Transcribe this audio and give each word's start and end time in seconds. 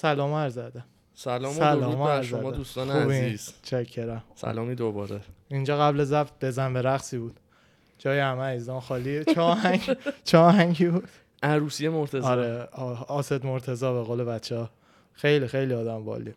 سلام 0.00 0.32
عرض 0.34 0.58
ادب. 0.58 0.82
سلام 1.14 1.52
سلام 1.52 2.00
و 2.00 2.04
بر 2.04 2.22
شما. 2.22 2.50
دوستان؟ 2.50 2.90
عزیز. 2.90 3.52
چکرم. 3.62 4.22
سلامی 4.34 4.74
دوباره. 4.74 5.20
اینجا 5.48 5.78
قبل 5.78 6.04
ضبط 6.04 6.30
بزن 6.40 6.72
به 6.72 6.82
رقصی 6.82 7.18
بود. 7.18 7.40
جای 7.98 8.18
همه 8.18 8.42
عزیزان 8.42 8.80
خالی. 8.80 9.24
چه 10.24 10.38
آهنگی 10.48 10.86
بود. 10.86 11.08
عروسی 11.42 11.88
مرتضی. 11.88 12.26
آره 12.26 12.68
آسد 13.08 13.46
مرتضا 13.46 13.92
به 13.94 14.02
قول 14.02 14.24
بچه 14.24 14.56
ها. 14.56 14.70
خیلی 15.12 15.46
خیلی 15.46 15.74
آدم 15.74 16.04
بالی. 16.04 16.34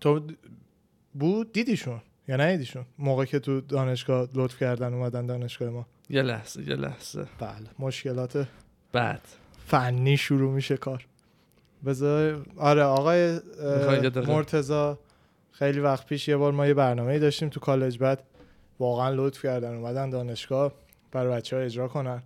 تو 0.00 0.20
بود؟ 1.14 1.52
دیدیشون؟ 1.52 2.00
یا 2.28 2.36
ندیدیشون 2.36 2.84
موقع 2.98 3.24
که 3.24 3.38
تو 3.38 3.60
دانشگاه 3.60 4.28
لطف 4.34 4.58
کردن 4.58 4.94
اومدن 4.94 5.26
دانشگاه 5.26 5.70
ما. 5.70 5.86
یه 6.10 6.22
لحظه 6.22 6.62
یه 6.68 6.76
لحظه. 6.76 7.26
بله 7.38 7.68
مشکلات 7.78 8.48
بعد. 8.92 9.20
فنی 9.66 10.16
شروع 10.16 10.52
میشه 10.52 10.76
کار. 10.76 11.06
بذار 11.86 12.46
آره 12.56 12.82
آقای 12.82 13.18
یه؟ 13.18 14.10
مرتزا 14.26 14.98
خیلی 15.52 15.80
وقت 15.80 16.06
پیش 16.06 16.28
یه 16.28 16.36
بار 16.36 16.52
ما 16.52 16.66
یه 16.66 16.74
برنامه 16.74 17.18
داشتیم 17.18 17.48
تو 17.48 17.60
کالج 17.60 17.98
بعد 17.98 18.22
واقعا 18.78 19.10
لطف 19.10 19.42
کردن 19.42 19.74
اومدن 19.74 20.10
دانشگاه 20.10 20.72
برای 21.12 21.36
بچه 21.36 21.56
ها 21.56 21.62
اجرا 21.62 21.88
کنن. 21.88 22.22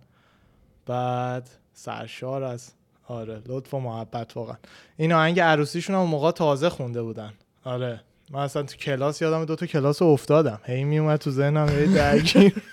بعد 0.85 1.49
سرشار 1.73 2.43
از 2.43 2.71
آره 3.07 3.41
لطف 3.45 3.73
و 3.73 3.79
محبت 3.79 4.37
واقعا. 4.37 4.57
این 4.97 5.13
آهنگ 5.13 5.39
عروسیشون 5.39 5.95
هم 5.95 6.01
موقع 6.01 6.31
تازه 6.31 6.69
خونده 6.69 7.01
بودن. 7.01 7.33
آره 7.63 8.01
من 8.31 8.39
اصلا 8.39 8.63
تو 8.63 8.77
کلاس 8.77 9.21
یادم 9.21 9.45
دو 9.45 9.55
تا 9.55 9.65
کلاس 9.65 10.01
افتادم. 10.01 10.59
هی 10.63 10.83
میومد 10.83 11.19
تو 11.19 11.31
ذهنم 11.31 11.69
هی 11.69 11.93
درگیر. 11.93 12.53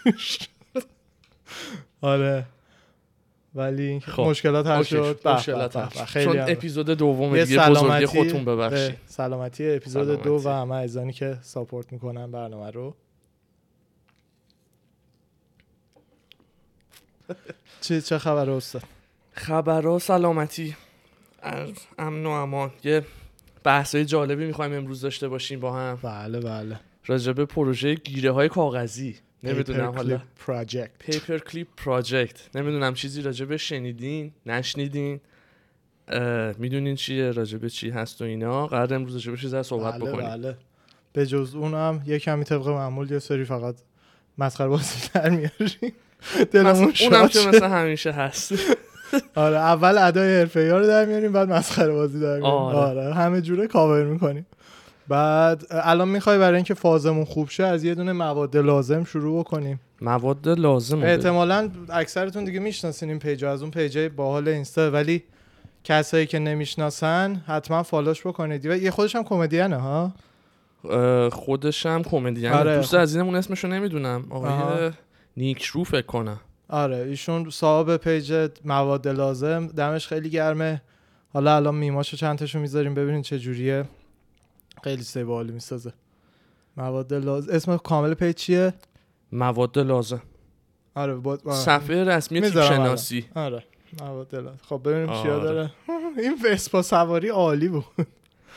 آره. 2.01 2.45
ولی 3.55 4.01
خب. 4.01 4.23
مشکلات 4.23 4.67
حل 4.67 4.77
اوکی. 4.77 4.89
شد. 4.89 5.21
مشکلات 5.25 5.77
حل. 5.77 6.05
خیلی 6.05 6.25
چون 6.25 6.41
اپیزود 6.41 6.91
دوم 6.91 7.31
دیگه 7.31 7.43
بزرگی 7.45 7.75
سلامتی 7.75 8.07
خودتون 8.07 8.45
ببخشید. 8.45 8.99
سلامتی 9.07 9.71
اپیزود 9.71 10.23
دو 10.23 10.39
سلامتی. 10.39 10.49
و 10.49 10.51
همه 10.51 10.75
عزیزانی 10.75 11.13
که 11.13 11.39
ساپورت 11.43 11.93
می‌کنن 11.93 12.31
برنامه 12.31 12.71
رو. 12.71 12.95
چه 17.81 18.01
چه 18.01 18.19
خبر 18.19 18.51
استاد؟ 18.51 18.83
خبرها 19.33 19.99
سلامتی. 19.99 20.77
از 21.43 21.69
امن 21.99 22.27
و 22.27 22.31
امان. 22.31 22.71
یه 22.85 23.03
بحثای 23.65 24.05
جالبی 24.05 24.47
می‌خوایم 24.47 24.73
امروز 24.73 25.01
داشته 25.01 25.29
باشیم 25.29 25.61
با 25.61 25.73
هم. 25.73 25.99
بله 26.03 26.41
بله. 26.41 26.81
راجع 27.07 27.33
به 27.33 27.45
پروژه 27.45 27.95
گیره 27.95 28.31
های 28.33 28.49
کاغذی. 28.49 29.17
نمی‌دونم 29.45 29.93
حالا 29.95 30.21
پراجکت 30.47 30.91
پیپر 30.99 31.39
کلیپ 31.39 31.69
پراجکت 31.77 32.57
نمی‌دونم 32.57 32.95
چیزی 32.95 33.23
راجع 33.23 33.45
به 33.47 33.57
شنیدین 33.57 34.33
نشنیدین. 34.47 35.21
می‌دونین 36.59 36.95
چیه 36.97 37.31
راجع 37.31 37.59
به 37.59 37.71
چی 37.71 37.91
هست 37.91 38.23
و 38.23 38.25
اینا. 38.25 38.67
قرار 38.67 38.95
امروز 38.95 39.15
راجع 39.15 39.31
به 39.31 39.37
چیز 39.37 39.57
صحبت 39.57 39.95
بله 39.95 40.11
بکنیم. 40.11 40.29
بله. 40.29 40.57
به 41.13 41.27
جز 41.27 41.55
اونم 41.55 42.03
یه 42.07 42.19
کمی 42.19 42.45
طبق 42.45 42.69
معمول 42.69 43.11
یه 43.11 43.19
سری 43.19 43.45
فقط 43.45 43.75
مسخره 44.39 44.69
بازی 44.69 45.09
در 45.15 45.31
میاریم. 45.31 45.93
دلمون 46.53 46.89
مثلا- 46.89 47.07
اونم 47.17 47.29
که 47.29 47.39
شه. 47.39 47.49
مثل 47.49 47.67
همیشه 47.67 48.13
هست. 48.13 48.53
آره 49.35 49.57
اول 49.57 49.99
ادای 49.99 50.39
حرفه‌ای 50.39 50.69
ها 50.69 50.79
رو 50.79 50.87
در 50.87 51.05
میاریم 51.05 51.33
بعد 51.33 51.49
مسخره 51.49 51.93
بازی 51.93 52.21
در 52.21 52.27
میاریم. 52.27 52.45
آره. 52.45 53.01
آره. 53.01 53.15
همه 53.15 53.41
جوره 53.41 53.67
کاور 53.67 54.05
می‌کنیم. 54.05 54.47
بعد 55.09 55.65
الان 55.71 56.09
می‌خوای 56.09 56.39
برای 56.39 56.55
اینکه 56.55 56.75
فازمون 56.75 57.25
خوب 57.25 57.49
شه 57.49 57.65
از 57.65 57.85
یه 57.85 57.95
دونه 57.95 58.13
مواد 58.13 58.57
لازم 58.57 59.05
شروع 59.05 59.41
بکنیم. 59.41 59.81
مواد 60.01 60.49
لازم 60.49 61.03
احتمالا 61.03 61.71
اکثرتون 61.91 62.45
دیگه 62.45 62.61
می‌شناسین 62.61 63.09
این 63.09 63.19
page 63.19 63.45
از 63.45 63.63
اون 63.63 63.71
page 63.71 64.01
ای 64.01 64.09
باحال 64.09 64.49
اینستا. 64.49 64.91
ولی 64.91 65.23
کسایی 65.85 66.27
که 66.27 66.39
نمی‌شناسن 66.39 67.43
حتما 67.47 67.83
follow 67.83 68.16
ش 68.16 68.27
بکنید. 68.27 68.67
و 68.67 68.77
یه 68.77 68.91
خودش 68.91 69.17
هم 69.17 69.25
کمدینه 69.25 69.77
ها؟ 69.77 70.13
خودش 71.31 71.87
هم 71.87 72.03
کمدین 72.03 72.47
آره. 72.47 72.77
دوست 72.77 72.95
عزیزمون 72.95 73.35
اسمشو 73.35 73.69
نمی‌دونم. 73.69 74.25
آقای 74.31 74.91
نیک 75.37 75.65
رو 75.65 75.85
فکر 75.85 76.07
کنم. 76.07 76.41
آره 76.69 76.97
ایشون 76.97 77.51
صاحب 77.51 77.97
page 77.97 78.49
مواد 78.65 79.09
لازم. 79.09 79.67
دمش 79.67 80.09
خیلی 80.09 80.31
گرمه. 80.31 80.83
حالا 81.33 81.57
الان 81.57 81.75
میماشو 81.75 82.17
چند 82.17 82.39
تاشو 82.39 82.59
می‌ذاریم 82.59 82.95
ببینین 82.95 83.23
چه 83.23 83.39
جوریه. 83.39 83.85
خیلی 84.85 85.03
سه 85.03 85.25
باحالی 85.25 85.53
می‌سازه. 85.53 85.93
مواد 86.77 87.15
لازم. 87.15 87.53
اسم 87.53 87.77
کامل 87.77 88.15
page 88.15 88.37
چیه؟ 88.37 88.75
مواد 89.33 89.79
لازم. 89.79 90.23
آره 90.95 91.15
با... 91.15 91.39
آره. 91.47 91.55
صفحه 91.57 92.05
رسمی 92.05 92.39
الان. 92.39 92.69
شناسی 92.69 93.25
آره 93.35 93.65
مواد 94.01 94.35
لازم. 94.35 94.59
خب 94.69 94.81
ببینیم 94.85 95.07
چیا 95.07 95.35
آره. 95.35 95.43
داره. 95.45 95.71
این 96.23 96.39
Vespa 96.45 96.83
سواری 96.83 97.29
عالی 97.29 97.69
بود. 97.69 97.85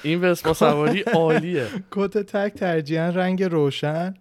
این 0.04 0.22
Vespa 0.22 0.54
سواری 0.54 1.02
عالیه. 1.14 1.68
کت 1.92 2.18
تک 2.18 2.54
ترجیحاً 2.54 3.10
رنگ 3.10 3.44
روشن. 3.44 4.14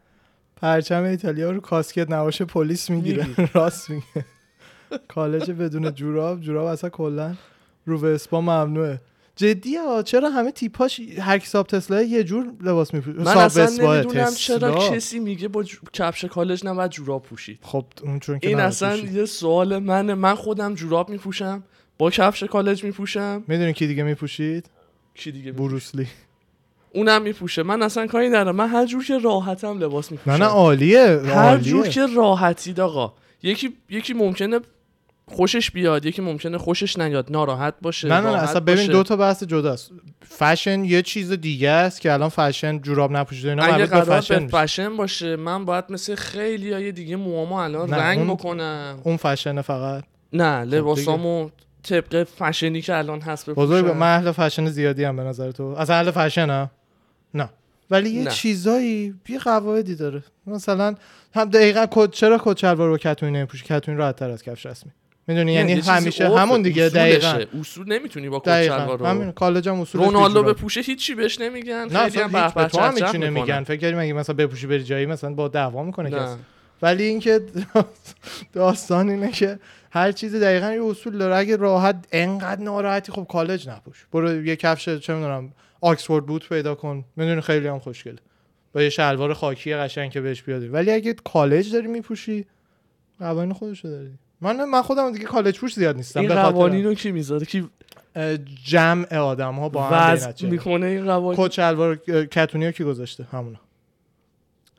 پرچم 0.57 1.03
ایتالیا 1.03 1.51
رو 1.51 1.61
کاسکت 1.61 2.11
نباشه 2.11 2.45
پلیس 2.45 2.91
می‌گیره. 2.91 3.27
راست 3.55 3.91
میگه. 3.91 4.25
کالج 5.09 5.51
بدون 5.51 5.95
جوراب. 5.95 6.41
جوراب 6.41 6.67
اصلا 6.67 6.91
کلا 6.91 7.35
رو 7.87 8.01
وسپا 8.01 8.41
ممنوعه. 8.41 9.01
جدی 9.37 9.77
ها 9.77 10.03
چرا 10.03 10.31
همه 10.31 10.51
تیپاش 10.51 11.01
هر 11.21 11.39
کی 11.39 11.47
ساب 11.47 11.67
تسلا 11.67 12.03
یه 12.03 12.25
جور 12.25 12.47
لباس 12.63 12.95
میپوشه 12.95 13.19
من 13.19 13.37
اصلا 13.37 13.69
نمی‌دونم 13.95 14.35
چرا 14.35 14.89
کسی 14.91 15.19
میگه 15.19 15.49
با 15.49 15.63
جو- 15.63 15.79
کفش 15.93 16.25
کالج 16.25 16.67
نباید 16.67 16.91
جوراب 16.91 17.23
پوشید. 17.23 17.59
خب 17.63 17.85
اون 18.03 18.19
چون 18.21 18.39
که 18.39 18.49
این 18.49 18.61
اصلا. 18.61 18.97
یه 18.97 19.25
سوال 19.25 19.79
منه. 19.79 20.15
من 20.15 20.35
خودم 20.35 20.75
جوراب 20.75 21.09
میپوشم 21.11 21.65
با 21.99 22.11
کفش 22.11 22.43
کالج 22.45 22.85
میپوشم. 22.85 23.45
می‌دونی 23.49 23.73
کی 23.73 23.87
دیگه 23.87 24.03
میپوشید؟ 24.03 24.71
کی 25.15 25.33
دیگه 25.33 25.45
می- 25.51 25.57
بروسلی 25.59 26.07
اونم 26.95 27.23
میپوشه. 27.23 27.63
من 27.63 27.83
اصلا 27.83 28.07
کاری 28.07 28.29
ندارم. 28.29 28.57
من 28.57 28.69
هر 28.69 28.87
جور 28.87 29.05
که 29.05 29.19
راحتم 29.19 29.79
لباس 29.79 30.13
میپوشم 30.13 30.31
نه 30.31 30.39
نه 30.39 30.45
عالیه 30.45 31.21
هر 31.25 31.57
جور 31.59 31.77
عالیه. 31.79 31.93
که 31.93 32.07
راحتید 32.07 32.81
آقا. 32.81 33.13
یکی 33.43 33.77
یکی 33.91 34.13
ممکنه 34.15 34.61
خوشش 35.31 35.71
بیاد 35.71 36.07
یکی 36.07 36.23
ممکنه 36.23 36.59
خوشش 36.59 36.99
نیاد 36.99 37.27
ناراحت 37.33 37.75
باشه 37.83 38.09
نه 38.09 38.21
نه, 38.21 38.31
نه 38.31 38.43
اصلا 38.43 38.61
ببین 38.61 38.77
باشه. 38.77 38.93
دو 38.93 39.03
تا 39.03 39.17
بحث 39.17 39.43
جداست. 39.43 39.91
فشن 40.29 40.85
یه 40.85 41.03
چیز 41.03 41.33
دیگه 41.33 41.71
است 41.71 42.01
که 42.01 42.13
الان 42.13 42.29
فشن 42.29 42.79
جوراب 42.79 43.13
نپوشیده 43.13 43.49
اینا 43.51 43.65
اگه 43.65 43.87
قرار 43.87 44.21
فشن 44.21 44.47
به. 44.47 44.53
فشن 44.67 44.97
باشه 44.97 45.37
من 45.37 45.65
باید 45.65 45.85
مثل 45.91 46.15
خیلی 46.15 46.73
های 46.73 46.93
دیگه 46.93 47.17
موامو 47.17 47.55
الان 47.55 47.91
رنگ 47.95 48.19
اون- 48.19 48.35
بکنم. 48.35 49.01
اون 49.05 49.17
فشن 49.17 49.61
فقط. 49.61 50.05
نه 50.33 50.65
خب 50.65 50.75
لباسامو 50.75 51.49
طبق 51.83 52.25
فشنی 52.25 52.81
که 52.83 52.97
الان 52.97 53.21
هست 53.21 53.51
بزرگ 53.51 53.85
بپوشم 53.85 53.99
من 53.99 54.15
اهل 54.17 54.33
فشن 54.33 54.67
زیادی 54.67 55.05
هم 55.05 55.17
به 55.17 55.23
نظر 55.23 55.51
تو. 55.51 55.63
اصلا 55.65 55.97
اهل 55.97 56.11
فشن 56.11 56.51
هم 56.51 56.71
نه. 57.35 57.49
ولی 57.91 58.11
یه 58.11 58.25
نه. 58.25 58.31
چیزایی 58.31 59.15
یه 59.29 59.39
قواعدی 59.39 59.95
داره. 59.95 60.23
مثلا 60.47 60.95
هم 61.35 61.45
دقیقا 61.45 61.87
کد 61.91 62.11
چرا 62.11 62.41
کد 62.45 62.57
شلوار 62.57 62.89
رو 62.89 62.99
کتونی 62.99 63.33
نمیپوشی؟ 63.33 63.65
کتونی 63.65 63.99
راحت 63.99 64.17
تر 64.17 64.31
از 64.31 64.43
کفش 64.43 64.67
رسمی. 64.67 64.93
می‌دونی؟ 65.29 65.53
یعنی 65.53 65.73
همیشه 65.73 66.39
همون 66.39 66.63
دیگه. 66.63 66.89
دقیقا. 66.89 67.45
اصول 67.61 67.93
نمی‌تونی 67.93 68.29
با 68.29 68.39
کت 68.39 68.63
شلوار 68.63 68.99
رو 68.99 69.07
همین 69.07 69.33
کالج 69.33 69.69
هم 69.69 69.81
اصول 69.81 70.05
رونالدو 70.05 70.43
بپوشه 70.43 70.81
هیچی 70.81 71.15
بهش 71.15 71.41
نمیگن. 71.41 71.89
نه 71.93 72.09
خیلی 72.09 72.23
هم 72.25 72.53
به 72.55 72.65
تو 72.65 72.81
هم 72.81 72.95
هیچی. 72.97 73.19
نمیگن 73.19 73.63
فکر 73.65 73.77
کردی 73.77 73.97
مگه 73.97 74.13
مثلا 74.13 74.37
بپوشی 74.37 74.67
بری 74.67 74.85
جایی 74.85 75.07
مثلا 75.07 75.35
با 75.35 75.49
دعوا 75.49 75.83
می‌کنه 75.83 76.11
کسی؟ 76.11 76.19
نه. 76.19 76.37
ولی 76.83 77.05
اینکه 77.05 77.41
داستان 78.53 79.11
اینه 79.11 79.33
که 79.33 79.59
هر 79.91 80.13
چیزی 80.13 80.41
دقیقا 80.41 80.73
یه 80.73 80.85
اصول 80.85 81.19
داره. 81.19 81.37
اگه 81.37 81.57
راحت 81.57 82.07
انقدر 82.13 82.63
ناراحتی 82.63 83.13
خب 83.13 83.27
کالج 83.31 83.69
نپوش. 83.69 84.07
برو 84.13 84.47
یه 84.47 84.57
کفش 84.57 84.89
چه 84.89 85.15
می‌دونم 85.15 85.53
آکسفورد 85.81 86.27
بوت 86.27 86.49
پیدا 86.49 86.75
کن. 86.75 87.05
می‌دونی 87.17 87.41
خیلی 87.41 87.69
هم 87.69 87.79
خوشگله. 87.79 88.19
با 88.73 88.83
یه 88.83 88.89
شلوار 88.89 89.35
خاکی 89.35 89.75
قشنگ 89.75 90.11
که 90.11 90.21
بهش 90.21 90.43
بیادی. 90.43 90.69
ولی 90.69 90.91
اگه 90.91 91.15
کالج 91.25 91.73
داری 91.73 91.87
میپوشی 91.87 92.47
قوانین 93.19 93.53
خودشو 93.53 93.89
داری. 93.89 94.11
من 94.41 94.65
من 94.65 94.83
خودم 94.83 95.13
دیگه 95.13 95.25
کالج 95.25 95.59
پوش 95.59 95.75
زیاد 95.75 95.97
نیستم 95.97 96.21
این 96.21 96.29
به 96.29 96.35
خاطر 96.35 96.51
قوانین 96.51 96.85
رو 96.85 96.95
کی 96.95 97.13
می‌ذاره؟ 97.13 97.47
کی 97.47 97.69
جمع 98.65 99.17
آدم 99.17 99.55
ها 99.55 99.69
با 99.69 99.83
هم 99.83 100.19
می‌کنه 100.43 100.87
این 100.87 101.05
قوانین؟ 101.05 101.99
اه، 102.09 102.27
کتونی 102.27 102.65
ها 102.65 102.73
کی 102.73 102.85
گذاشته؟ 102.85 103.25
همونا. 103.25 103.59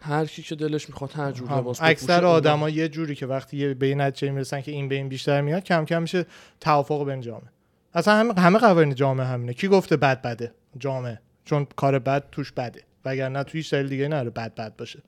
هر 0.02 0.26
کی 0.26 0.42
که 0.42 0.56
دلش 0.56 0.90
می‌خواد 0.90 1.12
هر 1.14 1.32
جور. 1.32 1.58
لباس 1.58 1.80
اکثر 1.82 2.26
آدما 2.26 2.70
یه 2.70 2.90
جوری 2.90 3.16
که 3.16 3.26
وقتی 3.26 3.58
یه 3.58 3.74
به 3.74 3.86
این 3.86 4.02
نتیجه 4.02 4.32
می‌رسن 4.32 4.62
که 4.62 4.72
این 4.72 4.90
به 4.90 4.96
این 4.96 5.10
بیشتر 5.10 5.42
میاد 5.42 5.64
کم 5.64 5.86
کم 5.86 6.02
میشه 6.02 6.26
توافق 6.60 7.06
بین 7.06 7.22
جامعه. 7.22 7.50
اصلا 7.94 8.14
همه 8.14 8.34
همه 8.34 8.60
قوانین 8.60 8.96
جامعه 8.96 9.28
همینه. 9.28 9.54
کی 9.54 9.68
گفته 9.68 9.98
بد 9.98 10.22
بده؟ 10.22 10.52
جامعه. 10.80 11.20
چون 11.46 11.68
کار 11.76 12.00
بد 12.00 12.24
توش 12.32 12.52
بده. 12.52 12.82
وگرنه 13.06 13.44
تو 13.44 13.52
هیچ 13.52 13.74
دیگه 13.74 14.08
نره 14.08 14.30
بد 14.30 14.56
بد 14.56 14.76
باشه. 14.76 15.00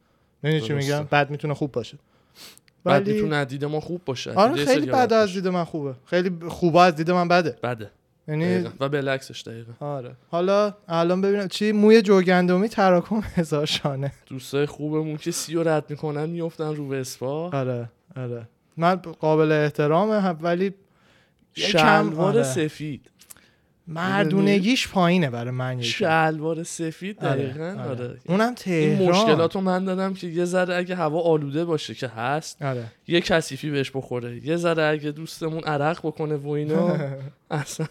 می‌دونی 0.44 0.62
چی. 0.62 0.74
میگم؟ 0.74 1.04
بد 1.04 1.30
می‌تونه 1.30 1.54
خوب 1.54 1.72
باشه. 1.72 1.98
بعد 2.84 3.02
ولی 3.04 3.14
می‌تونه 3.14 3.36
از 3.36 3.48
دید 3.48 3.66
ما 3.66 3.80
خوب 3.80 4.02
باشه. 4.06 4.34
آره 4.34 4.66
خیلی 4.66 4.86
بد 4.86 5.14
از. 5.14 5.34
دید 5.34 5.48
من 5.48 5.64
خوبه. 5.64 5.94
خیلی 6.06 6.32
خوبه 6.48 6.82
از 6.82 6.96
دید 6.96 7.12
من 7.12 7.28
بده. 7.28 7.58
بده. 7.64 7.90
یعنی. 8.28 8.68
و 8.80 8.90
بالعکسش 8.90 9.42
دقیقا. 9.42 9.72
آره. 9.80 10.12
حالا 10.32 10.74
الان 10.88 11.22
ببینم 11.22 11.48
چی 11.48 11.72
موی 11.72 12.02
جوگندمی 12.02 12.70
تراکم 12.70 13.22
هزار 13.36 13.66
شانه. 13.66 14.12
دوستای 14.28 14.66
خوبمون 14.66 15.18
که 15.18 15.32
سی 15.32 15.54
رو 15.54 15.68
رد 15.68 15.86
می‌کنن 15.90 16.26
میفتن 16.30 16.76
رو 16.76 16.94
وسپا. 16.94 17.50
آره 17.50 17.90
آره. 18.18 18.48
من 18.78 18.96
قابل 18.96 19.52
احترامه 19.52 20.22
هم- 20.22 20.38
ولی 20.42 20.74
شلوار 21.54 22.28
آره. 22.34 22.44
سفید. 22.44 23.10
مردونگیش 23.90 24.88
پایینه 24.88 25.30
برای 25.30 25.52
من. 25.52 25.82
شلوار 25.82 26.64
سفید 26.64 27.26
آره، 27.26 27.44
دقیقا 27.44 27.64
آره. 27.64 27.90
آره. 27.90 28.18
اونم 28.28 28.46
این 28.46 28.56
تهران. 28.56 29.10
مشکلات 29.10 29.56
رو 29.56 29.62
من 29.62 29.86
دادم 29.86 30.14
که 30.14 30.28
یه 30.28 30.46
ذره 30.46 30.76
اگه 30.76 30.96
هوا 30.96 31.22
آلوده 31.22 31.66
باشه 31.66 31.94
که 31.94 32.08
هست 32.08 32.62
آره. 32.62 32.84
یه 33.08 33.22
کثیفی 33.22 33.70
بهش 33.70 33.92
بخوره. 33.96 34.46
یه 34.46 34.56
ذره 34.56 34.84
اگه 34.84 35.12
دوستمون 35.12 35.64
عرق 35.64 36.00
بکنه 36.00 36.36
و 36.36 36.50
اینا 36.50 36.98
اصلا 37.52 37.88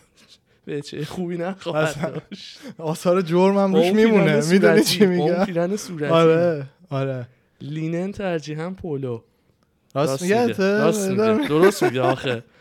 به 0.64 0.82
چه 0.82 1.04
خوبی 1.04 1.36
نخواهد 1.36 2.22
داشت. 2.30 2.58
آثار 2.78 3.22
جرمم 3.22 3.74
روش 3.74 3.92
میمونه. 3.92 4.40
می‌دونی 4.50 4.82
چی 4.82 5.06
میگم؟ 5.06 5.44
پیرن 5.44 5.76
صورتی. 5.76 6.12
آره 6.12 6.66
آره. 6.90 7.26
لینن 7.60 8.12
ترجیحاً 8.12 8.70
پولو. 8.70 9.20
راست 9.94 10.22
میگه. 10.22 10.46
درست 11.48 11.82
میگه 11.82 12.00
آخه. 12.00 12.42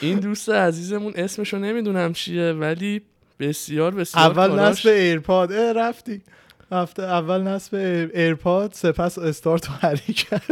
این 0.00 0.18
دوست 0.18 0.48
عزیزمون 0.48 1.12
اسمشو 1.16 1.58
نمی‌دونم 1.58 2.12
چیه 2.12 2.52
ولی 2.52 3.02
بسیار 3.40 3.94
بسیار 3.94 4.24
اول 4.30 4.48
کاراش- 4.48 4.78
نصب 4.78 4.88
AirPod. 4.88 5.52
اه 5.52 5.72
رفتی. 5.72 6.22
هفته 6.72 7.02
اول 7.02 7.42
نصب 7.42 7.74
Air- 7.74 8.10
AirPod 8.16 8.72
سپس 8.72 9.18
استارت 9.18 9.70
و 9.70 9.72
حرکت 9.72 10.42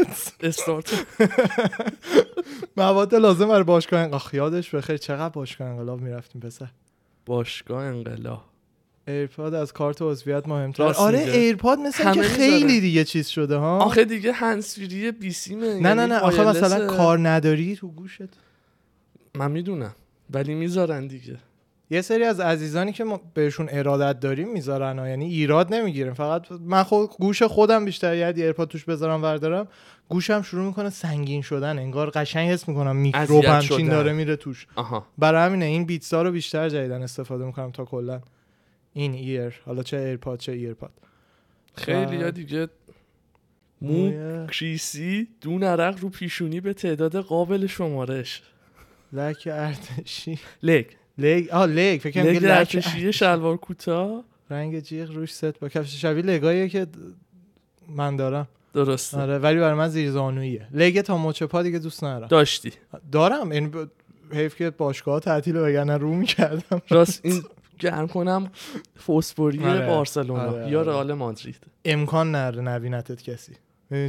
استارت 0.40 0.92
مواد 2.76 3.14
لازم 3.14 3.48
برای 3.48 3.62
باشگاه 3.62 4.00
انقلاب. 4.00 4.22
یادش 4.32 4.74
بخیر 4.74 4.96
چقدر 4.96 5.28
باشگاه 5.28 5.68
انقلاب 5.68 6.00
می‌رفتیم 6.00 6.40
پسر. 6.40 6.66
باشگاه 7.26 7.84
انقلاب. 7.84 8.44
AirPod 9.08 9.54
از 9.54 9.72
کارت 9.72 10.02
عضویت 10.02 10.48
مهمتر 10.48 10.82
آره. 10.82 11.18
AirPod 11.18 11.78
مثل 11.78 12.12
که 12.14 12.22
خیلی. 12.22 12.80
دیگه 12.80 13.04
چیز 13.04 13.28
شده 13.28 13.56
ها؟ 13.56 13.78
آخه 13.78 14.04
دیگه 14.04 14.32
هنسفیری 14.32 15.12
بیسیمه 15.12 15.66
نه 15.66 15.72
یعنی 15.72 15.82
نه 15.82 16.06
نه 16.06 16.18
آخه. 16.18 16.44
مثلا 16.48 16.86
کار 16.86 17.28
نداری 17.28 17.76
تو 17.76 17.88
گوشت. 17.88 18.22
من 19.34 19.50
می‌دونم 19.50 19.94
ولی 20.30 20.54
می‌ذارن 20.54 21.06
دیگه. 21.06 21.36
یه 21.90 22.02
سری 22.02 22.24
از 22.24 22.40
عزیزانی 22.40 22.92
که 22.92 23.04
ما 23.04 23.20
بهشون 23.34 23.68
ارادت 23.70 24.20
داریم 24.20 24.52
می‌ذارن 24.52 24.98
ها. 24.98 25.08
یعنی 25.08 25.24
ایراد 25.24 25.74
نمی‌گیریم 25.74 26.14
فقط 26.14 26.52
من 26.52 26.82
خود 26.82 27.10
گوش 27.20 27.42
خودم 27.42 27.84
بیشتر 27.84 28.16
یه 28.16 28.26
AirPod 28.26 28.68
توش 28.68 28.84
بذارم 28.84 29.22
بردارم 29.22 29.68
گوشم 30.08 30.42
شروع 30.42 30.66
می‌کنه 30.66 30.90
سنگین 30.90 31.42
شدن. 31.42 31.78
انگار 31.78 32.10
قشنگ 32.10 32.50
حس 32.50 32.68
می‌کنم 32.68 32.96
میکروب 32.96 33.44
همچین. 33.44 33.88
داره 33.88 34.12
میره 34.12 34.36
توش. 34.36 34.66
آها. 34.74 35.06
برای 35.18 35.46
همینه 35.46 35.64
این 35.64 35.84
Beats 35.84 36.14
ها 36.14 36.22
رو 36.22 36.30
بیشتر 36.30 36.68
جدیدن 36.68 37.02
استفاده 37.02 37.44
می‌کنم 37.44 37.70
تا 37.70 37.84
کلا. 37.84 38.20
این 38.92 39.14
ایر 39.14 39.60
حالا 39.66 39.82
چه 39.82 39.96
AirPod 39.96 40.38
چه 40.38 40.52
AirPod 40.52 40.90
خیلی 41.74 42.16
یا 42.16 42.30
دیگه. 42.30 42.68
مو 43.80 44.12
کریسی 44.46 45.28
دون 45.40 45.62
عرق 45.64 46.00
رو 46.00 46.08
پیشونی 46.08 46.60
به 46.60 46.72
تعداد 46.72 47.16
قابل 47.16 47.66
شمارش 47.66 48.42
لک 49.12 49.48
ارتشی 49.52 50.38
لگ 50.62 50.84
لگ 51.18 51.48
آه 51.52 51.66
لگ 51.66 52.00
فکر 52.02 52.22
کنم 52.22 52.32
لگ 52.32 52.44
ارتشی 52.44 53.12
شلوار 53.12 53.56
کوتاه. 53.56 54.24
رنگ 54.50 54.80
جیغ 54.80 55.10
روش 55.10 55.32
ست 55.34 55.60
با 55.60 55.68
کفش. 55.68 56.02
شبیه 56.02 56.22
لگاییه 56.22 56.68
که 56.68 56.86
من 57.88 58.16
دارم. 58.16 58.48
درسته. 58.74 59.20
آره 59.20 59.38
ولی 59.38 59.58
برای 59.60 59.74
من 59.78 59.88
زیر 59.88 60.10
زانویه 60.10 60.66
لگ 60.72 61.00
تا 61.00 61.18
مچ 61.18 61.42
پا 61.42 61.62
دیگه 61.62 61.78
دوست 61.78 62.04
ندارم. 62.04 62.28
داشتی؟ 62.28 62.72
دارم. 63.12 63.52
یعنی 63.52 63.66
ب- 63.66 63.90
حیف 64.32 64.56
که 64.56 64.70
باشگاه 64.70 65.20
تعطیل 65.20 65.56
وگرنه 65.56 65.96
رو 65.96 66.14
می‌کردم. 66.14 66.82
راست 66.90 67.20
این 67.24 67.42
گرم 67.78 68.08
کنم 68.08 68.50
فوسفوری 68.96 69.64
آره. 69.64 69.86
بارسلونا 69.86 70.42
آره، 70.42 70.70
یا 70.70 70.80
آره. 70.80 70.88
رئال 70.88 71.12
مادرید. 71.12 71.56
امکان 71.84 72.30
نره 72.30 72.60
نبینتت 72.60 73.22
کسی. 73.22 73.52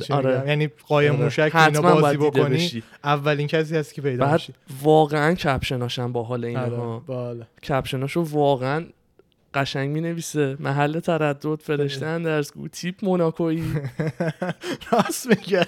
آره. 0.09 0.43
یعنی 0.47 0.67
قایم 0.87 1.13
آره. 1.13 1.23
موشک 1.23 1.39
اینا 1.39 1.59
حتما 1.59 2.01
بازی 2.01 2.17
بکنی 2.17 2.55
بشی. 2.55 2.83
اولین 3.03 3.47
کسی 3.47 3.77
هست 3.77 3.93
که 3.93 4.01
پیدا 4.01 4.25
بعد 4.25 4.33
میشی. 4.33 4.53
واقعا 4.83 5.33
کپشناشم 5.33 6.11
با 6.11 6.23
حال 6.23 6.45
اینها. 6.45 7.03
آره 7.07 7.47
کپشناشو 7.67 8.21
واقعا 8.21 8.85
قشنگ 9.53 9.89
می 9.89 10.01
نویسه 10.01 10.57
محل 10.59 10.99
تردد 10.99 11.61
فرشته 11.61 12.05
اندرزگو 12.05 12.67
تیپ 12.67 13.05
موناکویی. 13.05 13.63
راست 14.91 15.27
میگه. 15.27 15.67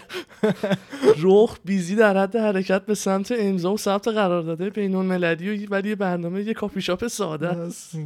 رخ 1.23 1.57
بیزی 1.65 1.95
در 1.95 2.17
حد 2.17 2.35
حرکت 2.35 2.85
به 2.85 2.95
سمت 2.95 3.33
امضا 3.39 3.73
و 3.73 3.77
ثبت 3.77 4.07
قرارداد 4.07 4.61
بین 4.61 4.95
المللی 4.95 5.65
و 5.65 5.69
ولی 5.71 5.89
یه 5.89 5.95
برنامه 5.95 6.43
یه 6.43 6.53
کافی 6.53 6.81
شاپ 6.81 7.07
ساده 7.07 7.47
است. 7.47 7.97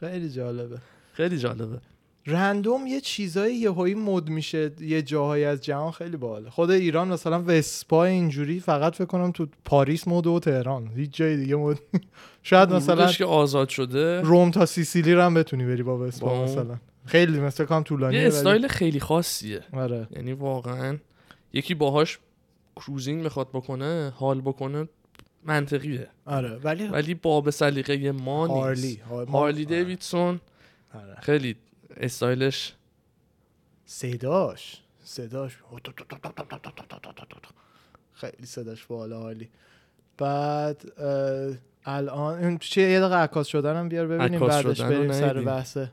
خیلی 0.00 0.30
جالبه. 0.30 0.78
خیلی 1.12 1.38
جالبه. 1.38 1.78
random 2.26 2.86
یه 2.86 3.00
چیزایی 3.00 3.56
یهویی 3.56 3.94
مد 3.94 4.28
میشه 4.28 4.70
یه 4.80 5.02
جاهایی 5.02 5.44
از 5.44 5.60
جهان 5.60 5.90
خیلی 5.92 6.16
باحاله. 6.16 6.50
خود 6.50 6.70
ایران 6.70 7.08
مثلا 7.08 7.42
وسپا 7.46 8.04
اینجوری 8.04 8.60
فقط 8.60 8.94
فکر 8.94 9.04
کنم 9.04 9.32
تو 9.32 9.46
پاریس 9.64 10.08
مد 10.08 10.26
و 10.26 10.38
تهران. 10.38 10.88
هیچ 10.96 11.10
جای 11.10 11.36
دیگه 11.36 11.56
مد 11.56 11.78
شاید 12.42 12.72
مثلا 12.72 13.12
که 13.12 13.24
آزاد 13.24 13.68
شده. 13.68 14.20
روم 14.20 14.50
تا 14.50 14.66
سیسیلی 14.66 15.14
رو 15.14 15.22
هم 15.22 15.34
بتونی 15.34 15.64
بری 15.64 15.82
با 15.82 15.98
وسپا 15.98 16.44
مثلا. 16.44 16.76
خیلی 17.06 17.40
مثل 17.40 17.64
کام 17.64 17.82
طولانیه 17.82 18.20
یه 18.20 18.26
استایل 18.28 18.68
خیلی 18.68 19.00
خاصیه. 19.00 19.60
آره. 19.72 20.08
یعنی 20.16 20.32
واقعا 20.32 20.98
یکی 21.52 21.74
باهاش 21.74 22.18
cruising 22.76 23.22
می‌خواد 23.22 23.48
بکنه 23.52 24.12
حال 24.16 24.40
بکنه 24.40 24.88
منطقیه. 25.44 26.08
آره 26.26 26.56
ولی 26.64 26.86
ولی 26.86 27.14
با 27.14 27.40
به 27.40 27.50
سلیقه 27.50 28.12
ما 28.12 28.46
نیست. 28.46 28.58
هارلی 28.58 29.00
هار- 29.10 29.28
هارلی 29.28 29.64
دیویدسون 29.64 30.40
آره. 30.94 31.16
خیلی 31.22 31.56
استایلش 31.96 32.74
صداش 33.86 34.82
صداش 35.04 35.58
خیلی 38.12 38.46
صداش 38.46 38.86
بالا 38.86 39.20
حالی 39.20 39.50
بعد 40.18 40.84
الان 41.84 42.44
این 42.44 42.58
چیه 42.58 42.90
یه 42.90 43.00
دقیقه 43.00 43.14
عکاس 43.14 43.46
شدن 43.46 43.76
هم 43.76 43.88
بیار 43.88 44.06
ببینیم 44.06 44.40
بعدش 44.40 44.80
بریم 44.80 45.12
سر. 45.12 45.40
بحثه 45.40 45.92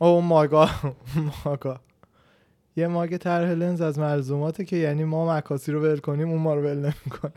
او 0.00 0.20
ماگا 0.20 0.70
ماگا 1.44 1.80
یه 2.76 2.86
ماگ 2.86 3.16
طرح 3.16 3.50
لنز 3.50 3.80
از 3.80 3.98
ملزوماته 3.98 4.64
که 4.64 4.76
یعنی 4.76 5.04
ما 5.04 5.34
عکاسی 5.34 5.72
رو 5.72 5.82
ول 5.82 5.98
کنیم 5.98 6.28
اون 6.28 6.40
ما 6.42 6.54
رو 6.54 6.62
ول 6.62 6.76
نمی‌کنه 6.76 7.32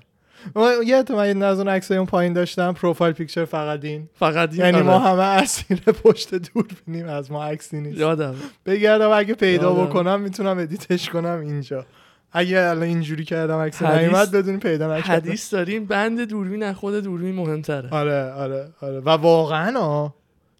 یه 0.85 1.03
تو 1.03 1.15
من 1.15 1.43
از 1.43 1.57
اون 1.57 1.67
عکسای 1.67 1.97
اون 1.97 2.05
پایین 2.05 2.33
داشتم 2.33 2.73
profile 2.73 3.13
picture 3.13 3.45
فقط 3.45 3.85
این. 3.85 4.09
فقط 4.13 4.49
این 4.51 4.59
یعنی 4.59 4.77
آره. 4.77 4.85
ما 4.85 4.99
همه 4.99 5.23
اسیر 5.23 5.77
پشت 5.77 6.35
دوربینیم 6.35 7.07
از 7.07 7.31
ما 7.31 7.45
عکسی 7.45 7.81
نیست. 7.81 7.99
یادم. 7.99 8.35
بگردم 8.65 9.09
اگه 9.09 9.33
پیدا 9.33 9.69
یادم. 9.71 9.85
بکنم 9.85 10.21
می‌تونم 10.21 10.59
edit 10.59 10.93
ش 10.93 11.09
کنم 11.09 11.39
اینجا. 11.39 11.85
اگه 12.33 12.59
الان 12.59 12.83
اینجوری 12.83 13.23
کردم 13.23 13.57
عکس 13.57 13.81
نیومد 13.81 14.31
بدون 14.31 14.59
پیدا 14.59 14.97
نکردم 14.97 15.13
حدیث 15.13 15.53
داریم 15.53 15.85
بند 15.85 16.21
دوربین 16.21 16.63
از 16.63 16.75
خود 16.75 17.03
دوربین 17.03 17.35
مهمتره. 17.35 17.89
آره 17.89 18.31
آره 18.31 18.69
آره. 18.81 18.99
و 18.99 19.09
واقعا 19.09 19.79
ها 19.79 20.15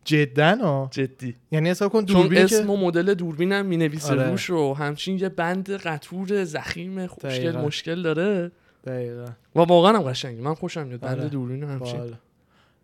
جدا 0.05 0.55
ها. 0.55 0.89
جدی. 0.91 1.36
یعنی 1.51 1.70
حساب 1.70 1.91
کن 1.91 2.05
چون 2.05 2.22
دوربین 2.22 2.41
اسم 2.41 2.65
که 2.65 2.72
و 2.72 2.77
مدل 2.77 3.13
دوربینم 3.13 3.65
می‌نویسه 3.65 4.12
آره. 4.12 4.29
روش 4.29 4.50
و 4.50 4.74
همچین 4.74 5.20
یه 5.20 5.29
بند 5.29 5.70
قطور 5.72 6.44
ضخیم 6.43 7.08
خوشگل. 7.08 7.58
مشکل 7.58 8.01
داره. 8.01 8.51
دقیقا. 8.83 9.25
و 9.55 9.59
واقعا 9.59 9.97
هم 9.97 10.01
قشنگه 10.01 10.41
من 10.41 10.53
خوشم 10.53 10.88
میاد. 10.88 11.00
بند 11.00 11.19
آره. 11.19 11.29
دوربین 11.29 11.63
همچین 11.63 12.13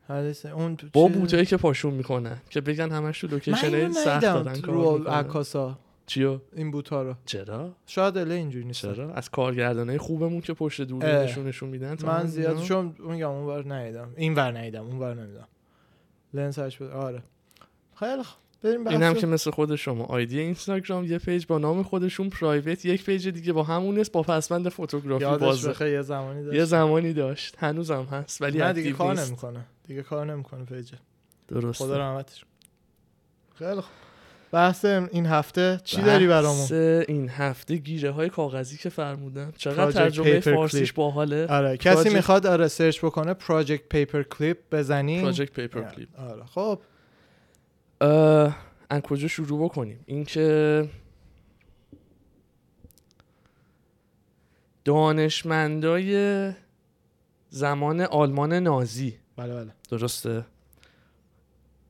حدیث 0.09 0.45
اون 0.45 0.77
با 0.93 1.07
بوتایی 1.07 1.45
که 1.45 1.57
پاشون 1.57 1.93
می‌کنن 1.93 2.37
که 2.49 2.61
بگن 2.61 2.91
همش 2.91 3.21
تو 3.21 3.27
location 3.27 3.91
سخت 3.91 4.61
کار 4.61 4.73
رو 4.73 5.07
عکاسا 5.07 5.79
چیو؟ 6.05 6.39
این 6.55 6.71
بوتا 6.71 7.01
رو. 7.03 7.13
چرا؟ 7.25 7.71
شاید 7.85 8.17
الان 8.17 8.35
اینجوری 8.35 8.65
نیست. 8.65 8.81
چرا؟ 8.81 9.13
از 9.13 9.29
کارگردانای 9.29 9.97
خوبمون 9.97 10.41
که 10.41 10.53
پشت 10.53 10.81
دوربینشون 10.81 11.47
نشون 11.47 11.69
میدن 11.69 11.97
من 12.03 12.27
زیاد؟ 12.27 12.61
چون 12.61 12.95
میگم 12.99 13.29
اون 13.29 13.45
ور 13.45 13.75
ندیدم. 13.75 14.09
این 14.15 14.35
ور 14.35 14.57
ندیدم 14.57 14.85
اون 14.85 14.99
ور 14.99 15.21
ندیدم. 15.21 15.47
لنسش 16.33 16.77
بود. 16.77 16.89
آره. 16.89 17.23
خیلی 17.95 18.23
خوب 18.23 18.39
این 18.67 19.03
هم 19.03 19.13
که 19.13 19.27
مثل 19.27 19.51
خود 19.51 19.75
شما. 19.75 20.05
ID 20.05 20.39
اینستاگرام 20.39 21.05
یه 21.05 21.17
page 21.17 21.45
با 21.45 21.57
نام 21.57 21.83
خودشون 21.83 22.29
private 22.29 22.85
یک 22.85 23.03
page 23.03 23.27
دیگه 23.27 23.53
با 23.53 23.63
همون 23.63 23.99
اسم 23.99 24.11
با 24.11 24.21
پسوند 24.21 24.69
photography 24.69 25.25
بازه. 25.45 25.69
بخیر 25.69 25.87
یه 25.87 26.01
زمانی 26.01 26.43
داشت. 26.43 26.57
یه 26.57 26.65
زمانی 26.65 27.13
داشت. 27.13 27.55
هنوزم 27.59 28.07
هست 28.11 28.41
ولی 28.41 28.57
نه 28.57 28.73
دیگه 28.73 28.91
کار. 28.91 29.19
نمی‌کنه. 29.19 29.65
دیگه 29.87 30.03
کار 30.03 30.25
نمی‌کنه 30.25 30.65
page 30.65 30.91
ه 30.91 30.97
درسته. 31.47 31.85
خدا 31.85 31.97
رحمتش. 31.97 32.45
خیلی 33.55 33.81
خوب. 33.81 33.93
بحث 34.51 34.85
این 34.85 35.25
هفته 35.25 35.81
چی 35.83 36.01
داری 36.01 36.27
برامون؟ 36.27 36.61
بحث 36.61 36.71
این 36.71 37.29
هفته 37.29 37.75
گیره 37.75 38.11
های 38.11 38.29
کاغذی 38.29 38.77
که 38.77 38.89
فرمودم. 38.89 39.53
چقدر 39.57 39.91
ترجمه. 39.91 40.39
فارسیش 40.39 40.93
باحاله؟ 40.93 41.47
آره 41.47 41.77
کسی 41.77 42.09
می‌خواد 42.09 42.47
آره 42.47 42.67
search 42.67 43.05
بکنه 43.05 43.33
Project 43.33 43.89
Paperclip 43.89 44.57
بزنی. 44.71 45.21
Project 45.21 45.53
Paperclip 45.53 46.09
آره. 46.19 46.43
خب. 46.45 46.79
از 48.89 49.01
کجا 49.03 49.27
شروع 49.27 49.65
بکنیم؟ 49.65 49.99
اینکه 50.05 50.89
دانشمندای 54.85 56.51
زمان 57.49 58.01
آلمان 58.01 58.53
نازی. 58.53 59.17
بله 59.37 59.53
بله. 59.53 59.71
درسته؟ 59.89 60.45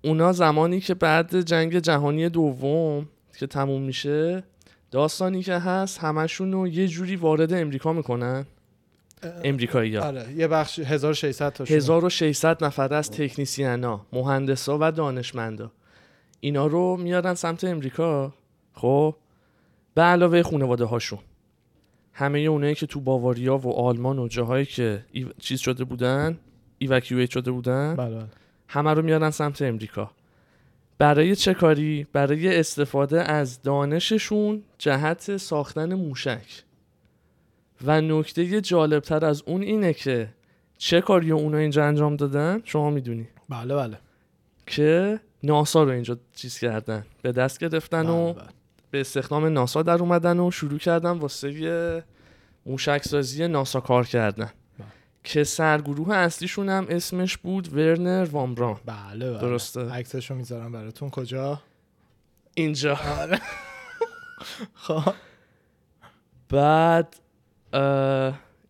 اونا 0.03 0.33
زمانی 0.33 0.79
که 0.79 0.93
بعد 0.93 1.41
جنگ 1.41 1.79
جهانی 1.79 2.29
دوم 2.29 3.09
که 3.37 3.47
تموم 3.47 3.81
میشه 3.81 4.43
داستانی 4.91 5.43
که 5.43 5.53
هست 5.53 5.99
همشون 5.99 6.51
رو 6.51 6.67
یه 6.67 6.87
جوری 6.87 7.15
وارد 7.15 7.53
امریکا 7.53 7.93
می‌کنن. 7.93 8.45
امریکایی 9.43 9.95
ها. 9.95 10.05
آره 10.05 10.33
یه 10.33 10.47
بخش 10.47 10.79
1600 10.79 11.53
تا 11.53 11.63
1600 11.63 12.63
نفر 12.63 12.93
از 12.93 13.11
تکنیسیانا 13.11 14.05
مهندسا 14.13 14.77
و 14.81 14.91
دانشمندا. 14.91 15.71
اینا 16.39 16.67
رو 16.67 16.97
میارن 16.97 17.33
سمت 17.33 17.63
امریکا. 17.63 18.33
خب؟ 18.73 19.15
به 19.93 20.01
علاوه 20.01 20.43
خانواده 20.43 20.85
هاشون. 20.85 21.19
همه 22.13 22.39
اونایی 22.39 22.75
که 22.75 22.85
تو 22.85 22.99
باواریا 22.99 23.57
و 23.57 23.73
آلمان 23.73 24.19
و 24.19 24.27
جاهایی 24.27 24.65
که 24.65 25.05
ای... 25.11 25.27
چیز 25.39 25.59
شده 25.59 25.83
بودن 25.83 26.37
ایوکیویت 26.77 27.29
شده 27.29 27.51
بودن 27.51 27.95
بله 27.95 28.15
بله. 28.15 28.27
همه 28.67 28.93
رو 28.93 29.01
میارن 29.01 29.29
سمت 29.29 29.61
امریکا. 29.61 30.11
برای 30.97 31.35
چه 31.35 31.53
کاری؟ 31.53 32.07
برای 32.13 32.59
استفاده 32.59 33.21
از 33.23 33.61
دانششون 33.61 34.63
جهت 34.77 35.37
ساختن 35.37 35.93
موشک. 35.93 36.63
و 37.85 38.01
نکته 38.01 38.61
جالبتر 38.61 39.25
از 39.25 39.43
اون 39.45 39.61
اینه 39.61 39.93
که 39.93 40.29
چه 40.77 41.01
کاری 41.01 41.31
اونا 41.31 41.57
اینجا 41.57 41.85
انجام 41.85 42.15
دادن؟ 42.15 42.61
شما 42.63 42.89
می‌دونی. 42.89 43.27
بله 43.49 43.75
بله. 43.75 43.97
که 44.67 45.19
ناسا 45.47 45.83
رو 45.83 45.89
اینجا 45.89 46.17
چیز 46.33 46.59
کردن. 46.59 47.05
به 47.21 47.31
دست 47.31 47.59
گرفتن 47.59 48.09
و 48.09 48.33
بله، 48.33 48.33
بله. 48.33 48.49
به 48.91 48.99
استخدام 48.99 49.45
ناسا 49.45 49.81
در 49.83 49.99
اومدن 49.99 50.39
و 50.39 50.51
شروع 50.51 50.79
کردن 50.79 51.11
واسه 51.11 52.03
موشک 52.65 53.01
سازی 53.03 53.47
ناسا 53.47 53.79
کار 53.79 54.05
کردن. 54.05 54.51
بله. 54.79 54.87
که 55.23 55.43
سرگروه 55.43 56.15
اصلیشون 56.15 56.69
هم 56.69 56.85
اسمش 56.89 57.37
بود 57.37 57.73
ورنر 57.73 58.27
وان 58.31 58.55
بران 58.55 58.77
بله 58.85 59.31
بله. 59.31 59.41
درسته. 59.41 59.91
عکسشو 59.91 60.35
می‌ذارم 60.35 60.71
براتون. 60.71 61.09
کجا؟ 61.09 61.61
اینجا. 62.53 62.99
آره. 63.19 63.39
خب. 64.85 65.13
بعد 66.49 67.15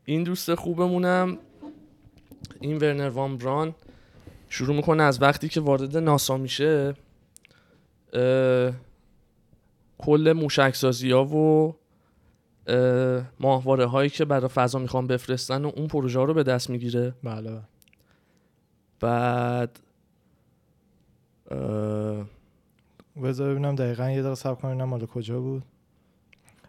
این 0.06 0.24
دوست 0.24 0.56
خوبمونم 0.56 1.38
این 2.62 2.78
ورنر 2.78 3.10
وان 3.10 3.38
بران 3.38 3.76
شروع 4.50 4.75
می‌کنه 4.75 5.04
از 5.04 5.22
وقتی 5.22 5.50
که 5.50 5.62
وارد 5.62 5.98
ناسا 5.98 6.38
میشه 6.38 6.94
کل 9.98 10.34
موشک 10.36 10.75
سازی 10.75 11.12
ها 11.12 11.25
و 11.25 11.75
ماهواره 13.39 13.86
هایی 13.86 14.10
که 14.10 14.25
برای 14.25 14.48
فضا 14.48 14.80
می‌خوان 14.80 15.08
بفرستن 15.08 15.66
و 15.66 15.72
اون 15.75 15.88
پروژه 15.88 16.20
ها 16.20 16.25
رو 16.25 16.34
به 16.34 16.44
دست 16.44 16.70
می‌گیره 16.70 17.13
بله. 17.24 17.62
بعد 19.00 19.80
بذار 23.24 23.51
ببینم 23.51 23.75
دقیقا 23.75 24.10
یه 24.10 24.22
دقیقه 24.22 24.36
صبر 24.36 24.56
کنم 24.56 24.84
مال 24.84 25.06
کجا 25.06 25.39
بود 25.39 25.63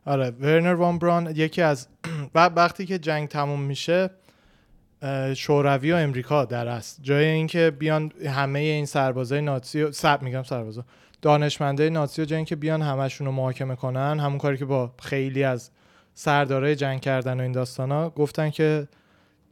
آره 0.07 0.31
ورنر 0.31 0.75
وان 0.75 0.99
بران 0.99 1.33
یکی 1.37 1.63
از 1.63 1.89
و- 2.35 2.47
وقتی 2.49 2.87
که 2.87 2.99
جنگ 2.99 3.29
تموم 3.29 3.61
میشه 3.61 4.11
شوروی 5.37 5.93
و 5.93 5.97
امریکا 5.97 6.45
در 6.45 6.69
است 6.69 6.99
جای 7.03 7.25
اینکه 7.25 7.71
بیان 7.79 8.13
همه 8.27 8.59
این 8.59 8.87
سربازای 8.87 9.49
و 9.49 9.61
سب 9.93 10.23
میگم 10.23 10.43
سربازا. 10.43 10.85
دانشمندای 11.23 11.91
نازی 11.91 12.23
و 12.23 12.25
جای 12.25 12.37
اینکه 12.37 12.57
بیان 12.57 12.83
همشون 12.83 13.27
رو 13.27 13.33
محاکمه 13.33 13.77
کنن 13.77 14.21
همون 14.21 14.39
کاری 14.39 14.57
که 14.57 14.65
با 14.65 14.93
خیلی 15.03 15.45
از 15.45 15.71
سردارای 16.15 16.77
جنگ 16.77 17.01
کردن 17.01 17.41
و 17.41 17.43
این 17.43 17.53
داستانا 17.53 18.11
گفتن 18.11 18.51
که 18.51 18.89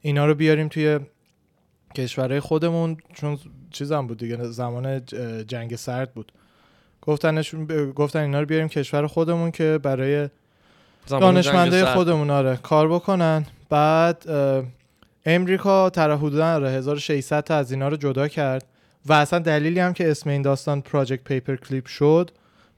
اینا 0.00 0.26
رو 0.26 0.34
بیاریم 0.34 0.68
توی 0.68 1.00
کشورهای 1.96 2.40
خودمون 2.40 2.96
چون 3.14 3.38
چیزم 3.70 4.06
بود 4.06 4.18
دیگه 4.18 4.44
زمان 4.44 5.04
جنگ 5.46 5.76
سرد 5.76 6.14
بود. 6.14 6.32
گفتنشون 7.02 7.66
ب- 7.66 7.94
گفتن 7.94 8.20
اینا 8.20 8.40
رو 8.40 8.46
بیاریم 8.46 8.68
کشور 8.68 9.06
خودمون 9.06 9.50
که 9.50 9.78
برای 9.82 10.28
دانشمنده. 11.08 11.84
خودمون 11.84 12.30
آره 12.30 12.56
کار 12.56 12.88
بکنن. 12.88 13.46
بعد 13.68 14.26
امریکا 15.26 15.90
طرف 15.90 16.18
حدودا 16.18 16.54
آره 16.54 16.70
1600 16.70 17.44
تا 17.44 17.54
از 17.56 17.72
اینا 17.72 17.88
رو 17.88 17.96
جدا 17.96 18.28
کرد 18.28 18.64
و 19.06 19.12
اصلا 19.12 19.38
دلیلی 19.38 19.80
هم 19.80 19.92
که 19.92 20.10
اسم 20.10 20.30
این 20.30 20.42
داستان 20.42 20.80
پراجکت 20.80 21.24
پیپر 21.24 21.56
کلیپ 21.56 21.86
شد 21.86 22.30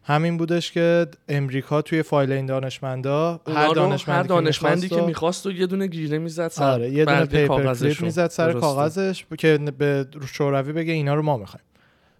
همین 0.04 0.36
بودش 0.36 0.72
که 0.72 1.06
امریکا 1.28 1.82
توی 1.82 2.02
فایل 2.02 2.32
این 2.32 2.46
دانشمندا 2.46 3.40
هر 3.46 3.68
دانشمندی, 3.74 4.18
هر 4.18 4.22
دانشمندی 4.22 4.88
که 4.88 5.00
می‌خواست 5.02 5.46
و- 5.46 5.52
یه 5.52 5.66
دونه 5.66 5.86
گیره 5.86 6.18
می‌زد 6.18 6.48
سر 6.48 6.64
آره 6.70 6.90
یه 6.90 7.04
دونه 7.04 7.24
پیپر 7.24 7.74
کلیپ. 7.74 8.02
می‌زد 8.02 8.30
سر 8.30 8.44
درسته. 8.46 8.60
کاغذش 8.60 9.24
که 9.38 9.58
به 9.78 10.06
شوروی 10.32 10.72
بگه 10.72 10.92
اینا 10.92 11.14
رو 11.14 11.22
ما 11.22 11.36
می‌خوایم 11.36 11.64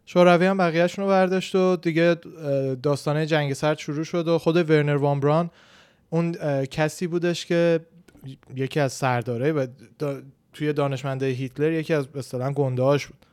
شوروی 0.07 0.47
هم 0.47 0.57
بقیهشون 0.59 1.05
رو 1.05 1.11
برداشت 1.11 1.55
و 1.55 1.77
دیگه 1.77 2.17
داستانه 2.83 3.27
جنگ 3.27 3.53
سرد 3.53 3.79
شروع 3.79 4.05
شد 4.05 4.29
و 4.29 4.39
خود 4.39 4.71
ورنر 4.71 4.97
وان 4.97 5.21
بران 5.21 5.51
اون 6.11 6.33
کسی 6.65 7.07
بودش 7.07 7.47
که 7.47 7.81
یکی 8.55 8.81
از 8.81 8.93
سرداره 8.93 9.53
و 9.53 9.67
دا- 10.01 10.23
توی 10.53 10.73
دانشمنده 10.73 11.27
هیتلر 11.27 11.73
یکی 11.73 11.95
از 11.95 12.09
اصطلاحا 12.15 12.53
گندهاش 12.53 13.07
بود. 13.07 13.27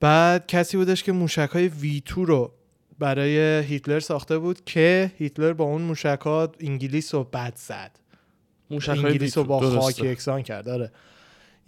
بعد 0.00 0.46
کسی 0.46 0.76
بودش 0.76 1.02
که 1.02 1.12
موشک 1.12 1.48
های 1.52 1.68
وی 1.68 2.02
تو 2.04 2.24
رو 2.24 2.52
برای 2.98 3.38
هیتلر 3.62 4.00
ساخته 4.00 4.38
بود 4.38 4.64
که 4.64 5.12
هیتلر 5.18 5.52
با 5.52 5.64
اون 5.64 5.82
موشکات 5.82 6.54
انگلیس 6.60 7.14
رو 7.14 7.24
بد 7.24 7.52
زد. 7.56 7.90
موشک‌های 8.70 8.98
انگلیس 8.98 9.38
رو 9.38 9.44
با. 9.44 9.80
خاک 9.80 9.98
یکسان 9.98 10.42
کرد 10.42 10.68
آره. 10.68 10.92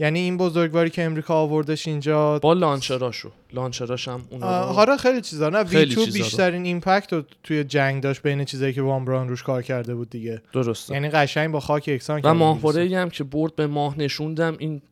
یعنی 0.02 0.18
این 0.18 0.36
بزرگواری 0.36 0.90
که 0.90 1.02
امریکا 1.02 1.34
آوردش 1.34 1.88
اینجا 1.88 2.38
با 2.38 2.52
لانچراشو. 2.52 3.30
لانچراش 3.52 4.08
هم 4.08 4.24
اونا 4.30 4.46
رو 4.46 4.68
آه، 4.68 4.78
آره 4.78 4.96
خیلی 4.96 5.20
چیزا. 5.20 5.48
نه 5.48 5.58
وی 5.58 5.76
خیلی 5.76 5.94
تو. 5.94 6.06
بیشترین 6.06 6.64
ایمپکت 6.64 7.12
رو 7.12 7.22
توی 7.42 7.64
جنگ 7.64 8.02
داشت 8.02 8.22
بین 8.22 8.44
چیزایی 8.44 8.72
که 8.72 8.82
وان 8.82 9.04
بران 9.04 9.28
روش 9.28 9.42
کار 9.42 9.62
کرده 9.62 9.94
بود 9.94 10.10
دیگه. 10.10 10.42
درسته. 10.52 10.94
یعنی 10.94 11.08
قشنگ 11.08 11.50
با 11.50 11.60
خاک 11.60 11.88
یکسان 11.88 12.20
و 12.24 12.34
ماهواره. 12.34 12.98
هم 12.98 13.10
که 13.10 13.24
برد 13.24 13.56
به 13.56 13.66
ماه 13.66 13.98
نشوندم 13.98 14.56
این 14.58 14.82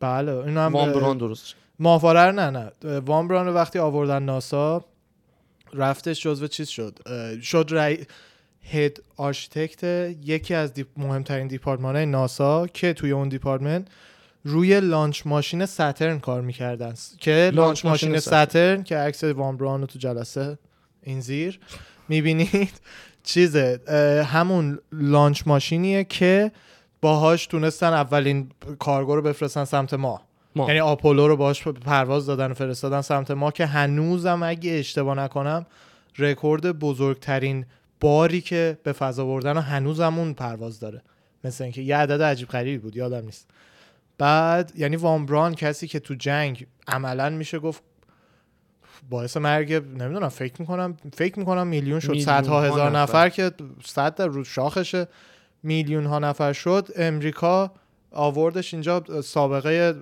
بله 0.00 0.32
اینو 0.32 0.60
هم 0.60 0.72
وان 0.72 1.18
درست 1.18 1.54
ماهواره 1.78 2.30
نه 2.30 2.50
نه. 2.50 2.98
وان 2.98 3.28
رو 3.28 3.38
وقتی 3.38 3.78
آوردن 3.78 4.22
ناسا 4.22 4.84
رفتش 5.74 6.22
جزو 6.22 6.46
چیز 6.46 6.68
شد؟ 6.68 6.98
شد 7.42 7.66
رای 7.70 7.98
هد 8.70 9.02
آرشیتکت 9.16 9.84
یکی 10.24 10.54
از 10.54 10.74
دیپ 10.74 10.86
مهمترین 10.96 11.46
دیپارتمان 11.46 11.96
های 11.96 12.06
ناسا 12.06 12.66
که 12.66 12.92
توی 12.92 13.10
اون 13.10 13.28
دیپارتمنت 13.28 13.86
روی 14.44 14.80
لانچ 14.80 15.22
ماشین 15.26 15.66
ساترن 15.66 16.18
کار 16.18 16.40
می‌کردن. 16.40 16.94
که 17.18 17.50
لانچ 17.54 17.84
ماشین 17.84 18.18
ساترن. 18.18 18.82
که 18.82 18.96
عکس 18.96 19.24
وان 19.24 19.56
بران 19.56 19.80
رو 19.80 19.86
تو 19.86 19.98
جلسه 19.98 20.58
این 21.02 21.20
زیر. 21.20 21.60
می‌بینید؟ 22.08 22.80
چیزه. 23.22 23.80
همون 24.26 24.78
launch 24.92 25.42
machine 25.46 25.91
یه 25.91 26.04
که 26.04 26.52
باهاش 27.00 27.46
تونستن 27.46 27.92
اولین 27.92 28.50
کارگو 28.78 29.16
رو 29.16 29.22
بفرستن 29.22 29.64
سمت 29.64 29.94
ماه. 29.94 30.28
یعنی 30.56 30.80
آپولو 30.80 31.28
رو 31.28 31.36
باهاش 31.36 31.68
پرواز 31.68 32.26
دادن 32.26 32.50
و 32.50 32.54
فرستادن 32.54 33.00
سمت 33.00 33.30
ماه 33.30 33.50
که 33.50 33.66
هنوزم 33.66 34.42
اگه 34.42 34.70
اشتباه 34.70 35.18
نکنم 35.18 35.66
رکورد 36.18 36.78
بزرگترین 36.78 37.66
باری 38.00 38.40
که 38.40 38.78
به 38.82 38.92
فضا 38.92 39.24
بردن 39.24 39.56
و 39.56 39.60
هنوزم 39.60 40.18
اون 40.18 40.34
پرواز 40.34 40.80
داره. 40.80 41.02
مثل 41.44 41.64
اینکه 41.64 41.82
یه 41.82 41.96
عدد 41.96 42.22
عجیب 42.22 42.48
غریبی 42.48 42.78
بود 42.78 42.96
یادم 42.96 43.24
نیست. 43.24 43.50
بعد 44.18 44.72
یعنی 44.76 44.96
وان 44.96 45.26
بران 45.26 45.54
کسی 45.54 45.86
که 45.86 46.00
تو 46.00 46.14
جنگ 46.14 46.66
عملا 46.88 47.30
میشه 47.30 47.58
گفت 47.58 47.82
باعث 49.10 49.36
مرگ 49.36 49.72
نمی‌دونم 49.72 50.28
فکر 50.28 50.54
می‌کنم 50.58 50.96
فکر 51.14 51.38
می‌کنم 51.38 51.66
میلیون 51.66 52.00
شد. 52.00 52.10
میلیون 52.10 52.26
صدها 52.26 52.60
ها 52.60 52.66
هزار 52.66 52.90
نفر. 52.90 52.98
نفر, 52.98 53.28
که 53.28 53.50
صد 53.84 54.14
در 54.14 54.26
روز 54.26 54.46
شاخشه 54.46 55.08
میلیون 55.62 56.06
ها 56.06 56.18
نفر 56.18 56.52
شد. 56.52 56.88
امریکا 56.96 57.72
آوردش 58.12 58.74
اینجا 58.74 59.04
سابقه 59.24 59.94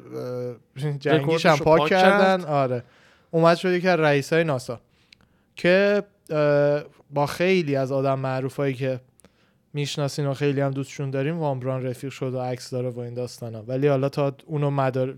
جنگیش 0.99 1.47
هم 1.47 1.57
پاک 1.57 1.79
پاک 1.79 1.91
کردن. 1.91 2.45
آره. 2.45 2.85
اومد 3.31 3.57
شد 3.57 3.73
یکی 3.73 3.89
از 3.89 4.01
رئیسای 4.01 4.45
ناسا 4.45 4.81
که 5.57 6.03
با 7.11 7.27
خیلی 7.27 7.77
از 7.77 7.93
آدم 7.93 8.19
معروفایی 8.19 8.75
که 8.75 9.01
می‌شناسین 9.77 10.27
و 10.27 10.35
خیلی 10.35 10.61
هم 10.61 10.71
دوستشون 10.71 11.11
داریم 11.11 11.39
وامبران 11.39 11.87
رفیق 11.87 12.11
شد 12.11 12.35
و 12.35 12.41
عکس 12.41 12.71
داره 12.71 12.89
و 12.91 12.99
این 12.99 13.15
داستانا. 13.15 13.63
ولی 13.63 13.87
حالا 13.89 14.09
تا 14.09 14.37
اونو 14.47 14.71
مدار... 14.71 15.15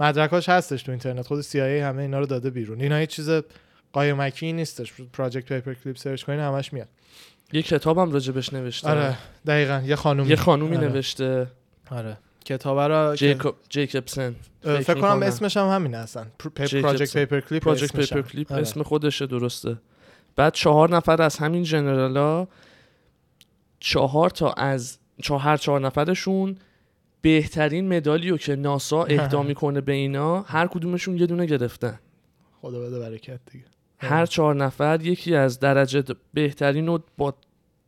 مدرکاش 0.00 0.48
هستش 0.48 0.82
تو 0.82 0.92
اینترنت. 0.92 1.26
خود 1.26 1.42
CIA 1.42 1.56
همه 1.56 2.02
اینا 2.02 2.18
رو 2.18 2.26
داده 2.26 2.50
بیرون. 2.50 2.80
اینا 2.80 2.96
هیچ 2.96 3.10
چیز 3.10 3.30
قایمکی 3.92 4.52
نیستش. 4.52 4.92
Project 5.12 5.52
Paperclip 5.52 5.96
search 5.96 6.22
کنین 6.24 6.40
همش 6.40 6.72
میاد. 6.72 6.88
یه 7.52 7.62
کتابم 7.62 8.10
راجبش 8.12 8.52
نوشته. 8.52 8.88
آره 8.90 9.16
دقیقا. 9.46 9.82
یه 9.84 9.96
خانومی. 9.96 10.28
یه 10.30 10.36
خانومی 10.36 10.76
آره. 10.76 10.88
نوشته. 10.88 11.46
آره. 11.90 12.16
کتاب 12.44 13.14
که- 13.14 13.16
جیکوب 13.16 13.54
جیکبسن. 13.68 14.34
فکر 14.62 14.94
کنم 14.94 15.22
اسمش 15.22 15.56
هم 15.56 15.68
همین 15.68 15.94
هستن. 15.94 16.26
Project 16.54 17.12
Paperclip 17.12 17.64
Project 17.64 17.96
Paper 17.96 18.16
هم. 18.16 18.22
clip 18.22 18.52
آره. 18.52 18.62
اسم 18.62 18.82
خودشه 18.82 19.26
درسته. 19.26 19.76
بعد 20.36 20.52
چهار 20.52 20.96
نفر 20.96 21.22
از 21.22 21.36
همین 21.36 21.62
general 21.62 22.36
ا 22.36 22.46
چهار 23.86 24.30
تا 24.30 24.52
از 24.52 24.98
چهار 25.22 25.56
چهار 25.56 25.80
نفرشون 25.80 26.56
بهترین 27.20 27.96
مدالی 27.96 28.30
رو 28.30 28.38
که 28.38 28.56
ناسا 28.56 29.04
اهدا 29.10 29.42
می‌کنه 29.42 29.80
به 29.80 29.92
اینا 29.92 30.42
هر 30.42 30.66
کدومشون 30.66 31.18
یه 31.18 31.26
دونه 31.26 31.46
گرفتن. 31.46 32.00
خدا 32.60 32.80
بده 32.80 32.98
برکت 32.98 33.40
دیگه. 33.52 33.64
هر 33.98 34.26
چهار 34.26 34.54
نفر 34.54 35.00
یکی 35.02 35.34
از 35.34 35.60
درجه 35.60 36.04
بهترین 36.34 36.86
رو 36.86 37.00
با 37.16 37.34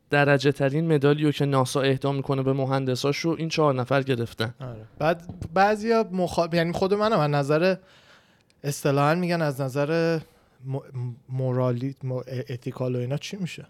درجه 0.09 0.51
ترین 0.51 0.93
مدالیو 0.93 1.31
که 1.31 1.45
ناسا 1.45 1.81
اهدا 1.81 2.11
می‌کنه 2.11 2.43
به 2.43 2.53
مهندساشو 2.53 3.35
این 3.37 3.49
چهار 3.49 3.73
نفر 3.73 4.03
گرفتن. 4.03 4.55
آره. 4.59 4.85
بعد 4.99 5.23
بعضیا 5.53 6.05
مخا... 6.11 6.49
یعنی 6.53 6.73
خود 6.73 6.93
منم 6.93 7.19
از 7.19 7.29
نظر 7.29 7.75
اصطلاحا 8.63 9.15
میگن 9.15 9.41
از 9.41 9.61
نظر 9.61 10.19
م... 10.65 10.77
مورالی 11.29 11.95
م... 12.03 12.11
اتیکال 12.49 12.95
و 12.95 12.99
اینا 12.99 13.17
چی 13.17 13.37
میشه؟ 13.37 13.65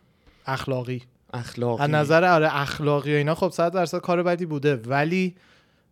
اخلاقی. 0.46 1.04
اخلاقی. 1.34 1.84
از 1.84 1.90
نظر 1.90 2.26
آره 2.26 2.58
اخلاقی 2.58 3.14
و 3.14 3.18
اینا 3.18 3.36
خب 3.36 3.50
100 3.50 3.72
درصد 3.74 3.98
کار 3.98 4.24
بدی 4.24 4.46
بوده. 4.46 4.76
ولی 4.76 5.36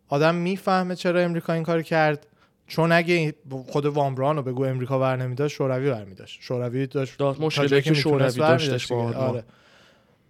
آدم 0.08 0.36
می‌فهمه 0.36 0.96
چرا 0.96 1.20
امریکا 1.20 1.54
این 1.54 1.64
کار 1.64 1.82
کرد. 1.82 2.28
چون 2.68 2.92
اگه 2.92 3.36
خود 3.68 3.86
وامبران 3.86 4.36
رو 4.36 4.44
بگو 4.44 4.66
امریکا 4.66 5.00
ور 5.00 5.16
نمیداشت 5.16 5.56
شوروی 5.56 5.90
ور 5.90 6.04
میداشت. 6.04 6.42
شوروی 6.42 6.88
داشت 6.88 7.22
مشکلی 7.22 7.82
که 7.82 7.94
شوروی 7.94 8.40
ور 8.40 8.50
داشتش 8.50 8.88
با. 8.88 9.12
آره. 9.14 9.44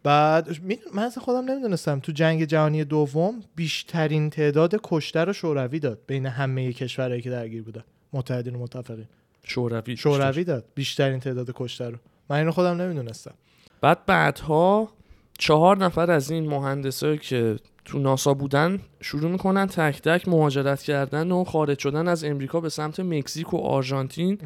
بعد 0.04 0.62
می- 0.62 0.80
من 0.94 1.04
اصلا 1.04 1.24
خودم 1.24 1.52
نمی‌دونستم 1.52 2.00
تو 2.00 2.12
جنگ 2.12 2.44
جهانی 2.46 2.84
دوم 2.84 3.44
بیشترین 3.56 4.30
تعداد 4.30 4.80
کشته 4.84 5.24
رو 5.24 5.34
شوروی 5.34 5.80
داد 5.80 6.00
بین 6.08 6.26
همه 6.26 6.74
کشورهایی 6.74 7.22
که 7.22 7.30
درگیر 7.30 7.64
بودن. 7.64 7.84
متحدین 8.14 8.56
و 8.56 8.60
متفقین. 8.60 9.08
شوروی 9.44 9.98
شوروی 9.98 10.44
داد 10.44 10.66
بیشترین 10.76 11.20
تعداد 11.20 11.52
کشته 11.56 11.90
رو. 11.90 11.98
من 12.30 12.38
اینو 12.38 12.52
خودم 12.52 12.82
نمی‌دونستم. 12.82 13.34
بعد 13.82 14.06
بعدها 14.06 14.90
چهار 15.38 15.78
نفر 15.78 16.12
از 16.12 16.32
این 16.32 16.50
مهندسایی 16.50 17.18
که 17.18 17.56
تو 17.86 18.00
ناسا 18.00 18.34
بودن 18.34 18.80
شروع 19.02 19.32
می‌کنن 19.32 19.66
تک 19.66 20.02
تک 20.02 20.28
مهاجرت 20.28 20.82
کردن 20.82 21.32
و 21.32 21.44
خارج 21.44 21.80
شدن 21.80 22.08
از 22.08 22.24
امریکا 22.24 22.60
به 22.60 22.70
سمت 22.70 23.00
مکزیک 23.00 23.54
و 23.54 23.58
آرژانتین. 23.58 24.38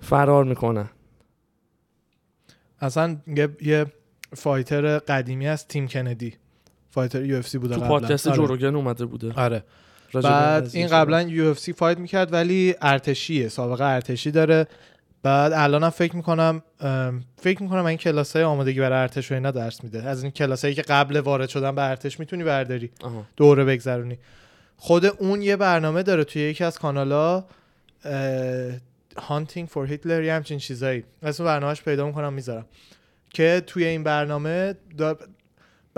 فرار 0.00 0.44
می‌کنن. 0.44 0.88
اصلا 2.80 3.16
یه, 3.26 3.48
یه 3.60 3.86
fighter 4.36 4.98
قدیمی 4.98 5.46
از 5.46 5.66
تیم 5.68 5.88
کندی. 5.88 6.34
fighter 6.90 7.24
UFC 7.24 7.58
بوده 7.58 7.74
تو 7.74 7.80
پادکست 7.80 8.26
آره. 8.26 8.36
جو 8.36 8.49
روگن 8.49 8.76
اومده 8.76 9.06
بوده. 9.06 9.32
آره. 9.32 9.64
بعد 10.14 10.70
این. 10.72 10.86
قبلا 10.86 11.22
UFC 11.22 11.72
fight 11.72 11.98
می‌کرد 11.98 12.32
ولی 12.32 12.74
ارتشیه 12.82 13.48
سابقه 13.48 13.84
ارتشی 13.84 14.30
داره. 14.30 14.66
بعد 15.28 15.52
الانم 15.52 15.90
فکر 15.90 16.16
می‌کنم 16.16 16.62
فکر 17.36 17.62
می‌کنم 17.62 17.86
این 17.86 17.98
کلاس 17.98 18.36
های 18.36 18.44
آمادگی 18.44 18.80
برای 18.80 18.98
ارتش 18.98 19.30
و 19.30 19.34
اینا 19.34 19.50
درس 19.50 19.84
میده. 19.84 20.02
از 20.02 20.22
این 20.22 20.32
کلاس 20.32 20.64
هایی 20.64 20.74
که 20.74 20.82
قبل 20.82 21.20
وارد 21.20 21.48
شدن 21.48 21.74
به 21.74 21.82
ارتش 21.82 22.20
می‌تونی 22.20 22.44
برداری. 22.44 22.90
دوره 23.36 23.64
بگذرونی. 23.64 24.18
خود 24.76 25.04
اون 25.04 25.42
یه 25.42 25.56
برنامه 25.56 26.02
داره 26.02 26.24
توی 26.24 26.42
یکی 26.42 26.64
از 26.64 26.78
کانالا 26.78 27.44
Hunting 29.16 29.68
for 29.68 29.86
Hitler 29.86 30.22
یه 30.22 30.34
همچین 30.34 30.58
چیزایی. 30.58 31.04
اسم 31.22 31.44
برنامه‌ش 31.44 31.82
پیدا 31.82 32.06
می‌کنم 32.06 32.32
می‌ذارم. 32.32 32.66
که 33.30 33.62
توی 33.66 33.84
این 33.84 34.04
برنامه 34.04 34.74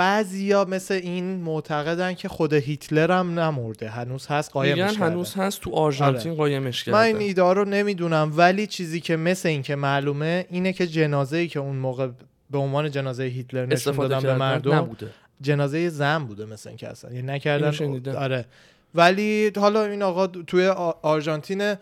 بعضیا 0.00 0.64
مثل 0.64 0.94
این 0.94 1.24
معتقدن 1.24 2.14
که 2.14 2.28
خود 2.28 2.52
هیتلر 2.52 3.10
هم 3.12 3.40
نمرده. 3.40 3.88
هنوز 3.88 4.26
هست 4.26 4.52
قایمش 4.52 4.78
کردن. 4.78 5.10
هنوز 5.10 5.34
هست 5.34 5.60
تو 5.60 5.70
آرژانتین 5.70 6.34
قایمش 6.34 6.88
من 6.88 6.98
این 6.98 7.12
کرده 7.12 7.24
ایده 7.24 7.42
رو 7.42 7.64
نمی‌دونم 7.64 8.32
ولی 8.36 8.66
چیزی 8.66 9.00
که 9.00 9.16
مثل 9.16 9.48
این 9.48 9.62
که 9.62 9.76
معلومه 9.76 10.46
اینه 10.50 10.72
که 10.72 10.86
جنازه 10.86 11.36
ای 11.36 11.48
که 11.48 11.58
اون 11.58 11.76
موقع 11.76 12.08
به 12.50 12.58
عنوان 12.58 12.90
جنازه 12.90 13.24
هیتلر 13.24 13.66
نشون 13.66 13.96
دادن 13.96 14.20
به 14.20 14.34
مردم 14.34 14.74
نبوده. 14.74 15.10
جنازه 15.40 15.88
زن 15.88 16.24
بوده 16.24 16.44
مثل 16.44 16.68
این 16.68 16.78
که 16.78 16.88
اصلا. 16.88 17.12
یعنی 17.12 17.26
نکردن. 17.26 18.16
آره. 18.16 18.44
ولی 18.94 19.52
حالا 19.56 19.84
این 19.84 20.02
آقا 20.02 20.26
توی 20.26 20.66
آرژانتین 21.02 21.74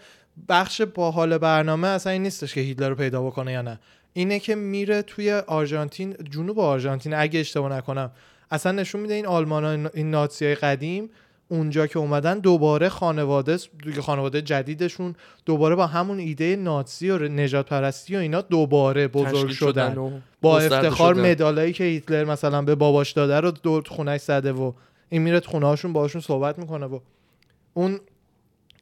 بخش 0.48 0.82
باحال 0.82 1.38
برنامه 1.38 1.88
اصلا 1.88 2.12
این 2.12 2.22
نیستش 2.22 2.54
که 2.54 2.60
هیتلر 2.60 2.88
رو 2.88 2.94
پیدا 2.94 3.22
بکنه 3.22 3.52
یا 3.52 3.62
نه. 3.62 3.78
اینه 4.12 4.38
که 4.38 4.54
میره 4.54 5.02
توی 5.02 5.32
آرژانتین 5.32 6.16
جنوب 6.30 6.60
آرژانتین 6.60 7.14
اگه 7.14 7.40
اشتباه 7.40 7.72
نکنم. 7.72 8.10
اصلا 8.50 8.72
نشون 8.72 9.00
میده 9.00 9.14
این 9.14 9.26
آلمان 9.26 9.90
این 9.94 10.10
نازی 10.10 10.44
های 10.44 10.54
قدیم 10.54 11.10
اونجا 11.48 11.86
که 11.86 11.98
اومدن 11.98 12.38
دوباره 12.38 12.88
خانواده 12.88 13.58
دیگه 13.84 14.02
خانواده 14.02 14.42
جدیدشون 14.42 15.14
دوباره 15.46 15.74
با 15.74 15.86
همون 15.86 16.18
ایده 16.18 16.56
نازی 16.56 17.10
و 17.10 17.18
نجات 17.18 17.66
پرستی 17.68 18.16
و 18.16 18.18
اینا 18.18 18.40
دوباره 18.40 19.08
بزرگ 19.08 19.50
شدن 19.50 19.98
و 19.98 20.10
با 20.40 20.58
افتخار 20.58 21.14
شدن. 21.14 21.30
مدالایی 21.30 21.72
که 21.72 21.84
هیتلر 21.84 22.24
مثلا 22.24 22.62
به 22.62 22.74
باباش 22.74 23.12
داده 23.12 23.40
رو 23.40 23.50
دور 23.50 23.84
خونش 23.88 24.20
زده 24.20 24.52
و 24.52 24.72
این 25.08 25.22
میره 25.22 25.40
خونه 25.40 25.66
هاشون 25.66 25.92
باهاشون 25.92 26.20
صحبت 26.20 26.58
می‌کنه 26.58 26.86
و 26.86 26.98
اون 27.74 28.00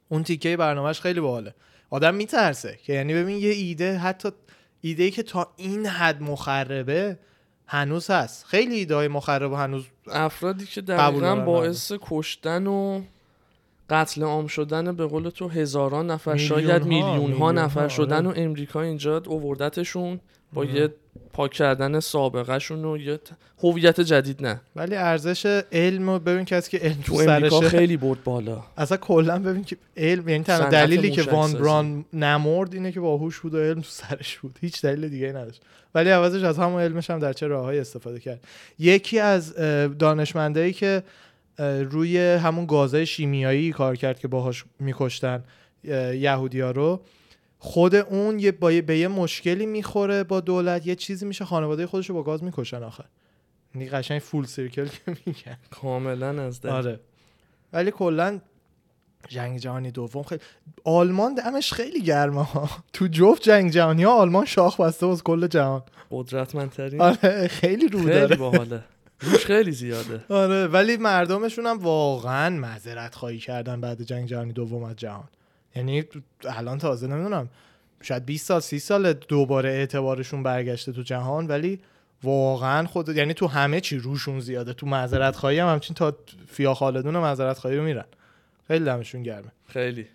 اون 0.09 0.23
تیکه 0.23 0.57
برنامهش 0.57 1.01
خیلی 1.01 1.19
باحاله. 1.19 1.53
آدم 1.89 2.15
میترسه 2.15 2.79
که 2.83 2.93
یعنی 2.93 3.13
ببین 3.13 3.37
یه 3.37 3.49
ایده 3.49 3.97
حتی 3.97 4.29
ایده 4.81 5.03
ای 5.03 5.11
که 5.11 5.23
تا 5.23 5.53
این 5.57 5.85
حد 5.85 6.21
مخربه 6.21 7.17
هنوز 7.67 8.09
هست. 8.09 8.45
خیلی 8.45 8.75
ایده 8.75 8.95
های 8.95 9.07
مخرب 9.07 9.53
هنوز 9.53 9.85
افرادی 10.07 10.65
که 10.65 10.81
دقیقا 10.81 11.35
باعث 11.35 11.91
کشتن 12.01 12.67
و 12.67 13.01
قتل 13.89 14.23
عام 14.23 14.47
شدن 14.47 14.95
به 14.95 15.05
قول 15.05 15.29
تو 15.29 15.47
هزاران 15.47 16.11
نفر 16.11 16.33
میلیون 16.33 16.49
شاید 16.49 16.81
ها، 16.81 16.87
میلیون 16.87 17.07
ها 17.07 17.27
میلیون 17.27 17.57
نفر 17.57 17.81
ها، 17.81 17.87
شدن 17.87 18.27
آره. 18.27 18.39
و 18.39 18.43
امریکا 18.43 18.81
اینجا 18.81 19.21
اووردتشون 19.25 20.19
با. 20.57 20.65
یه 20.65 20.89
پاک 21.33 21.51
کردن 21.51 21.99
سابقه 21.99 22.59
شون 22.59 22.85
و 22.85 22.97
یه 22.97 23.19
هویت 23.63 24.01
جدید 24.01 24.45
نه. 24.45 24.61
ولی 24.75 24.95
ارزش 24.95 25.63
علم 25.71 26.09
رو 26.09 26.19
ببین 26.19 26.45
کسی 26.45 26.77
که 26.77 26.85
علم 26.85 27.01
تو 27.05 27.15
سرشه 27.15 27.69
خیلی 27.69 27.97
برد 27.97 28.23
بالا. 28.23 28.63
اصلا 28.77 28.97
کلا 28.97 29.39
ببین 29.39 29.63
که 29.63 29.77
علم 29.97 30.29
یعنی 30.29 30.43
تنها 30.43 30.69
دلیلی 30.69 31.11
که 31.11 31.23
وان. 31.23 31.53
بران 31.53 32.05
نمرد 32.13 32.73
اینه 32.73 32.91
که 32.91 32.99
باهوش 32.99 33.39
بود 33.39 33.53
و 33.53 33.57
علم 33.57 33.81
تو 33.81 33.89
سرش 33.89 34.37
بود. 34.37 34.57
هیچ 34.61 34.81
دلیل 34.81 35.09
دیگه 35.09 35.27
نداشت. 35.27 35.61
ولی 35.95 36.09
عوضش 36.09 36.43
از 36.43 36.59
همون 36.59 36.81
علمش 36.81 37.09
هم 37.09 37.19
در 37.19 37.33
چه 37.33 37.47
راههایی 37.47 37.79
استفاده 37.79 38.19
کرد. 38.19 38.39
یکی 38.79 39.19
از 39.19 39.55
دانشمندایی 39.99 40.73
که 40.73 41.03
روی 41.89 42.17
همون 42.17 42.65
گازهای 42.65 43.05
شیمیایی 43.05 43.71
کار 43.71 43.95
کرد 43.95 44.19
که 44.19 44.27
باهاش 44.27 44.65
میکشتن 44.79 45.43
یهودیا 46.13 46.71
رو 46.71 47.01
خود 47.59 47.95
اون 47.95 48.39
یه 48.39 48.51
با 48.51 48.71
یه- 48.71 48.81
به 48.81 48.97
یه 48.97 49.07
مشکلی 49.07 49.65
می‌خوره 49.65 50.23
با 50.23 50.39
دولت 50.39 50.87
یه 50.87 50.95
چیزی 50.95 51.25
میشه 51.25 51.45
خانواده 51.45 51.87
خودش 51.87 52.09
رو 52.09 52.15
با 52.15 52.23
گاز 52.23 52.43
می‌کشن 52.43 52.83
آخر 52.83 53.05
یعنی 53.75 53.89
قشنگ 53.89 54.19
فول 54.19 54.45
سیرکل 54.45 54.85
که 54.85 55.17
میگن. 55.25 55.57
کاملا 55.71 56.43
از 56.43 56.61
در. 56.61 56.69
آره. 56.69 56.99
ولی 57.73 57.91
کلا 57.91 58.39
جنگ 59.29 59.59
جهانی 59.59 59.91
دوم 59.91 60.23
خیلی 60.23 60.41
آلمان 60.83 61.33
دمش 61.35 61.73
خیلی 61.73 62.01
گرمه 62.01 62.43
ها. 62.43 62.69
تو 62.93 63.07
جفت 63.07 63.41
جنگ 63.41 63.71
جهانی 63.71 64.03
ها 64.03 64.13
آلمان 64.13 64.45
شاخ 64.45 64.79
بسته 64.79 65.07
از 65.07 65.23
کل 65.23 65.47
جهان. 65.47 65.83
قدرتمندترین. 66.11 67.01
آره 67.01 67.47
خیلی 67.47 67.87
رو 67.87 68.03
خیلی 68.03 68.35
باحاله. 68.35 68.83
روش 69.21 69.45
خیلی 69.45 69.71
زیاده. 69.71 70.25
آره 70.29 70.67
ولی 70.67 70.97
مردمشون 70.97 71.65
هم 71.65 71.77
واقعا 71.77 72.49
معذرت 72.49 73.15
خواهی 73.15 73.37
کردن 73.39 73.81
بعد 73.81 74.01
جنگ 74.01 74.27
جهانی 74.27 74.53
دوم 74.53 74.83
از 74.83 74.95
جهان. 74.95 75.27
یعنی 75.77 76.03
الان 76.43 76.77
تازه 76.77 77.07
نمی‌دونم 77.07 77.49
شاید 78.01 78.25
20 78.25 78.47
سال 78.47 78.59
30 78.59 78.79
سال 78.79 79.13
دوباره 79.13 79.69
اعتبارشون 79.69 80.43
برگشته 80.43 80.91
تو 80.91 81.01
جهان 81.01 81.47
ولی 81.47 81.79
واقعا 82.23 82.87
خود 82.87 83.09
یعنی 83.09 83.33
تو 83.33 83.47
همه 83.47 83.81
چی 83.81 83.97
روشون 83.97 84.39
زیاده. 84.39 84.73
تو 84.73 84.85
معذرت 84.85 85.35
خواهی 85.35 85.59
هم 85.59 85.67
همچین 85.67 85.93
تا 85.95 86.17
فیا 86.47 86.73
خالدون 86.73 87.17
معذرت 87.17 87.57
خواهی 87.57 87.77
رو 87.77 87.83
میرن. 87.83 88.05
خیلی 88.67 88.85
دمشون 88.85 89.23
گرمه. 89.23 89.51
خیلی. 89.67 90.07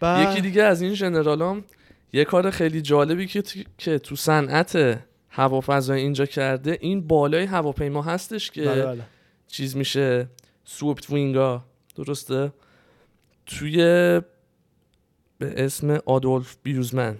بعد 0.00 0.30
یکی 0.30 0.40
دیگه 0.40 0.62
از 0.62 0.82
این 0.82 0.94
ژنرالام 0.94 1.64
یه 2.12 2.24
کار 2.24 2.50
خیلی 2.50 2.82
جالبی 2.82 3.26
که 3.26 3.42
تو, 3.42 3.60
که 3.78 3.98
تو 3.98 4.16
صنعت 4.16 5.00
هوافضای 5.30 6.00
اینجا 6.00 6.26
کرده. 6.26 6.78
این 6.80 7.06
بالای 7.06 7.44
هواپیما 7.44 8.02
هستش 8.02 8.50
که 8.50 8.64
بله 8.64 8.86
بله. 8.86 9.02
چیز 9.48 9.76
میشه؟ 9.76 10.26
سوپت 10.64 11.10
وینگا. 11.10 11.64
درسته؟ 11.96 12.52
توی 13.46 14.20
به 15.38 15.64
اسم 15.64 15.98
آدولف 16.06 16.56
بیوزمن. 16.62 17.16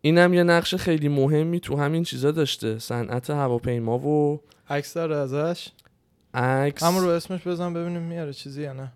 اینم 0.00 0.34
یه 0.34 0.42
نقش 0.42 0.74
خیلی 0.74 1.08
مهمی 1.08 1.60
تو 1.60 1.76
همین 1.76 2.02
چیزا 2.02 2.30
داشته 2.30 2.78
صنعت 2.78 3.30
هواپیما 3.30 3.98
و 3.98 4.40
عکس 4.68 4.94
داره 4.94 5.16
ازش؟ 5.16 5.68
عکس 6.34 6.82
همون 6.82 7.04
رو 7.04 7.08
اسمش 7.08 7.46
بزن 7.46 7.74
ببینیم 7.74 8.02
میاره 8.02 8.32
چیزی 8.32 8.62
یا 8.62 8.72
نه. 8.72 8.92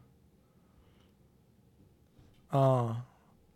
آه. 2.50 3.06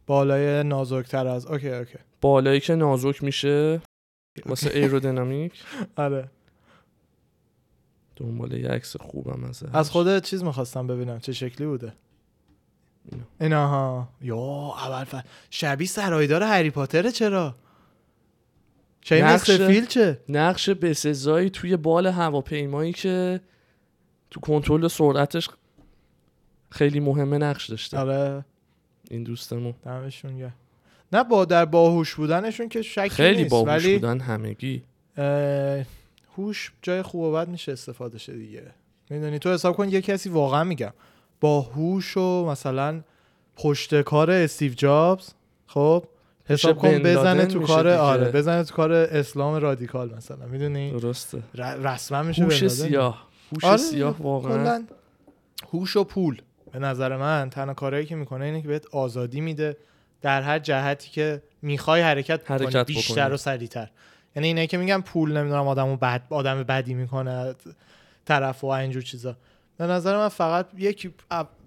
بالای 0.06 0.62
نازکتر 0.62 1.26
از 1.26 1.46
OK 1.46 1.68
OK. 1.70 1.98
بالایی 2.20 2.60
که 2.60 2.74
نازک 2.74 3.22
میشه 3.24 3.82
واسه 4.46 4.70
aerodynamic. 4.70 5.62
آره. 5.96 6.30
دنبال 8.16 8.52
یه 8.52 8.68
عکس 8.68 8.96
خوبم 8.96 9.44
ازش. 9.44 9.66
از 9.72 9.90
خود 9.90 10.18
چیز 10.18 10.42
می‌خواستم 10.44 10.86
ببینم 10.86 11.18
چه 11.18 11.32
شکلی 11.32 11.66
بوده. 11.66 11.92
اینا. 13.40 13.68
ها 13.68 14.08
یا 14.22 14.74
اول 14.86 15.04
فر... 15.04 15.22
شبیه 15.50 15.88
سرایدار 15.88 16.42
هری 16.42 16.70
پاتره 16.70 17.10
چرا؟ 17.12 17.54
چه 19.00 19.22
نقش- 19.24 19.50
سفیل 19.50 19.86
چه؟ 19.86 20.20
نقش 20.28 20.68
بسزایی 20.70 21.50
توی 21.50 21.76
بال 21.76 22.06
هواپیمایی 22.06 22.92
که 22.92 23.40
تو 24.30 24.40
کنترل 24.40 24.88
سرعتش 24.88 25.48
خیلی 26.70 27.00
مهمه 27.00 27.38
نقش 27.38 27.70
داشته. 27.70 27.98
آره. 27.98 28.44
این 29.10 29.22
دوستمون 29.22 29.74
دمشون 29.84 30.38
گرم. 30.38 30.54
نه 31.12 31.24
با 31.24 31.44
در 31.44 31.64
باهوش 31.64 32.14
بودنشون 32.14 32.68
که 32.68 32.82
شکی 32.82 33.08
خیلی 33.08 33.36
نیست 33.36 33.50
باهوش 33.50 33.68
ولی 33.68 33.94
بودن 33.98 34.20
همگی. 34.20 34.82
هوش 36.36 36.72
جای 36.82 37.02
خوب 37.02 37.20
و 37.20 37.32
بد 37.32 37.48
میشه 37.48 37.72
استفاده 37.72 38.18
شه 38.18 38.32
دیگه. 38.32 38.62
می‌دونی؟ 39.10 39.38
تو 39.38 39.52
حساب 39.52 39.76
کن 39.76 39.88
یه 39.88 40.00
کسی 40.00 40.28
واقعا 40.28 40.64
میگم. 40.64 40.92
با 41.40 41.60
هوش 41.60 42.16
و 42.16 42.46
مثلا 42.46 43.00
پشت 43.56 44.02
کار 44.02 44.30
استیو 44.30 44.72
جابز 44.72 45.30
خب؟ 45.66 46.04
حساب 46.44 46.78
کن 46.78 46.98
بزنه 46.98 47.46
تو 47.46 47.60
کار. 47.60 47.88
آره 47.88 48.30
بزنه 48.30 48.64
تو 48.64 48.74
کار 48.74 48.92
اسلام 48.92 49.54
رادیکال 49.54 50.14
مثلا 50.14 50.46
می‌دونی؟ 50.46 50.90
درسته. 50.90 51.42
رسما 51.54 52.22
میشه 52.22 52.44
هوش. 52.44 52.68
سیاه. 52.68 53.28
هوش 53.52 53.64
آره، 53.64 53.76
سیاه 53.76 54.16
واقعا. 54.22 54.84
هوش 55.72 55.96
و 55.96 56.04
پول. 56.04 56.42
به 56.72 56.78
نظر 56.78 57.16
من 57.16 57.50
تنها 57.50 57.74
کارهایی 57.74 58.06
که 58.06 58.16
می‌کنه 58.16 58.44
اینه 58.44 58.62
که 58.62 58.68
بهت 58.68 58.86
آزادی 58.86 59.40
میده 59.40 59.76
در 60.22 60.42
هر 60.42 60.58
جهتی 60.58 61.10
که 61.10 61.42
می‌خوای 61.62 62.02
حرکت, 62.02 62.50
حرکت 62.50 62.72
کنی 62.72 62.84
بیشتر 62.84 63.22
بکنی. 63.24 63.34
و 63.34 63.36
سریعتر. 63.36 63.90
یعنی 64.36 64.46
اینه 64.46 64.66
که 64.66 64.76
میگم 64.76 65.02
پول 65.02 65.36
نمی‌دونم 65.36 65.68
آدمو 65.68 65.96
بد 65.96 66.22
آدم 66.30 66.62
بدی 66.62 66.94
می‌کنه 66.94 67.54
طرف 68.24 68.64
و 68.64 68.66
اینجور 68.66 69.02
چیزا. 69.02 69.36
به 69.80 69.86
نظر 69.86 70.16
من 70.16 70.28
فقط 70.28 70.66
یک 70.78 71.10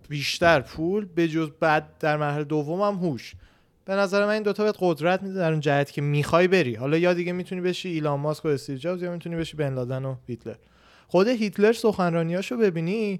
بیشتر 0.09 0.59
پول 0.59 1.05
به 1.15 1.27
جز 1.27 1.49
بعد 1.59 1.97
در 1.99 2.17
مرحله 2.17 2.43
دوم 2.43 2.81
هم 2.81 2.95
هوش. 2.95 3.33
به 3.85 3.93
نظر 3.93 4.25
من 4.25 4.31
این 4.31 4.43
دوتا 4.43 4.63
بهت 4.63 4.75
قدرت 4.79 5.23
میده 5.23 5.35
در 5.35 5.51
اون 5.51 5.59
جهتی 5.59 5.93
که 5.93 6.01
می‌خوای 6.01 6.47
بری. 6.47 6.75
حالا 6.75 6.97
یا 6.97 7.13
دیگه 7.13 7.31
می‌تونی 7.31 7.61
بشی 7.61 7.89
ایلان 7.89 8.19
ماسک 8.19 8.45
و 8.45 8.47
استیو 8.47 8.77
جابز 8.77 9.03
یا 9.03 9.11
می‌تونی 9.11 9.35
بشی 9.35 9.57
بن 9.57 9.73
لادن 9.73 10.05
و 10.05 10.15
هیتلر. 10.27 10.55
خود 11.07 11.27
هیتلر 11.27 11.73
سخنرانیاشو 11.73 12.57
ببینی 12.57 13.19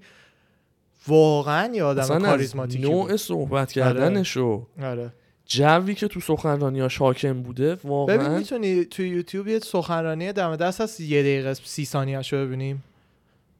واقعا 1.07 1.75
یه 1.75 1.83
آدم 1.83 2.01
از 2.01 2.11
کاریزماتیکی 2.11 2.83
نوع 2.83 3.07
بود. 3.07 3.15
صحبت 3.15 3.71
کردنش 3.71 4.37
و 4.37 4.65
آره. 4.81 5.13
جوی 5.45 5.95
که 5.95 6.07
تو 6.07 6.19
سخنرانیاش 6.19 6.97
حاکم 6.97 7.41
بوده 7.41 7.75
ببین 7.75 7.91
واقعا 7.91 8.37
می‌تونی 8.37 8.85
تو 8.85 9.03
یوتیوب 9.03 9.47
یه 9.47 9.59
سخنرانی 9.59 10.33
دم 10.33 10.55
دست 10.55 10.81
هست 10.81 10.99
یه 10.99 11.21
دقیقه 11.21 11.53
سی 11.53 11.85
ثانیه 11.85 12.21
شو 12.21 12.37
ببینیم. 12.37 12.83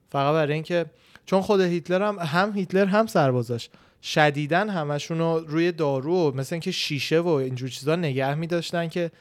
فقط 0.10 0.34
برای 0.34 0.54
اینکه 0.54 0.86
چون 1.26 1.42
خود 1.42 1.62
هیتلر 1.62 2.02
هم 2.08 2.20
هم 2.20 2.54
هیتلر 2.56 2.86
هم 2.86 3.08
سربازاش. 3.08 3.70
شدیدن 4.04 4.70
همشون 4.70 5.20
رو 5.20 5.40
روی 5.48 5.72
دارو 5.72 6.16
و 6.16 6.32
مثل 6.36 6.56
اینکه 6.56 6.72
شیشه 6.72 7.20
و 7.20 7.28
اینجور 7.28 7.70
چیزا 7.70 7.96
نگه 7.96 8.34
میداشتن 8.34 8.88
که 8.88 9.12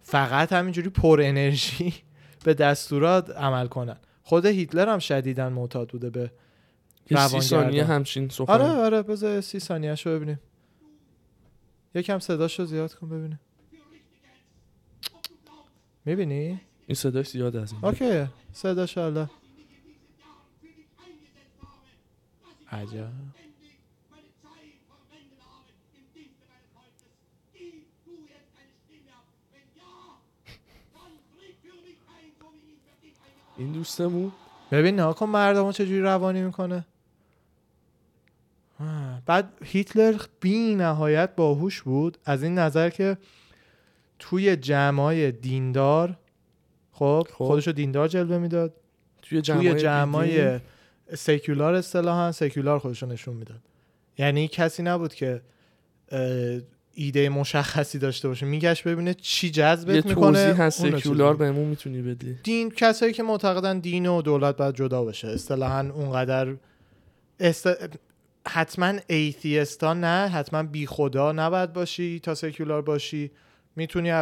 فقط 0.00 0.52
همینجوری 0.52 0.88
پر 0.88 1.20
انرژی 1.24 1.94
به 2.44 2.54
دستورات 2.54 3.30
عمل 3.30 3.66
کنن. 3.66 3.96
خود 4.22 4.46
هیتلر 4.46 4.88
هم 4.88 4.98
شدیدن 4.98 5.48
معتاد 5.52 5.88
بوده 5.88 6.10
به 6.10 6.30
سی. 7.28 7.40
ثانیه 7.40 7.84
همچین 7.84 8.22
آره 8.22 8.32
سخن 8.32 8.60
آره 8.60 9.02
بذار 9.02 9.40
سی 9.40 9.58
ثانیه 9.58 9.94
شو 9.94 10.10
ببینیم. 10.10 10.40
یکم 11.94 12.18
صداشو 12.18 12.64
زیاد 12.64 12.94
کن 12.94 13.08
ببینیم. 13.08 13.40
می‌بینی؟ 16.04 16.60
این 16.86 16.94
صداش 16.94 17.28
زیاد 17.28 17.56
از 17.56 17.72
این. 17.72 17.84
اوکی 17.84 18.24
صداش 18.52 18.98
حالا. 18.98 19.28
عجب. 22.72 23.08
این 33.56 33.72
دوستمون؟ 33.72 34.32
ببین 34.70 35.00
نه 35.00 35.12
کن 35.12 35.26
مردم 35.26 35.72
چجوری 35.72 36.00
روانی 36.00 36.42
می‌کنه؟ 36.42 36.84
بعد 39.26 39.52
هیتلر 39.64 40.22
بی 40.40 40.74
نهایت 40.74 41.34
باهوش 41.36 41.82
بود. 41.82 42.18
از 42.24 42.42
این 42.42 42.58
نظر 42.58 42.90
که 42.90 43.18
توی 44.18 44.56
جمعای 44.56 45.32
دیندار 45.32 46.18
خب 46.92 47.26
خب. 47.30 47.44
خودشو 47.44 47.72
دیندار 47.72 48.08
جلوه 48.08 48.38
می‌داد. 48.38 48.74
توی 49.22 49.40
جمعای 49.40 49.70
توی 49.70 49.80
جمعای 49.80 50.60
سکولار 51.14 51.74
اصطلاحا 51.74 52.32
سکولار 52.32 52.78
خودشو 52.78 53.06
نشون 53.06 53.36
می‌داد. 53.36 53.60
یعنی 54.18 54.48
کسی 54.48 54.82
نبود 54.82 55.14
که 55.14 55.42
ایده 56.94 57.28
مشخصی 57.28 57.98
داشته 57.98 58.28
باشه. 58.28 58.46
میگشت 58.46 58.88
ببینه 58.88 59.14
چی 59.14 59.46
یه 59.46 59.52
جذبت 59.52 60.06
می‌کنه 60.06 60.44
توضیح 60.44 60.62
هست 60.62 60.98
سکولار. 60.98 61.36
بهمون 61.36 61.64
می‌تونی 61.64 62.02
بدی؟ 62.02 62.34
دین 62.42 62.70
کسایی 62.70 63.12
که 63.12 63.22
معتقدن 63.22 63.78
دین 63.78 64.06
و 64.06 64.22
دولت 64.22 64.56
باید 64.56 64.74
جدا 64.74 65.04
بشه. 65.04 65.28
اصطلاحا 65.28 65.90
اونقدر 65.90 66.56
است... 67.40 67.68
حتما 68.48 68.94
ایتیستا 69.06 69.94
نه 69.94 70.28
حتما 70.28 70.62
بی 70.62 70.86
خدا 70.86 71.32
نباید 71.32 71.72
باشی 71.72 72.20
تا 72.20 72.34
سکولار 72.34 72.82
باشی. 72.82 73.30
می‌تونی 73.76 74.12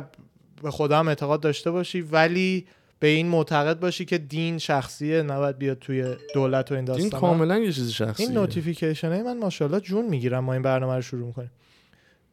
به 0.62 0.71
خدا 0.71 0.99
هم 0.99 1.09
اعتقاد 1.09 1.40
داشته 1.40 1.71
باشی 1.71 2.01
ولی 2.01 2.66
به 3.01 3.09
این 3.09 3.29
معتقد 3.29 3.81
باشی 3.81 4.05
که 4.05 4.19
دین 4.19 4.59
شخصیه 4.59 5.23
نباید 5.23 5.59
بیاد 5.59 5.79
توی 5.79 6.15
دولت 6.35 6.71
و 6.71 6.75
این 6.75 6.79
این 6.79 6.85
داستانا. 6.85 7.21
کاملا 7.21 7.59
یه 7.59 7.73
چیز 7.73 7.91
شخصیه. 7.91 8.27
این 8.27 8.39
notification 8.38 9.12
های 9.13 9.23
من 9.23 9.39
ماشاءالله 9.39 9.81
جون 9.81 10.05
می‌گیرم 10.05 10.45
ما 10.45 10.53
این 10.53 10.63
برنامه 10.63 10.95
رو 10.95 11.03
شروع 11.03 11.27
می‌کنیم. 11.27 11.51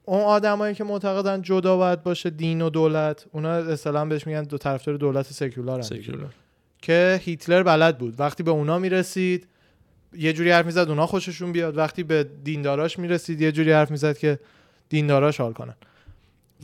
اون 0.06 0.22
آدمایی 0.22 0.76
که 0.76 0.84
معتقدن 0.84 1.42
جدا 1.42 1.78
باید 1.78 2.04
باشه 2.04 2.30
دین 2.30 2.62
و 2.62 2.70
دولت 2.70 3.26
اونا 3.32 3.52
اصطلاحا 3.52 4.06
بهش 4.06 4.28
میگن 4.28 4.44
دو 4.44 4.58
طرفدار 4.58 4.96
دولت 4.96 5.26
سکولار 5.26 5.82
سکولار. 5.82 6.34
که 6.82 7.22
هیتلر 7.24 7.64
بلد 7.64 7.98
بود. 7.98 8.20
وقتی 8.20 8.44
به 8.44 8.52
اونا 8.52 8.80
می‌رسید 8.80 9.48
یه 10.18 10.34
جوری 10.34 10.52
حرف 10.52 10.66
می‌زد 10.66 10.90
اونا 10.90 11.08
خوششون 11.08 11.52
بیاد. 11.52 11.78
وقتی 11.78 12.04
به 12.04 12.28
دینداراش 12.44 13.00
می‌رسید 13.00 13.42
یه 13.42 13.52
جوری 13.52 13.72
حرف 13.72 13.92
می‌زد 13.92 14.18
که 14.18 14.40
دینداراش 14.90 15.42
حال 15.42 15.54
کنن. 15.54 15.76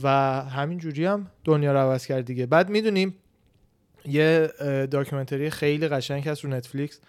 و 0.02 0.08
همین 0.42 0.78
جوری 0.78 1.04
هم 1.04 1.26
دنیا 1.44 1.72
رو 1.72 1.78
عوض 1.78 2.06
کرد 2.06 2.24
دیگه. 2.24 2.46
بعد 2.46 2.68
می‌دونیم 2.68 3.14
یه 4.08 4.50
documentary 4.90 5.50
خیلی 5.50 5.88
قشنگ 5.88 6.28
هست 6.28 6.44
رو 6.44 6.50
Netflix 6.50 7.00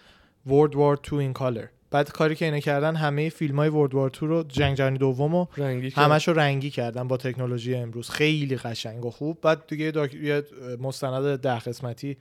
World 0.48 0.72
War 0.72 1.10
II 1.10 1.12
in 1.12 1.40
Color. 1.40 1.68
بعد 1.92 2.12
کاری 2.12 2.36
که 2.36 2.46
اینا 2.46 2.60
کردن 2.60 2.96
همه 2.96 3.30
فیلم 3.30 3.56
های 3.56 3.70
World 3.70 3.92
War 3.92 4.16
II 4.16 4.20
رو 4.22 4.44
جنگ 4.44 4.78
جهانی 4.78 4.98
دوم 4.98 5.36
رو 5.36 5.48
رنگی 5.58 5.90
همش 5.90 6.28
رو 6.28 6.34
رنگی 6.34 6.70
کردن 6.70 7.08
با 7.08 7.18
تکنولوژی 7.18 7.76
امروز. 7.76 8.10
خیلی 8.10 8.56
قشنگ 8.56 9.06
و 9.06 9.12
خوب. 9.12 9.42
بعد 9.42 9.68
دیگه 9.68 9.92
doc... 9.92 10.14
یه 10.14 10.44
مستند 10.80 11.40
ده 11.40 11.60
قسمتی 11.60 12.18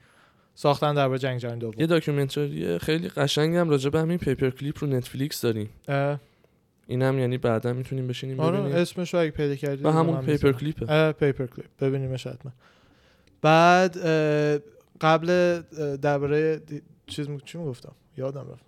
ساختن 0.55 0.95
درباره 0.95 1.19
جنگ 1.19 1.39
جهانی 1.39 1.59
دوم. 1.59 1.73
یه 1.77 1.87
documentary 1.87 2.79
خیلی 2.79 3.09
قشنگ 3.09 3.55
هم 3.55 3.69
راجع 3.69 3.89
به 3.89 3.99
همین 3.99 4.17
Paperclip 4.17 4.83
رو 4.83 4.89
Netflix 4.89 5.41
داریم. 5.41 5.69
اه، 5.87 6.19
اینم 6.87 7.19
یعنی 7.19 7.37
بعدا 7.37 7.73
می‌تونیم 7.73 8.07
بشینیم 8.07 8.39
آره 8.39 8.57
ببینیم. 8.57 8.77
اسمش 8.77 9.13
رو 9.13 9.19
اگه 9.19 9.31
پیدا 9.31 9.55
کردی 9.55 9.83
و 9.83 9.89
همون 9.89 10.21
پیپر 10.21 10.51
کلیپه 10.51 11.11
پیپر 11.11 11.45
کلیپ 11.45 11.67
ببینیمش 11.81 12.27
حتما. 12.27 12.51
بعد 13.41 13.97
قبل 15.01 15.61
درباره 16.01 16.61
چیز 17.07 17.29
می- 17.29 17.41
چی 17.45 17.57
می‌گفتم؟ 17.57 17.91
یادم 18.17 18.47
رفت. 18.51 18.65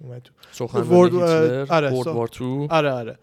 اومد 0.00 0.22
تو. 0.22 0.32
سخنرانی 0.52 1.22
آره، 1.70 1.90
وار 1.90 2.28
تو 2.28 2.66
آره 2.70 2.90
آره. 2.90 3.18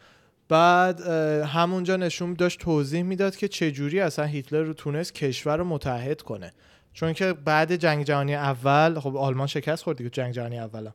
بعد 0.49 1.01
همونجا 1.45 1.95
نشون 1.95 2.33
داشت 2.33 2.59
توضیح 2.59 3.03
می‌داد 3.03 3.35
که 3.35 3.47
چجوری 3.47 3.99
اصلا 3.99 4.25
هیتلر 4.25 4.61
رو 4.61 4.73
تونست 4.73 5.13
کشور 5.13 5.57
رو 5.57 5.63
متحد 5.63 6.21
کنه. 6.21 6.51
چون 6.93 7.13
که 7.13 7.33
بعد 7.33 7.75
جنگ 7.75 8.03
جهانی 8.05 8.35
اول 8.35 8.99
خب 8.99 9.17
آلمان 9.17 9.47
شکست 9.47 9.83
خورد 9.83 9.97
دیگه 9.97 10.09
جنگ 10.09 10.33
جهانی 10.33 10.59
اولم. 10.59 10.93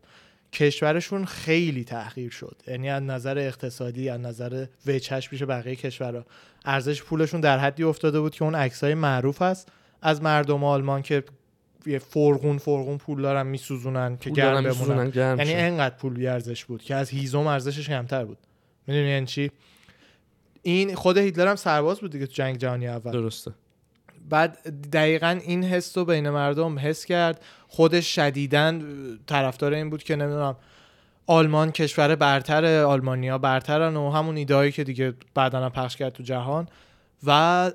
کشورشون 0.53 1.25
خیلی 1.25 1.85
تحقیر 1.85 2.31
شد. 2.31 2.63
یعنی 2.67 2.91
از 2.91 3.03
نظر 3.03 3.39
اقتصادی 3.39 4.09
از 4.09 4.21
نظر 4.21 4.67
وجهش 4.87 5.29
پیش 5.29 5.43
بقیه 5.43 5.77
کشورها. 5.77 6.25
ارزش 6.65 7.03
پولشون 7.03 7.41
در 7.41 7.59
حدی 7.59 7.83
افتاده 7.83 8.21
بود 8.21 8.35
که 8.35 8.45
اون 8.45 8.55
عکسای 8.55 8.95
معروف 8.95 9.43
هست. 9.43 9.69
از 10.03 10.23
مردم 10.23 10.65
آلمان 10.65 11.03
که 11.03 11.25
یه 11.87 11.99
فرغون 11.99 12.59
فرغون 12.59 12.99
پول 12.99 13.23
دارن 13.23 13.47
میسوزونن 13.47 14.17
که 14.17 14.31
گرم 14.31 14.65
بمونن. 14.65 15.11
گرم 15.11 15.39
یعنی. 15.39 15.55
انقدر 15.55 15.95
پول 15.97 16.15
بی 16.15 16.27
ارزش 16.27 16.65
بود 16.65 16.83
که 16.83 16.95
از 16.95 17.11
هیزم 17.11 17.47
ارزشش 17.47 17.89
کمتر 17.89 18.25
بود. 18.25 18.39
می‌دونی 18.87 19.09
یعنی 19.09 19.27
چی؟ 19.27 19.51
این 20.63 20.95
خود 20.95 21.19
هیتلر 21.19 21.47
هم 21.47 21.57
سرباز 21.57 22.01
بود 22.01 22.11
دیگه 22.11 22.27
تو 22.27 22.33
جنگ 22.33 22.57
جهانی 22.57 22.89
اول. 22.89 23.13
درسته. 23.13 23.53
بعد 24.31 24.59
دقیقا 24.93 25.41
این 25.45 25.65
حس 25.65 25.99
رو 25.99 26.05
بین 26.05 26.31
مردم 26.31 26.79
حس 26.79 27.05
کرد. 27.05 27.41
خودش 27.69 28.15
شدیدن 28.15 28.83
طرفدار 29.27 29.73
این 29.73 29.91
بود 29.91 30.03
که 30.03 30.17
نمی‌دونم 30.17 30.57
آلمان 31.27 31.73
کشور 31.73 32.15
برتر 32.15 32.83
آلمانیا 32.83 33.39
برترن 33.39 33.97
و 33.97 34.11
همون 34.11 34.37
ایدهایی 34.37 34.73
که 34.73 34.85
دیگه 34.85 35.15
بعدا 35.35 35.71
پخش 35.71 35.97
کرد 35.97 36.13
تو 36.13 36.23
جهان. 36.23 36.69
و 37.27 37.31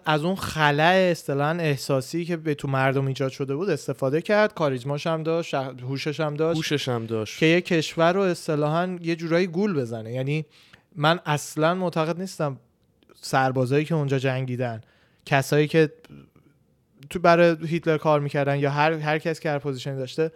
از 0.05 0.23
اون 0.23 0.35
خلع 0.35 1.07
اصطلاحا 1.11 1.51
احساسی 1.51 2.25
که 2.25 2.37
به 2.37 2.53
تو 2.55 2.67
مردم 2.67 3.07
ایجاد 3.07 3.31
شده 3.31 3.55
بود 3.55 3.69
استفاده 3.69 4.21
کرد. 4.21 4.53
کاریزماش 4.53 5.07
هم 5.07 5.23
داشت 5.23 5.53
هوشش 5.53 6.19
هم 6.19 6.35
داشت. 6.35 6.57
پوشش 6.57 6.89
هم 6.89 7.05
داشت. 7.05 7.39
که 7.39 7.45
یه 7.45 7.61
کشور 7.61 8.13
رو 8.13 8.21
اصطلاحا 8.21 8.97
یه 9.01 9.15
جورایی 9.15 9.47
گول 9.47 9.73
بزنه. 9.73 10.13
یعنی 10.13 10.45
من 10.95 11.19
اصلا 11.25 11.75
معتقد 11.75 12.19
نیستم 12.19 12.57
سربازایی 13.21 13.85
که 13.85 13.95
اونجا 13.95 14.19
جنگیدن 14.19 14.81
کسایی 15.25 15.67
که 15.67 15.91
تو 17.09 17.19
برای 17.19 17.55
هیتلر 17.67 17.97
کار 17.97 18.19
می‌کردن 18.19 18.59
یا 18.59 18.71
هر 18.71 18.93
هر 18.93 19.19
کس 19.19 19.39
که 19.39 19.49
هر 19.49 19.59
position 19.59 19.93
ی 19.93 19.97
داشته 19.97 20.31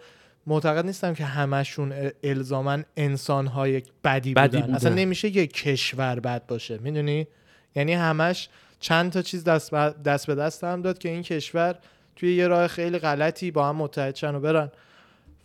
معتقد 0.46 0.86
نیستم 0.86 1.14
که 1.14 1.24
همشون 1.24 2.10
الزاما 2.22 2.78
انسانهای 2.96 3.82
بدی, 4.04 4.34
بدی 4.34 4.34
بودن. 4.34 4.60
بودن. 4.60 4.74
اصلا 4.74 4.94
نمیشه 4.94 5.36
یه 5.36 5.46
کشور 5.46 6.20
بد 6.20 6.46
باشه 6.46 6.78
می‌دونی 6.78 7.26
یعنی 7.74 7.94
همش 7.94 8.48
چند 8.80 9.12
تا 9.12 9.22
چیز 9.22 9.44
دست 9.44 9.70
به 9.70 9.94
دست, 10.04 10.26
به 10.26 10.34
دست 10.34 10.64
هم 10.64 10.82
داد 10.82 10.98
که 10.98 11.08
این 11.08 11.22
کشور 11.22 11.78
توی 12.16 12.36
یه 12.36 12.46
راه 12.46 12.66
خیلی 12.66 12.98
غلطی 12.98 13.50
با 13.50 13.68
هم 13.68 13.76
متحد 13.76 14.14
شن 14.14 14.34
و 14.34 14.40
برن 14.40 14.70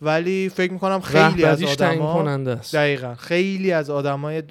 ولی 0.00 0.48
فکر 0.48 0.72
می‌کنم 0.72 1.00
خیلی 1.00 1.44
از 1.44 1.62
آدما 1.62 2.46
دقیقا. 2.72 3.14
خیلی 3.14 3.72
از 3.72 3.90
آدمای 3.90 4.42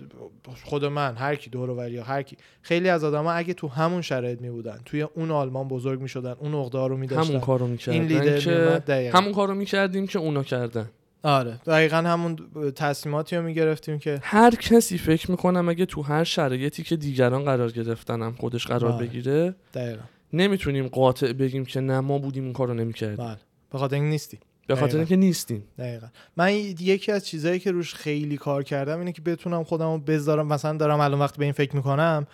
خود 0.63 0.85
من 0.85 1.15
هر 1.15 1.35
کی 1.35 1.49
دور 1.49 1.89
یا 1.89 2.03
هر 2.03 2.21
کی 2.21 2.37
خیلی 2.61 2.89
از 2.89 3.03
آدما 3.03 3.31
اگه 3.31 3.53
تو 3.53 3.67
همون 3.67 4.01
شرایط 4.01 4.41
می 4.41 4.49
بودن 4.49 4.79
توی 4.85 5.01
اون 5.01 5.31
آلمان 5.31 5.67
بزرگ 5.67 6.01
می 6.01 6.09
شدن 6.09 6.35
اون 6.39 6.55
عقده 6.55 6.87
رو 6.87 6.97
می 6.97 7.07
همون 7.07 7.17
داشتن 7.19 7.39
کارو 7.39 7.63
این 7.63 7.71
می‌کردن 7.71 7.99
لیدر 7.99 8.39
که 8.39 8.51
دقیقا. 8.87 9.17
همون 9.17 9.33
کارو 9.33 9.55
می‌کردیم 9.55 10.07
که 10.07 10.19
اونا 10.19 10.43
کردن. 10.43 10.89
آره. 11.23 11.59
دقیقا 11.65 11.97
همون 11.97 12.37
تصمیماتی 12.75 13.35
رو 13.35 13.43
می 13.43 13.53
گرفتیم 13.53 13.99
که 13.99 14.19
هر 14.21 14.55
کسی 14.55 14.97
فکر 14.97 15.31
می‌کنم 15.31 15.69
اگه 15.69 15.85
تو 15.85 16.01
هر 16.01 16.23
شرایطی 16.23 16.83
که 16.83 16.95
دیگران 16.95 17.43
قرار 17.43 17.71
گرفتنم 17.71 18.35
خودش 18.39 18.67
قرار 18.67 18.91
بله. 18.91 19.07
بگیره 19.07 19.55
دقیقا. 19.73 20.01
نمی‌تونیم 20.33 20.87
قاطع 20.87 21.33
بگیم 21.33 21.65
که 21.65 21.79
نه 21.79 21.99
ما 21.99 22.17
بودیم 22.17 22.43
این 22.43 22.53
کارو 22.53 22.73
نمی‌کردیم. 22.73 23.25
بله. 23.25 23.37
به 23.71 23.77
خاطر 23.77 23.95
این 23.95 24.09
نیستی 24.09 24.39
به 24.67 24.75
خاطر. 24.75 24.97
اینکه 24.97 25.15
نیستیم 25.15 25.63
دقیقا 25.77 26.07
من 26.37 26.53
یکی 26.53 27.11
از 27.11 27.25
چیزهایی 27.25 27.59
که 27.59 27.71
روش 27.71 27.93
خیلی 27.93 28.37
کار 28.37 28.63
کردم 28.63 28.99
اینه 28.99 29.11
که 29.11 29.21
بتونم 29.21 29.63
خودم 29.63 29.91
رو 29.91 29.97
بذارم 29.97 30.47
مثلا 30.47 30.77
دارم 30.77 30.99
الان 30.99 31.19
وقت 31.19 31.37
به 31.37 31.43
این 31.43 31.53
فکر 31.53 31.75
می‌کنم 31.75 32.27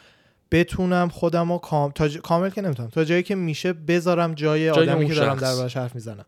بتونم 0.52 1.10
خودم 1.10 1.52
رو 1.52 1.58
کام... 1.58 1.92
تا 1.92 2.10
ج- 2.10 2.18
کامل 2.18 2.50
که 2.50 2.62
نمی‌تونم 2.62 2.90
تا 2.90 3.04
جایی 3.04 3.24
که 3.24 3.36
میشه 3.36 3.74
بذارم 3.74 4.34
جای, 4.34 4.66
جای 4.66 4.70
آدمی 4.70 5.08
که 5.08 5.14
دارم. 5.14 5.36
دربارش 5.36 5.78
حرف 5.78 5.96
می‌زنم 5.96 6.26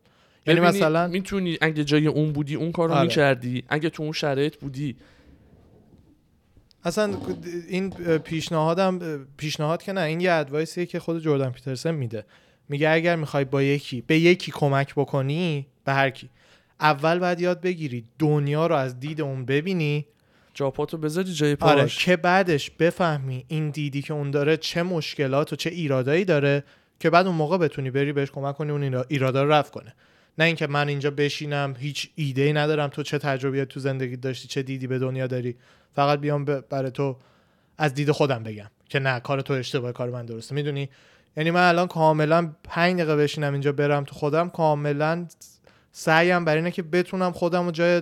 یعنی 0.48 0.60
مثلا 0.60 1.08
می‌تونی 1.08 1.58
اگه 1.62 1.84
جای 1.84 2.08
اون 2.08 2.32
بودی 2.34 2.56
اون 2.56 2.72
کارو 2.72 2.94
آره. 2.94 3.02
می‌کردی 3.02 3.64
اگه 3.70 3.90
تو 3.90 4.04
اون 4.04 4.12
شرایط 4.12 4.56
بودی 4.56 4.96
اصلا 6.86 7.14
این 7.68 7.90
پیشنهادم 8.18 9.26
پیشنهاد 9.38 9.84
که 9.84 9.94
نه 9.94 10.02
این 10.02 10.22
یه 10.22 10.32
ادوایسیه 10.32 10.86
که 10.86 11.00
خود 11.00 11.24
جردن 11.24 11.50
پیترسن 11.50 11.92
میده 11.92 12.26
میگه 12.70 12.90
اگر 12.90 13.16
می‌خوای 13.16 13.46
با 13.46 13.64
یکی 13.64 14.02
به 14.02 14.20
یکی 14.20 14.52
کمک 14.52 14.94
بکنی 14.96 15.68
به 15.86 15.94
هر 15.94 16.10
کی. 16.10 16.30
اول 16.80 17.20
باید 17.20 17.40
یاد 17.40 17.62
بگیری 17.62 18.06
دنیا 18.20 18.68
رو 18.68 18.76
از 18.76 19.00
دید 19.00 19.22
اون 19.22 19.46
ببینی. 19.46 20.06
جاپاتو 20.54 20.98
بذاری 20.98 21.34
جای 21.34 21.56
پاش 21.56 21.72
آره 21.72 21.88
که 21.88 22.16
بعدش 22.18 22.72
بفهمی 22.72 23.46
این 23.48 23.70
دیدی 23.70 24.02
که 24.02 24.14
اون 24.14 24.32
داره 24.32 24.58
چه 24.58 24.84
مشکلات 24.84 25.54
و 25.54 25.56
چه 25.56 25.70
ایرادایی 25.70 26.26
داره 26.26 26.64
که 27.00 27.10
بعد 27.10 27.28
اون 27.28 27.36
موقع 27.36 27.58
بتونی 27.58 27.92
بری 27.92 28.14
بهش 28.14 28.32
کمک 28.32 28.56
کنی 28.56 28.72
اون 28.72 28.84
ایرا- 28.84 29.06
ایرادا 29.08 29.44
رو 29.44 29.52
رفع 29.52 29.72
کنه. 29.72 29.94
نه 30.38 30.46
اینکه 30.46 30.68
من 30.68 30.88
اینجا 30.88 31.12
بشینم 31.12 31.76
هیچ 31.80 32.10
ایده 32.16 32.42
ای 32.42 32.54
ندارم 32.54 32.88
تو 32.90 33.04
چه 33.04 33.18
تجربه 33.18 33.66
تو 33.66 33.80
زندگی 33.80 34.18
داشتی 34.18 34.48
چه 34.48 34.64
دیدی 34.64 34.88
به 34.88 35.00
دنیا 35.00 35.28
داری. 35.28 35.56
فقط 35.96 36.20
بیام 36.20 36.46
برای 36.46 36.92
تو 36.92 37.18
از 37.78 37.94
دید 37.94 38.12
خودم 38.12 38.44
بگم 38.44 38.70
که 38.90 39.00
نه 39.00 39.20
کار 39.20 39.42
تو 39.42 39.54
اشتباه 39.54 39.92
کار 39.92 40.10
من 40.10 40.26
درسته. 40.26 40.56
می‌دونی؟ 40.56 40.90
یعنی 41.38 41.52
من 41.52 41.70
الان 41.70 41.88
کاملا 41.88 42.52
پنج 42.64 42.96
دقیقه 42.96 43.16
بشینم 43.16 43.52
اینجا 43.54 43.72
برم 43.72 44.04
تو 44.04 44.16
خودم 44.16 44.50
کاملا 44.50 45.26
سعیم 45.96 46.46
بر 46.46 46.56
اینه 46.56 46.72
که 46.72 46.84
بتونم 46.84 47.32
خودم 47.32 47.66
رو 47.66 47.72
جای 47.72 48.02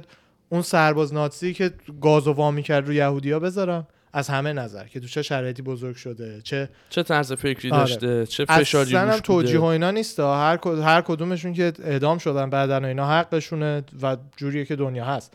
اون 0.49 0.61
سرباز 0.61 1.13
ناتسی 1.13 1.53
که 1.53 1.71
گاز 2.01 2.27
و 2.27 2.33
وامی 2.33 2.63
کرد 2.63 2.87
رو 2.87 2.93
یهودیا 2.93 3.39
بذارم. 3.39 3.87
از 4.13 4.29
همه 4.29 4.53
نظر. 4.53 4.85
که 4.87 4.99
تو 4.99 5.07
چه 5.07 5.21
شرایطی 5.21 5.61
بزرگ 5.61 5.95
شده 5.95 6.41
چه 6.43 6.69
چه 6.89 7.03
طرز 7.03 7.33
فکری 7.33 7.71
آره. 7.71 7.79
داشته 7.81 8.25
چه 8.25 8.45
فشاری 8.45 8.95
اصلا 8.95 9.11
هم 9.13 9.19
توجیه 9.19 9.59
و 9.59 9.63
اینا 9.63 9.91
نیست 9.91 10.19
هر 10.19 10.57
کد- 10.61 10.79
هر 10.79 11.01
کدومشون 11.01 11.53
که 11.53 11.73
اعدام 11.83 12.17
شدن 12.17 12.49
بعدن 12.49 12.85
و 12.85 12.87
اینا 12.87 13.09
حقشونه 13.19 13.83
و 14.01 14.17
جوریه 14.37 14.65
که 14.65 14.75
دنیا 14.75 15.05
هست. 15.05 15.33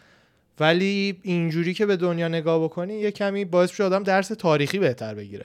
ولی 0.60 1.20
اینجوری 1.22 1.74
که 1.74 1.86
به 1.86 1.96
دنیا 1.96 2.28
نگاه 2.28 2.64
بکنی 2.64 2.94
یه 2.94 3.10
کمی 3.10 3.44
باعث 3.44 3.70
میشه 3.70 3.84
آدم 3.84 4.02
درس 4.02 4.28
تاریخی 4.28 4.78
بهتر 4.78 5.14
بگیره. 5.14 5.44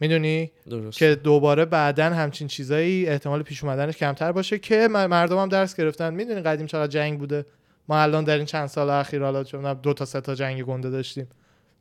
می‌دونی؟ 0.00 0.50
درست. 0.70 0.98
که 0.98 1.14
دوباره 1.14 1.64
بعدا 1.64 2.04
همچین 2.04 2.48
چیزایی 2.48 3.06
احتمال 3.06 3.42
پیش 3.42 3.64
اومدنش 3.64 3.96
کمتر 3.96 4.32
باشه 4.32 4.58
که 4.58 4.88
مردم 4.88 5.38
هم 5.38 5.48
درس 5.48 5.76
گرفتن. 5.76 6.14
می‌دونی 6.14 6.40
قدیم 6.40 6.66
چقدر 6.66 6.92
جنگ 6.92 7.18
بوده؟ 7.18 7.46
ما 7.88 8.02
الان 8.02 8.24
در 8.24 8.36
این 8.36 8.46
چند 8.46 8.66
سال 8.66 8.90
اخیر 8.90 9.22
حالا 9.22 9.44
چون 9.44 9.74
دو 9.74 9.94
تا 9.94 10.04
سه 10.04 10.20
تا 10.20 10.34
جنگ 10.34 10.62
گنده 10.62 10.90
داشتیم. 10.90 11.28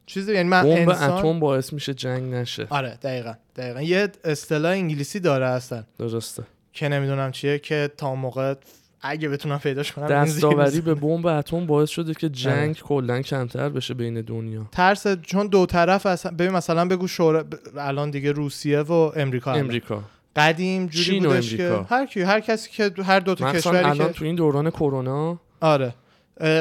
چیزی 0.05 0.33
یعنی 0.33 0.49
من 0.49 0.63
بمب 0.63 0.89
انسان 0.89 1.11
اتم 1.11 1.39
باعث 1.39 1.73
میشه 1.73 1.93
جنگ 1.93 2.33
نشه. 2.33 2.67
آره 2.69 2.97
دقیقا 3.01 3.33
دقیقا. 3.55 3.81
یه 3.81 4.09
اصطلاح 4.23 4.71
انگلیسی 4.71 5.19
داره 5.19 5.47
هستن 5.47 5.85
درسته. 5.99 6.43
که 6.73 6.87
نمی‌دونم 6.87 7.31
چیه 7.31 7.59
که 7.59 7.91
تا 7.97 8.15
موقع 8.15 8.53
اگه 9.01 9.29
بتونم 9.29 9.57
پیداش 9.57 9.91
کنم 9.91 10.07
دستاوری. 10.07 10.81
به 10.81 10.93
بمب 10.93 11.25
اتم 11.25 11.65
باعث 11.65 11.89
شده 11.89 12.13
که 12.13 12.27
آره. 12.27 12.35
جنگ 12.35 12.75
کلا 12.75 13.21
کمتر 13.21 13.69
بشه 13.69 13.93
بین 13.93 14.21
دنیا 14.21 14.67
ترس 14.71 15.07
چون 15.07 15.47
دو 15.47 15.65
طرف 15.65 16.05
اصلا 16.05 16.31
ببین 16.31 16.51
مثلا 16.51 16.87
بگو 16.87 17.07
شورا 17.07 17.45
الان 17.77 18.11
دیگه 18.11 18.31
روسیه 18.31 18.79
و 18.79 19.11
امریکا. 19.15 19.53
امریکا 19.53 20.03
قدیم 20.35 20.87
جوری 20.87 21.05
چین 21.05 21.25
و 21.25 21.29
بودش 21.29 21.55
که. 21.55 21.85
هر 21.89 22.05
کی 22.05 22.21
هر 22.21 22.39
کسی 22.39 22.69
که 22.71 23.03
هر 23.03 23.19
دو 23.19 23.35
تا 23.35 23.53
کشوری 23.53 23.77
الان 23.77 24.07
که 24.07 24.13
تو 24.13 24.25
این 24.25 24.35
دوران 24.35 24.69
کرونا 24.69 25.39
آره 25.61 25.93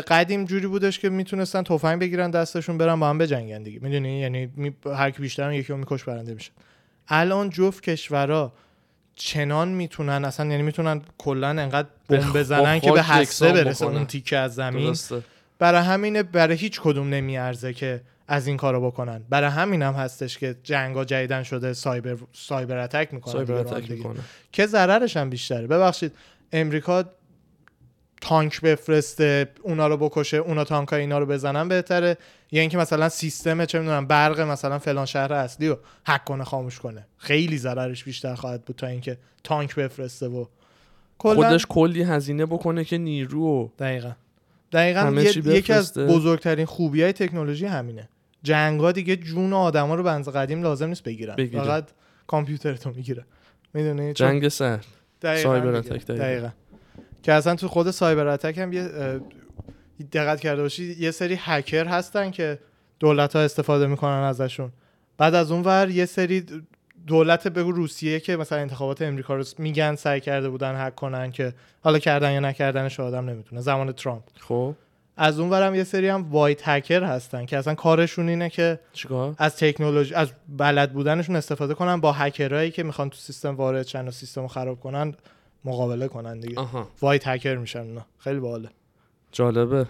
قدیم 0.08 0.44
جوری 0.44 0.66
بودش 0.66 0.98
که 0.98 1.08
می‌تونستن 1.08 1.62
تفنگ 1.62 2.00
بگیرن 2.00 2.30
دستشون 2.30 2.78
برن 2.78 3.00
با 3.00 3.08
هم 3.08 3.18
بجنگن 3.18 3.62
دیگه 3.62 3.78
می‌دونی 3.82 4.18
یعنی 4.18 4.48
می... 4.56 4.74
هر 4.86 5.10
کی 5.10 5.22
بیشتر 5.22 5.52
یکی 5.52 5.72
رو 5.72 5.78
میکش 5.78 6.04
برنده 6.04 6.34
میشه 6.34 6.50
الان 7.08 7.50
جفت 7.50 7.82
کشورها 7.82 8.52
چنان 9.18 9.68
می‌تونن 9.68 10.24
اصلا 10.24 10.46
یعنی 10.46 10.62
می‌تونن 10.62 11.02
کلا 11.18 11.48
انقدر 11.48 11.88
خ- 12.10 12.12
بزنن 12.12 12.80
که 12.80 12.92
به 12.92 13.02
هسته 13.02 13.22
یکسان 13.22 13.52
برسه 13.52 13.84
بکنن. 13.84 13.96
اون 13.96 14.06
تیکه 14.06 14.36
از 14.36 14.54
زمین. 14.54 14.86
درسته. 14.86 15.22
برای 15.58 15.82
همینه 15.82 16.22
برای 16.22 16.56
هیچ 16.56 16.80
کدوم 16.80 17.08
نمیارزه 17.08 17.72
که 17.72 18.00
از 18.28 18.46
این 18.46 18.56
کارو 18.56 18.86
بکنن. 18.86 19.22
برای 19.28 19.50
همین 19.50 19.82
هم 19.82 19.94
هستش 19.94 20.38
که 20.38 20.56
جنگا 20.62 21.04
جدیدن 21.04 21.42
شده 21.42 21.72
سایبر 21.72 22.16
سایبر 22.32 22.78
اتک 22.78 23.08
می‌کنن 23.12 23.32
سایبر. 23.32 23.80
می‌کنه. 23.80 24.20
که 24.52 24.66
ضررش 24.66 25.16
هم 25.16 25.30
بیشتره. 25.30 25.66
ببخشید 25.66 26.12
امریکا 26.52 27.04
تانک 28.20 28.60
بفرسته 28.60 29.48
اونا 29.62 29.86
رو 29.86 29.96
بکشه 29.96 30.36
اونا 30.36 30.64
تانک 30.64 30.92
اینا 30.92 31.18
رو 31.18 31.26
بزنن 31.26 31.68
بهتره. 31.68 32.16
یا 32.52 32.60
اینکه 32.60 32.78
مثلا 32.78 33.08
سیستم 33.08 33.64
چه 33.64 33.78
می‌دونم 33.78 34.06
برق 34.06 34.40
مثلا 34.40 34.78
فلان 34.78 35.06
شهر 35.06 35.32
اصلی 35.32 35.68
رو 35.68 35.78
هک 36.06 36.24
کنه 36.24 36.44
خاموش 36.44 36.78
کنه. 36.78 37.06
خیلی 37.16 37.58
ضررش 37.58 38.04
بیشتر 38.04 38.34
خواهد 38.34 38.64
بود 38.64 38.76
تا 38.76 38.86
اینکه 38.86 39.18
تانک 39.44 39.74
بفرسته 39.74 40.28
و 40.28 40.44
خودش 41.18 41.66
کلی 41.68 42.02
هزینه 42.02 42.46
بکنه 42.46 42.84
که 42.84 42.98
نیرو 42.98 43.72
دقیقا. 43.78 44.12
دقیقا 44.72 45.22
یکی 45.44 45.72
از. 45.72 45.94
بزرگترین 45.94 46.66
خوبی 46.66 47.02
های 47.02 47.12
تکنولوژی 47.12 47.66
همینه. 47.66 48.08
جنگا 48.42 48.92
دیگه 48.92 49.16
جون 49.16 49.52
آدما 49.52 49.94
رو 49.94 50.02
بنز 50.02 50.28
قدیم 50.28 50.62
لازم 50.62 50.88
نیست 50.88 51.02
بگیرن. 51.02 51.36
بگیره. 51.36 51.62
فقط 51.62 51.88
کامپیوترتو 52.26 52.90
می‌گیره. 52.90 53.24
می‌دونی؟ 53.74 54.12
جنگ 54.12 54.48
سر 54.48 54.80
دقیقاً 55.22 55.42
سایبر 55.42 55.80
دقیقاً. 55.80 56.48
که 57.22 57.32
اصلا 57.32 57.54
تو 57.54 57.68
خود 57.68 57.90
سایبر 57.90 58.26
اتک 58.26 58.58
هم 58.58 58.72
یه 58.72 58.90
دقت 60.12 60.40
کرده 60.40 60.62
باشی 60.62 60.96
یه 60.98 61.10
سری 61.10 61.36
هکر 61.40 61.86
هستن 61.86 62.30
که 62.30 62.58
دولت 62.98 63.36
ها 63.36 63.42
استفاده 63.42 63.86
می‌کنن 63.86 64.22
ازشون. 64.22 64.72
بعد 65.18 65.34
از 65.34 65.50
اون 65.52 65.62
ور 65.62 65.90
یه 65.90 66.06
سری 66.06 66.46
دولت 67.06 67.48
بگو 67.48 67.72
روسیه 67.72 68.20
که 68.20 68.36
مثلا 68.36 68.58
انتخابات 68.58 69.02
امریکا 69.02 69.36
رو 69.36 69.44
میگن 69.58 69.94
سعی 69.94 70.20
کرده 70.20 70.48
بودن 70.48 70.86
هک 70.86 70.94
کنن 70.94 71.30
که 71.30 71.52
حالا 71.80 71.98
کردن 71.98 72.32
یا 72.32 72.40
نکردنش 72.40 73.00
آدم 73.00 73.28
نمی‌تونه 73.28 73.60
زمان 73.60 73.92
ترامپ. 73.92 74.22
خب. 74.40 74.74
از 75.16 75.40
اون 75.40 75.50
ورم 75.50 75.74
یه 75.74 75.84
سری 75.84 76.08
هم 76.08 76.30
وایت 76.30 76.68
هکر 76.68 77.02
هستن 77.02 77.46
که 77.46 77.58
اصلا 77.58 77.74
کارشون 77.74 78.28
اینه 78.28 78.50
که 78.50 78.80
چیکار؟ 78.92 79.34
از 79.38 79.56
تکنولوژی 79.56 80.14
از 80.14 80.32
بلد 80.48 80.92
بودنشون 80.92 81.36
استفاده 81.36 81.74
کنن 81.74 82.00
با 82.00 82.12
هکرهایی 82.12 82.70
که 82.70 82.82
می‌خوان 82.82 83.10
تو 83.10 83.16
سیستم 83.16 83.56
وارد 83.56 83.86
شن 83.86 84.08
و 84.08 84.10
سیستم 84.10 84.40
رو 84.40 84.48
خراب 84.48 84.80
کنن. 84.80 85.14
مقابله 85.68 86.08
کنن 86.08 86.40
دیگه. 86.40 86.60
آها. 86.60 86.88
وایت 87.02 87.28
هکر 87.28 87.56
میشن 87.56 87.80
اونا 87.80 88.06
خیلی 88.18 88.40
باحاله. 88.40 88.68
جالبه. 89.32 89.86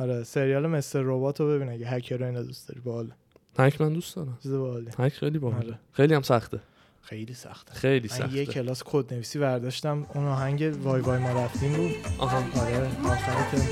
آره 0.00 0.22
سریال 0.24 0.66
مستر 0.66 1.00
ربات 1.02 1.40
رو 1.40 1.48
ببین 1.48 1.68
اگه 1.68 1.86
هکر 1.88 2.24
اینا 2.24 2.42
دوست 2.42 2.68
داری 2.68 2.80
باحاله. 2.80 3.12
هک 3.58 3.80
من 3.80 3.92
دوست 3.92 4.16
دارم. 4.16 4.38
چیز 4.42 4.52
باحاله. 4.52 4.90
هک 4.98 5.12
خیلی 5.12 5.38
باحاله. 5.38 5.66
آره. 5.66 5.78
خیلی 5.92 6.14
هم 6.14 6.22
سخته. 6.22 6.60
خیلی 7.02 7.34
سخته. 7.34 7.72
خیلی 7.74 8.08
من 8.08 8.14
یه 8.16 8.44
سخته. 8.44 8.46
کلاس 8.46 8.82
کد 8.86 9.14
نویسی 9.14 9.38
برداشتم 9.38 10.06
اون 10.14 10.24
آهنگ 10.24 10.76
وای 10.82 11.00
وای 11.00 11.18
ما 11.18 11.32
رفتیم 11.44 11.72
بود. 11.72 11.90
آها. 12.18 12.36
آره 12.38 12.88
آخر 13.04 13.50
ترم 13.50 13.66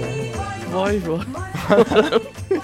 با. 0.73 0.79
وای 0.79 0.99
وای. 0.99 1.25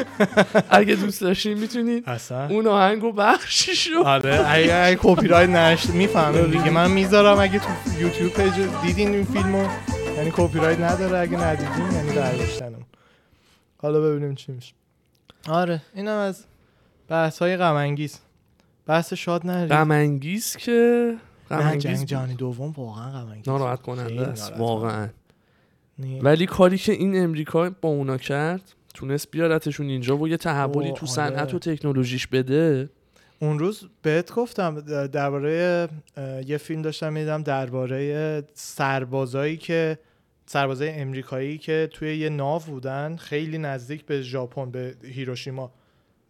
اگه 0.70 0.94
دوست 0.94 1.20
داشتین 1.20 1.58
می‌تونید 1.58 2.08
اصلا. 2.08 2.48
اون 2.48 2.66
آهنگو 2.66 3.12
بخشیشو 3.12 4.02
آره 4.04 4.50
اگه 4.50 4.98
کپی 5.02 5.28
رایت 5.28 5.48
نشت 5.48 5.90
می‌فهمم 5.90 6.50
دیگه. 6.50 6.70
من 6.70 6.90
می‌ذارم 6.90 7.38
اگه 7.40 7.58
تو 7.58 7.68
YouTube 8.00 8.32
page 8.32 8.68
دیدین 8.82 9.14
این 9.14 9.24
فیلمو. 9.24 9.68
یعنی 10.16 10.32
کپی 10.36 10.58
رایت 10.58 10.80
نداره 10.80 11.18
اگه 11.18 11.40
ندیدین 11.44 11.92
یعنی 11.92 12.12
برداشتنم 12.12 12.82
حالا 13.78 14.00
ببینیم 14.00 14.34
چی 14.34 14.52
میشه. 14.52 14.74
آره 15.48 15.82
اینم 15.94 16.18
از 16.18 16.44
بحث 17.08 17.38
های 17.38 17.56
غم 17.56 17.74
انگیز 17.74 18.18
بحث 18.86 19.12
شاد 19.12 19.46
نرید 19.46 19.72
غم 19.72 19.90
انگیز 19.90 20.56
که 20.56 21.14
غم 21.50 21.76
جنگ. 21.76 22.06
جهانی 22.06 22.34
دوم 22.34 22.74
واقعا 22.76 23.10
غم 23.10 23.28
انگیز 23.30 23.48
ناراحت 23.48 23.82
کننده 23.82 24.26
است 24.26 24.52
واقعا. 24.58 25.08
ولی 26.22 26.46
کاری 26.46 26.78
که 26.78 26.92
این 26.92 27.24
امریکا 27.24 27.70
با 27.80 27.88
اونا 27.88 28.16
کرد 28.16 28.62
تونست 28.94 29.30
بیارتشون 29.30 29.88
اینجا 29.88 30.16
و 30.16 30.28
یه 30.28 30.36
تحولی 30.36 30.92
تو 30.92 31.06
آره. 31.06 31.14
صنعت 31.14 31.54
و 31.54 31.58
تکنولوژیش 31.58 32.26
بده 32.26 32.88
اون 33.38 33.58
روز 33.58 33.88
بهت 34.02 34.32
گفتم 34.32 34.80
درباره 35.06 35.88
یه 36.46 36.58
فیلم 36.58 36.82
داشتم 36.82 37.12
میدم 37.12 37.42
درباره 37.42 38.42
سربازایی 38.54 39.56
که 39.56 39.98
سربازای 40.46 40.90
امریکایی 40.90 41.58
که 41.58 41.88
توی 41.92 42.16
یه 42.16 42.28
ناو 42.28 42.62
بودن 42.62 43.16
خیلی 43.16 43.58
نزدیک 43.58 44.04
به 44.04 44.22
ژاپن 44.22 44.70
به 44.70 44.94
هیروشیما 45.04 45.72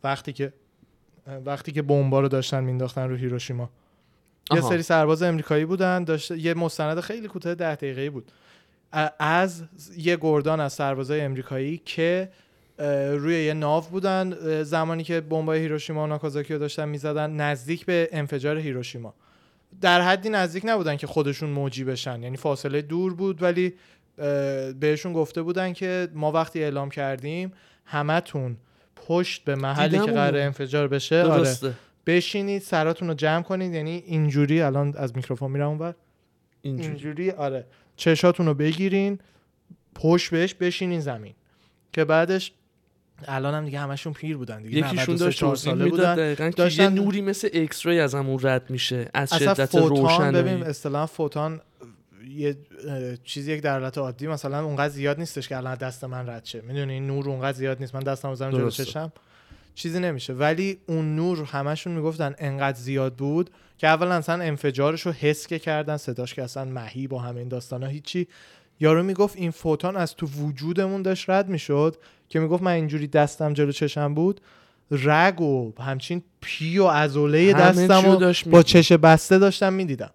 وقتی 0.04 0.32
که 0.32 0.52
وقتی 1.44 1.72
که 1.72 1.82
بمبا 1.82 2.20
رو 2.20 2.28
داشتن 2.28 2.64
مینداختن 2.64 3.08
رو 3.08 3.16
هیروشیما 3.16 3.70
یه. 4.54 4.60
سری 4.60 4.82
سرباز 4.82 5.22
امریکایی 5.22 5.64
بودن 5.64 6.04
داشت 6.04 6.30
یه 6.30 6.54
مستند 6.54 7.00
خیلی 7.00 7.28
کوتاه 7.28 7.54
ده 7.54 7.74
دقیقه‌ای 7.74 8.10
بود 8.10 8.32
از 9.18 9.64
یه 9.96 10.16
گردان 10.16 10.60
از 10.60 10.72
سربازای 10.72 11.20
امریکایی 11.20 11.82
که 11.84 12.28
روی 13.18 13.44
یه 13.44 13.54
ناو 13.54 13.84
بودن. 13.84 14.62
زمانی 14.62 15.04
که 15.04 15.20
بمبای 15.20 15.60
هیروشیما 15.60 16.04
و 16.04 16.06
ناکازاکی 16.06 16.52
رو 16.52 16.58
داشتن 16.58 16.88
می‌زدن 16.88 17.30
نزدیک 17.30 17.86
به 17.86 18.08
انفجار 18.12 18.58
هیروشیما. 18.58 19.14
در 19.80 20.00
حدی 20.00 20.28
نزدیک 20.28 20.62
نبودن 20.66 20.96
که 20.96 21.06
خودشون 21.06 21.50
موجی 21.50 21.84
بشن. 21.84 22.22
یعنی 22.22 22.36
فاصله 22.36 22.82
دور 22.82 23.14
بود 23.14 23.42
ولی 23.42 23.74
بهشون 24.80 25.12
گفته 25.12 25.42
بودن 25.42 25.72
که 25.72 26.08
ما 26.14 26.32
وقتی 26.32 26.62
اعلام 26.62 26.90
کردیم 26.90 27.52
همتون 27.84 28.56
پشت 28.96 29.44
به 29.44 29.54
محلی 29.54 29.98
که 29.98 30.12
قرار. 30.12 30.40
انفجار 30.40 30.88
بشه 30.88 31.22
آره 31.22 31.56
بشینید 32.06 32.62
سراتون 32.62 33.08
رو 33.08 33.14
جمع 33.14 33.42
کنید. 33.42 33.74
یعنی 33.74 34.02
اینجوری 34.06 34.60
الان 34.60 34.94
از 34.96 35.16
میکروفون 35.16 35.50
میرم 35.50 35.68
اونور 35.68 35.94
اینجوری. 36.62 36.88
اینجوری 36.88 37.30
آره. 37.30 37.64
چشاتون 37.96 38.46
رو 38.46 38.54
بگیرین 38.54 39.18
پشت 39.94 40.30
بهش 40.30 40.54
بشینین 40.54 41.00
زمین. 41.00 41.34
که 41.92 42.04
بعدش 42.04 42.52
الان 43.28 43.54
هم 43.54 43.64
دیگه 43.64 43.78
همشون 43.80 44.12
پیر 44.12 44.36
بودن 44.36 44.62
دیگه 44.62 44.78
یکیشون 44.78 45.14
93 45.14 45.24
داشت 45.24 45.62
ساله 45.64 45.88
بودن. 45.90 46.14
دقیقا 46.14 46.50
که 46.50 46.56
داشتن- 46.56 46.82
یه 46.82 46.88
نوری 46.88 47.20
مثل 47.20 47.48
اکس 47.54 47.86
ری 47.86 48.00
از 48.00 48.14
همون 48.14 48.38
رد 48.42 48.70
میشه 48.70 49.08
از 49.14 49.34
شدت 49.34 49.64
فوتان 49.66 49.88
روشنایی 49.88 50.32
ببین 50.32 50.62
اصطلاحا 50.62 51.06
فوتان 51.06 51.60
یه 52.36 52.56
چیزی 53.24 53.52
یک 53.52 53.62
در 53.62 53.78
حالت 53.80 53.98
عادی 53.98 54.26
مثلا 54.26 54.64
اونقدر 54.64 54.88
زیاد 54.92 55.18
نیستش 55.18 55.48
که 55.48 55.56
الان 55.56 55.74
دست 55.74 56.04
من 56.04 56.28
رد 56.28 56.44
شه. 56.44 56.60
می‌دونی؟ 56.60 57.00
نور 57.00 57.28
اونقدر 57.28 57.56
زیاد 57.58 57.80
نیست. 57.80 57.94
من 57.94 58.00
دستم 58.00 58.30
بزنم 58.32 58.50
جلو. 58.50 58.70
چشم. 58.70 59.12
چیزی 59.74 60.00
نمیشه. 60.00 60.32
ولی 60.32 60.78
اون 60.86 61.16
نور 61.16 61.44
همشون 61.44 61.92
می‌گفتن 61.92 62.34
انقدر 62.38 62.78
زیاد 62.78 63.14
بود 63.14 63.50
که 63.78 63.88
اولا 63.88 64.14
اصلا 64.14 64.42
انفجارش 64.44 65.06
رو 65.06 65.12
حس 65.12 65.46
که 65.46 65.58
کردن 65.58 65.96
صداش 65.96 66.34
که 66.34 66.42
اصلا 66.42 66.64
مهی 66.64 67.06
با 67.06 67.18
همین 67.18 67.48
داستانا 67.48 67.86
هیچی. 67.86 68.28
یارو 68.82 69.02
می‌گفت 69.02 69.36
این 69.36 69.50
فوتان 69.50 69.96
از 69.96 70.14
تو 70.16 70.26
وجودمون 70.26 71.02
داشت 71.02 71.30
رد 71.30 71.48
می‌شد 71.48 71.96
که 72.28 72.40
می‌گفت 72.40 72.62
من 72.62 72.72
اینجوری 72.72 73.06
دستم 73.06 73.52
جلو 73.52 73.72
چشم 73.72 74.14
بود 74.14 74.40
رگ 74.90 75.40
و 75.40 75.72
همچین 75.78 76.22
پی 76.40 76.78
و 76.78 76.86
عضله 76.86 77.54
همه 77.54 77.86
دستم 77.86 78.08
و 78.08 78.32
با. 78.50 78.62
چش 78.62 78.92
بسته 78.92 79.38
داشتم 79.38 79.72
می‌دیدم. 79.72 80.10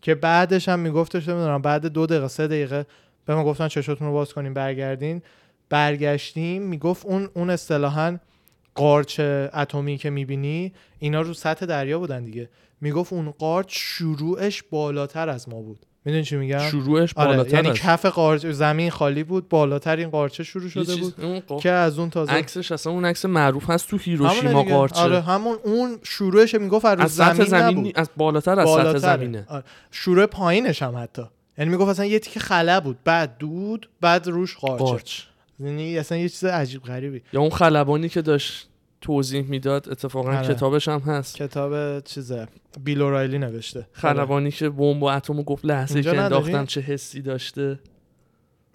که 0.00 0.14
بعدش 0.14 0.68
هم 0.68 0.78
میگفتش 0.78 1.28
نمی‌دونم 1.28 1.62
بعد 1.62 1.86
دو 1.86 2.06
دقیقه 2.06 2.28
سه 2.28 2.46
دقیقه 2.46 2.86
به 3.26 3.34
ما 3.34 3.44
گفتن 3.44 3.68
چشاتون 3.68 4.06
رو 4.06 4.12
باز 4.12 4.32
کنیم 4.32 4.54
برگردین. 4.54 5.22
برگشتیم 5.68 6.62
می‌گفت 6.62 7.06
اون 7.06 7.28
اون 7.34 7.50
اصطلاحا 7.50 8.18
قارچ 8.74 9.20
اتمی 9.54 9.98
که 9.98 10.10
می‌بینی 10.10 10.72
اینا 10.98 11.20
رو 11.20 11.34
سطح 11.34 11.66
دریا 11.66 11.98
بودن 11.98 12.24
دیگه. 12.24 12.48
می‌گفت 12.80 13.12
اون 13.12 13.30
قارچ 13.30 13.66
شروعش 13.70 14.62
بالاتر 14.62 15.28
از 15.28 15.48
ما 15.48 15.60
بود. 15.62 15.86
می‌دونی 16.04 16.24
چی 16.24 16.36
میگم؟ 16.36 16.58
شروعش 16.58 17.12
آره 17.16 17.28
بالاتر 17.30 17.54
یعنی 17.64 17.72
کف 17.78 18.06
قارچ 18.06 18.46
زمین 18.46 18.90
خالی 18.90 19.24
بود 19.24 19.48
بالاتر 19.48 19.96
این 19.96 20.10
قارچه 20.10 20.44
شروع 20.44 20.68
شده 20.68 20.84
چیز- 20.94 21.10
بود 21.10 21.24
اون 21.48 21.60
که 21.60 21.70
از 21.70 21.98
اون 21.98 22.10
تازه 22.10 22.32
عکسش 22.32 22.72
اصلا 22.72 22.92
اون 22.92 23.04
عکس 23.04 23.24
معروف 23.24 23.70
هست 23.70 23.88
تو 23.88 23.96
هیروشیما. 23.96 24.62
قارچه. 24.62 25.00
آره 25.00 25.20
همون 25.20 25.56
اون 25.64 25.98
شروعش 26.02 26.54
می‌گفت 26.54 26.84
از 26.84 27.12
سطح 27.12 27.32
زمین, 27.34 27.48
زمین 27.48 27.78
نبود. 27.78 27.98
از 27.98 28.10
بالاتر 28.16 28.60
از 28.60 28.68
سطح 28.68 28.76
بالاتره. 28.76 28.98
زمینه. 28.98 29.44
آره. 29.48 29.64
شروع 29.90 30.26
پایینش 30.26 30.82
هم 30.82 30.96
حتی. 31.02 31.22
یعنی 31.58 31.70
می‌گفت 31.70 31.90
اصلا 31.90 32.04
یه 32.04 32.18
تیکه 32.18 32.40
خلا 32.40 32.80
بود. 32.80 32.98
بعد 33.04 33.38
دود 33.38 33.88
بعد 34.00 34.26
روش 34.28 34.56
قارچه. 34.56 34.84
قارچ. 34.84 35.20
یعنی 35.60 35.98
اصلا 35.98 36.18
یه 36.18 36.28
چیز 36.28 36.44
عجیب 36.44 36.82
غریبی. 36.82 37.22
یا 37.32 37.40
اون 37.40 37.50
خلبانی 37.50 38.08
که 38.08 38.22
داشت 38.22 38.68
توضیح 39.04 39.44
می‌داد 39.48 39.88
اتفاقا 39.88 40.28
آره. 40.36 40.54
کتابش 40.54 40.88
هم 40.88 40.98
هست. 41.00 41.36
کتاب 41.36 42.00
چیزه؟ 42.00 42.48
بیل 42.84 43.02
اورایلی 43.02 43.38
نوشته. 43.38 43.78
آره. 43.78 43.88
خلبانی 43.92 44.50
که 44.50 44.68
بمب 44.68 45.02
و 45.02 45.06
اتمو 45.06 45.42
گفت 45.42 45.64
لحظه 45.64 46.02
که؟ 46.02 46.20
انداختم 46.20 46.64
چه 46.66 46.80
حسی 46.80 47.22
داشته. 47.22 47.78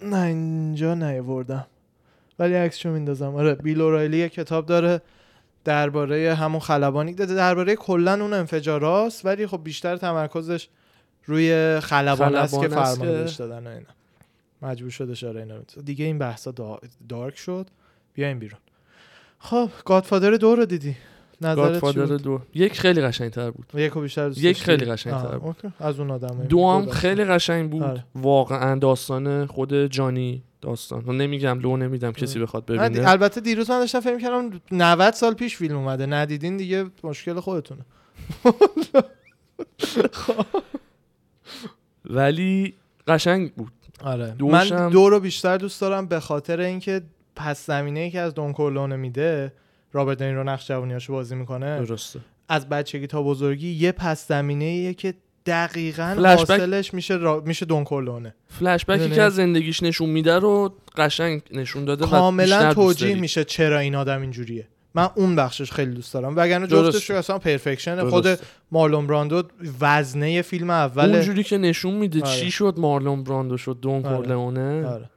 نه 0.02 0.18
اینجا 0.22 0.94
نیاوردم. 0.94 1.68
ولی 2.40 2.54
عکسشو 2.54 2.90
میندازم. 2.90 3.36
آره 3.36 3.56
بیل 3.56 3.82
اورایلی 3.82 4.18
یه 4.18 4.30
کتاب 4.30 4.66
داره 4.66 5.02
درباره 5.64 6.36
همون 6.36 6.60
خلبانی. 6.60 7.14
درباره 7.14 7.76
کلا 7.76 8.14
اون 8.14 8.34
انفجاراست 8.34 9.26
ولی 9.26 9.48
خب 9.48 9.64
بیشتر 9.64 9.98
تمرکزش 9.98 10.68
روی 11.26 11.80
خلبان 11.80 12.36
است 12.36 12.54
که 12.54 12.60
خلبان 12.68 12.80
است 12.80 12.96
فرمان 12.98 13.14
که- 13.18 13.24
بهش 13.24 13.34
دادن 13.36 13.68
و 13.68 13.70
اینا. 13.70 13.90
مجبور 14.62 14.90
شده 14.92 15.12
اشاره 15.12 15.40
اینا. 15.40 15.56
دیگه 15.86 16.06
این 16.06 16.18
بحثا 16.18 16.52
دا- 16.52 16.88
دارک 17.10 17.38
شد. 17.38 17.68
بیاین 18.14 18.40
بیرون. 18.40 18.60
خب 19.40 19.70
گادفادر 19.86 20.32
دو 20.32 20.56
رو 20.56 20.66
دیدی. 20.66 20.96
گادفادر؟ 21.42 22.06
دو. 22.06 22.42
یک 22.54 22.80
خیلی 22.80 23.02
قشنگتر 23.02 23.52
بود. 23.52 23.66
یک 23.74 23.94
بیشتر 23.94 24.32
یک؟ 24.38 24.64
خیلی 24.64 24.86
قشنگتر 24.86 25.28
آه، 25.28 25.38
بود. 25.38 25.56
اوکی. 25.64 25.76
از 25.80 26.00
اون 26.00 26.12
آدم 26.12 26.44
دو 26.44 26.70
هم 26.70 26.90
خیلی 26.90 27.26
قشنگ 27.26 27.70
بود. 27.72 27.84
آره. 27.84 28.06
واقعا 28.16 28.76
داستان 28.80 29.46
خود 29.46 29.86
جانی 29.86 30.44
داستان. 30.62 31.04
من 31.06 31.18
نمیگم 31.18 31.60
لو 31.60 31.78
نمیدم 31.78 32.12
کسی 32.12 32.40
بخواد 32.40 32.72
من 32.72 32.88
دی- 32.88 32.94
ببینه. 32.94 33.10
البته 33.12 33.42
دیروز 33.42 33.70
من 33.72 33.80
داشتم 33.80 34.00
فکر 34.00 34.20
کردم 34.20 34.62
90 34.72 35.14
سال 35.14 35.34
پیش 35.34 35.56
فیلم 35.58 35.78
اومده. 35.78 36.06
ندیدین 36.06 36.58
دیگه 36.58 36.86
مشکل 37.04 37.40
خودتونه. 37.40 37.82
ولی 42.06 42.74
قشنگ 43.08 43.54
بود. 43.54 43.72
آره. 44.04 44.36
من 44.40 44.90
دو 44.90 45.10
رو 45.10 45.20
بیشتر 45.20 45.58
دوست 45.58 45.82
دارم 45.82 46.06
به 46.06 46.20
خاطر 46.20 46.60
اینکه 46.60 47.02
پس 47.40 47.66
زمینه 47.66 48.00
ای 48.00 48.12
که 48.12 48.20
از 48.20 48.34
دون 48.34 48.54
کورلونه 48.54 48.96
میده 48.96 49.54
رابرت 49.94 50.18
دنیرو 50.18 50.44
نقش 50.44 50.68
جوونیاشو 50.68 51.14
بازی 51.14 51.36
می‌کنه 51.36 51.80
درسته 51.80 52.20
از 52.50 52.70
بچگی 52.70 53.08
تا 53.08 53.24
بزرگی 53.24 53.70
یه 53.70 53.92
پس 53.92 54.28
زمینه 54.28 54.66
ایه 54.66 54.94
که 54.94 55.14
دقیقا 55.46 56.16
حاصلش 56.38 56.94
میشه 56.94 57.16
را... 57.16 57.44
میشه 57.46 57.66
دون 57.66 57.84
کورلونه 57.84 58.36
فلش 58.48 58.86
بکی؟ 58.86 59.10
که 59.10 59.22
از 59.22 59.36
زندگیش 59.36 59.84
نشون 59.84 60.10
میده 60.10 60.40
رو 60.40 60.74
قشنگ 60.98 61.42
نشون 61.52 61.86
داده 61.86 62.06
کاملا 62.06 62.74
توجیه. 62.74 63.16
میشه 63.16 63.44
چرا 63.44 63.80
این 63.80 63.96
آدم 63.96 64.22
اینجوریه 64.22 64.68
من 64.94 65.10
اون 65.16 65.36
بخشش 65.36 65.72
خیلی 65.72 65.92
دوست 65.92 66.14
دارم 66.14 66.36
وگرنه 66.36 66.68
جفتش 66.68 67.12
اصلا 67.12 67.38
پرفکشن 67.38 67.96
درسته. 67.96 68.10
خود 68.10 68.40
مارلون 68.72 69.08
براندو 69.08 69.44
وزنه 69.82 70.42
فیلم 70.42 70.70
اول 70.70 71.16
اونجوری 71.16 71.44
که 71.44 71.58
نشون 71.58 71.94
میده 71.94 72.22
آره. 72.22 72.36
چی 72.36 72.52
شد 72.52 72.74
مارلون 72.78 73.24
براندو 73.24 73.58
شد 73.58 73.78
دون 73.82 74.06
آره. 74.06 74.86
آره. 74.86 75.10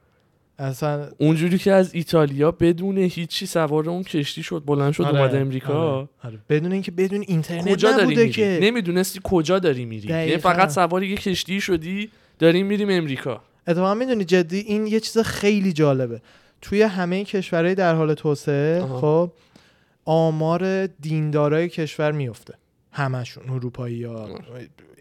اصلا 0.59 1.09
اونجوری 1.17 1.57
که 1.57 1.71
از 1.71 1.95
ایتالیا 1.95 2.51
بدون 2.51 2.97
هیچی 2.97 3.45
سوار 3.45 3.89
اون 3.89 4.03
کشتی 4.03 4.43
شد 4.43 4.63
بلند 4.65 4.93
شد 4.93 5.03
آره، 5.03 5.19
اومده 5.19 5.39
امریکا. 5.39 5.97
آره، 5.97 6.09
آره. 6.23 6.39
بدون 6.49 6.71
اینکه 6.71 6.91
بدون 6.91 7.23
اینترنت 7.27 7.73
کجا 7.73 7.91
داری 7.91 8.15
میری؟ 8.15 8.29
که. 8.29 8.59
نمی‌دونستی 8.61 9.19
کجا 9.23 9.59
داری 9.59 9.85
میری. 9.85 10.07
دقیقاً. 10.07 10.37
فقط 10.37 10.69
سوار 10.69 11.03
یه 11.03 11.15
کشتی 11.15 11.61
شدی 11.61 12.09
داریم 12.39 12.65
میریم 12.65 12.89
امریکا. 12.89 13.41
اتفاقا 13.67 13.93
می‌دونی 13.93 14.25
جدی 14.25 14.57
این 14.57 14.87
یه 14.87 14.99
چیز 14.99 15.17
خیلی 15.17 15.73
جالبه. 15.73 16.21
توی 16.61 16.81
همه 16.81 17.23
کشورهای 17.23 17.75
در 17.75 17.95
حال 17.95 18.13
توسعه. 18.13 18.81
خب 18.81 19.31
آمار 20.05 20.87
دیندارای 20.87 21.69
کشور 21.69 22.11
میفته 22.11 22.53
همشون 22.91 23.49
اروپایی 23.49 23.95
یا 23.95 24.39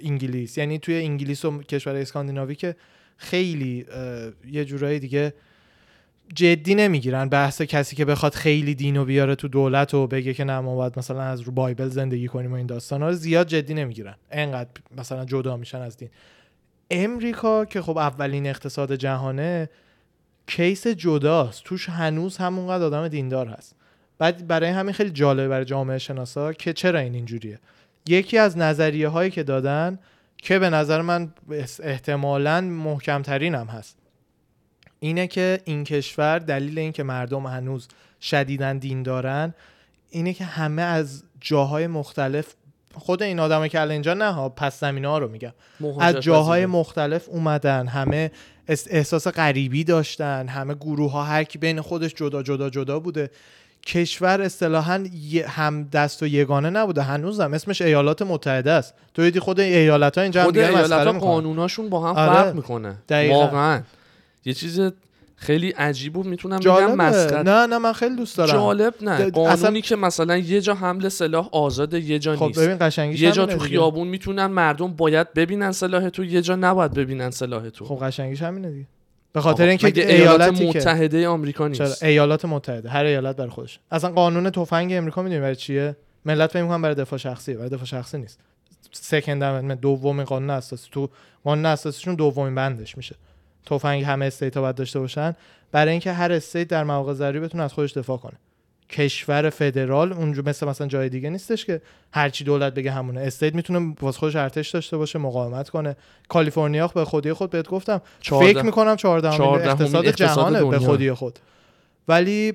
انگلیس. 0.05 0.59
یعنی 0.59 0.79
توی 0.79 0.97
انگلیس 0.97 1.45
و 1.45 1.63
کشور 1.63 1.95
اسکاندیناوی 1.95 2.55
که 2.55 2.77
خیلی 3.17 3.87
یه 4.51 4.65
جورایی 4.65 4.99
دیگه 4.99 5.35
جدی 6.35 6.75
نمی‌گیرن 6.75 7.29
بحث 7.29 7.63
کسی 7.63 7.97
که 7.97 8.05
بخواد 8.05 8.35
خیلی 8.35 8.75
دینو 8.75 9.05
بیاره 9.05 9.35
تو 9.35 9.49
دولت 9.49 9.95
و 9.95 10.07
بگه 10.07 10.35
که 10.35 10.45
نه 10.45 10.61
ما 10.61 10.77
باید 10.77 10.99
مثلا 10.99 11.23
از 11.23 11.41
رو 11.41 11.53
بایبل 11.53 11.89
زندگی 11.89 12.29
کنیم 12.29 12.53
و 12.53 12.55
این 12.55 12.67
داستانا 12.67 13.09
رو 13.09 13.15
زیاد 13.15 13.47
جدی 13.47 13.75
نمی‌گیرن. 13.75 14.15
انقدر 14.31 14.71
مثلا 14.97 15.25
جدا 15.25 15.57
میشن 15.57 15.81
از 15.81 15.97
دین. 15.97 16.09
امریکا 16.91 17.65
که 17.65 17.83
خب 17.83 17.99
اولین 17.99 18.47
اقتصاد 18.47 18.95
جهانه 18.95 19.69
کیس 20.47 20.87
جداست. 20.87 21.65
توش 21.65 21.89
هنوز 21.89 22.37
همونقدر 22.37 22.85
آدم 22.85 23.09
دیندار 23.09 23.47
هست. 23.47 23.77
بعد 24.19 24.47
برای 24.47 24.71
همین 24.71 24.93
خیلی 24.93 25.11
جالبه 25.11 25.49
برای 25.49 25.65
جامعه 25.65 25.99
شناسا 25.99 26.53
که 26.53 26.73
چرا 26.73 26.99
این 26.99 27.15
اینجوریه. 27.15 27.59
یکی 28.07 28.39
از 28.39 28.59
نظریه 28.59 29.09
هایی 29.09 29.31
که 29.31 29.43
دادن 29.43 29.99
که 30.43 30.59
به 30.59 30.71
نظر 30.71 31.01
من 31.01 31.33
احتمالا 31.83 32.61
محکمترین 32.61 33.55
هم 33.55 33.67
هست. 33.67 33.97
اینه 35.01 35.27
که 35.27 35.61
این 35.65 35.85
کشور 35.85 36.39
دلیل 36.39 36.79
اینکه 36.79 37.03
مردم 37.03 37.47
هنوز 37.47 37.89
شدیدن 38.21 38.79
دین 38.79 39.03
دارن 39.03 39.55
اینه 40.11 40.33
که 40.33 40.45
همه 40.45 40.83
از 40.83 41.23
جاهای 41.41 41.87
مختلف 41.87 42.55
خود 42.95 43.23
این 43.23 43.39
آدمه 43.41 43.69
که 43.69 43.81
الان 43.81 43.91
اینجا 43.93 44.15
نه 44.15 44.33
ها 44.33 44.49
پس 44.49 44.81
زمینه 44.81 45.09
ها 45.09 45.19
رو 45.19 45.29
میگم. 45.29 45.53
از 46.01 46.15
جاهای 46.21 46.67
مختلف 46.67 47.29
اومدن 47.29 47.87
همه 47.87 48.31
اس- 48.69 48.87
احساس 48.91 49.27
غریبی 49.29 49.85
داشتن 49.85 50.49
همه 50.49 50.75
گروه 50.75 51.13
ها 51.13 51.25
هر 51.25 51.45
کی 51.45 51.59
بین 51.59 51.81
خودش 51.81 52.15
جدا 52.15 52.43
جدا 52.43 52.71
جدا 52.71 53.01
بوده. 53.01 53.31
کشور 53.87 54.43
اصطلاحا 54.43 55.05
هم 55.47 55.83
دست 55.83 56.23
و 56.23 56.27
یگانه 56.27 56.71
نبوده. 56.71 57.03
هنوزم 57.03 57.55
اسمش 57.55 57.83
ایالات 57.83 58.23
متحده 58.23 58.71
است. 58.71 58.95
تو 59.15 59.23
دیدی 59.23 59.41
خود 59.41 59.61
ایالت 59.61 60.19
ها 60.19 60.23
اینجا 60.23 60.41
هم 60.41 60.45
خود 60.47 60.55
دیگه 60.55 60.69
ایالت 60.69 60.93
ها. 60.93 61.13
قانوناشون 61.13 61.89
با 61.89 62.09
هم 62.09 62.17
آره. 62.17 62.43
فرق 62.43 62.55
می‌کنه. 62.55 62.97
دقیقاً. 63.09 63.35
واقعا. 63.41 63.83
یه 64.45 64.55
چیز 64.55 64.81
خیلی 65.37 65.71
عجیب 65.71 66.17
و 66.17 66.23
می‌تونم 66.23 66.59
بگم 66.59 66.95
مسخره. 66.95 67.43
نه 67.43 67.67
نه 67.67 67.79
من 67.79 67.93
خیلی 67.93 68.17
دوست 68.17 68.37
دارم. 68.37 68.53
جالب 68.53 68.95
نه. 69.01 69.31
قانونی 69.31 69.53
اصلا- 69.53 69.81
که 69.81 69.97
مثلا 69.97 70.37
یه 70.37 70.61
جا 70.61 70.75
حمله 70.75 71.09
سلاح 71.09 71.49
آزاده 71.53 72.01
یه 72.01 72.19
جا 72.19 72.37
خب 72.37 72.45
نیست. 72.47 72.61
ببین 72.61 72.77
قشنگیش 72.81 73.21
یه 73.21 73.33
جا 73.33 73.47
تو. 73.47 73.59
خیابون 73.59 74.09
می‌تونن 74.09 74.47
مردم 74.47 74.93
باید 74.93 75.35
ببینن 75.35 75.73
سلاح 75.73 76.09
تو 76.09 76.25
یه 76.25 76.43
جا 76.43 76.57
نباید 76.57 76.95
ببینن 76.95 77.31
سلاح 77.31 77.69
تو. 77.71 77.85
خب 77.85 77.99
قشنگیش 78.03 78.43
همینه 78.43 78.71
دیگه. 78.71 78.87
به 79.33 79.41
خاطر 79.41 79.67
اینکه 79.67 79.87
ایالات 79.87 80.41
ایالتی 80.41 80.73
که 80.73 80.79
متحده 80.79 81.29
آمریکا 81.29 81.69
چرا؟ 81.69 81.87
نیست 81.87 82.03
ایالات 82.03 82.45
متحده. 82.45 82.89
هر 82.89 83.05
ایالت 83.05 83.37
برای 83.37 83.51
خودش. 83.51 83.79
اصلا 83.91 84.11
قانون 84.11 84.51
تفنگ 84.51 84.93
امریکا 84.93 85.23
می‌دونی 85.23 85.41
برای 85.41 85.57
چیه؟ 85.57 85.97
ملت 86.25 86.51
فکر 86.51 86.63
می‌کنن 86.63 86.83
برای 86.83 86.95
دفاع 86.95 87.19
شخصی 87.19 87.55
برای 87.55 87.69
دفاع 87.69 87.85
شخصی 87.85 88.19
نیست. 88.19 88.39
سکند 88.93 89.43
امندمنت 89.43 89.81
دومین 89.81 90.25
قانون 90.25 90.51
اساسی 90.51 90.89
تو 90.93 91.11
قانون 91.45 91.67
اساسیشون 91.67 92.15
دومین 92.15 92.55
بندش 92.55 92.97
میشه. 92.97 93.17
تفنگ 93.67 94.05
همه 94.05 94.27
state 94.27 94.59
باید 94.59 94.75
داشته 94.75 94.99
باشن. 94.99 95.37
برای 95.73 95.91
اینکه 95.91 96.13
هر 96.13 96.33
state 96.33 96.69
در 96.69 96.85
مواقع 96.85 97.13
ضروری 97.13 97.41
بتونه 97.41 97.65
از 97.65 97.73
خودش 97.73 97.93
دفاع 97.93 98.17
کنه. 98.17 98.39
کشور 98.93 99.51
فدرال 99.51 100.13
اونجا 100.13 100.43
مثل 100.47 100.69
مثلا 100.69 100.87
جای 100.87 101.09
دیگه 101.09 101.31
نیستش 101.31 101.65
که 101.65 101.83
هرچی 102.13 102.45
دولت 102.45 102.75
بگه 102.75 102.91
همونه. 102.91 103.21
state 103.21 103.55
می‌تونه 103.55 103.95
واسه 104.01 104.19
خودش 104.19 104.37
ارتش 104.37 104.71
داشته 104.71 104.97
باشه 104.97 105.19
مقاومت 105.19 105.69
کنه. 105.71 105.97
کالیفرنیا 106.29 106.87
به 106.87 107.05
خودی 107.05 107.33
خود 107.33 107.51
بهت 107.51 107.69
گفتم. 107.69 108.03
چهارده. 108.21 108.53
فکر 108.53 108.63
می‌کنم 108.63 108.97
14 108.97 109.37
چهاردهمین 109.37 109.71
اقتصاد 109.71 110.07
اقتصاد 110.07 110.55
جهانه 110.55 110.65
به. 110.71 110.79
خودی 110.79 111.13
خود. 111.13 111.39
ولی 112.09 112.53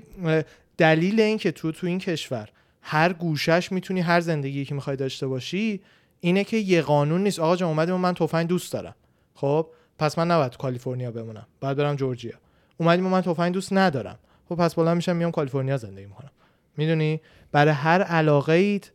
دلیل 0.78 1.20
این 1.20 1.38
که 1.38 1.52
تو 1.52 1.72
تو 1.72 1.88
این 1.88 2.00
کشور 2.00 2.50
هر 2.82 3.14
گوشش 3.14 3.72
می‌تونی 3.72 4.02
هر 4.02 4.20
زندگی 4.20 4.66
که 4.66 4.76
می‌خوای 4.76 4.96
داشته 4.96 5.28
باشی 5.28 5.82
اینه 6.20 6.44
که 6.44 6.58
یه 6.58 6.82
قانون 6.82 7.24
نیست. 7.24 7.40
آقا 7.40 7.56
جان 7.56 7.70
اومدیم 7.70 7.96
من 7.96 8.14
تفنگ 8.14 8.48
دوست 8.48 8.74
دارم. 8.74 8.96
خب؟ 9.36 9.68
پس 10.00 10.18
من 10.18 10.32
نباید 10.32 10.58
کالیفرنیا 10.58 11.12
بمونم. 11.12 11.48
باید 11.62 11.78
برم 11.78 11.96
جورجیا. 11.96 12.34
اومدیم 12.78 13.06
من 13.06 13.22
تفنگ 13.22 13.54
دوست 13.54 13.74
ندارم. 13.74 14.20
خب 14.50 14.56
پس 14.56 14.76
بلند 14.76 14.96
میشم 14.96 15.16
میام 15.16 15.32
کالیفرنیا 15.32 15.78
زندگی 15.78 16.06
می‌کنم. 16.06 16.32
می‌دونی؟ 16.78 17.22
برای 17.52 17.74
هر 17.74 18.02
علاقه 18.02 18.54
ایت 18.54 18.92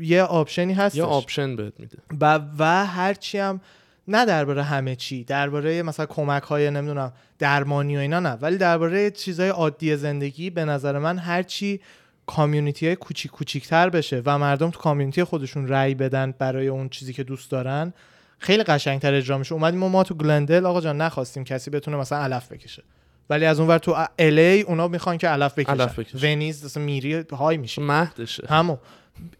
یه 0.00 0.22
option 0.22 0.65
ی 0.65 0.72
هستش. 0.72 0.98
یه 0.98 1.04
option 1.04 1.56
بهت 1.56 1.80
میده. 1.80 1.98
و 2.20 2.40
و 2.58 2.86
هرچی 2.86 3.38
هم 3.38 3.60
نه 4.08 4.26
درباره 4.26 4.62
همه 4.62 4.96
چی 4.96 5.24
درباره 5.24 5.82
مثلا 5.82 6.06
کمک 6.06 6.42
های 6.42 6.70
نمی‌دونم 6.70 7.12
درمانی 7.38 7.96
و 7.96 8.00
اینا 8.00 8.20
نه. 8.20 8.32
ولی 8.32 8.56
درباره 8.56 9.10
چیزهای 9.10 9.48
عادی 9.48 9.96
زندگی 9.96 10.50
به 10.50 10.64
نظر 10.64 10.98
من 10.98 11.18
هرچی 11.18 11.80
community 12.26 12.86
های 12.86 12.96
کوچیک 12.96 13.30
کوچیکتر 13.30 13.90
بشه 13.90 14.22
و 14.24 14.38
مردم 14.38 14.70
تو 14.70 14.80
community 14.80 15.24
خودشون 15.24 15.68
رأی 15.68 15.94
بدن 15.94 16.34
برای 16.38 16.68
اون 16.68 16.88
چیزی 16.88 17.12
که 17.12 17.24
دوست 17.24 17.50
دارن 17.50 17.92
خیلی 18.38 18.62
قشنگتر 18.62 19.14
اجرا 19.14 19.38
میشه. 19.38 19.52
اومدیم 19.52 19.82
و 19.82 19.88
ما 19.88 20.04
تو 20.04 20.14
گلندل 20.14 20.66
آقا 20.66 20.80
جان 20.80 21.00
نخواستیم 21.00 21.44
کسی 21.44 21.70
بتونه 21.70 21.96
مثلا 21.96 22.18
علف 22.18 22.52
بکشه. 22.52 22.82
ولی 23.30 23.44
از 23.44 23.60
اونور 23.60 23.78
تو 23.78 24.06
LA 24.18 24.60
اونا 24.60 24.88
می‌خوان 24.88 25.18
که 25.18 25.28
علف 25.28 25.58
بکشن. 25.58 25.72
علف 25.72 25.98
بکشن. 25.98 26.18
ونیز 26.18 26.64
مثلا 26.64 26.82
میری 26.82 27.24
high 27.32 27.56
میشه. 27.56 27.82
مهدشه. 27.82 28.46
همون. 28.48 28.78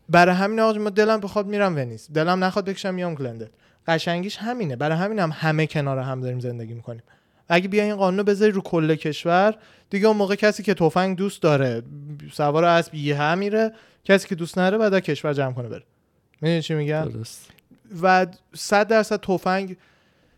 برای 0.09 0.35
همین 0.35 0.61
آقا 0.61 0.78
ما 0.78 0.91
دلم 0.91 1.20
بخواد 1.20 1.47
میرم 1.47 1.76
ونیز. 1.76 2.09
دلم 2.14 2.45
نخواد 2.45 2.64
بکشم 2.64 2.95
میام 2.95 3.14
گلندل 3.14 3.47
قشنگیش 3.87 4.37
همینه. 4.37 4.76
برای 4.76 4.99
همین 4.99 5.18
هم 5.18 5.30
همه 5.35 5.66
کنار 5.66 5.99
هم 5.99 6.20
داریم 6.20 6.41
زندگی 6.41 6.74
می‌کنیم. 6.74 7.03
اگه 7.49 7.68
بیا 7.68 7.83
این 7.83 7.97
قانون 7.97 8.18
رو 8.18 8.24
بذاری 8.24 8.53
رو 8.53 8.61
کل 8.61 8.95
کشور 8.95 9.55
دیگه 9.91 10.07
اون 10.07 10.16
موقع 10.16 10.35
کسی 10.35 10.62
که 10.62 10.74
تفنگ 10.74 11.16
دوست 11.16 11.43
داره 11.43 11.83
سوار 12.33 12.64
اسب 12.64 12.95
یه 12.95 13.35
میره. 13.35 13.72
کسی 14.05 14.28
که 14.28 14.35
دوست 14.35 14.59
نداره 14.59 14.78
بعد 14.78 14.99
کشور 14.99 15.33
جمع 15.33 15.53
کنه 15.53 15.68
بره. 15.68 15.83
می‌دونی 16.41 16.62
چی 16.62 16.74
میگم؟ 16.74 17.09
و 18.03 18.26
100 18.55 18.89
درصد 18.89 19.20
تفنگ 19.20 19.76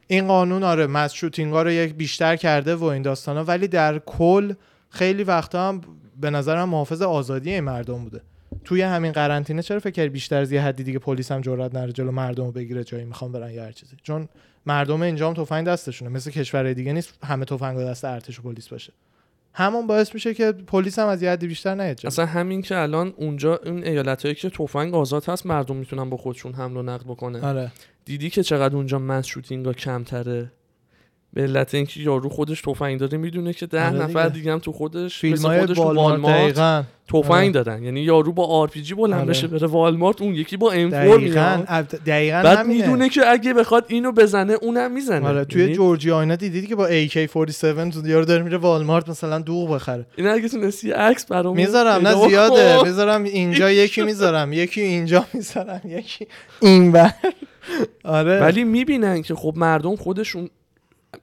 این 0.07 0.27
قانون 0.27 0.63
آره 0.63 0.87
مس 0.87 1.13
شوتینگ 1.13 1.53
ها 1.53 1.63
رو 1.63 1.71
یک 1.71 1.95
بیشتر 1.95 2.37
کرده 2.37 2.75
و 2.75 2.85
این 2.85 3.03
داستانا 3.03 3.45
ولی 3.45 3.69
در 3.69 3.99
کل 3.99 4.53
خیلی 4.91 5.25
وقتا 5.25 5.69
هم 5.69 5.81
به 6.21 6.31
نظرم 6.31 6.69
محافظ 6.69 7.03
آزادی 7.03 7.55
این 7.55 7.65
مردم 7.65 8.05
بوده. 8.05 8.21
توی 8.65 8.83
همین 8.83 9.13
قرنطینه 9.13 9.63
چرا 9.63 9.81
فکر 9.81 10.09
بیشتر 10.09 10.41
از 10.41 10.53
یه 10.53 10.63
حدی 10.63 10.85
دیگه 10.85 10.99
پلیس 10.99 11.33
هم 11.33 11.41
جرئت 11.41 11.75
نره 11.75 11.93
جلو 11.93 12.13
مردم 12.13 12.45
رو 12.45 12.53
بگیره 12.53 12.85
جایی 12.85 13.05
می‌خوام 13.05 13.33
برن 13.33 13.51
یا 13.51 13.65
هر 13.65 13.73
چیزی؟ 13.73 13.97
چون 14.03 14.29
مردم 14.67 15.03
اینجا 15.03 15.29
هم 15.29 15.35
تفنگ 15.35 15.67
دستشونه 15.67 16.11
مثل 16.11 16.31
کشورهای 16.31 16.75
دیگه 16.75 16.93
نیست 16.93 17.19
همه 17.25 17.45
تفنگ 17.45 17.79
دست 17.79 18.05
ارتش 18.05 18.39
و 18.39 18.43
پلیس 18.43 18.69
باشه. 18.69 18.93
همون 19.55 19.87
باعث 19.87 20.15
میشه 20.15 20.35
که 20.35 20.53
پلیس 20.53 20.99
هم 20.99 21.09
از 21.09 21.23
یه 21.23 21.31
حدی 21.31 21.47
بیشتر 21.47 21.75
نیاد. 21.75 22.07
اصلا 22.07 22.27
همین 22.27 22.63
که 22.63 22.79
الان 22.79 23.15
اونجا 23.17 23.61
این 23.65 23.87
ایالت 23.87 24.23
هایی 24.23 24.35
که 24.35 24.51
تفنگ 24.51 24.95
آزاد 24.95 25.25
هست 25.25 25.47
مردم 25.47 25.77
می‌تونن 25.77 26.11
با 26.11 26.17
خودشون 26.17 26.53
حمل 26.53 26.77
و 26.77 26.83
نقل 26.83 27.05
بکنن. 27.05 27.41
آره. 27.41 27.73
دیدی 28.05 28.31
که 28.31 28.43
چقدر 28.43 28.77
اونجا 28.77 28.99
mass 28.99 29.27
shooting 29.27 29.67
ها 29.67 29.73
کمتره؟ 29.73 30.53
به 31.35 31.43
علت 31.43 31.75
اینکه 31.75 32.01
یارو 32.01 32.29
خودش 32.29 32.61
تفنگ 32.61 33.01
داره 33.01 33.19
می‌دونه 33.19 33.53
که 33.53 33.67
ده 33.67 33.89
آره 33.89 34.03
نفر 34.03 34.29
دیگه. 34.29 34.53
هم 34.53 34.59
تو 34.59 34.73
خودش 34.73 35.19
فیلم 35.19 35.33
مثل 35.35 35.49
های 35.49 35.61
خودش 35.61 35.77
تو 35.77 35.83
والمارت 35.83 36.85
تفنگ 37.09 37.33
آره. 37.33 37.51
دارن 37.51 37.83
یعنی 37.83 38.01
یارو 38.01 38.33
با 38.33 38.47
آر 38.47 38.69
پی 38.69 38.83
جی 38.83 38.95
بلند 38.95 39.21
آره. 39.21 39.29
بشه 39.29 39.47
بره 39.47 39.67
والمارت 39.67 40.23
اون 40.23 40.35
یکی 40.35 40.57
با 40.57 40.73
M4 40.73 41.19
دقیقاً 41.19 41.57
میاد 41.69 41.87
دقیقاً 41.87 42.43
بعد. 42.45 42.67
می‌دونه 42.67 43.09
که 43.09 43.31
اگه 43.31 43.55
بخواد 43.55 43.85
اینو 43.89 44.13
بزنه 44.13 44.53
اونم 44.53 44.93
می‌زنه 44.93 45.29
آره 45.29 45.45
توی 45.45 45.63
یعنی 45.63 45.75
جورجیا 45.75 46.21
اینا 46.21 46.37
دیدی 46.37 46.67
که 46.67 46.77
با 46.77 46.89
AK47 46.89 47.95
تو 47.95 48.07
یارو 48.07 48.25
داره 48.25 48.43
میره 48.43 48.57
والمارت 48.57 49.09
مثلا 49.09 49.39
دوغ 49.39 49.75
بخره 49.75 50.07
این 50.17 50.27
اگه 50.27 50.49
تونستی 50.49 50.91
عکس 50.91 51.27
برامون 51.27 51.57
می‌ذارم 51.57 52.09
نه 52.09 52.29
زیاده. 52.29 52.83
می‌ذارم 52.83 53.25
اینجا 53.25 53.71
یکی 53.71 54.03
می‌ذارم 54.03 54.53
یکی 54.53 54.81
اینجا 54.81 55.27
می‌ذارم 55.35 55.81
یکی 55.85 56.27
اینور 56.61 57.11
آره 58.05 58.41
ولی 58.41 58.65
می‌بینن 58.65 59.23
که 59.23 59.35
خب 59.35 59.55
مردم 59.57 59.97
خودشون 59.97 60.51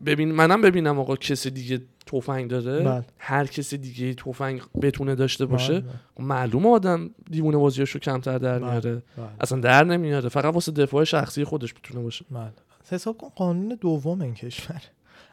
ببین 0.06 0.32
منم 0.32 0.62
ببینم 0.62 1.00
آقا 1.00 1.16
کسی 1.16 1.50
دیگه 1.50 1.82
تفنگ 2.06 2.50
داره. 2.50 2.84
بله. 2.84 3.06
هر 3.18 3.46
کسی 3.46 3.78
دیگه 3.78 4.14
تفنگ 4.14 4.62
بتونه 4.82 5.16
داشته 5.16 5.46
باشه 5.46 5.80
بله، 5.80 5.92
خب 6.16 6.22
معلومه 6.22 6.70
آدم 6.70 7.10
دیوونه 7.32 7.58
بازیاشو 7.58 8.00
کمتر 8.00 8.38
در 8.38 8.60
بله. 8.60 8.70
میاره. 8.70 9.04
بله، 9.18 9.28
اصلا 9.40 9.60
در 9.60 9.84
نمیاره 9.84 10.30
فقط 10.30 10.54
واسه 10.54 10.72
دفاع 10.72 11.04
شخصی 11.04 11.44
خودش 11.44 11.74
بتونه 11.74 12.04
باشه. 12.04 12.26
بله. 12.32 12.54
حساب 12.90 13.18
کن 13.18 13.30
قانون 13.30 13.78
دوم 13.82 14.22
این 14.22 14.34
کشور. 14.34 14.82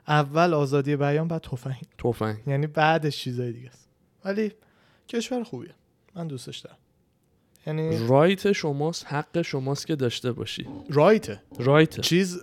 اول 0.08 0.54
آزادی 0.54 0.96
بیان 0.96 1.28
بعد 1.28 1.42
تفنگ. 1.42 1.82
تفنگ. 1.98 2.36
یعنی 2.46 2.66
بعدش 2.66 3.16
چیزای 3.16 3.52
دیگه 3.52 3.68
است. 3.68 3.88
ولی 4.24 4.52
کشور 5.08 5.42
خوبیه. 5.42 5.74
من 6.14 6.26
دوستش 6.26 6.58
دارم. 6.58 6.77
یعنی 7.68 8.08
رایت 8.08 8.52
شماست 8.52 9.06
حق 9.06 9.42
شماست 9.42 9.86
که 9.86 9.96
داشته 9.96 10.32
باشی. 10.32 10.66
right 10.90 11.40
ه 11.58 11.65
right 11.65 12.00
چیز 12.00 12.40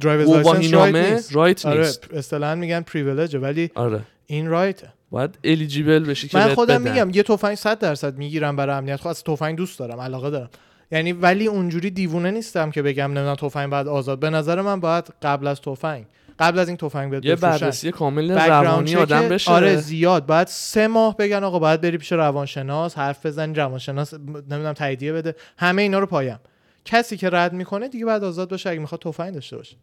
driver's 0.00 0.28
license 0.30 0.72
right 0.72 0.94
نیست. 1.12 1.34
right 1.34 1.66
آره 1.66 1.90
اصطلاحا 2.12 2.54
میگن 2.54 2.80
privilege 2.80 3.36
ولی 3.36 3.70
آره. 3.74 4.00
این 4.26 4.48
right 4.48 4.85
ه 4.85 4.92
باید 5.10 5.38
eligible 5.44 6.04
بشی 6.04 6.28
که 6.28 6.38
من 6.38 6.54
خودم 6.54 6.84
بدن. 6.84 6.92
میگم 6.92 7.10
یه 7.14 7.22
تفنگ 7.22 7.54
100 7.54 7.78
درصد 7.78 8.18
می‌گیرم 8.18 8.56
برای 8.56 8.76
امنیت. 8.76 8.96
خب 8.96 9.08
از 9.08 9.24
تفنگ 9.24 9.56
دوست 9.56 9.78
دارم 9.78 10.00
علاقه 10.00 10.30
دارم. 10.30 10.50
یعنی 10.92 11.12
ولی 11.12 11.46
اونجوری 11.46 11.90
دیوونه 11.90 12.30
نیستم 12.30 12.70
که 12.70 12.82
بگم 12.82 13.12
نه 13.12 13.36
تفنگ 13.36 13.70
بعد 13.70 13.88
آزاد. 13.88 14.18
به 14.18 14.30
نظر 14.30 14.60
من 14.60 14.80
باید 14.80 15.04
قبل 15.22 15.46
از 15.46 15.60
تفنگ 15.60 16.06
قبل 16.38 16.58
از 16.58 16.68
این 16.68 16.76
تفنگ 16.76 17.10
بهت 17.10 17.24
یه. 17.24 17.36
بررسی 17.36 17.90
کامل 17.90 18.30
روانی 18.30 18.96
آدم 18.96 19.28
بشه. 19.28 19.50
آره 19.50 19.76
زیاد. 19.76 20.26
باید 20.26 20.46
سه 20.46 20.86
ماه 20.86 21.16
بگن 21.16 21.44
آقا 21.44 21.58
باید 21.58 21.80
بری 21.80 21.98
پیش 21.98 22.12
روانشناس 22.12 22.98
حرف 22.98 23.26
بزنی 23.26 23.54
روانشناس 23.54 24.14
نمی‌دونم 24.14 24.72
تاییدیه 24.72 25.12
بده. 25.12 25.34
همه 25.58 25.82
اینا 25.82 25.98
رو 25.98 26.06
پایم. 26.06 26.38
کسی 26.84 27.16
که 27.16 27.30
رد 27.30 27.52
می‌کنه 27.52 27.88
دیگه 27.88 28.06
بعد 28.06 28.24
آزاد 28.24 28.50
باشه 28.50 28.70
اگه 28.70 28.80
می‌خواد 28.80 29.00
تفنگ 29.00 29.34
داشته 29.34 29.56
باشه. 29.56 29.76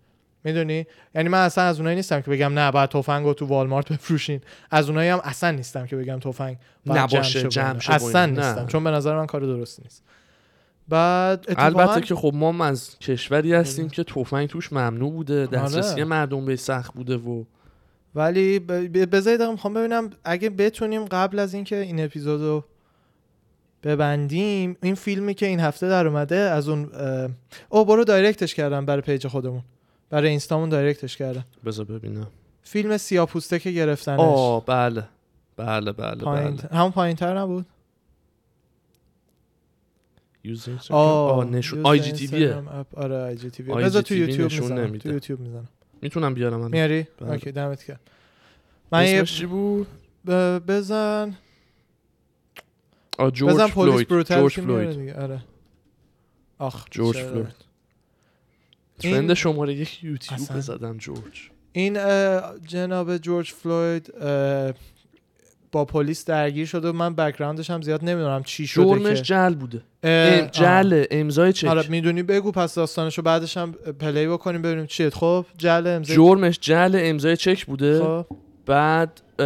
می‌دونی؟ 0.44 0.86
یعنی 1.16 1.30
من 1.30 1.46
اصلا 1.46 1.64
از 1.64 1.78
اونایی 1.80 1.96
نیستم 1.96 2.22
که 2.22 2.32
بگم 2.32 2.60
نه 2.60 2.72
باید 2.72 2.90
تفنگ 2.90 3.26
رو 3.26 3.34
تو 3.34 3.46
والمارت 3.46 3.94
بفروشین. 3.94 4.42
از 4.72 4.90
اونایی 4.90 5.10
هم 5.10 5.22
اصلا 5.24 5.52
نیستم 5.52 5.86
که 5.86 5.96
بگم 5.96 6.20
تفنگ 6.20 6.58
نباشه، 6.86 7.24
شه 7.24 7.48
جمع. 7.48 7.74
با 7.74 7.94
اصلا. 7.94 8.26
نه. 8.26 8.32
نیستم. 8.32 8.68
چون 8.68 8.84
به 8.84 8.92
نظر 8.92 9.16
من 9.16 9.26
کار 9.26 9.42
درستی 9.42 9.82
نیست. 9.84 10.04
بعد 10.90 11.46
البته 11.58 12.02
که 12.02 12.16
خب 12.16 12.32
ما 12.34 12.66
از 12.66 13.00
کشوری 13.00 13.54
هستیم 13.54 13.90
که 13.90 14.04
تفنگ 14.04 14.50
توش 14.50 14.74
ممنوع 14.74 15.12
بوده 15.12 15.46
دسترسی 15.46 15.94
آره. 15.94 16.04
مردم 16.04 16.46
به 16.46 16.56
سخت 16.56 16.94
بوده 16.94 17.18
و 17.18 17.44
ولی 18.16 18.60
بذارید 18.60 19.42
می‌خوام 19.42 19.74
ببینم 19.74 20.10
اگه 20.24 20.50
بتونیم 20.50 21.06
قبل 21.06 21.40
از 21.40 21.54
اینکه 21.54 21.76
این 21.76 22.04
اپیزودو 22.04 22.64
ببندیم 23.84 24.78
این 24.82 24.96
فیلمی 24.96 25.34
که 25.34 25.46
این 25.46 25.60
هفته 25.60 25.90
در 25.90 26.08
اومده 26.08 26.36
از 26.36 26.70
اون 26.70 26.90
او 27.70 27.86
برو 27.86 28.04
دایرکتش 28.04 28.56
کردم 28.56 28.86
برای 28.86 29.02
پیج 29.02 29.28
خودمون. 29.28 29.62
برای 30.10 30.30
اینستامون 30.30 30.70
دایرکتش 30.70 31.18
کردم. 31.18 31.46
بذار 31.66 31.86
ببینم. 31.86 32.28
فیلم 32.64 32.98
سیاپوسته 32.98 33.60
که 33.60 33.72
گرفتنش. 33.72 34.20
آه 34.20 34.66
بله. 34.66 35.04
بله 35.58 35.92
بله 35.92 36.26
بله. 36.26 36.56
همون 36.72 36.92
پایین 36.92 37.16
تر 37.16 37.38
نبود؟ 37.38 37.66
یوزر 40.44 40.72
آه 40.90 41.32
آه 41.32 41.46
نشون 41.46 41.86
آی 41.86 42.00
جی 42.00 42.12
تی 42.12 42.28
ویه 42.28 42.38
اینستاگرام 42.38 42.80
اپ. 42.80 42.98
آره 43.00 43.16
آی 43.16 43.36
جی 43.36 43.50
تی 43.50 43.64
وی 43.64 43.74
بذار 43.74 44.02
تو 44.02 44.16
یوتیوب 44.16 44.52
می‌زنم. 44.52 44.98
تو 44.98 45.10
یوتیوب 45.10 45.40
می‌زنم 45.40 45.68
می‌تونم 46.02 46.34
بیارم 46.34 46.54
الان. 46.54 46.72
میاری؟ 46.72 47.08
بله. 47.20 47.32
اوکی 47.32 47.52
دمت 47.52 47.88
گرم. 47.88 48.00
من 48.92 49.08
یه 49.08 49.24
چی 49.24 49.46
بود؟ 49.46 49.88
ب- 50.28 50.60
بزن. 50.68 51.38
جورج 53.20 53.44
بزن 53.44 53.68
پلیس 53.68 53.74
فلوید 53.74 54.08
بروتال 54.08 54.40
جورج 54.40 54.54
فلوید. 54.54 55.10
آره. 55.16 55.44
آخ 56.58 56.86
جورج؟ 56.92 57.18
فلوید. 57.18 57.56
trend 59.00 59.34
شماره 59.34 59.74
یک 59.74 60.04
یوتیوب 60.04 60.40
بزدم 60.58 60.98
جورج. 60.98 61.50
این 61.74 61.94
جناب 62.68 63.18
جورج 63.18 63.52
فلوید 63.52 64.14
با 65.74 65.86
پلیس 65.86 66.26
درگیر 66.26 66.66
شده 66.66 66.90
و 66.90 66.94
من 66.94 67.16
background 67.16 67.61
ش 67.61 67.70
هم 67.70 67.82
زیاد 67.82 68.04
نمی‌دونم 68.06 68.44
چی 68.44 68.68
شده 68.68 68.86
جرمش 68.86 69.18
که. 69.18 69.24
جل 69.24 69.54
بوده. 69.54 69.82
ام- 70.04 70.48
جل 70.52 71.04
امضای 71.12 71.54
چک. 71.54 71.68
آره 71.68 71.90
می‌دونی 71.90 72.24
بگو 72.24 72.52
پس 72.52 72.76
داستانشو 72.76 73.22
بعدش 73.22 73.58
هم 73.58 73.72
play 74.00 74.28
بکنیم 74.28 74.62
ببینیم 74.62 74.86
چیه. 74.86 75.10
خب 75.10 75.46
جل 75.58 75.88
امضا 75.88 76.14
جرمش 76.14 76.60
جل 76.62 76.92
امضای 76.96 77.38
چک 77.38 77.66
بوده. 77.66 78.00
خب. 78.00 78.26
بعد 78.66 79.22
اه، 79.40 79.46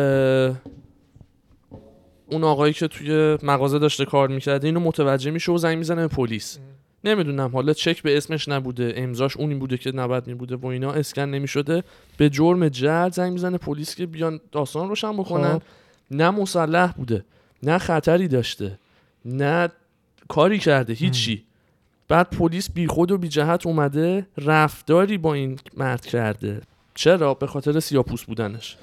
اون 2.31 2.43
آقایی 2.43 2.73
که 2.73 2.87
توی 2.87 3.37
مغازه 3.43 3.79
داشته 3.79 4.05
کار 4.05 4.27
می‌کرده 4.27 4.67
اینو 4.67 4.79
متوجه 4.79 5.31
میشه 5.31 5.51
و 5.51 5.57
زنگ 5.57 5.77
می‌زنه 5.77 6.01
به 6.01 6.15
پلیس. 6.15 6.59
نمی‌دونم 7.03 7.49
حالا 7.53 7.73
چک 7.73 8.03
به 8.03 8.17
اسمش 8.17 8.47
نبوده 8.47 8.93
امضاش 8.95 9.37
اونی 9.37 9.55
بوده 9.55 9.77
که 9.77 9.91
نباید 9.91 10.27
میبوده 10.27 10.55
و 10.55 10.65
اینا 10.65 10.91
اسکن 10.91 11.21
نمی‌شده. 11.21 11.83
به 12.17 12.29
جرم 12.29 12.69
جل 12.69 13.09
زنگ 13.09 13.33
می‌زنه 13.33 13.57
پلیس 13.57 13.95
که 13.95 14.05
بیان 14.05 14.39
داستان 14.51 14.89
روشن 14.89 15.17
بکنن. 15.17 15.53
خب. 15.53 15.61
نه 16.11 16.29
مسلح 16.29 16.91
بوده 16.91 17.25
نه 17.63 17.77
خطری 17.77 18.27
داشته 18.27 18.79
نه 19.25 19.69
کاری 20.27 20.59
کرده 20.59 20.93
هیچی. 20.93 21.43
بعد 22.07 22.29
پلیس 22.29 22.71
بی 22.71 22.87
خود 22.87 23.11
و 23.11 23.17
بی 23.17 23.27
جهت 23.27 23.65
اومده 23.65 24.27
رفتاری 24.37 25.17
با 25.17 25.33
این 25.33 25.59
مرد 25.77 26.05
کرده. 26.05 26.61
چرا؟ 26.95 27.33
به 27.33 27.47
خاطر 27.47 27.79
سیاپوس 27.79 28.23
بودنش. 28.23 28.77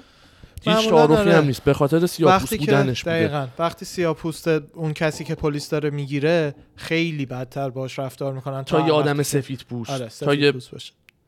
هیچ 0.63 0.89
تعارفی 0.89 1.13
آره. 1.13 1.35
هم 1.35 1.45
نیست. 1.45 1.63
به 1.63 1.73
خاطر 1.73 2.05
سیاپوس 2.05 2.41
وقتی 2.41 2.57
که 2.57 2.71
بودنش 2.71 3.03
بوده. 3.03 3.15
دقیقا. 3.15 3.47
وقتی 3.59 3.85
سیاپوست 3.85 4.47
اون 4.47 4.93
کسی 4.93 5.23
که 5.23 5.35
پلیس 5.35 5.69
داره 5.69 5.89
می‌گیره 5.89 6.55
خیلی 6.75 7.25
بدتر 7.25 7.69
باش 7.69 7.99
رفتار 7.99 8.33
می‌کنن 8.33 8.63
تا 8.63 8.87
یه 8.87 8.91
آدم 8.91 9.23
سفید 9.23 9.65
پوست 9.69 9.89
آره 9.89 10.07
تا 10.07 10.33
یه 10.33 10.53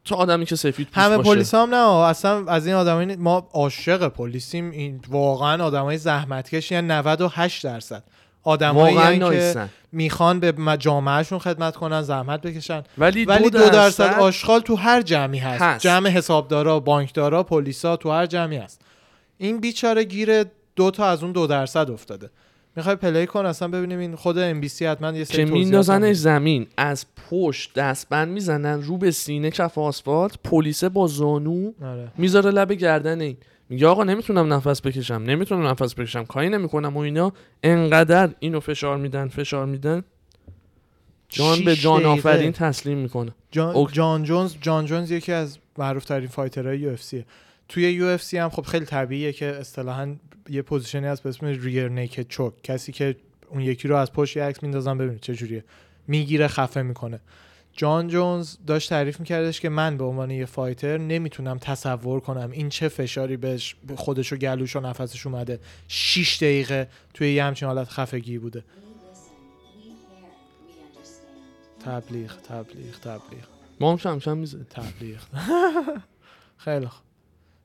تا 0.07 0.15
آدمی 0.15 0.45
که 0.45 0.55
سفید 0.55 0.87
پوست 0.87 0.97
همه 0.97 1.17
پلیس 1.17 1.53
هم 1.53 1.75
نه 1.75 1.87
اصلا 1.87 2.45
از 2.45 2.67
این 2.67 2.75
آدمای 2.75 3.15
ما 3.15 3.49
عاشق 3.53 4.07
پلیسیم. 4.07 4.71
این 4.71 5.01
واقعا 5.09 5.65
آدمای 5.65 5.97
زحمتکش 5.97 6.71
یعنی 6.71 6.87
98 6.87 7.63
درصد. 7.63 8.03
آدمایی 8.43 9.19
که 9.19 9.69
می‌خوان 9.91 10.39
به 10.39 10.77
جامعهشون 10.79 11.39
خدمت 11.39 11.75
کنن 11.75 12.01
زحمت 12.01 12.41
بکشن. 12.41 12.83
ولی, 12.97 13.25
ولی 13.25 13.49
دو 13.49 13.49
دو 13.49 13.69
درصد 13.69 14.03
درصد 14.03 14.19
آشغال 14.19 14.59
تو 14.59 14.75
هر 14.75 15.01
جمعی 15.01 15.39
هست, 15.39 15.61
هست. 15.61 15.83
جمع 15.83 16.09
حسابدارا 16.09 16.79
بانکدارا 16.79 17.43
پلیسا 17.43 17.97
تو 17.97 18.11
هر 18.11 18.25
جمعی 18.25 18.57
هست. 18.57 18.81
این 19.37 19.59
بیچاره 19.59 20.03
گیر 20.03 20.45
دو 20.75 20.91
تا 20.91 21.05
از 21.05 21.23
اون 21.23 21.31
دو 21.31 21.47
درصد 21.47 21.91
افتاده. 21.91 22.29
می‌خوای 22.77 22.95
play 22.95 23.25
کن 23.25 23.45
اصلا 23.45 23.67
ببینیم 23.67 23.99
این 23.99 24.15
خود 24.15 24.37
MBC 24.37 24.85
حتما 24.85 25.11
یه 25.11 25.23
سری 25.23 25.45
که 25.45 25.51
میندازنش. 25.51 26.15
زمین 26.15 26.67
از 26.77 27.05
پشت 27.29 27.73
دستبند 27.73 28.27
می‌زنن 28.27 28.83
رو 28.83 28.97
به 28.97 29.11
سینه 29.11 29.51
کف 29.51 29.77
آسفالت 29.77 30.37
پلیس 30.43 30.83
با 30.83 31.07
زانو 31.07 31.71
آره. 31.81 32.11
می‌ذاره 32.17 32.51
لب 32.51 32.71
گردن 32.71 33.21
این 33.21 33.37
میگه 33.69 33.87
آقا 33.87 34.03
نمی‌تونم 34.03 34.53
نفس 34.53 34.81
بکشم 34.81 35.13
نمی‌تونم 35.13 35.67
نفس 35.67 35.95
بکشم 35.95 36.25
کاری 36.25 36.49
نمی‌کنم 36.49 36.97
و 36.97 36.99
اینا 36.99 37.33
انقدر 37.63 38.29
اینو 38.39 38.59
فشار 38.59 38.97
میدن 38.97 39.27
فشار 39.27 39.65
میدن 39.65 40.03
جان 41.29 41.65
به 41.65 41.75
جان 41.75 41.99
دقیقه. 41.99 42.09
آفرین 42.09 42.51
تسلیم 42.51 42.97
می‌کنه 42.97 43.31
جان, 43.51 43.75
OK. 43.75 43.93
جان 43.93 44.23
جونز 44.23 44.55
جان 44.61 44.85
جونز 44.85 45.11
یکی 45.11 45.31
از 45.31 45.57
معروف 45.77 46.05
ترین 46.05 46.27
fighter 46.27 46.79
های 46.79 46.89
UFC 46.89 47.25
توی 47.69 47.91
UFC 47.91 48.37
هم 48.37 48.49
خب 48.49 48.61
خیلی 48.61 48.85
طبیعیه 48.85 49.33
که 49.33 49.45
اصطلاحا 49.45 50.15
یه 50.49 50.61
position 50.61 51.02
ی 51.02 51.07
هست 51.07 51.23
به 51.23 51.29
اسم 51.29 51.45
rear 51.45 51.87
naked 51.89 52.27
choke 52.27 52.53
کسی 52.63 52.91
که 52.91 53.15
اون 53.49 53.61
یکی 53.61 53.87
رو 53.87 53.95
از 53.95 54.13
پشت 54.13 54.37
عکس 54.37 54.63
میندازن 54.63 54.97
ببینید 54.97 55.21
چه 55.21 55.35
جوریه. 55.35 55.63
می‌گیره 56.07 56.47
خفه 56.47 56.81
می‌کنه. 56.81 57.19
جان 57.73 58.07
جونز 58.07 58.57
داشت 58.67 58.89
تعریف 58.89 59.19
میکردش 59.19 59.61
که 59.61 59.69
من 59.69 59.97
به 59.97 60.03
عنوان 60.03 60.31
یه 60.31 60.45
fighter 60.45 60.97
نمی‌تونم 60.97 61.57
تصور 61.57 62.19
کنم 62.19 62.51
این 62.51 62.69
چه 62.69 62.87
فشاری 62.87 63.37
بهش 63.37 63.75
به 63.87 63.95
خودش 63.95 64.33
و 64.33 64.35
گلوش 64.35 64.75
و 64.75 64.79
نفسش 64.79 65.27
اومده. 65.27 65.59
6 65.87 66.37
دقیقه 66.37 66.87
توی 67.13 67.33
یه 67.33 67.43
همچین 67.43 67.67
حالت 67.67 67.89
خفگی 67.89 68.37
بوده. 68.37 68.63
تبلیغ 71.85 72.41
تبلیغ 72.41 72.99
تبلیغ. 72.99 73.43
ما 73.79 73.95
هم 73.95 74.19
کم 74.19 74.37
میزه 74.37 74.63
تبلیغ. 74.63 75.19
خیلی 76.65 76.87
خوب. 76.87 77.06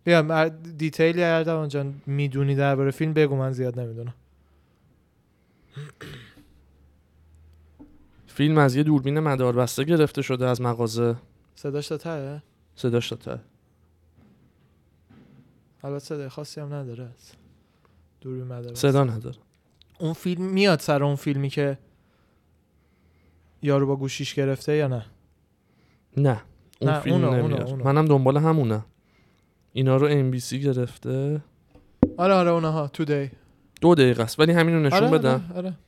بیا 0.05 0.49
دیتیلی 0.49 1.23
اردوان 1.23 1.69
جان 1.69 2.03
می‌دونی 2.07 2.55
درباره 2.55 2.91
فیلم 2.91 3.13
بگو 3.13 3.37
من 3.37 3.53
زیاد 3.53 3.81
نمی‌دونم. 3.81 4.15
فیلم 8.27 8.59
از 8.59 8.77
یه 8.77 8.83
دوربین 8.83 9.21
مداربسته 9.21 9.85
گرفته 9.85 10.23
شده 10.23 10.47
از 10.47 10.61
مغازه. 10.61 11.17
صداش 11.55 11.89
تا 11.89 11.97
ته 11.97 12.43
صداش 12.77 13.09
تا 13.09 13.17
ته 13.17 13.41
البته 15.85 16.05
صدای 16.05 16.29
خاصی 16.29 16.61
هم 16.61 16.75
نداره. 16.75 17.09
دوربین 18.21 18.45
مدار 18.45 18.75
صدا 18.75 19.05
نداره. 19.05 19.37
اون 19.99 20.13
فیلم 20.13 20.45
میاد 20.45 20.81
سر 20.81 21.05
اون 21.05 21.17
فیلمی 21.17 21.49
که 21.49 21.79
یارو 23.63 23.87
با 23.87 23.97
گوشیش 23.97 24.35
گرفته 24.35 24.77
یا 24.77 24.89
نه؟ 24.89 25.07
نه. 26.17 26.43
اون 26.81 26.91
نه، 26.91 27.01
فیلم 27.01 27.15
اونو، 27.15 27.29
اونو، 27.29 27.49
نمیاد. 27.49 27.69
اونو. 27.69 27.85
منم 27.85 28.07
دنبال 28.07 28.37
همونه. 28.37 28.85
اینا 29.73 29.97
رو 29.97 30.07
ام 30.11 30.31
بی 30.31 30.41
سی 30.41 30.61
گرفته. 30.61 31.43
آره 32.17 32.35
آره 32.35 32.51
اونها 32.51 32.89
تودی 32.89 33.31
دو 33.81 33.95
دقیقه 33.95 34.23
است 34.23 34.41
ولی 34.41 34.53
همینو 34.53 34.81
نشون 34.81 34.99
آره 35.05 35.19
بدم. 35.19 35.45
آره, 35.55 35.57
آره. 35.57 35.79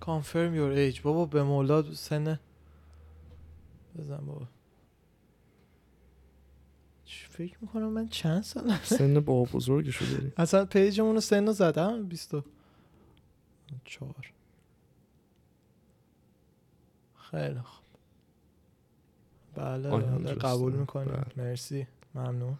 confirm 0.00 0.54
your 0.56 0.94
age. 0.96 1.00
بابا 1.00 1.26
به 1.26 1.42
مولا 1.42 1.82
سن 1.94 2.38
بزن 3.98 4.16
بابا. 4.26 4.46
فکر 7.28 7.56
می‌کنم 7.60 7.88
من 7.88 8.08
چند 8.08 8.42
سال 8.42 8.74
سن 8.82 9.20
با 9.20 9.44
بزرگشو 9.44 10.04
داری. 10.04 10.32
اصلا 10.36 10.64
پیجمون 10.64 11.14
رو 11.14 11.20
سن 11.20 11.46
رو 11.46 11.52
زدم؟ 11.52 12.06
24 12.06 14.14
خیلی 17.16 17.60
خوب. 17.60 17.81
بله 19.56 19.90
بله. 19.90 20.34
قبول 20.34 20.72
می‌کنیم 20.72 21.24
بله. 21.36 21.46
مرسی. 21.46 21.86
ممنون. 22.14 22.54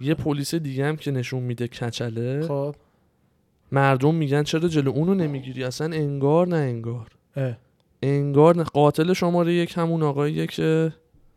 یه 0.00 0.14
پلیس 0.14 0.54
دیگه 0.54 0.86
هم 0.86 0.96
که 0.96 1.10
نشون 1.10 1.42
میده 1.42 1.68
کچله. 1.68 2.46
خب. 2.48 2.74
مردم 3.72 4.14
میگن 4.14 4.42
چرا 4.42 4.68
جلو 4.68 4.90
اونو 4.90 5.14
نمی‌گیری؟ 5.14 5.64
اصلا 5.64 5.96
انگار 5.96 6.48
نه 6.48 6.56
انگار. 6.56 7.06
اه. 7.36 7.56
انگار 8.02 8.56
نه. 8.56 8.62
قاتل 8.62 9.12
شماره 9.12 9.54
یک 9.54 9.78
همون 9.78 10.02
آقاییه 10.02 10.46
که 10.46 10.92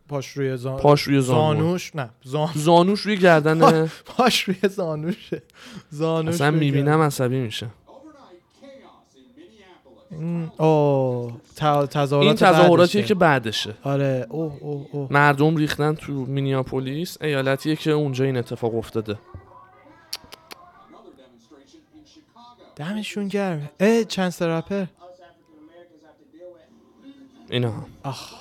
پاش 0.07 0.28
روی 0.28 0.57
زان... 0.57 0.78
پاش 0.78 1.01
روی 1.01 1.22
زانو. 1.22 1.61
زانوش؟ 1.63 1.95
نه 1.95 2.09
زان... 2.24 2.49
زانوش 2.55 3.01
روی 3.01 3.17
گردن 3.17 3.88
پاش 4.17 4.43
روی 4.43 4.69
زانوشه. 4.69 5.41
زانوش 5.89 6.34
اصلا 6.34 6.51
می‌بینم 6.51 7.01
عصبی 7.01 7.39
میشه 7.39 7.67
ت- 11.55 11.89
تظاهرات 11.89 12.28
این 12.28 12.34
تظاهراتیه. 12.36 13.03
که 13.03 13.16
بعدشه. 13.16 13.76
آره 13.84 14.28
اوه 14.30 14.57
اوه 14.62 14.88
اوه 14.91 15.14
مردم 15.14 15.55
ریختن 15.55 15.95
تو 15.95 16.12
مینیاپولیس 16.14 17.18
ایالتیه 17.22 17.76
که 17.76 17.91
اونجا 17.91 18.26
این 18.26 18.38
اتفاق 18.38 18.76
افتاده. 18.76 19.18
دمشون 22.76 23.28
گرم. 23.28 23.70
اه 23.80 24.03
چند 24.03 24.43
رپر؟ 24.43 24.86
اینا. 27.49 27.74
آخ. 28.03 28.34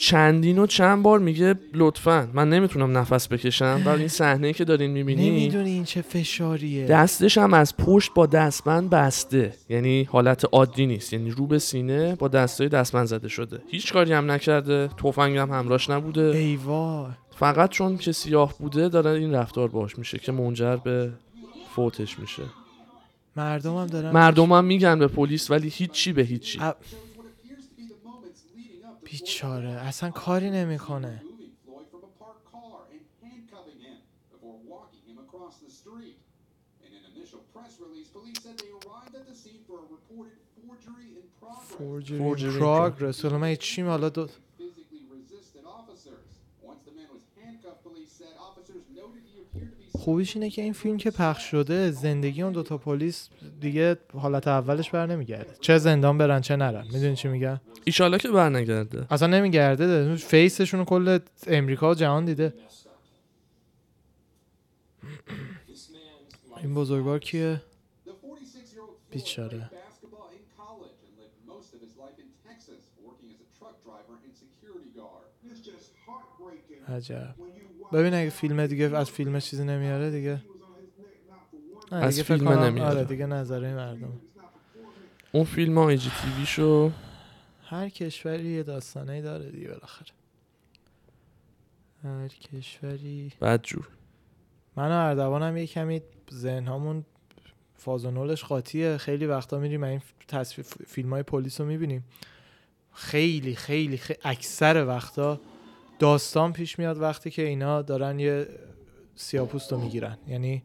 چندین 0.00 0.58
و 0.58 0.66
چند 0.66 1.02
بار 1.02 1.18
میگه 1.18 1.54
لطفا. 1.74 2.28
من 2.32 2.48
نمی‌تونم 2.50 2.98
نفس 2.98 3.28
بکشم 3.28 3.82
و 3.84 3.88
این 3.88 4.08
صحنه 4.08 4.52
که 4.52 4.64
دارین 4.64 4.90
می‌بینی 4.90 5.30
نمی‌دونی 5.30 5.70
این 5.70 5.84
چه 5.84 6.02
فشاریه. 6.02 6.86
دستش 6.86 7.38
هم 7.38 7.54
از 7.54 7.76
پشت 7.76 8.14
با 8.14 8.26
دستبند 8.26 8.90
بسته. 8.90 9.54
یعنی 9.68 10.04
حالت 10.04 10.44
عادی 10.52 10.86
نیست. 10.86 11.12
یعنی 11.12 11.30
رو 11.30 11.46
به 11.46 11.58
سینه 11.58 12.14
با 12.14 12.28
دستای 12.28 12.68
دستبند 12.68 13.06
زده 13.06 13.28
شده. 13.28 13.62
هیچ 13.68 13.92
کاری 13.92 14.12
هم 14.12 14.30
نکرده. 14.30 14.88
تفنگ 14.88 15.36
هم 15.36 15.50
همراش 15.50 15.90
نبوده. 15.90 16.22
ای 16.22 16.56
وای. 16.56 17.10
فقط 17.36 17.70
چون 17.70 17.96
که 17.96 18.12
سیاه 18.12 18.54
بوده 18.58 18.88
داره 18.88 19.10
این 19.10 19.34
رفتار 19.34 19.68
باش 19.68 19.98
میشه 19.98 20.18
که 20.18 20.32
منجر 20.32 20.76
به 20.76 21.10
فوتش 21.76 22.18
میشه. 22.18 22.42
مردم 23.36 23.76
هم 23.76 23.86
دارن 23.86 24.10
مردم 24.10 24.52
هم 24.52 24.64
میگن 24.64 24.98
به 24.98 25.06
پلیس 25.06 25.50
ولی 25.50 25.68
هیچی 25.68 26.12
به 26.12 26.22
هیچی. 26.22 26.58
ا- 26.60 26.74
بیچاره 29.10 29.68
اصلا 29.70 30.10
کاری 30.10 30.50
نمی‌کنه 30.50 31.22
removing 31.24 31.52
Floyd 31.66 31.86
from 31.92 32.02
a 32.08 32.12
parked 32.22 32.44
car 32.52 32.78
and 32.92 33.00
خوبیش 50.00 50.36
اینه 50.36 50.50
که 50.50 50.62
این 50.62 50.72
فیلم 50.72 50.96
که 50.96 51.10
پخش 51.10 51.50
شده 51.50 51.90
زندگی 51.90 52.42
اون 52.42 52.52
دوتا 52.52 52.78
پلیس 52.78 53.28
دیگه 53.60 53.96
حالت 54.14 54.48
اولش 54.48 54.90
بر 54.90 55.06
نمیگرده. 55.06 55.54
چه 55.60 55.78
زندان 55.78 56.18
برن 56.18 56.40
چه 56.40 56.56
نرن. 56.56 56.84
می‌دونی 56.92 57.16
چی 57.16 57.28
میگم؟ 57.28 57.60
ایشالا 57.84 58.18
که 58.18 58.28
برنگرده. 58.28 59.06
اصلا 59.10 59.28
نمیگرده. 59.28 60.16
فیسشون 60.16 60.80
رو 60.80 60.86
کل 60.86 61.18
امریکا 61.46 61.90
و 61.90 61.94
جهان 61.94 62.24
دیده. 62.24 62.54
این 66.62 66.74
بزرگوار 66.74 67.18
کیه؟ 67.18 67.62
The 68.06 68.10
46-year-old 68.10 68.14
Floyd 68.72 69.12
بیچاره. 69.12 69.70
عجب. 76.88 77.34
ببین 77.92 78.14
اگه 78.14 78.30
فیلم 78.30 78.66
دیگه 78.66 78.96
از 78.96 79.10
فیلم 79.10 79.40
چیزی 79.40 79.64
نمیاره 79.64 80.10
دیگه. 80.10 80.40
نه 81.92 81.98
از 81.98 82.14
دیگه 82.14 82.22
فیلم 82.22 82.48
نمیاره. 82.48 82.90
آره 82.90 83.04
دیگه 83.04 83.26
نظره 83.26 83.74
مردم. 83.74 84.20
اون 85.32 85.44
فیلم 85.44 85.78
ها 85.78 85.88
ایجی 85.88 86.10
تیوی 86.22 86.46
شو 86.46 86.90
هر 87.64 87.88
کشوری 87.88 88.48
یه 88.48 88.62
داستانه 88.62 89.22
داره 89.22 89.50
دیگه 89.50 89.68
بالاخره. 89.68 90.12
هر 92.02 92.28
کشوری. 92.28 93.32
بد 93.40 93.62
جور. 93.62 93.88
من 94.76 94.88
و 94.88 94.94
اردوانم 94.94 95.56
یه 95.56 95.66
کمی 95.66 96.02
ذهنهامون 96.32 97.04
فاز 97.74 98.04
و 98.04 98.10
نولش 98.10 98.44
قاطیه. 98.44 98.96
خیلی 98.96 99.26
وقتا 99.26 99.58
میریم 99.58 99.84
این 99.84 100.02
تصویر 100.28 100.66
فیلم 100.86 101.10
های 101.10 101.22
پلیس 101.22 101.60
رو 101.60 101.66
می‌بینیم. 101.66 102.04
خیلی 102.92 103.54
خیلی 103.54 103.96
خیلی 103.96 104.18
اکثر 104.24 104.86
وقتا 104.86 105.40
داستان 105.98 106.52
پیش 106.52 106.78
میاد 106.78 107.00
وقتی 107.00 107.30
که 107.30 107.42
اینا 107.42 107.82
دارن 107.82 108.18
یه 108.18 108.46
سیاپوست 109.14 109.72
رو 109.72 109.80
می‌گیرن 109.80 110.18
یعنی 110.28 110.62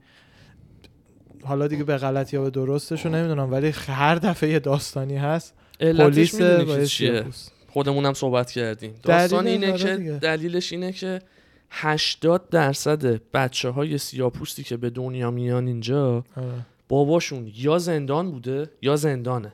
حالا 1.43 1.67
دیگه 1.67 1.83
به 1.83 1.97
غلط 1.97 2.33
یا 2.33 2.41
به 2.41 2.49
درستش 2.49 3.05
رو 3.05 3.11
نمی‌دونم 3.11 3.51
ولی 3.51 3.73
هر 3.87 4.15
دفعه 4.15 4.49
یه 4.49 4.59
داستانی 4.59 5.17
هست 5.17 5.53
پلیس 5.79 6.35
سیاه‌پوست. 6.35 7.51
خودمونم 7.67 8.13
صحبت 8.13 8.51
کردیم 8.51 8.93
داستان 9.03 9.45
دلیلش 9.45 9.63
اینه 9.63 9.73
آره 9.73 9.83
که 9.83 9.97
دیگه. 9.97 10.11
دلیلش 10.11 10.71
اینه 10.71 10.91
که 10.91 11.21
80 11.69 12.49
درصد 12.49 13.21
بچه 13.31 13.69
های 13.69 13.97
سیاپوستی 13.97 14.63
که 14.63 14.77
به 14.77 14.89
دنیا 14.89 15.31
میان 15.31 15.67
اینجا 15.67 16.23
آره. 16.37 16.47
باباشون 16.89 17.51
یا 17.55 17.77
زندان 17.77 18.31
بوده 18.31 18.69
یا 18.81 18.95
زندانه 18.95 19.53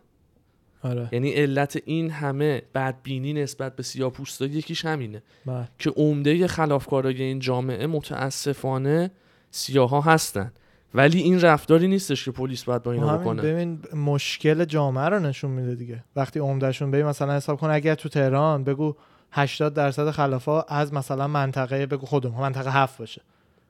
آره. 0.83 1.09
یعنی 1.11 1.31
علت 1.31 1.79
این 1.85 2.09
همه 2.11 2.61
بدبینی 2.75 3.33
نسبت 3.33 3.75
به 3.75 3.83
سیاپوستا 3.83 4.45
یکیش 4.45 4.85
همینه. 4.85 5.23
بله. 5.45 5.67
که 5.79 5.89
عمده 5.89 6.47
خلافکارای 6.47 7.21
این 7.23 7.39
جامعه 7.39 7.87
متاسفانه 7.87 9.11
سیاها 9.51 10.01
هستن. 10.01 10.51
ولی 10.93 11.19
این 11.19 11.41
رفتاری 11.41 11.87
نیستش 11.87 12.25
که 12.25 12.31
پلیس 12.31 12.63
باید 12.63 12.83
با 12.83 12.91
اینا 12.91 13.17
بکنه. 13.17 13.41
ببین 13.41 13.79
مشکل 13.95 14.65
جامعه 14.65 15.05
رو 15.05 15.19
نشون 15.19 15.51
میده 15.51 15.75
دیگه. 15.75 16.03
وقتی 16.15 16.39
عمدهشون 16.39 16.91
به 16.91 17.03
مثلا 17.03 17.35
حساب 17.35 17.59
کن 17.59 17.69
اگر 17.69 17.95
تو 17.95 18.09
تهران 18.09 18.63
بگو 18.63 18.95
80 19.31 19.73
درصد 19.73 20.11
خلافا 20.11 20.61
از 20.61 20.93
مثلا 20.93 21.27
منطقه 21.27 21.85
بگو 21.85 22.05
خودمون 22.05 22.41
منطقه 22.41 22.71
هفت 22.71 22.97
باشه. 22.97 23.21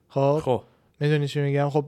خب؟ 0.08 0.40
خب. 0.44 0.62
می‌دونی 1.00 1.28
چی 1.28 1.40
میگم؟ 1.40 1.70
خب 1.70 1.84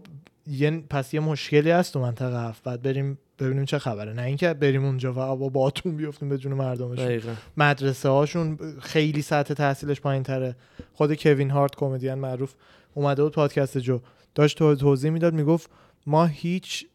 یه 0.47 0.71
پس 0.91 1.15
یه 1.15 1.21
مشکلی 1.21 1.71
هست 1.71 1.93
تو 1.93 2.01
منطقه 2.01 2.49
هفت. 2.49 2.63
بعد 2.63 2.83
بریم 2.83 3.19
ببینیم 3.39 3.65
چه 3.65 3.79
خبره. 3.79 4.13
نه 4.13 4.23
اینکه 4.23 4.55
بریم 4.55 4.85
اونجا 4.85 5.13
و 5.13 5.37
با 5.37 5.49
باتون 5.49 5.97
بیفتیم 5.97 6.29
به 6.29 6.39
جون 6.39 6.55
مردمشون. 6.55 7.05
دقیقا. 7.05 7.33
مدرسه 7.57 8.09
هاشون 8.09 8.59
خیلی 8.81 9.23
سطح 9.23 9.55
تحصیلش 9.55 10.01
پایین 10.01 10.23
تره 10.23 10.57
خود 10.93 11.15
کوین 11.15 11.51
هارت 11.51 11.77
کمدین 11.77 12.15
معروف 12.15 12.55
اومده 12.95 13.23
بود 13.23 13.33
پادکست 13.33 13.79
جو. 13.79 14.01
داشت 14.35 14.59
تو- 14.59 14.75
توضیح 14.75 15.11
می‌داد 15.11 15.35
می‌گفت 15.35 15.71
ما 16.07 16.27
هیچ 16.27 16.87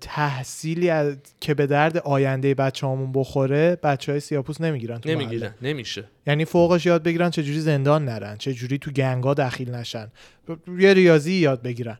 تحصیلی 0.00 0.90
از 0.90 1.16
که 1.40 1.54
به 1.54 1.66
درد 1.66 1.96
آینده 1.96 2.54
بچه 2.54 2.86
همون 2.86 3.12
بخوره 3.12 3.76
بچه 3.82 4.12
های 4.12 4.20
سیاپوس 4.20 4.60
نمی‌گیرن. 4.60 5.00
نمی‌گیرن 5.06 5.54
نمیشه. 5.62 6.04
یعنی 6.26 6.44
فوقش 6.44 6.86
یاد 6.86 7.02
بگیرن 7.02 7.30
چجوری 7.30 7.60
زندان 7.60 8.04
نرن 8.04 8.36
چجوری 8.36 8.78
تو 8.78 8.90
گنگا 8.90 9.34
دخیل 9.34 9.70
نشن. 9.74 10.08
یه 10.78 10.94
ریاضی 10.94 11.32
یاد 11.32 11.62
بگیرن. 11.62 11.98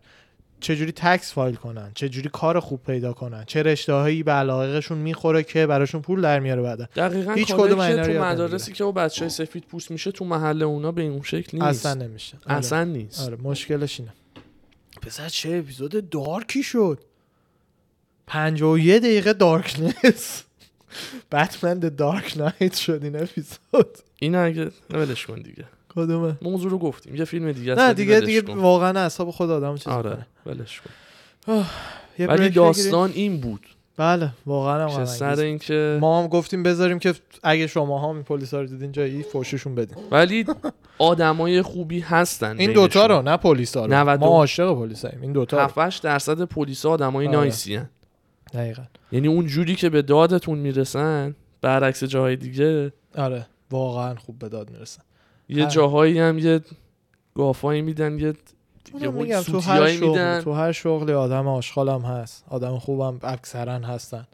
چجوری 0.60 0.92
تکس 0.92 1.32
فایل 1.32 1.54
کنن 1.54 1.90
چجوری 1.94 2.28
کار 2.32 2.60
خوب 2.60 2.82
پیدا 2.82 3.12
کنن 3.12 3.44
چه 3.44 3.62
رشته 3.62 3.92
هایی 3.92 4.22
به 4.22 4.32
علاقهشون 4.32 4.98
می‌خوره 4.98 5.42
که 5.42 5.66
براشون 5.66 6.02
پول 6.02 6.20
در 6.20 6.40
میاره 6.40 6.62
بعدا. 6.62 6.88
دقیقا 6.96 7.32
هیچ 7.32 7.54
کدوم 7.54 7.78
اینا 7.80 8.06
تو 8.06 8.12
مدارسی. 8.12 8.72
که 8.72 8.84
او 8.84 8.92
بچه 8.92 9.20
های 9.20 9.30
سفید 9.30 9.64
پوست 9.64 9.90
میشه 9.90 10.12
تو 10.12 10.24
محله 10.24 10.64
اونا 10.64 10.92
به 10.92 11.02
این 11.02 11.22
شکل 11.22 11.58
نیست. 11.58 11.86
اصلا 11.86 11.94
نمیشه. 11.94 12.38
آره. 12.46 12.58
اصلا 12.58 12.84
نیست. 12.84 13.20
آره 13.20 13.36
مشکلش 13.42 14.00
اینه. 14.00 14.12
پسر 15.02 15.28
چه 15.28 15.48
اپیزود 15.48 16.10
دارکی 16.10 16.62
شد؟ 16.62 16.98
51 18.26 19.02
دقیقه 19.02 19.32
دارکنس. 19.32 20.44
بتمن 21.32 21.78
دارک 21.78 22.36
نایت 22.36 22.76
شد 22.76 23.00
این 23.02 23.22
اپیزود. 23.22 23.98
این 24.18 24.34
اگه 24.34 24.70
ولش 24.90 25.26
کن 25.26 25.42
دیگه. 25.42 25.64
کدومه 25.94 26.36
موضوع 26.42 26.70
رو 26.70 26.78
گفتیم 26.78 27.14
یه 27.14 27.24
فیلم 27.24 27.52
دیگه 27.52 27.74
نه 27.74 27.94
دیگه 27.94 28.20
دیگه. 28.20 28.54
واقعا 28.54 29.00
اعصاب 29.00 29.30
خود 29.30 29.50
آدم 29.50 29.76
چیز 29.76 29.88
آره. 29.88 30.26
ولش 30.46 30.80
کن 30.80 30.90
ولی 32.18 32.48
داستان 32.48 33.10
این 33.14 33.40
بود؟ 33.40 33.66
بله 33.96 34.30
واقعا 34.46 34.88
هم 34.88 34.98
که 34.98 35.04
سر 35.04 35.24
انگیزه. 35.24 35.44
اینکه 35.44 35.98
ما 36.00 36.22
هم 36.22 36.28
گفتیم 36.28 36.62
بذاریم 36.62 36.98
که 36.98 37.14
اگه 37.42 37.66
شما 37.66 38.08
هم 38.08 38.14
این 38.14 38.22
پلیسا 38.22 38.60
رو 38.60 38.66
دیدین 38.66 38.92
جایی 38.92 39.22
فوششون 39.22 39.74
بدین 39.74 39.96
ولی 40.10 40.44
آدمای 40.98 41.62
خوبی 41.62 42.00
هستن 42.00 42.58
این 42.58 42.72
دوتا. 42.72 43.06
رو 43.06 43.22
نه 43.22 43.36
پلیسا 43.36 43.86
رو 43.86 43.94
92. 43.94 44.26
ما 44.26 44.32
عاشق 44.32 44.74
پلیساییم 44.74 45.22
این 45.22 45.32
دوتا 45.32 45.56
رو 45.56 45.62
7 45.62 45.78
8 45.78 46.02
درصد 46.02 46.42
پلیس 46.44 46.86
آدمای 46.86 47.26
آره. 47.26 47.36
نایسی 47.36 47.74
هن. 47.74 47.90
دقیقاً 48.52 48.82
یعنی 49.12 49.28
اون 49.28 49.46
جوری 49.46 49.74
که 49.74 49.90
به 49.90 50.02
دادتون 50.02 50.58
می‌رسن 50.58 51.34
برعکس 51.60 52.04
جاهای 52.04 52.36
دیگه 52.36 52.92
آره 53.18 53.46
واقعا 53.70 54.14
خوب 54.14 54.38
به 54.38 54.48
داد 54.48 54.70
می‌رسن 54.70 55.02
یه 55.50 55.64
هر- 55.64 55.70
جاهایی 55.70 56.18
هم 56.18 56.38
یه 56.38 56.60
گافایی 57.34 57.82
میدن 57.82 58.18
یه 58.18 58.26
یه 58.26 58.34
اونم 59.08 59.14
میگم 59.14 59.40
تو 59.40 59.60
هر 59.60 59.88
شغل 59.96 60.08
میدن. 60.08 60.40
تو 60.40 60.52
هر 60.52 60.72
شغلی 60.72 61.12
آدم 61.12 61.48
آشغالم 61.48 62.00
هست 62.02 62.44
آدم 62.48 62.78
خوبم 62.78 63.18
اکثرا 63.22 63.72
هستن. 63.72 64.26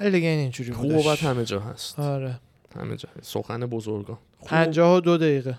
ولی 0.00 0.10
دیگه 0.10 0.28
این 0.28 0.38
اینجوری 0.38 0.72
خوب 0.72 0.92
همه 0.92 1.44
جا 1.44 1.60
هست. 1.60 1.98
آره. 2.00 2.40
همه 2.76 2.96
جا. 2.96 3.08
سخن 3.22 3.60
بزرگان. 3.60 4.18
خوب- 4.38 4.48
پنجاه 4.48 4.96
و 4.96 5.00
دو 5.00 5.16
دقیقه. 5.16 5.58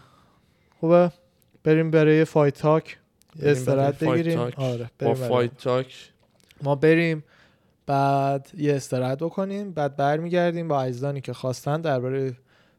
خوبه؟ 0.80 1.12
بریم 1.64 1.92
برای 1.92 2.26
Fight 2.26 2.54
Talk. 2.58 2.98
استراحت 3.44 4.04
بگیریم. 4.04 4.40
آره 4.40 4.52
با 4.58 4.88
بریم 5.00 5.14
برای- 5.14 5.30
Fight 5.30 5.58
Talk. 5.58 6.10
ما 6.64 6.76
بریم 6.76 7.24
بعد 7.86 8.52
یه 8.58 8.76
استراحت 8.76 9.18
بکنیم 9.18 9.72
بعد 9.72 9.96
برمیگردیم 9.96 10.68
با 10.68 10.82
عزیزانی 10.82 11.22
که 11.22 11.34
خواستن 11.34 11.82
درباره 11.82 12.36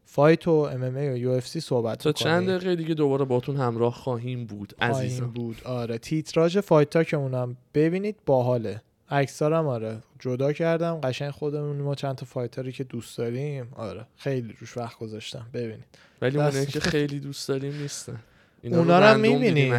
fight 0.09 0.47
و 0.47 0.51
MMA 0.51 1.09
و 1.09 1.17
U 1.17 1.29
FC 1.29 1.59
صحبت 1.59 1.97
تا. 1.97 2.11
چند 2.11 2.49
دقیقه 2.49 2.75
دیگه 2.75 2.93
دوباره 2.93 3.25
باتون 3.25 3.55
همراه 3.55 3.93
خواهیم 3.93 4.45
بود 4.45 4.73
عزیزم. 4.81 5.27
بود. 5.27 5.61
آره 5.65 5.97
تیتراژ 5.97 6.57
Fight 6.57 6.89
Talk 6.89 7.13
اونم 7.13 7.57
ببینید 7.73 8.15
باحاله. 8.25 8.81
عکسارم 9.09 9.67
آره. 9.67 9.97
جدا 10.19 10.53
کردم 10.53 10.99
قشنگ 11.03 11.31
خودمون 11.31 11.77
ما 11.77 11.95
چند 11.95 12.15
تا 12.15 12.25
fighter 12.25 12.65
ی 12.65 12.71
که 12.71 12.83
دوست 12.83 13.17
داریم. 13.17 13.67
آره 13.75 14.05
خیلی 14.17 14.53
روش 14.59 14.77
وقت 14.77 14.99
گذاشتم. 14.99 15.45
ببینید. 15.53 15.85
ولی 16.21 16.37
اونایی 16.37 16.65
که 16.65 16.79
خیلی 16.79 17.19
دوست 17.19 17.47
داریم 17.47 17.81
نیستن. 17.81 18.19
اونا 18.63 18.99
رو 18.99 19.05
هم 19.05 19.19
می‌بینیم. 19.19 19.73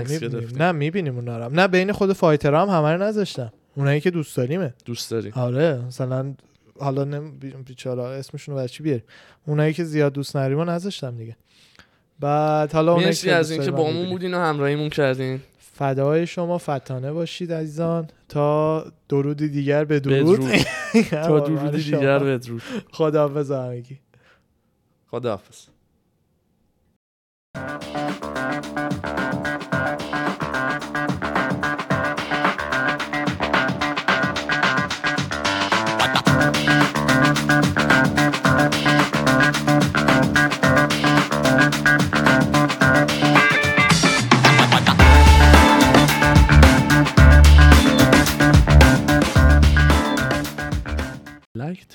نه 0.56 0.72
می‌بینیم 0.72 1.14
اونا 1.14 1.38
رو. 1.38 1.54
نه 1.54 1.68
بین 1.68 1.92
خود 1.92 2.12
فایترها 2.12 2.62
هم 2.62 2.68
همه 2.68 2.92
رو 2.92 3.02
نذاشتم. 3.02 3.52
اونایی 3.76 4.00
که 4.00 4.10
دوست 4.10 4.36
داریمه. 4.36 4.74
دوست 4.84 5.10
داریم. 5.10 5.32
آره 5.34 5.82
مثلا 5.86 6.34
حالا 6.80 7.04
نم 7.04 7.38
بی- 7.38 7.50
بیچاره 7.50 8.02
اسمشون 8.02 8.58
رو 8.58 8.66
چی 8.66 8.82
بیاریم؟ 8.82 9.04
اونایی 9.46 9.72
که 9.72 9.84
زیاد 9.84 10.12
دوست 10.12 10.36
نداریم 10.36 10.58
رو 10.58 10.64
نذاشتم 10.64 11.16
دیگه. 11.16 11.36
بعد 12.20 12.72
حالا 12.72 12.92
اونایی 12.92 13.14
که 13.14 13.32
از 13.34 13.50
اینکه 13.50 13.70
با 13.70 13.86
می‌بینیم. 13.86 14.10
بودین 14.10 14.34
و 14.34 14.38
همراهیمون 14.38 14.88
کردین. 14.88 15.40
فدای 15.58 16.26
شما 16.26 16.58
فتانه 16.58 17.12
باشید 17.12 17.52
عزیزان. 17.52 18.08
تا 18.28 18.84
درودی 19.08 19.48
دیگر 19.48 19.84
به 19.84 20.00
درود. 20.00 20.40
تا 21.10 21.40
درودی 21.40 21.82
دیگر 21.82 22.18
بدرود. 22.18 22.62
خدا 22.92 23.28
همگی. 23.28 23.98
خداحافظ. 25.10 25.66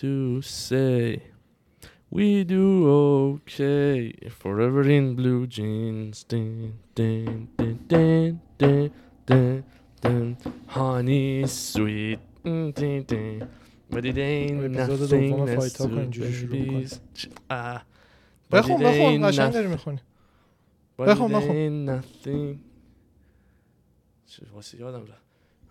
to 0.03 0.41
say 0.43 1.23
we 2.11 2.45
do 2.45 2.89
okay 2.89 4.13
forever 4.31 4.83
in 4.89 5.15
blue 5.15 5.47
jeans 5.47 6.25
din, 6.25 6.73
din, 6.95 7.49
din, 7.59 7.79
din, 7.89 7.89
din. 7.89 8.41
dun, 8.59 8.91
dun, 9.27 9.65
dun. 10.03 10.37
Honey 10.67 11.47
sweet 11.47 12.19
mm, 12.45 12.75
dun, 12.75 13.03
dun. 13.11 13.49
But 13.91 14.05
it 14.05 14.17
ain't 14.19 14.65
اپیزود 14.77 15.11
nothing 15.11 15.31
دوم 15.31 15.47
next 15.47 15.59
فایت 15.59 15.81
ها 15.81 15.87
کن 15.87 15.95
to 15.95 15.99
اینجوری 15.99 16.33
شروع 16.33 16.53
babies. 16.87 16.93
چ- 17.15 17.29
آه. 17.51 17.83
But 18.51 18.55
بخون 18.57 18.77
it 18.81 18.85
بخون 18.85 19.23
ain't 19.23 19.25
قشنگ 19.27 19.51
noth- 19.51 19.55
داری 19.55 19.67
میخونی 19.69 19.99
but 20.99 21.09
بخون، 21.09 21.31
it 21.31 21.35
بخون. 21.35 21.51
ain't 21.57 22.05
nothing. 22.05 22.59
چه 24.27 24.43
واسه 24.55 24.79
یادم 24.81 25.03
رفت 25.07 25.23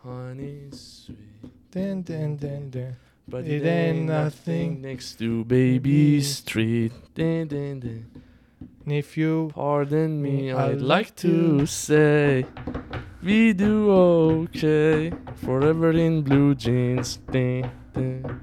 Honey 0.03 0.75
sweet 0.75 1.47
دن 1.71 2.01
دن 2.01 2.35
دن 2.35 2.69
دن 2.69 2.93
But 3.28 3.46
It 3.46 3.64
ain't 3.64 4.06
nothing 4.06 4.82
next 4.82 5.18
to 5.20 5.44
baby 5.44 6.20
street. 6.20 6.92
Dun, 7.14 7.46
dun, 7.48 7.80
dun. 7.80 8.06
And 8.84 8.92
if 8.92 9.16
you 9.16 9.50
Pardon 9.54 10.20
me, 10.20 10.52
I'd 10.52 10.70
I'd 10.70 10.80
like 10.80 11.14
to 11.16 11.66
say 11.66 12.44
we 13.22 13.52
do 13.52 13.90
okay. 13.90 15.12
Forever 15.44 15.92
in 15.92 16.22
blue 16.22 16.54
jeans. 16.54 17.18
Dun, 17.30 17.70
dun, 17.94 18.40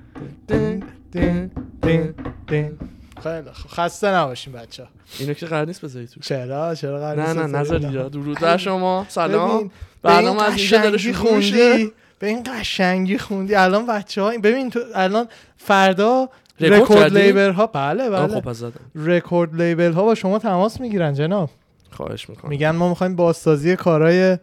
dun, 0.47 0.93
dun, 1.11 1.51
dun, 1.81 2.29
دن 2.49 2.77
خیلی 3.23 3.51
خوب. 3.53 3.71
خسته 3.71 4.07
نباشین 4.07 4.53
بچه 4.53 4.87
اینو 5.19 5.33
که 5.33 5.45
قرار 5.45 5.67
نیست 5.67 5.85
بذاری 5.85 6.07
تو 6.07 6.19
چرا 6.19 6.75
چرا 6.75 6.99
قرار 6.99 7.15
نه 7.21 7.27
نیست 7.27 7.37
نه؟ 7.37 7.59
نذاری 7.59 7.85
نه. 7.85 7.93
یا 7.93 8.09
درود 8.09 8.39
بر 8.39 8.57
شما 8.57 9.05
سلام 9.09 9.71
برنامه 10.01 10.43
از 10.43 10.57
اینجا 10.57 10.77
داره 10.77 10.97
شروع 10.97 11.35
میشه 11.35 11.91
به 12.19 12.27
این 12.27 12.43
قشنگی 12.45 13.17
خوندی. 13.17 13.55
الان 13.55 13.85
بچه 13.85 14.21
ها 14.21 14.29
ببین 14.43 14.69
تو 14.69 14.79
الان 14.95 15.27
فردا 15.57 16.29
record 16.59 17.17
label 17.17 17.51
ها 17.51 17.67
بله 17.67 18.09
بله. 18.09 18.41
خب 18.41 18.71
record 18.95 19.61
label 19.61 19.91
ها 19.91 20.03
با 20.03 20.15
شما 20.15 20.39
تماس 20.39 20.81
می‌گیرن 20.81 21.13
جناب. 21.13 21.49
خواهش 21.91 22.29
می‌کنم. 22.29 22.49
میگن 22.49 22.71
ما 22.71 22.89
می‌خوایم 22.89 23.15
بازسازی 23.15 23.75
کارهای 23.75 24.37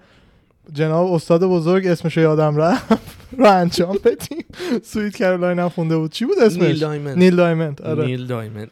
جناب 0.72 1.12
استاد 1.12 1.44
بزرگ 1.44 1.86
اسمشو 1.86 2.20
یادم 2.20 2.56
رفت 2.56 2.86
رو 3.38 3.46
انجام 3.46 3.98
بدیم. 4.04 4.44
Sweet 4.84 5.16
Caroline 5.16 5.58
هم 5.58 5.68
خونده 5.68 5.96
بود. 5.96 6.12
چی 6.12 6.24
بود 6.24 6.38
اسمش؟ 6.38 6.62
نیل 6.62 6.78
دایمند. 6.78 7.18
نیل 7.18 7.36
دایمند 7.36 7.82
آره. 7.82 8.04
نیل 8.06 8.26
دایمند. 8.26 8.70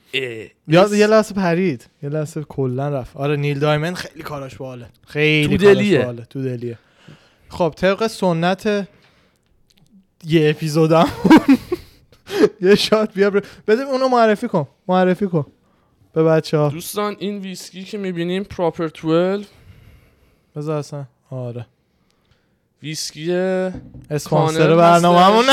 یاد 0.69 0.93
یه 0.93 1.07
لحظه 1.07 1.35
پرید. 1.35 1.87
یه 2.03 2.09
لحظه 2.09 2.43
کلا 2.49 2.89
رفت. 2.89 3.17
آره 3.17 3.37
نیل 3.37 3.59
دایمند 3.59 3.95
خیلی 3.95 4.23
کاراش 4.23 4.57
باحاله 4.57 4.87
خیلی 5.07 5.59
تو 5.59 5.65
دلیه. 5.65 6.13
تو 6.31 6.43
دلیه. 6.43 6.79
خب 7.55 7.75
طبق 7.77 8.07
سنت 8.07 8.89
یه 10.25 10.51
اپیزودم. 10.51 11.09
یه 12.61 12.75
shot 12.75 13.15
بیا 13.15 13.31
بده 13.67 13.83
اونو 13.83 14.09
معرفی 14.09 14.49
کن. 14.49 14.69
معرفی 14.89 15.27
کن. 15.27 15.47
به 16.13 16.23
بچه 16.23 16.59
ها 16.59 16.69
دوستان 16.69 17.17
این 17.19 17.39
ویسکی 17.39 17.85
که 17.85 17.99
می‌بینیم 17.99 18.45
Proper 18.45 18.87
12 19.03 19.47
بذار 20.57 20.79
اصلا. 20.79 21.05
آره. 21.31 21.67
ویسکی 22.83 23.33
اسپانسر 24.11 24.77
برنامه 24.77 25.21
همونه. 25.21 25.53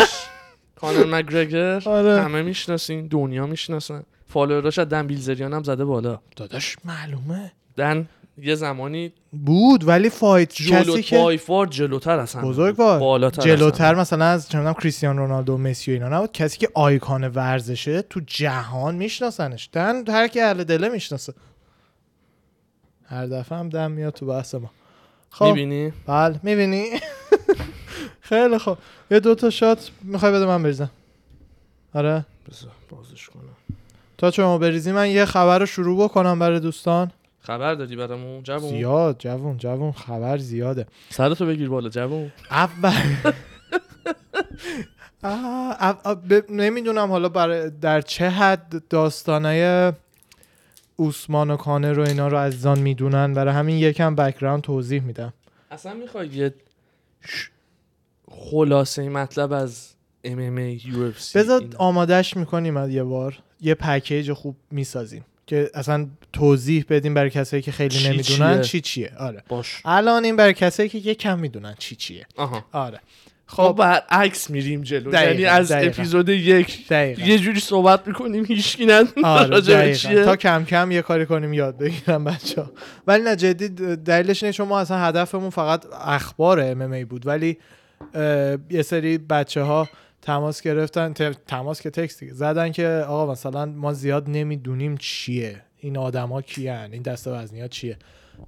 کانر 0.75 1.05
مکگرگر 1.05 1.81
آره. 1.85 2.21
همه 2.21 2.41
می‌شناسین 2.41 3.07
دنیا 3.07 3.45
می‌شناسن. 3.45 4.03
follower 4.27 4.69
اش 4.69 4.79
از 4.79 4.89
دن 4.89 5.07
بیلزریان 5.07 5.53
هم 5.53 5.63
زده 5.63 5.85
بالا. 5.85 6.19
داداش 6.35 6.77
معلومه. 6.85 7.51
دن 7.77 8.07
یه 8.41 8.55
زمانی 8.55 9.13
بود 9.31 9.87
ولی 9.87 10.09
فایت 10.09 10.53
جلو 10.53 10.93
کسی 10.93 11.03
که 11.03 11.37
فار 11.37 11.67
جلوتر 11.67 12.19
از 12.19 12.33
همه 12.33 12.43
بزرگ 12.43 12.75
بود. 12.75 12.85
بار 12.85 12.99
بالاتر 12.99 13.41
جلوتر. 13.41 13.95
مثلا 13.95 14.25
از 14.25 14.49
چه 14.49 14.57
می‌دونم 14.57 14.73
کریستیانو 14.73 15.21
رونالدو 15.21 15.53
و 15.53 15.57
مسی 15.57 15.91
و 15.91 15.93
اینا 15.93 16.09
نبود. 16.17 16.31
کسی 16.31 16.57
که 16.57 16.69
آیکان 16.73 17.27
ورزشه 17.27 18.01
تو 18.01 18.21
جهان 18.27 18.95
میشناسنش. 18.95 19.69
دن 19.73 20.07
هر 20.07 20.27
کی 20.27 20.39
اهل 20.39 20.63
دله 20.63 20.89
می‌شناسه. 20.89 21.33
هر 23.05 23.27
دفعه 23.27 23.57
هم 23.57 23.69
دم 23.69 23.91
میاد 23.91 24.13
تو 24.13 24.25
بحث 24.25 24.55
ما. 24.55 24.71
خب. 25.29 25.45
می‌بینی؟ 25.45 25.93
بله 26.07 26.39
می‌بینی. 26.43 26.85
خیلی 28.21 28.57
خوب. 28.57 28.77
یه 29.11 29.19
دو 29.19 29.35
تا 29.35 29.49
شات 29.49 29.91
می‌خوای 30.03 30.31
بده 30.31 30.45
من 30.45 30.63
بریزم. 30.63 30.91
آره. 31.93 32.25
بذار 32.49 32.71
بازش 32.89 33.29
کنم. 33.29 33.77
تا 34.17 34.31
شما 34.31 34.57
بریزی 34.57 34.91
من 34.91 35.09
یه 35.09 35.25
خبر 35.25 35.59
رو 35.59 35.65
شروع 35.65 36.03
بکنم 36.03 36.39
برای 36.39 36.59
دوستان. 36.59 37.11
خبر 37.41 37.75
دادی 37.75 37.95
برامون 37.95 38.43
جوون؟ 38.43 38.69
زیاد 38.69 39.15
جوون 39.19 39.57
جوون 39.57 39.91
خبر 39.91 40.37
زیاده. 40.37 40.85
سرتو 41.09 41.45
بگیر 41.45 41.69
بالا 41.69 41.89
جوون. 41.89 42.31
اول 42.51 42.93
نمی‌دونم 46.49 47.11
حالا 47.11 47.29
برای 47.29 47.69
در 47.69 48.01
چه 48.01 48.29
حد 48.29 48.83
داستانای 48.89 49.93
اوسمان 50.95 51.51
و 51.51 51.57
کانر 51.57 51.93
رو 51.93 52.03
اینا 52.03 52.27
رو 52.27 52.37
عزیزان 52.37 52.79
می‌دونن. 52.79 53.33
برای 53.33 53.53
همین 53.53 53.77
یکم 53.77 54.15
background 54.15 54.61
توضیح 54.61 55.01
میدم. 55.03 55.33
اصلا 55.71 55.93
می‌خوای 55.93 56.27
یه 56.27 56.53
خلاصه 58.31 59.09
مطلب 59.09 59.51
از 59.51 59.89
MMA 60.25 60.81
UFC 60.81 61.35
بذار. 61.35 61.63
آمادش 61.77 62.37
می‌کنیم 62.37 62.77
از 62.77 62.89
یه 62.89 63.03
بار. 63.03 63.39
یه 63.61 63.75
پکیج 63.75 64.33
خوب 64.33 64.55
می‌سازیم. 64.71 65.25
که 65.47 65.69
اصلا 65.73 66.07
توضیح 66.33 66.85
بدیم 66.89 67.13
برای 67.13 67.29
کسایی 67.29 67.61
که 67.61 67.71
خیلی 67.71 67.95
چی 67.95 68.09
نمی‌دونن 68.09 68.53
چیه؟ 68.53 68.61
چی 68.61 68.81
چیه. 68.81 69.11
آره. 69.17 69.43
باش. 69.49 69.81
الان 69.85 70.23
این 70.23 70.35
برای 70.35 70.53
کسایی 70.53 70.89
که 70.89 70.97
یه 70.97 71.15
کم 71.15 71.39
می‌دونن 71.39 71.75
چی 71.79 71.95
چیه. 71.95 72.25
آها. 72.35 72.65
آره. 72.71 72.99
خب. 73.47 73.67
خب 73.67 73.75
برعکس 73.75 74.49
میریم 74.49 74.81
جلو. 74.81 75.13
یعنی 75.13 75.45
از 75.45 75.71
دقیقاً. 75.71 75.87
اپیزود 75.87 76.29
یک 76.29 76.87
دقیقا. 76.87 77.21
یه 77.21 77.39
جوری 77.39 77.59
صحبت 77.59 78.07
می‌کنیم 78.07 78.45
هیچکی 78.45 78.85
ندونه 78.85 79.27
آره. 79.27 79.95
چیه؟ 79.95 80.25
تا 80.25 80.35
کم 80.35 80.65
کم 80.65 80.91
یه 80.91 81.01
کاری 81.01 81.25
کنیم 81.25 81.53
یاد 81.53 81.77
بگیرم 81.77 82.23
بچه 82.23 82.61
ها 82.61 82.71
ولی 83.07 83.23
نه 83.23 83.35
جدی 83.35 83.69
دلیلش 83.95 84.43
اینه 84.43 84.53
چون 84.53 84.67
ما 84.67 84.79
اصلا 84.79 84.97
هدفمون 84.97 85.49
فقط 85.49 85.85
اخبار 86.05 86.59
ام 86.59 87.03
بود. 87.03 87.27
ولی 87.27 87.57
یه 88.69 88.81
سری 88.81 89.17
بچه 89.17 89.61
ها 89.61 89.89
تماس 90.21 90.61
گرفتن 90.61 91.13
تماس 91.47 91.81
که 91.81 91.89
text 91.89 92.19
دیگه 92.19 92.33
زدن 92.33 92.71
که 92.71 92.87
آقا 92.87 93.31
مثلا 93.31 93.65
ما 93.65 93.93
زیاد 93.93 94.29
نمی‌دونیم 94.29 94.97
چیه. 94.97 95.61
این 95.77 95.97
آدما 95.97 96.41
کیان؟ 96.41 96.93
این 96.93 97.01
دسته 97.01 97.31
وزنی 97.31 97.61
ها 97.61 97.67
چیه؟ 97.67 97.97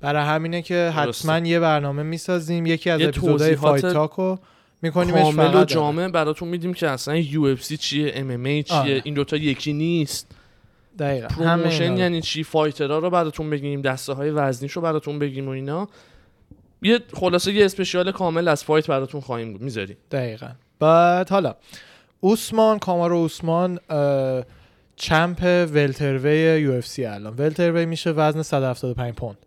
برای 0.01 0.23
همینه 0.25 0.61
که 0.61 0.93
درسته. 0.95 1.29
حتما 1.29 1.47
یه 1.47 1.59
برنامه 1.59 2.03
می‌سازیم 2.03 2.65
یکی 2.65 2.89
از 2.89 3.01
اپیزودهای 3.01 3.55
Fight 3.55 3.85
Talk 3.85 4.25
و 4.25 4.35
میکنیمش 4.81 5.21
کامل 5.21 5.55
و 5.55 5.65
جامع 5.65 6.07
براتون 6.07 6.47
میدیم 6.47 6.73
که 6.73 6.89
اصلا 6.89 7.21
UFC 7.21 7.73
چیه 7.73 8.11
MMA 8.11 8.67
چیه 8.67 8.77
آره. 8.77 9.01
این 9.03 9.13
دوتا 9.13 9.37
یکی 9.37 9.73
نیست. 9.73 10.31
دقیقا. 10.99 11.27
promotion. 11.27 11.97
یعنی 11.97 12.21
چی؟ 12.21 12.43
fighter 12.43 12.90
ها 12.91 12.97
رو 12.97 13.09
براتون 13.09 13.49
بگیم 13.49 13.81
دسته 13.81 14.13
های 14.13 14.31
وزنیش 14.31 14.71
رو 14.71 14.81
براتون 14.81 15.19
بگیم 15.19 15.47
و 15.47 15.51
اینا. 15.51 15.87
یه 16.81 16.99
خلاصه 17.13 17.53
یه 17.53 17.65
special 17.65 18.11
کامل 18.11 18.47
از 18.47 18.63
fight 18.63 18.87
براتون 18.87 19.21
خواهیم 19.21 19.57
می‌ذاریم. 19.61 19.97
دقیقا. 20.11 20.49
بعد 20.83 21.29
حالا 21.29 21.55
اوسمان 22.19 22.79
کامارو 22.79 23.15
اوسمان 23.15 23.79
champ 24.95 25.67
welterweight 25.73 26.61
UFC 26.61 27.05
الان. 27.05 27.33
welterweight 27.37 27.85
میشه 27.85 28.09
وزن 28.11 28.41
175 28.41 29.13
پوند 29.13 29.37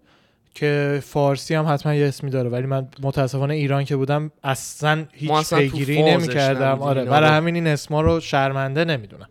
که 0.55 1.01
فارسی 1.05 1.55
هم 1.55 1.67
حتما 1.69 1.95
یه 1.95 2.07
اسمی 2.09 2.31
داره 2.31 2.51
ولی 2.51 2.67
من 2.67 2.89
متاسفانه 3.03 3.55
ایران 3.55 3.85
که 3.85 3.97
بودم 3.97 4.31
اصلا 4.45 5.05
هیچ 5.13 5.55
پیگیری 5.55 5.97
فازش 6.03 6.13
نمی 6.13 6.35
کردم 6.35 6.65
نبودیم 6.67 6.89
آره 6.89 7.05
برای. 7.05 7.31
همین 7.31 7.55
این 7.55 7.67
اسما 7.67 8.01
رو 8.01 8.21
شرمنده 8.21 8.85
نمی‌دونم. 8.85 9.29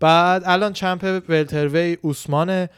بعد 0.00 0.42
الان 0.46 0.72
champ 0.72 1.22
welterweight 1.28 1.96
اوسمانه 2.02 2.70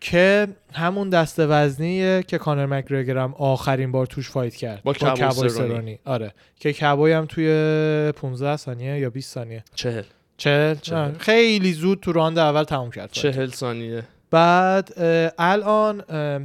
که 0.00 0.48
همون 0.72 1.08
دسته 1.08 1.46
وزنیه 1.46 2.22
که 2.28 2.38
کانر 2.38 2.66
مکگرگر 2.66 3.16
هم 3.18 3.34
آخرین 3.38 3.92
بار 3.92 4.06
توش 4.06 4.30
fight 4.30 4.54
کرد. 4.54 4.82
با 4.82 4.92
کبوی 4.92 5.48
سرونی. 5.48 5.98
آره. 6.04 6.34
که 6.60 6.72
کبوی 6.72 7.12
هم 7.12 7.26
توی 7.26 8.12
15 8.16 8.56
ثانیه 8.56 8.98
یا 8.98 9.10
20 9.10 9.34
ثانیه. 9.34 9.64
چهل. 9.74 10.02
چهل 10.36 10.74
چهل. 10.74 11.12
خیلی 11.18 11.72
زود 11.72 12.00
تو 12.00 12.12
راند 12.12 12.38
اول 12.38 12.64
تموم 12.64 12.90
کرد 12.90 13.10
fight. 13.12 13.34
چهل 13.34 13.50
ثانیه. 13.50 14.02
بعد 14.30 14.92
اه، 14.96 15.30
الان 15.38 16.04
اه، 16.08 16.40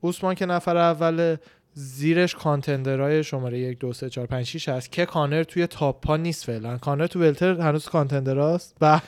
اوسمان 0.00 0.34
که 0.34 0.46
نفر 0.46 0.76
اول 0.76 1.36
زیرش 1.80 2.34
contender 2.34 3.08
های 3.08 3.24
شماره 3.24 3.58
یک 3.58 3.78
دو 3.78 3.92
سه 3.92 4.10
چهار 4.10 4.26
پنج 4.26 4.46
شیش 4.46 4.68
هست 4.68 4.92
که 4.92 5.06
کانر 5.06 5.42
توی 5.42 5.66
top 5.66 6.06
ها 6.06 6.16
نیست 6.16 6.44
فعلا. 6.44 6.78
کانر 6.78 7.06
تو 7.06 7.20
welter 7.20 7.60
هنوز 7.60 7.84
contender 7.84 8.38
هست 8.38 8.76
و 8.80 9.00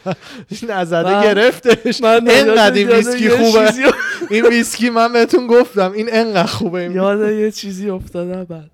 نزده 0.68 1.22
گرفتش. 1.22 2.00
من 2.00 2.28
این 2.28 2.46
یاد- 2.46 2.76
ویسکی 2.76 3.28
خوبه. 3.28 3.66
چیزی- 3.66 3.82
این 4.34 4.46
ویسکی 4.46 4.90
من 4.90 5.12
بهتون 5.12 5.46
گفتم. 5.46 5.92
این 5.92 6.08
انقدر 6.12 6.46
خوبه. 6.46 6.80
این 6.80 6.92
یاد 6.92 7.30
یه 7.30 7.50
چیزی 7.50 7.90
افتادم 7.90 8.44
بعد. 8.44 8.70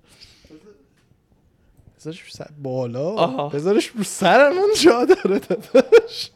بذارش 1.99 2.21
رو 2.21 2.27
سر 2.29 2.47
بالا. 2.63 3.47
بذارش 3.49 3.87
رو 3.87 4.03
سرمون 4.03 4.69
جا 4.81 5.05
داره 5.05 5.39
داداش. 5.39 6.31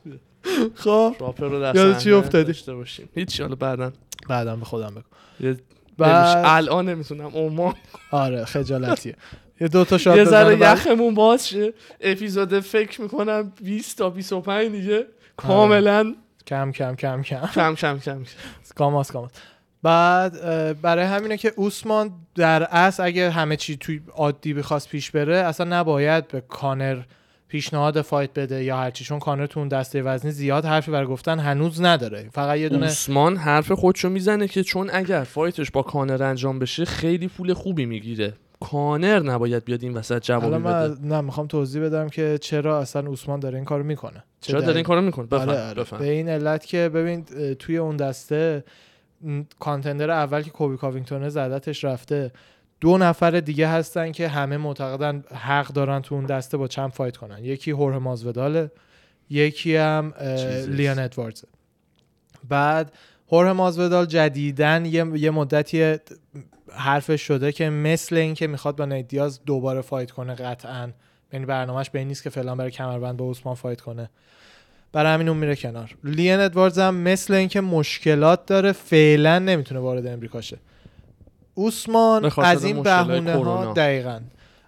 خب. 0.76 1.16
راپر 1.20 1.45
رو 1.47 1.93
چی 1.99 2.12
افتادی؟ 2.12 2.43
داشته 2.47 2.74
باشیم. 2.74 3.09
هیچ 3.16 3.41
حالا 3.41 3.55
بعدا. 3.55 3.91
بعدم 4.30 4.59
به 4.59 4.66
خودم 4.66 4.89
بگو. 4.89 5.53
بعد 5.98 6.42
الان 6.46 6.89
نمی‌تونم 6.89 7.36
اما 7.36 7.76
آره 8.12 8.46
خجالتیه. 8.46 9.16
یه 9.62 9.68
دو 9.68 9.86
تا 9.86 9.98
شات 9.98 10.18
یه 10.18 10.24
ذره 10.24 10.58
یخمون 10.60 11.14
باز 11.14 11.48
شه. 11.50 11.74
اپیزود 12.02 12.60
فکر 12.60 13.02
می‌کنم 13.02 13.52
20 13.64 13.98
تا 13.98 14.10
25 14.10 14.72
دیگه. 14.72 15.06
کاملا 15.38 16.16
کم 16.48 16.72
کم 16.72 16.96
کم 16.96 17.22
کم. 17.22 17.46
کم 17.56 17.76
کم 17.76 18.00
کم. 18.00 18.24
کاماس 18.76 19.12
کاماس. 19.12 19.32
بعد 19.84 20.34
برای 20.82 21.06
همینه 21.06 21.38
که 21.38 21.54
اوسمان 21.56 22.12
در 22.36 22.64
اصل 22.64 23.04
اگه 23.04 23.30
همه 23.30 23.56
چی 23.56 23.78
توی 23.78 24.02
عادی 24.16 24.54
بخواست 24.54 24.89
پیش 24.89 25.12
بره 25.12 25.38
اصلا 25.38 25.80
نباید 25.80 26.28
به 26.28 26.42
کانر 26.42 27.02
پیشنهاد 27.52 28.02
fight 28.01 28.30
بده 28.36 28.64
یا 28.64 28.78
هرچی 28.78 29.04
چون 29.04 29.20
کانر 29.20 29.45
تو 29.45 29.60
اون 29.60 29.70
دسته 29.70 30.02
وزنی 30.02 30.32
زیاد 30.32 30.66
حرفی 30.66 30.91
برای 30.91 31.08
گفتن 31.08 31.39
هنوز 31.39 31.82
نداره. 31.82 32.30
فقط 32.34 32.58
یه 32.58 32.70
دونه 32.70 32.86
اوسمان 32.86 33.38
حرف 33.38 33.72
خودشو 33.72 34.10
می‌زنه 34.10 34.47
که 34.47 34.64
چون 34.64 34.89
اگر 34.93 35.24
fight 35.24 35.58
ش 35.58 35.72
با 35.72 35.82
کانر 35.82 36.24
انجام 36.24 36.60
بشه 36.60 36.86
خیلی 36.86 37.28
پول 37.28 37.54
خوبی 37.54 37.86
می‌گیره. 37.86 38.34
کانر 38.60 39.20
نباید 39.20 39.66
بیاد 39.66 39.84
این 39.84 39.93
وسط 39.93 40.30
حالا 40.30 40.60
بده. 40.60 41.08
نه 41.08 41.22
می‌خوام 41.22 41.47
توضیح 41.47 41.84
بدم 41.84 42.10
که 42.10 42.38
چرا 42.41 42.80
اصلا 42.80 43.08
اوسمان 43.08 43.39
داره 43.39 43.56
این 43.56 43.66
کارو 43.66 43.84
می‌کنه. 43.84 44.24
چرا 44.41 44.62
داره 44.62 44.76
این 44.76 44.84
کارو 44.84 45.02
می‌کنه؟ 45.02 45.26
بفهم 45.26 45.49
آره، 45.49 45.62
آره. 45.62 45.82
بفهم. 45.82 45.99
به 45.99 46.12
این 46.12 46.30
علت 46.30 46.66
که 46.66 46.89
ببین 46.89 47.26
توی 47.60 47.78
اون 47.78 47.97
دسته 47.97 48.64
کانتندر 49.60 50.12
اول 50.12 50.41
که 50.41 50.49
کوبی 50.49 50.78
کاوینگتون 50.78 51.30
زدتش 51.30 51.84
رفته. 51.84 52.32
دو 52.82 52.97
نفر 52.97 53.32
دیگه 53.32 53.67
هستن 53.67 54.11
که 54.11 54.27
همه 54.27 54.57
معتقدن 54.57 55.23
حق 55.36 55.67
دارن 55.67 56.01
تو 56.01 56.15
اون 56.15 56.25
دسته 56.25 56.57
با 56.57 56.67
چند 56.67 56.91
فایت 56.91 57.17
کنن. 57.17 57.45
یکی 57.45 57.71
هوره 57.71 57.97
مازوداله 57.97 58.71
یکی 59.29 59.75
هم. 59.75 60.13
لیان 60.67 60.99
ادواردز. 60.99 61.43
بعد 62.49 62.91
هوره 63.32 63.51
مازودال 63.51 64.05
جدیدن 64.05 64.86
یه, 64.86 65.05
یه 65.15 65.32
مدتی 65.32 65.95
حرفش 66.71 67.21
شده 67.21 67.51
که 67.51 67.69
مثل 67.69 68.15
اینکه 68.15 68.47
می‌خواد 68.47 68.75
با 68.75 68.86
نیت 68.86 69.07
دیاز 69.07 69.45
دوباره 69.45 69.82
fight 69.82 70.12
کنه 70.11 70.36
قطعا. 70.36 70.91
یعنی 71.34 71.45
برنامهش 71.45 71.89
به 71.89 71.99
این 71.99 72.07
نیست 72.07 72.23
که 72.23 72.29
فعلا 72.29 72.55
برای 72.55 72.71
کمربند 72.71 73.17
با 73.17 73.32
اوسمان 73.32 73.55
fight 73.55 73.82
کنه. 73.82 74.09
برای 74.91 75.13
همین 75.13 75.29
اون 75.29 75.38
میره 75.38 75.55
کنار. 75.55 75.95
لیان 76.03 76.39
ادواردز 76.39 76.79
هم 76.79 76.95
مثل 76.95 77.34
اینکه 77.34 77.61
مشکلات 77.61 78.45
داره 78.45 78.71
فعلا 78.71 79.39
نمی‌تونه 79.39 79.79
وارد 79.79 80.07
امریکا 80.07 80.41
شه. 80.41 80.57
خاطر 82.30 82.49
از 82.49 82.64
این 82.64 82.84
بهونه 82.84 83.34
ها. 83.34 83.74
دقیقا. 83.74 84.20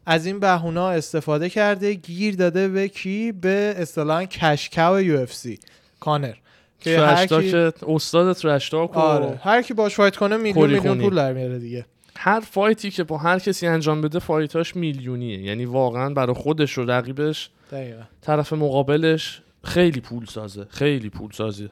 از 0.06 0.26
این 0.26 0.40
بهونه 0.40 0.80
ها 0.80 0.92
استفاده 0.92 1.50
کرده 1.50 1.94
گیر 1.94 2.36
داده 2.36 2.68
به 2.68 2.88
کی؟ 2.88 3.32
به 3.32 3.74
اصطلاحا 3.78 4.26
cash 4.26 4.69
cow 4.69 5.02
UFC. 5.02 5.60
کانر. 6.00 6.34
که 6.80 7.00
هر 7.00 7.26
کی 7.26 7.72
استاد 7.88 8.36
trash 8.36 8.70
talk 8.70 8.98
و 8.98 9.00
آره. 9.00 9.40
هر 9.44 9.62
کی 9.62 9.74
باش 9.74 9.96
fight 9.96 10.16
کنه 10.16 10.38
میلیون 10.38 10.70
میلیون. 10.70 11.02
پول 11.02 11.16
در 11.16 11.34
میاره 11.34 11.60
دیگه. 11.60 11.86
هر 12.18 12.40
fight 12.40 12.83
ی 12.83 12.92
که 12.92 13.04
با 13.04 13.18
هر 13.18 13.40
کسی 13.40 13.68
انجام 13.68 14.02
بده 14.02 14.20
fight 14.20 14.60
اش 14.60 14.76
میلیونیه. 14.76 15.42
یعنی 15.42 15.66
واقعا 15.66 16.10
برای 16.10 16.36
خودش 16.36 16.78
و 16.78 16.86
رقیبش 16.86 17.50
دقیقا. 17.72 18.02
طرف 18.22 18.54
مقابلش 18.54 19.42
خیلی 19.64 20.02
پول 20.02 20.26
سازه. 20.26 20.66
خیلی 20.70 21.10
پول 21.10 21.32
سازه. 21.32 21.70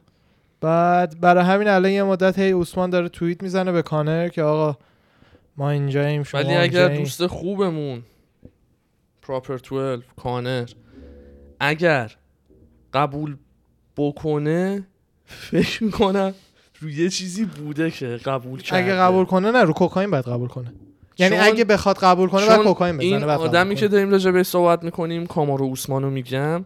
بعد 0.62 1.20
برای 1.20 1.44
همین 1.44 1.68
الان 1.68 1.92
یه 1.92 2.04
مدت 2.04 2.40
هی 2.40 2.52
عثمان 2.52 2.90
داره 2.90 3.10
توییت 3.10 3.44
می‌زنه 3.44 3.72
به 3.72 3.82
کانر 3.82 4.28
که 4.28 4.44
آقا 4.44 4.78
ما 5.58 5.70
اینجاییم 5.70 6.24
شما 6.24 6.42
ولی 6.42 6.56
اگر. 6.56 6.88
دوست 6.88 7.28
خوبمون 7.28 8.04
Proper 9.22 9.58
12 9.58 10.06
کانر 10.16 10.70
اگر 11.60 12.12
قبول 12.94 13.38
بکنه 13.98 14.88
فکر 15.26 15.84
می‌کنم 15.84 16.34
روی 16.80 16.94
یه 16.94 17.10
چیزی 17.10 17.46
بوده 17.46 17.92
که 17.92 18.08
قبول 18.08 18.62
کرده 18.62 18.84
اگه 18.84 18.96
قبول 18.96 19.26
کنه 19.26 19.52
نه 19.52 19.64
رو 19.64 19.74
کوکائین 19.74 20.12
باید 20.12 20.26
قبول 20.26 20.48
کنه 20.48 20.74
یعنی 21.18 21.36
اگه 21.36 21.66
بخواد 21.66 21.98
قبول 21.98 22.30
کنه 22.30 22.48
چون 22.48 22.64
کوکائین 22.64 22.98
بزنه 22.98 23.06
این 23.06 23.26
بعد 23.26 23.40
آدمی. 23.40 23.76
که 23.76 23.88
داریم 23.88 24.12
راجع 24.12 24.32
بهش 24.32 24.46
صحبت 24.46 24.84
می‌کنیم 24.84 25.26
کامارو 25.26 25.66
اوسمانو 25.66 26.10
میگم 26.10 26.66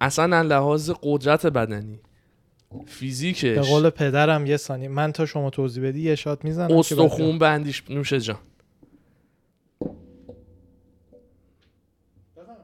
اصلا 0.00 0.42
لحاظ 0.42 0.90
قدرت 1.02 1.46
بدنی 1.46 2.00
فیزیکش. 2.86 3.44
به 3.44 3.60
قول 3.60 3.90
پدرم 3.90 4.46
یه 4.46 4.56
ثانیه. 4.56 4.88
من 4.88 5.12
تا 5.12 5.26
شما 5.26 5.50
توضیح 5.50 5.88
بدی 5.88 6.00
یه 6.00 6.14
شات 6.14 6.44
می‌زنم 6.44 6.76
استخون 6.76 7.38
بندیش. 7.38 7.82
نوش 7.90 8.12
جان. 8.12 8.38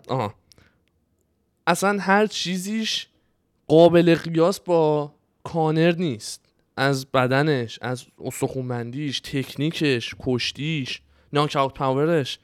آها. 0.09 0.35
اصلا 1.67 1.99
هر 2.01 2.27
چیزیش 2.27 3.07
قابل 3.67 4.15
قیاس 4.15 4.61
با 4.61 5.15
کانر 5.45 5.95
نیست. 5.99 6.45
از 6.77 7.07
بدنش 7.07 7.79
از 7.83 8.05
استخونبندیش 8.25 9.21
تکنیکش 9.21 10.15
کشتیش 10.21 11.03
ناک 11.33 11.57
اوت 11.57 11.75
پاورش 11.75 12.39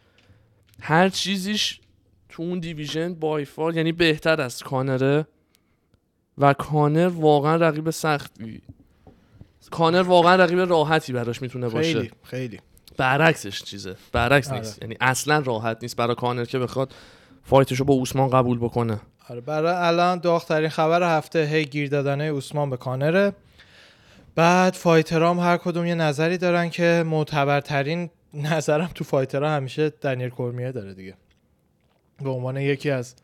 هر 0.81 1.09
چیزیش 1.09 1.81
تو 2.29 2.43
اون 2.43 2.61
دیویژن 2.61 3.15
بای 3.15 3.45
فار 3.45 3.77
یعنی 3.77 3.93
بهتر 3.93 4.41
از 4.41 4.63
کانره. 4.63 5.27
و 6.41 6.53
کانر 6.53 7.09
واقعا 7.09 7.57
رقیب 7.57 7.91
سختی 7.91 8.63
کانر 9.71 10.03
واقعا 10.03 10.37
رقیب 10.37 10.59
راحتی 10.59 11.13
براش 11.13 11.43
می‌تونه 11.43 11.69
باشه. 11.69 11.93
خیلی 11.93 12.11
خیلی. 12.23 12.61
برعکسش 12.97 13.63
چیزه. 13.63 13.97
برعکس 14.13 14.49
آره. 14.49 14.59
نیست. 14.59 14.83
یعنی 14.83 14.97
اصلا 15.01 15.39
راحت 15.39 15.79
نیست 15.83 15.97
برای 15.97 16.15
کانر 16.15 16.45
که 16.45 16.59
بخواد 16.59 16.95
fight 17.43 17.69
شو 17.69 17.85
با 17.85 17.95
اوسمان 17.95 18.31
قبول 18.31 18.59
بکنه. 18.59 19.01
آره 19.29 19.41
برای 19.41 19.75
الان 19.75 20.19
داغترین 20.19 20.69
خبر 20.69 21.17
هفته 21.19 21.45
هی 21.45 21.65
گیر 21.65 21.89
دادنه 21.89 22.33
عثمان 22.33 22.71
به 22.71 22.77
کانره. 22.77 23.33
بعد 24.35 24.75
fighter 24.75 25.32
ام 25.32 25.41
هر 25.41 25.57
کدوم 25.57 25.87
یه 25.87 25.95
نظری 25.95 26.39
دارن 26.39 26.71
که 26.71 27.05
معتبرترین 27.07 28.11
نظرم 28.35 28.91
تو 28.95 29.05
fighter 29.05 29.45
ها 29.45 29.51
همیشه 29.51 29.91
دنیل 29.91 30.29
کورمیه 30.29 30.73
داره 30.73 30.95
دیگه. 30.95 31.15
به 32.23 32.31
عنوان 32.31 32.57
یکی 32.57 32.91
از 32.91 33.15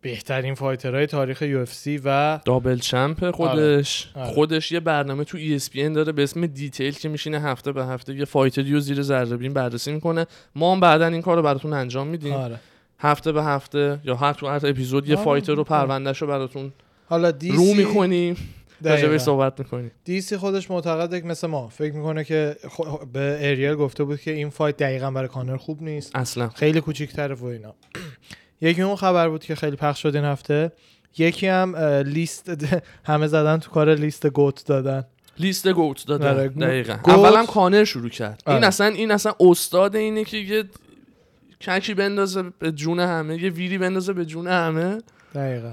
بهترین 0.00 0.54
fighter 0.54 0.94
های 0.94 1.06
تاریخ 1.06 1.42
UFC 1.42 1.64
و 2.04 2.40
double 2.44 2.78
champ 2.78 3.30
خودش. 3.30 4.12
آره. 4.14 4.26
خودش 4.26 4.72
یه 4.72 4.80
برنامه 4.80 5.24
تو 5.24 5.38
E 5.38 5.60
ESPN 5.60 5.94
داره 5.94 6.12
به 6.12 6.22
اسم 6.22 6.46
Detail 6.46 6.94
که 6.94 7.08
میشینه 7.08 7.40
هفته 7.40 7.72
به 7.72 7.84
هفته 7.86 8.14
یه 8.14 8.24
fighter 8.24 8.66
ی 8.66 8.72
رو 8.72 8.80
زیر 8.80 9.02
ذره 9.02 9.36
بین 9.36 9.52
بررسی 9.52 9.92
می‌کنه. 9.92 10.26
ما 10.54 10.72
هم 10.74 10.80
بعدا 10.80 11.06
این 11.06 11.22
کار 11.22 11.36
رو 11.36 11.42
براتون 11.42 11.72
انجام 11.72 12.06
میدیم. 12.06 12.32
آره. 12.32 12.60
هفته 12.98 13.32
به 13.32 13.44
هفته 13.44 14.00
یا 14.04 14.16
هر 14.16 14.32
تو 14.32 14.46
هر 14.46 14.60
اپیزود 14.66 15.08
یه 15.08 15.16
آره. 15.16 15.24
fighter 15.24 15.54
رو 15.54 15.64
پروندهش 15.64 16.22
رو 16.22 16.28
براتون 16.28 16.72
حالا 17.08 17.30
دیسی 17.30 17.56
رو 17.56 17.74
می‌کنیم 17.74 18.36
راجبش. 18.82 19.20
صحبت 19.20 19.58
می‌کنیم. 19.58 19.90
DC 20.04 20.36
خودش 20.36 20.70
معتقده 20.70 21.20
که 21.20 21.26
مثل 21.26 21.46
ما. 21.46 21.68
فکر 21.68 21.92
می‌کنه 21.94 22.24
که 22.24 22.56
خو- 22.68 23.04
به 23.12 23.38
اریل 23.40 23.74
گفته 23.74 24.04
بود 24.04 24.20
که 24.20 24.30
این 24.30 24.50
fight 24.50 24.76
دقیقا 24.76 25.10
برای 25.10 25.28
کانر 25.28 25.56
خوب 25.56 25.82
نیست. 25.82 26.16
اصلا. 26.16 26.48
خیلی 26.48 26.80
کوچیک‌تره 26.80 27.34
و 27.34 27.44
اینا. 27.44 27.74
یکی 28.60 28.82
اون 28.82 28.96
خبر 28.96 29.28
بود 29.28 29.44
که 29.44 29.54
خیلی 29.54 29.76
پخش 29.76 30.02
شد 30.02 30.16
این 30.16 30.24
هفته. 30.24 30.72
یکی 31.18 31.46
هم 31.46 31.76
لیست 32.06 32.50
همه 33.04 33.26
زدن 33.26 33.58
تو 33.58 33.70
کار 33.70 33.94
لیست 33.94 34.26
GOAT 34.26 34.66
دادن. 34.66 35.04
لیست 35.38 35.68
GOAT 35.68 36.06
دادن. 36.06 36.28
آره. 36.36 36.48
دقیقا. 36.48 36.94
GOAT- 37.02 37.08
اولم 37.14 37.46
کانر 37.46 37.84
شروع 37.84 38.08
کرد. 38.08 38.42
این 38.46 38.56
آره. 38.56 38.66
اصلا 38.66 38.86
این 38.86 39.10
اصلا 39.10 39.32
استاد 39.40 39.96
اینه 39.96 40.24
که 40.24 40.36
یه 40.36 40.64
ککی 41.60 41.94
بندازه 41.94 42.42
به 42.58 42.72
جون 42.72 43.00
همه 43.00 43.42
یه 43.42 43.50
ویری 43.50 43.78
بندازه 43.78 44.12
به 44.12 44.24
جون 44.24 44.46
همه. 44.46 44.98
دقیقا. 45.34 45.72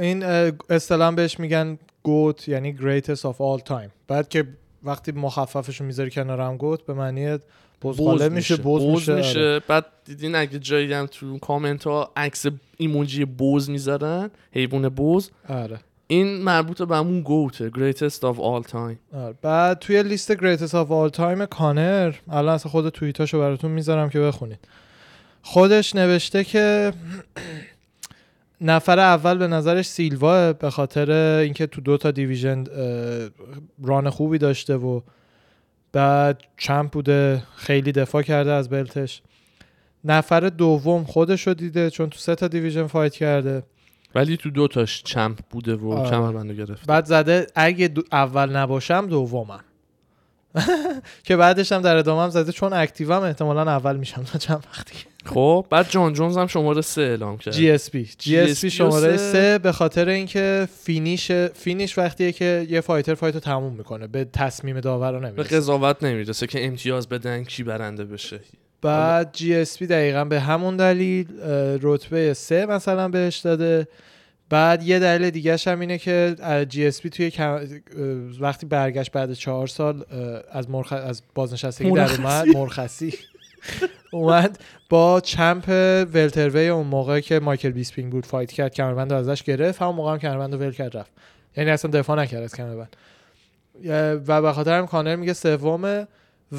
این 0.00 0.22
اصطلاح 0.70 1.14
بهش 1.14 1.40
میگن 1.40 1.78
گوت 2.02 2.48
یعنی 2.48 2.76
greatest 2.78 3.20
of 3.22 3.34
all 3.36 3.68
time. 3.68 3.88
بعد 4.08 4.28
که 4.28 4.44
وقتی 4.82 5.12
مخففش 5.12 5.80
رو 5.80 5.86
می‌ذاری 5.86 6.10
کنار 6.10 6.40
هم 6.40 6.56
گوت 6.56 6.86
به 6.86 6.94
معنی 6.94 7.38
بزغاله 7.82 8.28
میشه 8.28 8.56
بوز 8.56 8.82
میشه, 8.82 9.14
میشه 9.14 9.38
آره. 9.38 9.60
بعد 9.68 9.86
دیدین 10.04 10.34
اگه 10.34 10.58
جایی 10.58 10.92
هم 10.92 11.06
تو 11.06 11.38
کامنت 11.38 11.84
ها 11.84 12.12
عکس 12.16 12.46
ایموجی 12.76 13.24
بوز 13.24 13.70
می‌ذارن 13.70 14.30
حیوان 14.52 14.88
بوز 14.88 15.30
آره. 15.48 15.80
این 16.06 16.42
مربوط 16.42 16.82
به 16.82 16.96
همون 16.96 17.20
گوته 17.20 17.70
greatest 17.70 18.20
of 18.20 18.36
all 18.36 18.70
time 18.70 19.16
آره. 19.16 19.34
بعد 19.42 19.78
توی 19.78 20.02
لیست 20.02 20.34
greatest 20.36 20.70
of 20.70 20.88
all 20.90 21.16
time 21.16 21.42
کانر 21.50 22.14
الان 22.28 22.54
اصلا 22.54 22.72
خود 22.72 22.88
توییتاشو 22.88 23.38
براتون 23.38 23.70
می‌ذارم 23.70 24.10
که 24.10 24.20
بخونید 24.20 24.58
خودش 25.42 25.94
نوشته 25.94 26.44
که 26.44 26.92
نفر 28.60 28.98
اول 28.98 29.38
به 29.38 29.46
نظرش 29.46 29.86
سیلوا 29.86 30.52
به 30.52 30.70
خاطر 30.70 31.10
اینکه 31.38 31.66
تو 31.66 31.80
دو 31.80 31.96
تا 31.96 32.10
دیویژن 32.10 32.64
ران 33.82 34.10
خوبی 34.10 34.38
داشته 34.38 34.76
و 34.76 35.00
بعد 35.92 36.42
چمپ 36.56 36.90
بوده 36.92 37.42
خیلی 37.56 37.92
دفاع 37.92 38.22
کرده 38.22 38.52
از 38.52 38.68
بلتش. 38.68 39.22
نفر 40.04 40.40
دوم 40.40 41.04
خودش 41.04 41.46
رو 41.46 41.54
دیده 41.54 41.90
چون 41.90 42.10
تو 42.10 42.18
سه 42.18 42.34
تا 42.34 42.48
دیویژن 42.48 42.86
فایت 42.86 43.14
کرده. 43.14 43.62
ولی 44.14 44.36
تو 44.36 44.50
دو 44.50 44.68
تاش 44.68 45.02
چمپ 45.02 45.38
بوده 45.50 45.74
و 45.76 45.92
آره. 45.92 46.10
کمربندو 46.10 46.54
گرفت 46.54 46.86
بعد 46.86 47.04
زده 47.04 47.46
اگه 47.54 47.88
دو- 47.88 48.02
اول 48.12 48.56
نباشم 48.56 49.06
دومم. 49.06 49.60
که 51.24 51.36
بعدش 51.36 51.72
هم 51.72 51.82
در 51.82 51.96
ادامه 51.96 52.22
هم 52.22 52.30
زده 52.30 52.52
چون 52.52 52.72
active 52.72 53.15
ام 53.15 53.22
احتمالا 53.22 53.62
اول 53.62 53.96
میشم 53.96 54.22
تا 54.22 54.38
چند 54.38 54.66
وقتی. 54.70 54.94
خب 55.24 55.66
بعد 55.70 55.90
جان 55.90 56.12
جونز 56.12 56.38
هم 56.38 56.46
شماره 56.46 56.80
سه 56.80 57.02
اعلام 57.02 57.38
کرد. 57.38 57.54
جی 57.54 57.70
اس 57.70 57.90
پی 57.90 58.08
جی 58.18 58.38
اس 58.38 58.60
پی 58.60 58.70
شماره 58.70 59.16
سه. 59.16 59.58
به 59.58 59.72
خاطر 59.72 60.08
اینکه 60.08 60.68
finish 60.82 61.32
finish 61.32 61.98
وقتیه 61.98 62.32
که 62.32 62.66
یه 62.70 62.80
fighter 62.80 63.14
fight 63.14 63.34
رو 63.34 63.40
تموم 63.40 63.72
می‌کنه 63.72 64.06
به 64.06 64.24
تصمیم 64.24 64.80
داور 64.80 65.12
رو 65.12 65.20
به 65.20 65.26
نمی‌رسه. 65.26 65.56
قضاوت 65.56 66.04
نمی‌رسه 66.04 66.46
که 66.46 66.66
امتیاز 66.66 67.08
بدن 67.08 67.44
کی 67.44 67.62
برنده 67.62 68.04
بشه. 68.04 68.40
بعد 68.82 69.30
GSP 69.32 69.86
دقیقا 69.86 70.24
به 70.24 70.40
همون 70.40 70.76
دلیل 70.76 71.26
رتبه 71.82 72.34
سه 72.34 72.66
مثلا 72.66 73.08
بهش 73.08 73.36
داده. 73.36 73.88
بعد 74.50 74.82
یه 74.82 74.98
دلیل 74.98 75.30
دیگه 75.30 75.56
هم 75.66 75.80
اینه 75.80 75.98
که 75.98 76.36
GSP 76.68 77.10
توی 77.10 77.32
وقتی 78.40 78.66
برگشت 78.66 79.12
بعد 79.12 79.32
چهار 79.32 79.66
سال 79.66 80.04
از 80.52 80.70
مرخ... 80.70 80.92
از 80.92 81.22
بازنشستگی 81.34 81.90
در 81.90 82.02
مرخصی. 82.02 82.22
اومد 82.22 82.56
مرخصی. 82.56 83.14
اومد 84.12 84.58
با 84.88 85.20
champ 85.20 85.68
welterweight 86.14 86.68
اون 86.68 86.86
موقع 86.86 87.20
که 87.20 87.40
مایکل 87.40 87.70
بیسپینگ 87.70 88.12
بود 88.12 88.26
fight 88.26 88.52
کرد 88.52 88.74
کمربند 88.74 89.12
رو 89.12 89.18
ازش 89.18 89.42
گرفت 89.42 89.82
همون 89.82 89.94
موقع 89.94 90.12
هم 90.12 90.18
کمربند 90.18 90.54
رو 90.54 90.60
ول 90.60 90.72
کرد 90.72 90.96
رفت. 90.96 91.10
یعنی 91.56 91.70
اصلا 91.70 91.90
دفاع 91.90 92.18
نکرد 92.18 92.42
از 92.42 92.54
کمربند. 92.54 92.96
و 94.26 94.42
به 94.42 94.52
خاطر 94.52 94.78
هم 94.78 94.86
کانر 94.86 95.16
میگه 95.16 95.32
سومه 95.32 96.06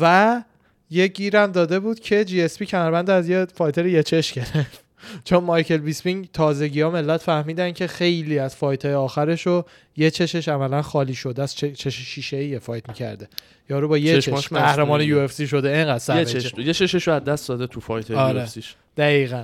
و 0.02 0.44
یه 0.90 1.08
گیرم 1.08 1.52
داده 1.52 1.80
بود 1.80 2.00
که 2.00 2.26
GSP 2.26 2.66
کمربند 2.66 3.10
از 3.10 3.30
یه 3.30 3.46
fighter 3.46 3.86
یه 3.86 4.04
چش 4.04 4.34
گرفت. 4.34 4.84
چون 5.24 5.44
مایکل 5.44 5.78
بیسپینگ 5.78 6.30
تازگی 6.34 6.82
ها 6.82 6.90
ملت 6.90 7.22
فهمیدن 7.22 7.72
که 7.72 7.88
خیلی 7.88 8.40
از 8.40 8.56
fight 8.56 8.86
های 8.86 8.94
آخرش 8.94 9.48
رو 9.48 9.66
یه 9.98 10.12
چشش 10.12 10.48
عملا 10.48 10.82
خالی 10.82 11.16
شده 11.16 11.44
از 11.44 11.56
چش 11.56 11.88
شیشه 11.88 12.38
ای 12.38 12.60
fight 12.60 12.90
می‌کرده. 12.90 13.28
یارو 13.70 13.88
با 13.88 13.98
یه 13.98 14.22
چشماش 14.22 14.44
چش. 14.46 14.54
قهرمان. 14.54 15.02
UFC 15.02 15.48
شده. 15.48 15.70
اینقدر 15.70 16.20
یه 16.20 16.26
چش 16.26 16.54
یه 16.58 16.74
چشش 16.74 17.08
رو 17.08 17.14
از 17.14 17.24
دست 17.24 17.50
داده 17.50 17.68
تو 17.68 17.80
fight 17.80 18.12
آره. 18.12 18.46
UFC 18.46 18.60
ش. 18.60 18.76
دقیقا. 18.98 19.44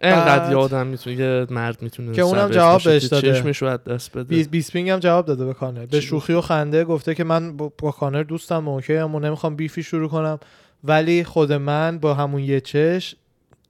انقدر 0.00 0.38
بعد- 0.38 0.50
یه 0.50 0.56
آدم 0.56 0.86
می‌تونه 0.86 1.16
یه 1.16 1.46
مرد 1.50 1.82
می‌تونه 1.82 2.12
که 2.12 2.22
اونم 2.22 2.50
جواب 2.50 2.82
بهش 2.84 3.04
داده. 3.04 3.32
چشمش 3.32 3.62
رو 3.62 3.68
از 3.68 3.84
دست 3.84 4.12
بده. 4.12 4.24
بیس 4.24 4.48
بیسپینگ 4.48 4.90
هم 4.90 4.98
جواب 4.98 5.26
داده 5.26 5.44
به 5.44 5.54
کانر. 5.54 5.86
به 5.86 6.00
شوخی 6.00 6.32
و 6.32 6.40
خنده 6.40 6.84
گفته 6.84 7.14
که 7.14 7.24
من 7.24 7.56
با, 7.56 7.90
کانر 7.90 8.22
دوستم 8.22 8.68
و 8.68 8.74
okay 8.74 8.94
هم 8.94 9.14
و 9.14 9.20
نمی‌خوام 9.20 9.56
beef 9.56 9.77
ی 9.77 9.82
شروع 9.82 10.08
کنم. 10.08 10.38
ولی 10.84 11.24
خود 11.24 11.52
من 11.52 11.98
با 11.98 12.14
همون 12.14 12.42
یه 12.42 12.60
چش 12.60 13.14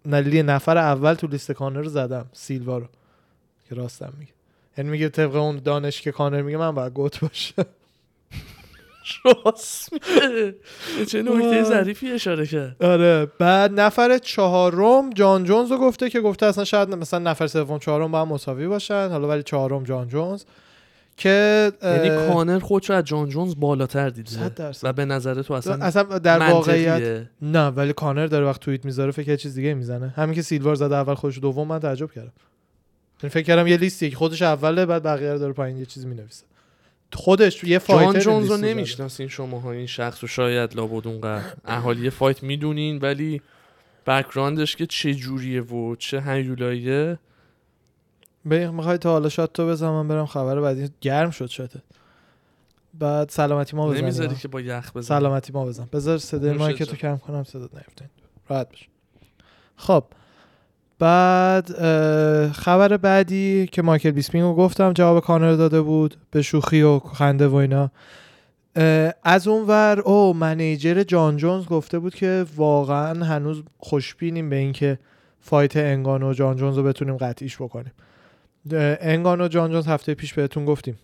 نلی 0.06 0.42
نفر 0.42 0.78
اول 0.78 1.14
تو 1.14 1.26
لیست 1.26 1.52
کانر 1.52 1.80
رو 1.80 1.88
زدم 1.88 2.26
سیلوا 2.32 2.78
رو 2.78 2.86
که 3.68 3.74
راستم 3.74 4.12
میگه. 4.18 4.32
یعنی 4.78 4.90
میگه 4.90 5.08
طبق 5.08 5.34
اون 5.34 5.56
دانش 5.64 6.02
که 6.02 6.12
کانر 6.12 6.42
میگه 6.42 6.58
من 6.58 6.70
باید 6.70 6.92
گوت 6.92 7.20
باشه 7.20 7.54
راست 9.24 9.88
چه 11.10 11.22
نکته. 11.22 11.62
ظریفی 11.62 12.12
اشاره 12.12 12.46
کرد. 12.46 12.84
آره 12.84 13.26
بعد 13.38 13.80
نفر 13.80 14.18
چهارم 14.18 15.10
جان 15.10 15.44
جونز 15.44 15.70
رو 15.70 15.78
گفته 15.78 16.10
که 16.10 16.20
گفته 16.20 16.46
اصلا 16.46 16.64
شاید 16.64 16.88
مثلا 16.94 17.30
نفر 17.30 17.46
سوم 17.46 17.78
چهارم 17.78 18.12
با 18.12 18.20
هم 18.20 18.28
مساوی 18.28 18.66
باشن 18.66 19.08
حالا 19.10 19.28
ولی 19.28 19.42
چهارم 19.42 19.84
جان 19.84 20.08
جونز. 20.08 20.44
که 21.16 21.72
یعنی 21.82 22.08
کانر 22.08 22.58
خودش 22.58 22.90
از 22.90 23.04
جان 23.04 23.28
جونز 23.28 23.54
بالاتر 23.58 24.08
دیده. 24.08 24.52
و 24.82 24.92
به 24.92 25.04
نظر 25.04 25.42
تو 25.42 25.54
اصلا 25.54 25.84
اصلا 25.84 26.18
در 26.18 26.50
واقعیت. 26.50 27.26
نه 27.42 27.66
ولی 27.66 27.92
کانر 27.92 28.26
داره 28.26 28.46
وقت 28.46 28.60
توییت 28.60 28.84
می‌ذاره 28.84 29.10
فکر 29.10 29.36
چیز 29.36 29.54
دیگه 29.54 29.74
می‌زنه 29.74 30.08
همین 30.16 30.34
که 30.34 30.42
سیلوار 30.42 30.74
زده 30.74 30.96
اول 30.96 31.14
خودش 31.14 31.38
دوم 31.38 31.68
من 31.68 31.78
تعجب 31.78 32.12
کردم 32.12 32.32
یعنی 33.22 33.30
فکر 33.30 33.42
کردم 33.42 33.66
یه 33.66 33.76
لیستی 33.76 34.10
که 34.10 34.16
خودش 34.16 34.42
اوله 34.42 34.86
بعد 34.86 35.02
بقیه 35.02 35.32
رو 35.32 35.38
داره 35.38 35.52
پایین 35.52 35.76
یه 35.76 35.86
چیزی 35.86 36.06
می‌نویسه 36.06 36.44
خودش 37.12 37.64
یه 37.64 37.78
fighter 37.78 38.12
جان 38.12 38.22
جونز 38.22 38.50
رو. 38.50 38.56
نمی‌شناسین 38.56 39.28
شما 39.28 39.60
ها 39.60 39.72
این 39.72 39.86
شخص 39.86 40.18
رو 40.22 40.28
شاید 40.28 40.76
لابد 40.76 41.06
اونقدر 41.06 41.44
اهالی 41.64 42.10
fight 42.10 42.42
می‌دونین 42.42 42.98
ولی 42.98 43.42
background 44.06 44.64
ش 44.64 44.76
که 44.76 44.86
چه 44.86 45.14
جوریه 45.14 45.60
و 45.60 45.96
چه 45.96 46.20
هیولاییه 46.20 47.18
می‌خوای 48.44 48.98
تا 48.98 49.10
حالا 49.10 49.28
shot 49.28 49.52
تو 49.52 49.66
بزن 49.66 49.88
من 49.88 50.08
برم 50.08 50.26
خبر 50.26 50.60
بعدی. 50.60 50.90
گرم 51.00 51.30
شد 51.30 51.46
shot 51.46 51.75
ه 51.75 51.82
بعد 52.94 53.28
سلامتی 53.28 53.76
ما 53.76 53.86
بزنیم. 53.86 54.02
نمی‌ذاری. 54.02 54.36
که 54.36 54.48
با 54.48 54.60
یخ 54.60 54.92
بزن 54.92 55.08
سلامتی 55.08 55.52
ما 55.52 55.64
بزن. 55.64 55.88
بذار 55.92 56.18
صدای 56.18 56.52
mic 56.52 56.82
تو. 56.82 56.96
کم 56.96 57.16
کنم 57.16 57.44
صدات 57.44 57.74
نیفته 57.74 58.10
راحت 58.48 58.70
باش. 58.70 58.88
خب. 59.76 60.04
بعد 60.98 61.72
خبر 62.52 62.96
بعدی 62.96 63.68
که 63.72 63.82
مایکل 63.82 64.10
بیسپینگ 64.10 64.44
رو 64.44 64.54
گفتم 64.54 64.92
جواب 64.92 65.24
کانر 65.24 65.52
داده 65.52 65.82
بود 65.82 66.16
به 66.30 66.42
شوخی 66.42 66.82
و 66.82 66.98
خنده 66.98 67.46
و 67.46 67.54
اینا. 67.54 67.90
از 69.22 69.48
اون 69.48 69.66
ور 69.66 70.00
او 70.00 70.34
manager 70.34 71.02
جان 71.02 71.36
جونز 71.36 71.66
گفته 71.66 71.98
بود 71.98 72.14
که 72.14 72.46
واقعا 72.56 73.24
هنوز 73.24 73.62
خوشبینیم 73.78 74.50
به 74.50 74.56
اینکه 74.56 74.98
fight 75.40 75.76
انگانو 75.76 76.30
و 76.30 76.34
جان 76.34 76.56
جونز 76.56 76.76
رو 76.76 76.82
بتونیم 76.82 77.16
قطعیش 77.16 77.56
بکنیم. 77.56 77.92
انگانو 79.00 79.44
و 79.44 79.48
جان 79.48 79.70
جونز 79.70 79.86
هفته 79.86 80.14
پیش 80.14 80.34
بهتون 80.34 80.64
گفتیم. 80.64 80.98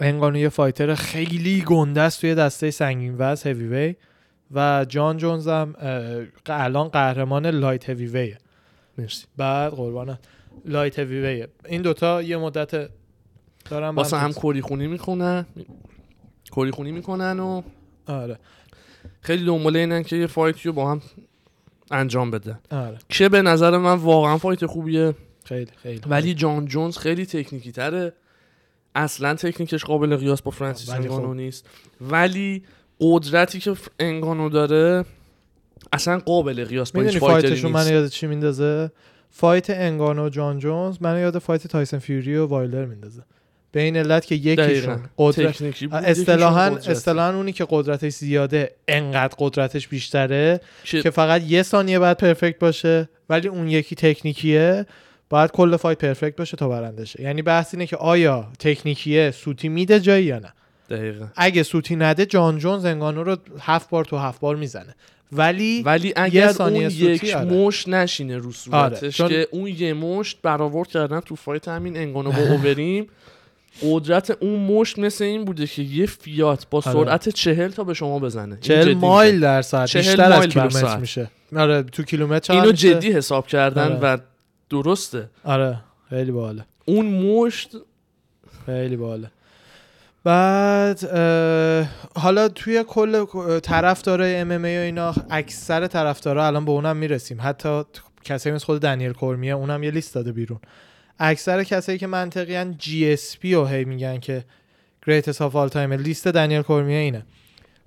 انگانو 0.00 0.38
یه 0.38 0.48
fighter 0.48 0.94
خیلی 0.94 1.62
گنده 1.62 2.00
است 2.00 2.20
توی 2.20 2.34
دسته 2.34 2.70
سنگین 2.70 3.14
وزن 3.18 3.50
هیوی 3.50 3.66
وی 3.66 3.94
و 4.50 4.86
جان 4.88 5.16
جونز 5.16 5.48
هم 5.48 5.74
الان 6.46 6.88
قهرمان 6.88 7.46
light 7.46 7.90
heavyweight 7.90 8.06
ه 8.06 8.38
مرسی. 8.98 9.26
بعد 9.36 9.72
قربانت. 9.72 10.18
light 10.64 10.98
heavyweight 10.98 11.20
ه 11.20 11.48
این 11.68 11.82
دوتا 11.82 12.22
یه 12.22 12.36
مدت 12.36 12.90
دارن 13.70 13.88
واسه 13.88 14.16
هم 14.16 14.32
کری 14.32 14.60
خونی 14.60 14.86
می‌خونن. 14.86 15.46
کری 16.56 16.70
خونی 16.70 16.92
می‌کنن 16.92 17.40
و 17.40 17.62
آره. 18.06 18.38
خیلی 19.20 19.44
دنبال 19.44 19.76
اینن 19.76 20.02
که 20.02 20.16
یه 20.16 20.26
fight 20.26 20.61
ی 20.61 20.68
رو 20.68 20.72
با 20.72 20.90
هم 20.90 21.02
انجام 21.90 22.30
بدن 22.30 22.58
آره. 22.70 22.98
که 23.08 23.28
به 23.28 23.42
نظر 23.42 23.78
من 23.78 23.94
واقعا 23.94 24.38
fight 24.38 24.66
خوبیه. 24.66 25.14
خیلی 25.44 25.70
خیلی 25.82 26.00
ولی 26.06 26.34
جان 26.34 26.66
جونز 26.66 26.98
خیلی 26.98 27.26
تکنیکی 27.26 27.72
تره. 27.72 28.12
اصلا 28.94 29.34
تکنیکش 29.34 29.84
قابل 29.84 30.16
قیاس 30.16 30.42
با 30.42 30.50
فرانسیس 30.50 30.90
انگانو 30.90 31.28
خب. 31.28 31.34
نیست. 31.34 31.66
ولی 32.00 32.62
قدرتی 33.00 33.60
که 33.60 33.76
انگانو 33.98 34.48
داره 34.48 35.04
اصلا 35.92 36.18
قابل 36.18 36.64
قیاس 36.64 36.92
با 36.92 37.02
هیچ 37.02 37.18
fighter 37.18 37.46
ی 37.46 37.50
نیست 37.50 37.64
من 37.64 37.92
یاد 37.92 38.08
چی 38.08 38.26
میندازه؟ 38.26 38.90
fight 39.30 39.70
انگانو 39.70 40.26
و 40.26 40.28
جان 40.28 40.58
جونز 40.58 40.96
من 41.00 41.20
یاد 41.20 41.38
fight 41.38 41.66
تایسون 41.66 41.98
فیوری 41.98 42.36
و 42.36 42.46
وایلدر 42.46 42.84
میندازه. 42.84 43.22
به 43.72 43.80
این 43.80 43.96
علت 43.96 44.26
که. 44.26 44.34
یکیشون 44.34 45.00
قدرت 45.18 45.62
اصطلاحا. 45.92 46.66
اصطلاحا 46.66 47.36
اونی 47.36 47.52
که 47.52 47.66
قدرتش 47.70 48.12
زیاده 48.12 48.74
انقدر 48.88 49.34
قدرتش 49.38 49.88
بیشتره 49.88 50.60
که 50.84 51.02
که 51.02 51.10
فقط 51.10 51.42
یه 51.42 51.62
ثانیه 51.62 51.98
بعد 51.98 52.16
پرفکت 52.16 52.58
باشه 52.58 53.08
ولی 53.28 53.48
اون 53.48 53.68
یکی 53.68 53.94
تکنیکیه. 53.94 54.86
باید 55.30 55.50
کل 55.50 55.76
فایت 55.76 55.98
پرفکت 55.98 56.36
باشه 56.36 56.56
تا 56.56 56.68
برنده 56.68 57.04
شه 57.04 57.22
یعنی 57.22 57.42
بحث 57.42 57.74
اینه 57.74 57.86
که 57.86 57.96
آیا 57.96 58.48
تکنیکیه 58.58 59.30
سوتی 59.30 59.68
میده 59.68 60.00
جایی 60.00 60.24
یا 60.24 60.38
نه 60.38 60.52
دقیقا 60.90 61.26
اگه 61.36 61.62
سوتی 61.62 61.96
نده 61.96 62.26
جان 62.26 62.58
جونز 62.58 62.84
انگانو 62.84 63.24
رو 63.24 63.36
هفت 63.60 63.90
بار 63.90 64.04
تو 64.04 64.16
هفت 64.18 64.40
بار 64.40 64.56
می‌زنه 64.56 64.94
ولی 65.32 65.82
ولی 65.82 66.12
اگر 66.16 66.44
اون 66.44 66.52
ثانیه 66.52 66.88
سوتی، 66.88 67.04
یک 67.04 67.34
آره. 67.34 67.44
مشت 67.44 67.88
نشینه 67.88 68.38
رو 68.38 68.52
صورتش 68.52 69.16
چون- 69.16 69.28
که 69.28 69.48
اون 69.50 69.66
یه 69.66 69.92
مشت 69.94 70.38
برآورد 70.42 70.88
کردن 70.88 71.20
تو 71.20 71.36
فایت 71.36 71.68
همین 71.68 71.96
انگانو 71.96 72.32
با 72.32 72.38
اووریم 72.52 73.06
قدرت 73.82 74.30
اون 74.40 74.60
مشت 74.60 74.98
مثل 74.98 75.24
این 75.24 75.44
بوده 75.44 75.66
که 75.66 75.82
یه 75.82 76.06
فیات 76.06 76.66
با 76.70 76.82
آره. 76.86 76.92
سرعت 77.04 77.28
چهل 77.28 77.68
تا 77.70 77.84
به 77.84 77.94
شما 77.94 78.18
بزنه 78.18 78.52
این 78.52 78.60
40 78.60 78.82
جدی 78.82 78.94
مایل. 78.94 79.40
در 79.40 79.62
ساعت 79.62 79.88
40 79.88 80.02
بیشتر 80.02 80.32
از 80.32 80.46
کیلومتر. 80.46 80.96
میشه 80.96 81.30
آره 81.56 81.82
تو 81.82 82.02
کیلومتر 82.02 82.52
اینو؟ 82.54 82.72
جدی 82.72 83.12
حساب 83.12 83.46
کردن 83.46 83.92
آره. 83.92 83.98
و 84.14 84.18
درسته. 84.82 85.30
آره 85.44 85.80
خیلی 86.10 86.32
باحاله. 86.32 86.64
اون 86.84 87.06
مشت 87.06 87.70
خیلی 88.66 88.96
باحاله. 88.96 89.30
بعد 90.24 91.04
حالا 92.16 92.48
توی 92.48 92.84
کل 92.88 93.24
طرفدارای 93.60 94.36
ام 94.36 94.50
ام 94.50 94.64
ای 94.64 94.78
و 94.78 94.80
اینا 94.80 95.14
اکثر 95.30 95.86
طرفدارا 95.86 96.46
الان 96.46 96.64
به 96.64 96.70
اونم 96.70 96.96
می‌رسیم. 96.96 97.38
حتی 97.40 97.82
کسایی 98.24 98.54
مثل 98.54 98.64
خود 98.64 98.82
دنیل 98.82 99.12
کورمیه 99.12 99.54
اونم 99.54 99.82
یه 99.82 99.90
لیست 99.90 100.14
داده 100.14 100.32
بیرون. 100.32 100.60
اکثر 101.18 101.64
کسایی 101.64 101.98
که 101.98 102.06
منطقیان 102.06 102.76
GSP 102.78 103.54
رو 103.54 103.66
هی 103.66 103.84
میگن 103.84 104.20
که 104.20 104.44
greatest 105.06 105.42
of 105.42 105.56
all 105.56 105.68
time 105.68 105.92
لیست 105.92 106.28
دنیل 106.28 106.62
کورمیه 106.62 106.98
اینه. 106.98 107.26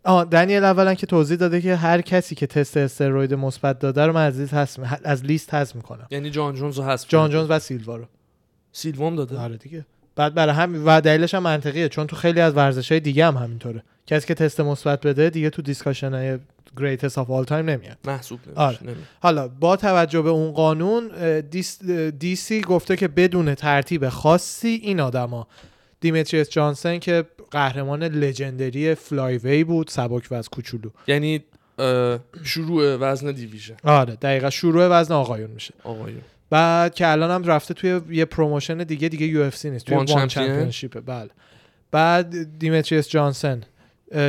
آه 0.07 0.25
دنیل 0.25 0.63
اولا 0.63 0.93
که 0.93 1.05
توضیح 1.05 1.37
داده 1.37 1.61
که 1.61 1.75
هر 1.75 2.01
کسی 2.01 2.35
که 2.35 2.47
تست 2.47 2.77
استروید 2.77 3.33
مثبت 3.33 3.79
داده 3.79 4.05
رو 4.05 4.13
من 4.13 4.25
از 4.25 4.39
لیست 4.39 4.53
حذف 4.53 4.79
از 5.03 5.25
لیست 5.25 5.53
حذف 5.53 5.75
می‌کنم. 5.75 6.07
یعنی 6.11 6.29
جان 6.29 6.55
جونز 6.55 6.77
رو 6.77 6.83
هست 6.83 7.09
جان 7.09 7.29
جونز 7.29 7.45
و 7.49 7.59
سیلوا 7.59 7.95
رو. 7.95 8.05
سیلوام 8.71 9.15
داده؟ 9.15 9.37
آره 9.39 9.57
دیگه. 9.57 9.85
بعد 10.15 10.33
برای 10.33 10.55
هم 10.55 10.83
و 10.85 11.01
دلیلش 11.01 11.33
هم 11.33 11.43
منطقیه 11.43 11.89
چون 11.89 12.07
تو 12.07 12.15
خیلی 12.15 12.41
از 12.41 12.53
ورزش 12.53 12.91
های 12.91 12.99
دیگه 12.99 13.25
هم 13.25 13.37
همینطوره. 13.37 13.83
کسی 14.07 14.27
که 14.27 14.33
تست 14.33 14.61
مثبت 14.61 15.01
بده 15.01 15.29
دیگه 15.29 15.49
تو 15.49 15.61
discussion 15.61 16.13
های 16.13 16.37
greatest 16.77 17.17
of 17.17 17.29
all 17.31 17.43
time 17.43 17.69
نمیاد. 17.69 17.97
محسوب 18.05 18.39
نمیشه 18.45 18.61
آره. 18.61 18.77
نمیشه. 18.81 19.01
حالا 19.19 19.47
با 19.47 19.75
توجه 19.75 20.21
به 20.21 20.29
اون 20.29 20.51
قانون 20.51 21.11
اه، 21.17 21.41
دیس 21.41 21.79
اه، 21.89 22.11
DC 22.11 22.61
گفته 22.61 22.95
که 22.95 23.07
بدون 23.07 23.55
ترتیب 23.55 24.09
خاصی 24.09 24.79
این 24.83 24.99
آدما. 24.99 25.47
دیمتریس 25.99 26.49
جانسن 26.49 26.99
که 26.99 27.25
قهرمان 27.51 28.03
legendary 28.03 28.95
flyweight 28.95 29.63
بود 29.63 29.87
سبک 29.87 30.27
وزن 30.31 30.49
کوچولو. 30.51 30.89
یعنی 31.07 31.43
شروع 32.43 32.95
وزن 32.95 33.31
division. 33.31 33.75
آره 33.83 34.15
دقیقا 34.15 34.49
شروع 34.49 34.87
وزن 34.87 35.13
آقایون 35.13 35.49
میشه. 35.49 35.73
آقایون. 35.83 36.21
بعد 36.49 36.95
که 36.95 37.07
الان 37.07 37.31
هم 37.31 37.43
رفته 37.43 37.73
توی 37.73 38.01
یه 38.09 38.25
promotion 38.25 38.77
دیگه 38.77 39.09
دیگه 39.09 39.25
UFC 39.25 39.69
نیست 39.69 39.85
توی 39.85 39.95
ONE 39.95 40.05
ONE 40.05 40.27
Champion؟ 40.27 40.47
Championship 40.47 40.97
ه 40.97 41.01
بله. 41.01 41.29
بعد 41.91 42.59
دیمتریس 42.59 43.09
جانسن 43.09 43.61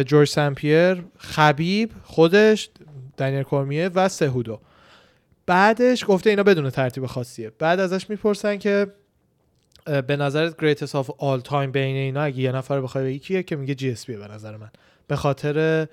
جورج 0.06 0.28
سمپیر 0.28 1.04
خبیب 1.18 1.90
خودش 2.04 2.70
دنیل 3.16 3.42
کورمیه 3.42 3.88
و 3.88 4.08
سهودو. 4.08 4.60
بعدش 5.46 6.04
گفته 6.08 6.30
اینا 6.30 6.42
بدون 6.42 6.70
ترتیب 6.70 7.06
خاصیه. 7.06 7.52
بعد 7.58 7.80
ازش 7.80 8.10
می‌پرسن 8.10 8.56
که 8.56 8.86
به 10.06 10.16
نظرت 10.16 10.54
greatest 10.60 10.92
of 10.92 11.06
all 11.06 11.48
time 11.48 11.52
بین 11.52 11.96
اینا 11.96 12.22
اگه 12.22 12.38
یه 12.38 12.52
نفر 12.52 12.80
بخوای 12.80 13.04
بگی 13.04 13.18
کیه 13.18 13.42
که 13.42 13.56
میگه 13.56 13.74
GSP 13.74 14.04
به 14.04 14.28
نظر 14.28 14.56
من؟ 14.56 14.70
به 15.06 15.16
خاطر 15.16 15.86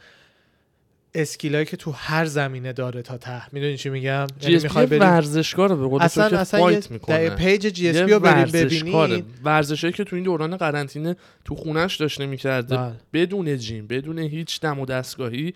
skill 1.16 1.51
ایی 1.51 1.66
که 1.66 1.78
تو 1.78 1.92
هر 1.92 2.26
زمینه 2.26 2.74
داره 2.74 3.02
تا 3.02 3.18
ته. 3.18 3.54
می‌دونی 3.54 3.78
چی 3.78 3.90
میگم؟ 3.90 4.28
GS 4.40 4.64
می‌خوای 4.64 4.86
پی 4.86 4.96
ورزشکاره 4.96 5.76
به 5.76 5.88
قول 5.88 6.02
اصلا 6.02 6.30
که 6.30 6.38
اصلا 6.38 6.60
fight 6.60 6.92
می‌کنه. 6.92 7.30
page 7.30 7.68
GSP 7.68 7.98
رو 7.98 8.20
بریم 8.20 8.52
ببینید 8.52 9.26
ورزشایی 9.44 9.94
که 9.94 10.04
تو 10.04 10.16
این 10.16 10.26
دوران 10.26 10.58
قرنطینه 10.58 11.16
تو 11.46 11.56
خونش 11.56 11.96
داشته 11.96 12.26
می‌کرده. 12.26 12.78
بله. 12.78 12.92
بدون 13.14 13.58
gym 13.58 13.88
بدون 13.88 14.20
هیچ 14.20 14.60
دم 14.60 14.80
و 14.80 14.86
دستگاهی 14.86 15.54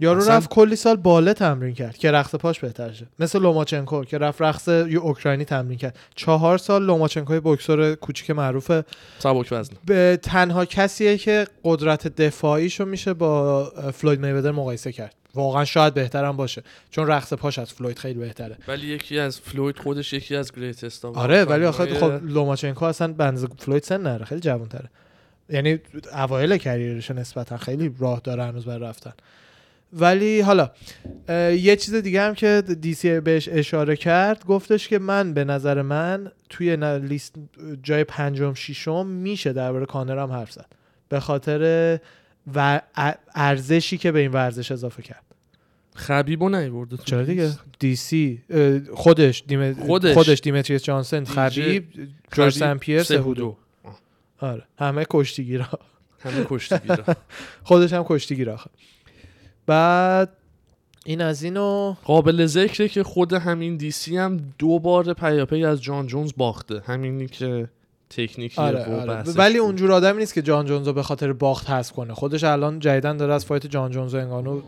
یارو 0.00 0.30
رفت 0.30 0.50
کلی 0.50 0.76
سال 0.76 0.96
باله 0.96 1.34
تمرین 1.34 1.74
کرد 1.74 1.96
که 1.96 2.10
رقص 2.10 2.34
پاش 2.34 2.60
بهتر 2.60 2.92
شه. 2.92 3.06
مثل 3.18 3.40
لوماچنکو 3.40 4.04
که 4.04 4.18
رفت 4.18 4.42
رقص 4.42 4.68
یه 4.68 4.98
اوکراینی 4.98 5.44
تمرین 5.44 5.78
کرد. 5.78 5.98
چهار 6.14 6.58
سال 6.58 6.86
لوماچنکو 6.86 7.40
بکسور 7.40 7.94
کوچیک 7.94 8.30
معروف 8.30 8.72
سبک 9.18 9.48
وزن. 9.52 9.74
به 9.84 10.18
تنها 10.22 10.64
کسیه 10.64 11.18
که 11.18 11.46
قدرت 11.64 12.08
دفاعیشو 12.08 12.84
میشه 12.84 13.14
با 13.14 13.64
فلوید 13.94 14.20
میودر 14.20 14.50
مقایسه 14.50 14.92
کرد. 14.92 15.14
واقعا 15.34 15.64
شاید 15.64 15.94
بهترم 15.94 16.36
باشه 16.36 16.62
چون 16.90 17.06
رقص 17.06 17.32
پاش 17.32 17.58
از 17.58 17.72
فلوید 17.72 17.98
خیلی 17.98 18.18
بهتره. 18.18 18.56
ولی 18.68 18.86
یکی 18.86 19.18
از 19.18 19.40
فلوید 19.40 19.78
خودش 19.78 20.12
یکی 20.12 20.36
از 20.36 20.52
greatest 20.52 21.04
آره 21.04 21.44
ولی 21.44 21.64
آخه 21.64 21.94
خب 21.94 22.24
لوماچنکو 22.24 22.84
اصلا 22.84 23.12
بنز 23.12 23.46
فلوید 23.58 23.82
سن 23.82 24.00
نره 24.00 24.24
خیلی 24.24 24.40
جوان 24.40 24.68
تره 24.68 24.90
یعنی 25.48 25.78
اوایل 26.12 26.56
career 26.56 26.96
ش 26.96 27.10
نسبتا 27.10 27.56
خیلی 27.56 27.94
راه 27.98 28.20
داره 28.24 28.44
هنوز 28.44 28.64
برای 28.64 28.88
رفتن. 28.88 29.12
ولی 29.92 30.40
حالا 30.40 30.70
یه 31.58 31.76
چیز 31.76 31.94
دیگه 31.94 32.22
هم 32.22 32.34
که 32.34 32.62
DC 32.80 33.20
بهش 33.20 33.48
اشاره 33.52 33.96
کرد 33.96 34.44
گفتش 34.44 34.88
که 34.88 34.98
من 34.98 35.34
به 35.34 35.44
نظر 35.44 35.82
من 35.82 36.32
توی 36.48 36.76
لیست 36.98 37.34
جای 37.82 38.04
پنجم 38.04 38.54
ششم 38.54 39.06
میشه 39.06 39.52
درباره 39.52 39.86
کانر 39.86 40.18
هم 40.18 40.32
حرف 40.32 40.52
زد. 40.52 40.66
به 41.08 41.20
خاطر 41.20 41.98
ارزشی 43.34 43.98
که 43.98 44.12
به 44.12 44.18
این 44.18 44.30
ورزش 44.32 44.72
اضافه 44.72 45.02
کرد. 45.02 45.24
خبیبو 45.94 46.48
نیورده 46.48 46.96
تو 46.96 47.02
چرا 47.02 47.22
دیگه. 47.22 47.50
دی 47.78 47.96
سی 47.96 48.42
خودش 48.94 49.44
دیم 49.46 49.74
خودش. 49.74 50.14
خودش 50.14 50.40
دیمتریس 50.40 50.82
جانسن 50.82 51.24
خبیب 51.24 51.84
جورج 52.32 52.54
سن 52.54 52.78
پیر 52.78 53.02
سهودو. 53.02 53.24
سهودو 53.24 53.56
آره 54.38 54.62
همه 54.78 55.06
کشتیگیرا. 55.10 55.68
همه 56.20 56.46
کشتیگیرا. 56.50 57.04
خودش 57.62 57.92
هم 57.92 58.04
کشتیگیر 58.08 58.50
آخه 58.50 58.70
بعد 59.66 60.28
این 61.04 61.20
از 61.20 61.42
اینو 61.42 61.94
قابل 62.04 62.46
ذکره 62.46 62.88
که 62.88 63.02
خود 63.02 63.32
همین 63.32 63.76
دی 63.76 63.90
سی 63.90 64.16
هم 64.16 64.40
دو 64.58 64.78
بار 64.78 65.14
پیاپی 65.14 65.64
از 65.64 65.82
جان 65.82 66.06
جونز 66.06 66.32
باخته. 66.36 66.80
همینی 66.86 67.26
که 67.26 67.68
تکنیکیه 68.10 68.64
آره, 68.64 68.88
و 68.88 69.00
آره. 69.00 69.06
بحثش 69.06 69.38
ولی 69.38 69.58
بود. 69.58 69.66
اونجور 69.66 69.92
آدمی 69.92 70.18
نیست 70.18 70.34
که 70.34 70.42
جان 70.42 70.66
جونز 70.66 70.86
رو 70.86 70.92
به 70.92 71.02
خاطر 71.02 71.32
باخت 71.32 71.70
حذف 71.70 71.92
کنه. 71.92 72.14
خودش 72.14 72.44
الان 72.44 72.78
جدیدن 72.78 73.16
داره 73.16 73.34
از 73.34 73.44
fight 73.44 73.66
جان 73.66 73.90
جونز 73.90 74.14
و 74.14 74.16
انگانو 74.16 74.60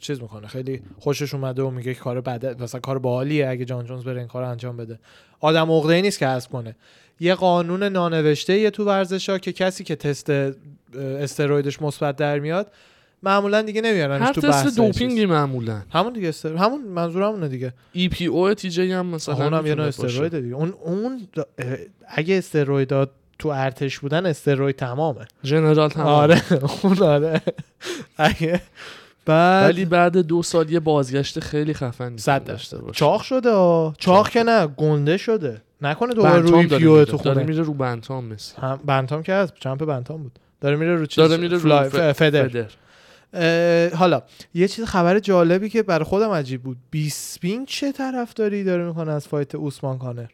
چیز 0.00 0.22
می‌کنه. 0.22 0.46
خیلی 0.46 0.82
خوشش 0.98 1.34
اومده 1.34 1.62
و 1.62 1.70
میگه 1.70 1.94
که 1.94 2.00
کار 2.00 2.20
بده 2.20 2.62
مثلا 2.62 2.80
کار 2.80 2.98
باحالیه 2.98 3.48
اگه 3.48 3.64
جان 3.64 3.84
جونز 3.84 4.04
بره 4.04 4.18
این 4.18 4.28
کار 4.28 4.42
انجام 4.42 4.76
بده. 4.76 4.98
آدم 5.40 5.70
عقده 5.70 5.94
ای 5.94 6.02
نیست 6.02 6.18
که 6.18 6.26
حذف 6.26 6.48
کنه. 6.48 6.76
یه 7.20 7.34
قانون 7.34 7.82
نانوشته 7.82 8.58
یه 8.58 8.70
تو 8.70 8.84
ورزشا 8.84 9.38
که 9.38 9.52
کسی 9.52 9.84
که 9.84 9.96
تست 9.96 10.32
استرویدش 10.98 11.82
مثبت 11.82 12.16
در 12.16 12.38
میاد 12.38 12.72
معمولا 13.22 13.62
دیگه 13.62 13.80
نمیارنش 13.80 14.22
هر 14.26 14.32
تو 14.32 14.40
تست 14.40 14.76
دوپینگی 14.76 15.26
معمولا. 15.26 15.82
همون 15.92 16.12
دیگه 16.12 16.28
استر... 16.28 16.56
همون 16.56 16.82
منظورم 16.82 17.28
اونه 17.32 17.48
دیگه. 17.48 17.72
EPO 17.92 18.26
TJ 18.26 18.92
هم 18.92 19.06
مثلا 19.06 19.34
اونم 19.34 19.66
یه 19.66 19.74
نوع. 19.74 19.86
استروید 19.86 20.40
دیگه. 20.40 20.54
اون 20.54 20.74
اون 20.84 21.28
دا- 21.38 21.62
اگه 22.08 22.38
استرویدات 22.38 23.10
تو 23.38 23.48
ارتش 23.48 23.98
بودن 23.98 24.26
استروید 24.26 24.76
تمامه. 24.76 25.24
جنرال 25.42 25.88
تمام. 25.88 26.06
آره 26.06 26.42
اون 26.82 26.98
آره. 27.02 27.40
اگه 28.18 28.60
بعد 29.26 29.64
ولی 29.64 29.84
بعد 29.84 30.16
دو 30.18 30.42
سال 30.42 30.70
یه 30.70 30.80
بازگشت 30.80 31.40
خیلی 31.40 31.74
خفن 31.74 32.16
صد 32.16 32.44
داشته 32.44 32.78
باشه. 32.78 32.92
چاق 32.98 33.22
شده 33.22 33.50
آه. 33.50 33.94
چاق 33.98 34.28
که 34.28 34.42
نه 34.42 34.66
گنده 34.66 35.16
شده. 35.16 35.62
نکنه 35.82 36.14
دوباره 36.14 36.40
روی 36.40 36.66
داره 36.66 36.82
پیو. 36.82 37.04
تو 37.04 37.16
داره 37.16 37.34
خونه. 37.34 37.46
میره 37.46 37.62
رو 37.62 37.74
بنتام 37.74 38.24
مثل. 38.24 38.56
هم 38.62 38.80
بنتام 38.84 39.22
که 39.22 39.32
هست 39.32 39.52
چمپ 39.60 39.84
بنتام 39.84 40.22
بود. 40.22 40.38
داره 40.60 40.76
میره 40.76 40.94
رو 40.96 41.06
چیز 41.06 41.24
داره 41.28 41.36
میره 41.42 41.58
رو 41.58 42.12
فدر. 42.12 42.66
حالا 43.96 44.22
یه 44.54 44.68
چیز 44.68 44.84
خبر 44.84 45.18
جالبی 45.18 45.68
که 45.68 45.82
برای 45.82 46.04
خودم 46.04 46.30
عجیب 46.30 46.62
بود. 46.62 46.76
بیسپینگ 46.90 47.66
چه 47.66 47.92
طرفداری 47.92 48.64
داره 48.64 48.84
می‌کنه 48.84 49.12
از 49.12 49.28
فایت 49.28 49.54
اوسمان 49.54 49.98
کانر؟ 49.98 50.26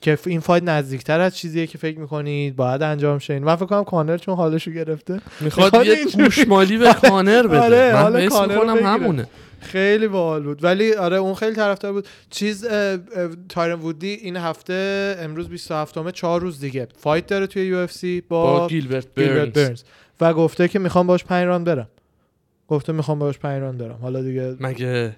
که 0.00 0.18
این 0.26 0.40
fight 0.40 0.62
نزدیکتر 0.62 1.20
از 1.20 1.36
چیزیه 1.36 1.66
که 1.66 1.78
فکر 1.78 1.98
می‌کنید 1.98 2.56
باید 2.56 2.82
انجام 2.82 3.18
شه 3.18 3.38
من 3.38 3.56
فکر 3.56 3.66
کنم 3.66 3.84
کانر 3.84 4.16
چون 4.16 4.36
حالشو 4.36 4.70
گرفته. 4.70 5.20
می‌خواد 5.40 5.76
می‌خواد 5.76 5.86
یه 5.86 6.04
گوشمالی 6.24 6.78
به 6.78 6.94
کانر 7.08 7.46
بده. 7.46 7.60
آره، 7.60 7.92
من 7.92 8.02
حالا 8.02 8.18
حس 8.18 8.32
کانر. 8.32 8.80
همونه. 8.82 9.26
خیلی 9.60 10.08
باحال 10.08 10.42
بود. 10.42 10.64
ولی 10.64 10.94
آره 10.94 11.16
اون 11.16 11.34
خیلی 11.34 11.56
طرفدار 11.56 11.92
بود. 11.92 12.08
چیز 12.30 12.66
تایرن 13.48 13.80
وودی 13.80 14.08
این 14.08 14.36
هفته 14.36 15.16
امروز 15.20 15.48
27 15.48 15.98
همه 15.98 16.12
چهار 16.12 16.40
روز 16.40 16.60
دیگه 16.60 16.88
fight 16.98 17.26
داره 17.26 17.46
توی 17.46 17.66
UFC 17.66 18.20
با, 18.28 18.58
با 18.58 18.68
گیلبرت 18.68 19.06
برنز. 19.06 19.82
و 20.20 20.34
گفته 20.34 20.68
که 20.68 20.78
می‌خوام 20.78 21.06
باش 21.06 21.24
5 21.24 21.46
راند 21.46 21.66
برم. 21.66 21.88
گفته 22.72 22.92
می‌خوام 22.92 23.18
باش 23.18 23.38
5 23.38 23.60
راند 23.62 23.78
برم 23.78 23.98
حالا 24.02 24.22
دیگه 24.22 24.56
مگه؟ 24.60 25.16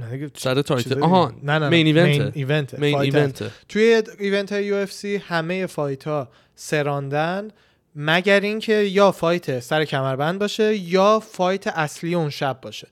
نه 0.00 0.30
سر 0.34 0.62
title 0.62 1.02
آها 1.02 1.32
نه 1.42 1.58
نه 1.58 1.68
main 1.68 1.86
event 1.86 2.36
event 2.36 2.78
main 2.78 2.98
event 2.98 3.44
توی 3.68 4.02
event 4.18 4.52
های 4.52 4.64
UFC 4.64 5.16
همه 5.16 5.66
fight 5.66 6.04
ها 6.04 6.28
سه 6.54 6.85
راندن 6.85 7.48
مگر 7.96 8.40
اینکه 8.40 8.72
یا 8.72 9.12
fight 9.12 9.60
سر 9.60 9.84
کمربند 9.84 10.38
باشه 10.38 10.76
یا 10.76 11.20
fight 11.20 11.66
اصلی 11.66 12.14
اون 12.14 12.30
شب 12.30 12.58
باشه. 12.62 12.88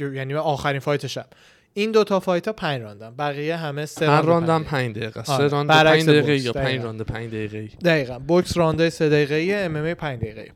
یعنی 0.00 0.34
آخرین 0.34 0.80
fight 0.80 1.06
شب. 1.06 1.26
این 1.74 1.92
دوتا 1.92 2.20
fight 2.20 2.46
ها 2.46 2.52
پنج 2.52 2.82
راندن. 2.82 3.14
بقیه 3.16 3.56
همه 3.56 3.86
سه 3.86 4.06
راند 4.06 4.24
راندم 4.24 4.64
پنج 4.64 4.94
5 4.94 4.96
دقیقه. 4.96 5.22
آره. 5.32 5.48
سه 5.48 5.54
راند 5.54 5.70
5 5.70 6.08
دقیقه. 6.08 6.38
یا 6.38 6.52
5 6.52 6.66
دقیقاً. 6.66 6.84
راند 6.84 7.02
5 7.02 7.28
دقیقه. 7.30 7.68
دقیقا. 7.84 8.18
بوکس 8.18 8.56
رانده 8.56 8.90
سه 8.90 9.08
دقیقه 9.08 9.54
MMA 9.54 9.94
5 9.94 10.18
دقیقه 10.18 10.50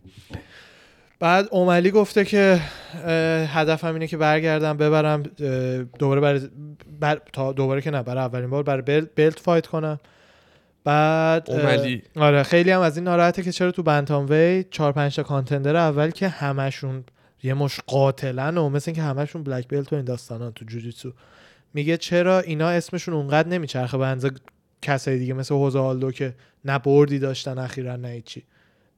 بعد 1.20 1.48
اوملی 1.50 1.90
گفته 1.90 2.24
که 2.24 2.60
هدفم 3.46 3.92
اینه 3.92 4.06
که 4.06 4.16
برگردم 4.16 4.76
ببرم 4.76 5.22
دوباره 5.98 6.20
برای 6.20 6.40
بر 7.00 7.20
تا 7.32 7.52
دوباره 7.52 7.80
که 7.80 7.90
نه 7.90 8.02
برای 8.02 8.24
اولین 8.24 8.50
بار 8.50 8.62
برای 8.62 8.82
بل- 8.82 9.06
بلت 9.16 9.40
فایت 9.40 9.66
کنم. 9.66 10.00
بعد 10.84 11.50
اوملی. 11.50 12.02
آره 12.16 12.42
خیلی 12.42 12.70
هم 12.70 12.80
از 12.80 12.96
این 12.96 13.04
ناراحته 13.04 13.42
که 13.42 13.52
چرا 13.52 13.70
تو 13.72 13.82
بنتام 13.82 14.26
وی 14.30 14.64
4 14.70 14.92
5 14.92 15.16
تا 15.16 15.22
کانتندر 15.22 15.76
اول 15.76 16.10
که 16.10 16.28
همشون 16.28 17.04
یه 17.42 17.54
مش 17.54 17.80
قاتلن 17.86 18.58
و 18.58 18.68
مثل 18.68 18.90
اینکه 18.90 19.02
همشون 19.02 19.42
بلک 19.42 19.68
بلت 19.68 19.92
و 19.92 19.96
این 19.96 20.04
داستانا 20.04 20.50
تو 20.50 20.64
جوجیتسو. 20.64 21.12
میگه 21.74 21.96
چرا 21.96 22.40
اینا 22.40 22.68
اسمشون 22.68 23.14
اونقدر 23.14 23.48
نمیچرخه 23.48 23.98
به 23.98 24.06
اندازه 24.06 24.30
کسای 24.82 25.18
دیگه 25.18 25.34
مثل 25.34 25.54
هوزا 25.54 25.84
آلدو 25.84 26.10
که 26.12 26.34
نه 26.64 26.78
بردی 26.78 27.18
داشتن 27.18 27.58
اخیرا 27.58 27.96
نه 27.96 28.08
هیچی. 28.08 28.44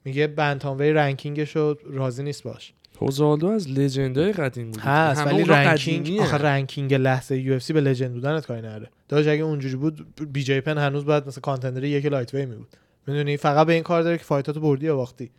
میگه 0.07 0.27
bantamweight 0.27 0.79
ranking 0.79 0.93
ش 0.93 1.57
رو 1.57 1.79
راضی 1.85 2.23
نیست 2.23 2.43
باش. 2.43 2.73
هوزالدو 3.01 3.47
از 3.47 3.71
legend 3.71 4.24
ای 4.24 4.33
قدیم 4.33 4.71
بود. 4.71 4.81
هست 4.81 5.27
ولی 5.27 5.45
ranking. 5.45 6.21
آخه 6.21 6.37
ranking 6.37 6.95
لحظه 6.95 7.39
UFC 7.39 7.73
به 7.73 7.81
legend 7.81 8.13
بودنت 8.13 8.47
کاری 8.47 8.61
نداره. 8.61 8.91
داشت 9.09 9.29
اگه 9.29 9.43
اونجوری 9.43 9.77
بود 9.77 10.07
بی 10.33 10.43
جی 10.43 10.61
پن 10.61 10.79
هنوز 10.79 11.05
باید 11.05 11.27
مثل 11.27 11.41
contender 11.41 11.85
یک 11.85 12.07
lightweight 12.07 12.47
می 12.47 12.57
بود 12.57 12.69
می‌دونی 13.07 13.37
فقط 13.37 13.67
به 13.67 13.73
این 13.73 13.83
کار 13.83 14.03
داره 14.03 14.19
که 14.19 14.25
fight 14.25 14.50
اتو 14.50 14.61
بردی 14.61 14.87
یا 14.87 14.97
باختی. 14.97 15.31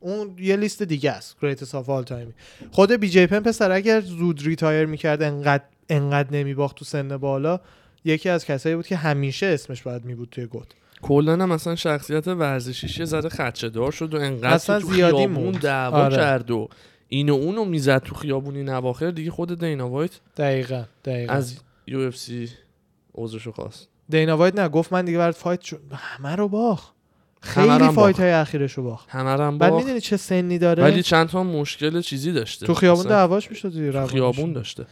اون 0.00 0.36
یه 0.38 0.56
لیست 0.56 0.82
دیگه 0.82 1.10
است 1.10 1.36
greatest 1.42 1.74
of 1.74 1.90
all 1.90 2.02
time 2.02 2.26
ی 2.26 2.32
خود 2.70 2.92
بی 2.92 3.08
جی 3.08 3.26
پن 3.26 3.40
پسر 3.40 3.72
اگر 3.72 4.00
زود 4.00 4.46
retire 4.46 4.86
می‌کرد 4.86 5.22
انقدر 5.22 5.64
انقدر 5.88 6.36
نمیباخت 6.36 6.76
تو 6.76 6.84
سن 6.84 7.16
بالا 7.16 7.60
یکی 8.04 8.28
از 8.28 8.44
کسایی 8.44 8.76
بود 8.76 8.86
که 8.86 8.96
همیشه 8.96 9.46
اسمش 9.46 9.82
باید 9.82 10.04
می 10.04 10.14
بود 10.14 10.28
توی 10.30 10.46
گوت. 10.46 10.68
کلا 11.06 11.32
هم 11.32 11.48
مثلا 11.48 11.74
شخصیت 11.74 12.28
ورزشیش 12.28 12.98
یه 12.98 13.04
ذره 13.04 13.28
خدشه 13.28 13.68
دار 13.68 13.92
شد 13.92 14.14
و 14.14 14.20
انقدر 14.20 14.54
اصلا 14.54 14.80
تو 14.80 14.86
زیادی 14.86 15.16
خیابون 15.16 15.44
موند. 15.44 15.60
دعوا 15.60 16.04
آره. 16.04 16.16
کرد 16.16 16.50
و 16.50 16.68
اینو 17.08 17.34
اونو 17.34 17.64
می‌زد 17.64 17.98
تو 17.98 18.14
خیابونی 18.14 18.62
نواخر 18.62 19.10
دیگه 19.10 19.30
خود 19.30 19.60
دینا 19.60 19.88
وایت 19.88 20.10
دقیقا 20.36 20.84
دقیقا 21.04 21.32
از 21.32 21.58
یو 21.86 22.00
اف 22.00 22.16
سی 22.16 22.50
عذرشو 23.14 23.52
خواست 23.52 23.88
دینا 24.08 24.36
وایت 24.36 24.58
نه 24.58 24.68
گفت 24.68 24.92
من 24.92 25.04
دیگه 25.04 25.18
برات 25.18 25.34
فایت 25.36 25.60
شد 25.60 25.80
همه 25.92 26.36
رو 26.36 26.48
باخ 26.48 26.90
خیلی 27.40 27.68
فایت 27.68 27.94
باخت. 27.94 28.20
های 28.20 28.30
اخیرش 28.30 28.72
رو 28.72 28.82
باخ 28.82 29.04
همه 29.08 29.32
رو 29.32 29.44
هم 29.44 29.58
بعد 29.58 29.70
باخت 29.70 29.84
می‌دونی 29.84 30.00
چه 30.00 30.16
سنی 30.16 30.58
داره 30.58 30.82
ولی 30.82 31.02
چند 31.02 31.28
تا 31.28 31.42
مشکل 31.42 32.00
چیزی 32.00 32.32
داشته 32.32 32.66
تو 32.66 32.74
خیابون 32.74 33.06
دعواش 33.06 33.50
می‌شد 33.50 33.92
تو. 33.92 34.06
خیابون 34.06 34.52
داشته 34.52 34.86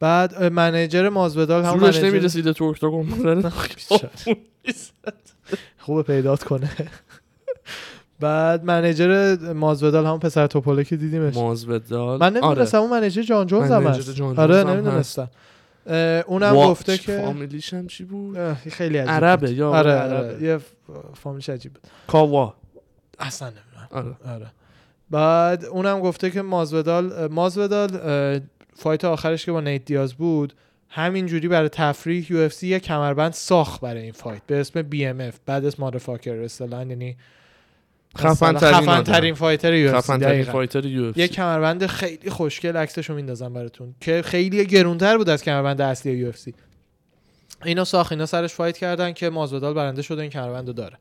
بعد 0.00 0.42
منیجر 0.42 1.08
مازودال 1.08 1.64
هم 1.64 1.78
زورش 1.78 2.02
نمی‌رسیده 2.02 2.52
تو 2.52 2.64
اکتاگون 2.64 3.06
بزنه 3.10 3.52
خوبه 5.78 6.02
پیدات 6.02 6.44
کنه. 6.44 6.70
بعد 8.20 8.64
منیجر 8.64 9.36
مازودال 9.52 10.06
هم 10.06 10.18
پسر 10.18 10.46
توپوله 10.46 10.84
که 10.84 10.96
دیدیمش. 10.96 11.34
مازودال 11.36 12.20
من 12.20 12.36
آره. 12.36 12.46
نمی‌دونستم 12.46 12.78
اون 12.78 12.90
منیجر 12.90 13.22
جان 13.22 13.46
جونز 13.46 13.70
هم 13.70 13.86
هست. 13.86 14.20
آره 14.20 14.64
نمی‌دونستم. 14.64 15.30
اونم 16.26 16.54
گفته 16.54 16.98
که 16.98 17.18
فامیلیش 17.24 17.74
هم 17.74 17.86
چی 17.86 18.04
بود؟ 18.04 18.52
خیلی 18.54 18.98
عجیب 18.98 19.10
عربه. 19.10 19.52
یا 19.52 19.70
آره 19.70 19.90
عربه. 19.90 20.28
آره 20.28 20.42
یه 20.42 20.58
ف- 20.58 20.62
فامیلش 21.14 21.48
عجیب 21.50 21.72
بود. 21.72 21.82
کاوا. 22.06 22.54
اصلا 23.18 23.48
نمی‌دونم. 23.48 24.16
آره. 24.24 24.34
آره. 24.34 24.46
بعد 25.10 25.64
اونم 25.64 26.00
گفته 26.00 26.30
که 26.30 26.42
مازودال 26.42 27.26
مازودال 27.26 27.96
اه، 27.96 28.40
fight 28.78 29.04
آخرش 29.04 29.44
که 29.44 29.52
با 29.52 29.60
نیت 29.60 29.84
دیاز 29.84 30.14
بود 30.14 30.52
همینجوری 30.88 31.48
برای 31.48 31.68
تفریح 31.68 32.32
UFC 32.32 32.68
یه 32.68 32.80
کمربند 32.80 33.32
ساخت 33.32 33.80
برای 33.80 34.02
این 34.02 34.12
fight 34.12 34.42
به 34.46 34.60
اسم 34.60 34.82
BMF 34.82 35.38
baddest 35.46 35.80
motherfucker 35.80 36.34
اصطلاحاً 36.40 36.84
یعنی 36.84 37.16
خفن 38.18 38.58
خفن 38.58 39.02
ترین 39.02 39.34
fighter 39.34 39.74
یو 39.74 39.94
اف 39.94 40.06
ترین 40.06 40.44
fighter 40.44 40.84
یو 40.84 41.12
یه 41.16 41.28
کمربند 41.28 41.86
خیلی 41.86 42.30
خوشگل 42.30 42.76
عکسشو 42.76 43.14
میندازم 43.14 43.52
براتون 43.52 43.94
که 44.00 44.22
خیلی 44.22 44.66
گرونتر 44.66 45.16
بود 45.16 45.28
از 45.28 45.42
کمربند 45.42 45.80
اصلی 45.80 46.12
UFC. 46.12 46.54
اینا 47.64 47.84
ساخت 47.84 48.12
اینا 48.12 48.26
سرش 48.26 48.54
fight 48.54 48.78
کردن 48.78 49.12
که 49.12 49.30
مازودال 49.30 49.74
برنده 49.74 50.02
شده 50.02 50.22
این 50.22 50.30
کمربندو 50.30 50.72
داره. 50.72 50.98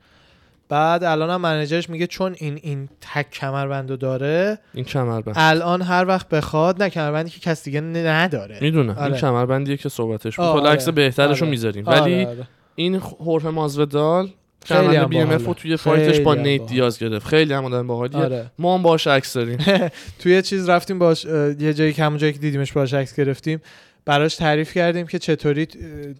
بعد 0.69 1.03
الان 1.03 1.29
هم 1.29 1.41
منیجرش 1.41 1.89
میگه 1.89 2.07
چون 2.07 2.35
این 2.37 2.59
این 2.63 2.89
تک 3.01 3.31
کمربندو 3.31 3.97
داره 3.97 4.59
این 4.73 4.85
کمربند 4.85 5.35
الان 5.37 5.81
هر 5.81 6.05
وقت 6.05 6.29
بخواد 6.29 6.83
نه 6.83 6.89
کمربندی 6.89 7.29
که 7.29 7.39
کس 7.39 7.63
دیگه 7.63 7.81
نداره 7.81 8.57
می‌دونم 8.61 8.89
آره. 8.89 9.03
این 9.03 9.15
کمربندیه 9.15 9.77
که 9.77 9.89
صحبتش 9.89 10.35
بود 10.35 10.67
عکس 10.67 10.83
آره. 10.83 10.91
بهترش 10.91 11.37
رو 11.37 11.43
آره. 11.43 11.49
می‌ذاریم 11.49 11.87
آره، 11.87 12.01
ولی 12.01 12.25
آره. 12.25 12.47
این 12.75 12.95
حرف 13.27 13.45
مازودال 13.45 14.29
خیلی 14.65 14.79
کمربند 14.79 14.95
هم 14.95 15.09
بی 15.09 15.17
ام 15.17 15.53
توی 15.53 15.77
فایتش 15.77 16.19
با 16.19 16.35
نیت. 16.35 16.65
دیاز 16.65 16.99
گرفت 16.99 17.27
خیلی 17.27 17.53
هم 17.53 17.65
آدم 17.65 17.87
باحالیه 17.87 18.19
آره. 18.19 18.51
ما 18.59 18.77
هم 18.77 18.83
باش 18.83 19.07
عکس 19.07 19.33
داریم 19.33 19.57
توی 20.19 20.41
چیز 20.41 20.69
رفتیم 20.69 20.99
باش 20.99 21.25
یه 21.59 21.73
جایی 21.73 21.93
که 21.93 22.03
همون 22.03 22.17
جایی 22.17 22.33
که 22.33 22.39
دیدیمش 22.39 22.73
باش 22.73 22.93
عکس 22.93 23.15
گرفتیم 23.15 23.61
براش 24.05 24.35
تعریف 24.35 24.73
کردیم 24.73 25.07
که 25.07 25.19
چطوری 25.19 25.67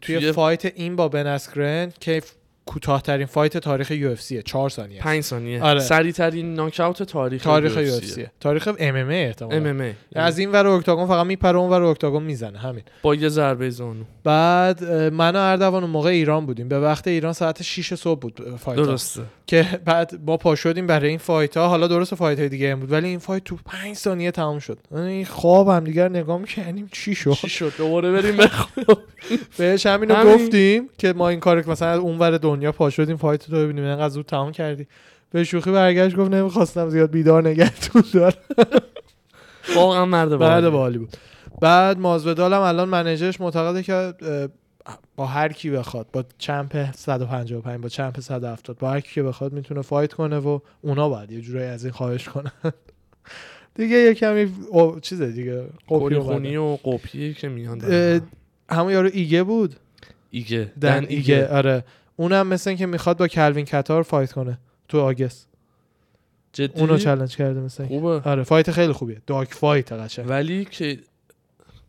توی, 0.01 0.31
fight 0.31 0.65
این 0.65 0.95
با 0.95 1.07
بن 1.07 1.27
اسکرن 1.27 1.93
که 1.99 2.21
کوتاهترین 2.67 3.25
fight 3.25 3.57
تاریخ 3.57 3.91
UFC 3.91 4.21
ه 4.21 4.41
4 4.41 4.69
ثانیه 4.69 5.01
5 5.01 5.23
ثانیه. 5.23 5.63
آره. 5.63 5.79
سریع 5.79 6.11
ترین 6.11 6.53
ناکاوت 6.53 7.03
تاریخ 7.03 7.43
تاریخ 7.43 7.77
UFC 7.77 8.05
ه 8.05 8.31
تاریخ 8.39 8.67
MMA 8.67 9.25
احتمالاً. 9.25 9.57
MMA 9.57 9.93
از 10.15 10.39
این 10.39 10.51
ور 10.51 10.67
octagon 10.67 11.07
فقط 11.07 11.25
میپره 11.25 11.57
اون 11.57 11.69
ور 11.69 11.81
octagon 11.81 12.23
می‌زنه. 12.23 12.59
همین. 12.59 12.83
با 13.01 13.15
یه 13.15 13.29
ضربه 13.29 13.69
زانو. 13.69 14.03
بعد 14.23 14.83
من 14.93 15.35
و 15.35 15.39
اردوان 15.39 15.85
موقع 15.85 16.09
ایران 16.09 16.45
بودیم. 16.45 16.67
به 16.67 16.79
وقت 16.79 17.07
ایران 17.07 17.33
ساعت 17.33 17.61
6 17.61 17.95
صبح 17.95 18.19
بود 18.19 18.57
fight. 18.57 18.77
درسته. 18.77 19.21
که 19.47 19.67
بعد 19.85 20.19
ما 20.25 20.37
پا 20.37 20.55
شدیم 20.55 20.87
برای 20.87 21.09
این 21.09 21.17
fight 21.17 21.57
ها 21.57 21.67
حالا 21.67 21.87
درست 21.87 22.15
fight 22.15 22.39
های 22.39 22.49
دیگه 22.49 22.71
هم 22.71 22.79
بود 22.79 22.91
ولی 22.91 23.07
این 23.07 23.19
fight 23.19 23.43
تو 23.43 23.57
5 23.65 23.95
ثانیه 23.95 24.31
تمام 24.31 24.59
شد. 24.59 24.79
این 24.95 25.25
خواب 25.25 25.69
هم 25.69 25.83
دیگر 25.83 26.09
نگاه 26.09 26.37
می‌کنیم 26.37 26.89
چی 26.91 27.15
شد؟ 27.15 27.31
چی 27.31 27.49
شد؟ 27.49 27.73
دوباره 27.77 28.11
بریم 28.11 28.49
بهش 29.57 29.85
همینو 29.85 30.15
همین. 30.15 30.35
گفتیم 30.35 30.89
که 30.97 31.13
ما 31.13 31.29
این 31.29 31.39
کار 31.39 31.69
مثلا 31.69 31.99
اون 31.99 32.19
ور 32.19 32.37
دنیا 32.57 32.71
پا 32.71 32.89
شدیم 32.89 33.17
فایت 33.17 33.49
رو 33.49 33.57
ببینیم. 33.57 33.83
انقدر 33.83 34.09
زود 34.09 34.25
تمام 34.25 34.51
کردی. 34.51 34.87
به 35.31 35.43
شوخی 35.43 35.71
برگشت 35.71 36.15
گفت 36.15 36.31
نمی‌خواستم 36.31 36.89
زیاد 36.89 37.11
بیدار 37.11 37.47
نگهتون 37.47 38.03
دار 38.13 38.33
واقعا 39.75 40.05
مرد 40.05 40.29
بعد 40.29 40.39
باحالی. 40.39 40.69
بالی 40.69 40.97
بود. 40.97 41.17
بعد 41.61 41.99
مازودال 41.99 42.53
هم 42.53 42.61
الان 42.61 42.89
منیجرش 42.89 43.41
معتقده 43.41 43.83
که 43.83 44.13
با 45.15 45.25
هر 45.25 45.53
کی 45.53 45.69
بخواد 45.69 46.07
با 46.13 46.25
چمپ 46.37 46.91
155 46.95 47.77
با 47.77 47.89
چمپ 47.89 48.19
170 48.19 48.77
با 48.77 48.89
هر 48.91 48.99
کی 48.99 49.21
بخواد 49.21 49.53
می‌تونه 49.53 49.81
فایت 49.81 50.13
کنه 50.13 50.37
و 50.37 50.59
اونا 50.81 51.09
باید 51.09 51.31
یه 51.31 51.41
جورایی 51.41 51.67
از 51.67 51.83
این 51.83 51.93
خواهش 51.93 52.29
کنن. 52.29 52.51
دیگه 53.75 53.95
یه 53.97 54.13
کمی 54.13 54.51
او- 54.69 54.99
چیزه 54.99 55.31
دیگه 55.31 55.63
اومده. 55.87 56.19
خونی 56.19 56.57
و 56.57 56.75
قپی 56.75 57.33
که 57.33 57.47
میان. 57.49 57.81
همون 58.69 58.91
یارو 58.93 59.09
ایگه 59.13 59.43
بود؟ 59.43 59.75
ایگه. 60.31 60.71
دن, 60.81 61.05
ایگه. 61.09 61.47
آره. 61.47 61.83
اونم 62.19 62.47
مثل 62.47 62.69
این 62.69 62.77
که 62.77 62.85
می‌خواد 62.85 63.17
با 63.17 63.27
کلوین 63.27 63.65
کتار 63.65 64.03
fight 64.03 64.31
کنه 64.31 64.59
تو 64.87 64.99
August. 64.99 65.47
جدی؟ 66.53 66.81
اونو 66.81 66.97
چالش 66.97 67.37
کرده 67.37 67.59
مثل 67.59 67.83
این. 67.83 67.99
خوبه. 67.99 68.29
آره 68.29 68.43
fight 68.43 68.71
خیلی 68.71 68.93
خوبیه. 68.93 69.21
dog 69.27 69.53
fight 69.53 69.91
قشنگ. 69.91 70.25
ولی 70.29 70.65
که 70.65 70.99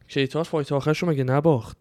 کتار 0.08 0.44
fight 0.44 0.72
آخرش 0.72 1.04
مگه 1.04 1.24
نباخت؟ 1.24 1.76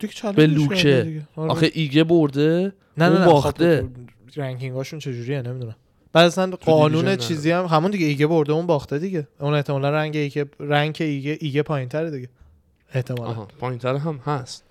دیگه 0.00 0.12
چالش 0.12 0.36
به 0.36 0.46
لوکه. 0.46 1.22
آره. 1.36 1.50
آخه 1.50 1.70
ایگه 1.74 2.04
برده 2.04 2.72
نه 2.98 3.08
نه 3.08 3.18
نه 3.18 3.26
باخته. 3.26 3.82
خب 3.82 4.40
ranking 4.40 4.76
هاشون 4.76 4.98
چجوریه 4.98 5.42
نمی‌دونم. 5.42 5.76
بعد 6.12 6.26
اصلا 6.26 6.50
قانون 6.50 7.16
چیزی 7.16 7.50
هم 7.50 7.64
همون 7.64 7.90
دیگه 7.90 8.06
ایگه 8.06 8.26
برده 8.26 8.52
اون 8.52 8.66
باخته 8.66 8.98
دیگه. 8.98 9.28
اون 9.40 9.54
احتمالا 9.54 9.90
rank 9.90 10.16
ایگه 10.16 10.46
rank 10.60 10.96
ایگه 11.00 11.38
ایگه 11.40 11.62
پایین 11.62 11.88
تره 11.88 12.10
دیگه. 12.10 12.28
احتمالا. 12.92 13.32
پایینتر 13.32 13.96
هم 13.96 14.20
هست. 14.24 14.64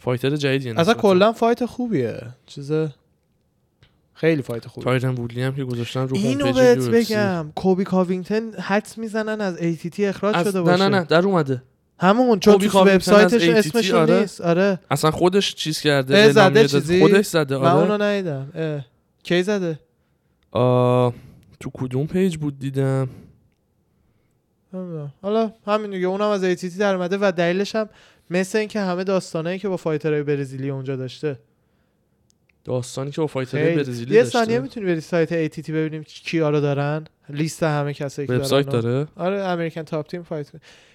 fighter 0.00 0.36
جدیدیه 0.36 0.80
اصلا. 0.80 0.94
کلا 0.94 1.32
fight 1.32 1.64
خوبیه 1.66 2.20
چیز 2.46 2.72
خیلی 4.14 4.42
fight 4.42 4.66
خوبیه 4.68 4.84
تایرن 4.84 5.14
وودلی 5.14 5.42
هم 5.42 5.54
که 5.54 5.64
گذاشتن 5.64 6.08
رو 6.08 6.16
اینو 6.16 6.52
بهت. 6.52 6.78
بگم 6.78 7.52
کوبی 7.54 7.84
کاوینگتن 7.84 8.52
حدس 8.52 8.98
می‌زنن 8.98 9.40
از 9.40 9.56
ATT 9.58 10.00
اخراج 10.00 10.36
از- 10.36 10.46
شده 10.48 10.58
نه 10.58 10.64
باشه 10.64 10.88
نه 10.88 10.98
نه 10.98 11.04
در 11.04 11.26
اومده 11.26 11.62
همون 11.98 12.40
چون 12.40 12.58
تو 12.58 12.78
وبسایتش 12.80 13.48
اسمش 13.48 13.90
آره. 13.90 14.20
نیست 14.20 14.40
آره 14.40 14.78
اصلا 14.90 15.10
خودش 15.10 15.54
چیز 15.54 15.80
کرده 15.80 16.32
زده. 16.32 16.68
چیزی؟ 16.68 17.00
خودش 17.00 17.26
زده 17.26 17.58
من 17.58 17.64
آره 17.66 17.80
اونو 17.92 18.02
ندیدم. 18.04 18.84
کی 19.22 19.42
زده 19.42 19.78
آه، 20.50 21.14
تو 21.60 21.70
کدوم 21.74 22.06
page 22.06 22.36
بود 22.36 22.58
دیدم. 22.58 23.08
حالا 25.22 25.52
همین 25.66 25.90
دیگه 25.90 26.06
اونم 26.06 26.28
از 26.28 26.44
ATT 26.44 26.78
در 26.78 26.94
اومده 26.94 27.18
و 27.20 27.32
دلیلش 27.32 27.74
هم 27.74 27.88
مثل 28.30 28.58
اینکه 28.58 28.80
همه 28.80 29.04
داستانایی 29.04 29.58
که 29.58 29.68
با 29.68 29.76
fighter 29.76 30.12
های 30.12 30.22
برزیلی 30.22 30.70
اونجا 30.70 30.96
داشته. 30.96 31.38
داستانی 32.64 33.10
که 33.10 33.20
با 33.20 33.26
fighter 33.26 33.64
خیلی. 33.64 33.76
برزیلی 33.76 34.14
یه 34.14 34.22
داشته. 34.22 34.38
ثانیه 34.38 34.58
می‌تونی 34.58 34.86
بری 34.86 35.00
سایت 35.00 35.48
ATT 35.48 35.70
ببینیم 35.70 36.02
کیا 36.04 36.50
رو 36.50 36.60
دارن. 36.60 37.04
لیست 37.28 37.62
همه 37.62 37.94
کسایی 37.94 38.28
که 38.28 38.34
وبسایت 38.34 38.66
دارن 38.66 38.82
داره؟ 38.82 39.08
آره 39.16 39.40
American 39.40 39.82
Top 39.82 40.06
Team 40.06 40.22
fight. 40.22 40.46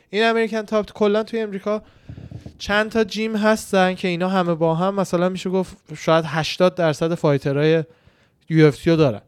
این 0.09 0.23
American 0.23 0.61
Top 0.61 0.91
کلا 0.93 1.23
توی 1.23 1.39
امریکا 1.39 1.81
چند 2.57 2.91
تا 2.91 3.03
gym 3.03 3.35
هستن 3.35 3.95
که 3.95 4.07
اینا 4.07 4.29
همه 4.29 4.53
با 4.53 4.75
هم 4.75 4.95
مثلا 4.95 5.29
میشه 5.29 5.49
گفت 5.49 5.77
شاید 5.97 6.25
80 6.27 6.75
درصد 6.75 7.15
fighter 7.15 7.83
های 8.49 8.65
UFC 8.65 8.87
رو 8.87 8.95
دارن. 8.95 9.21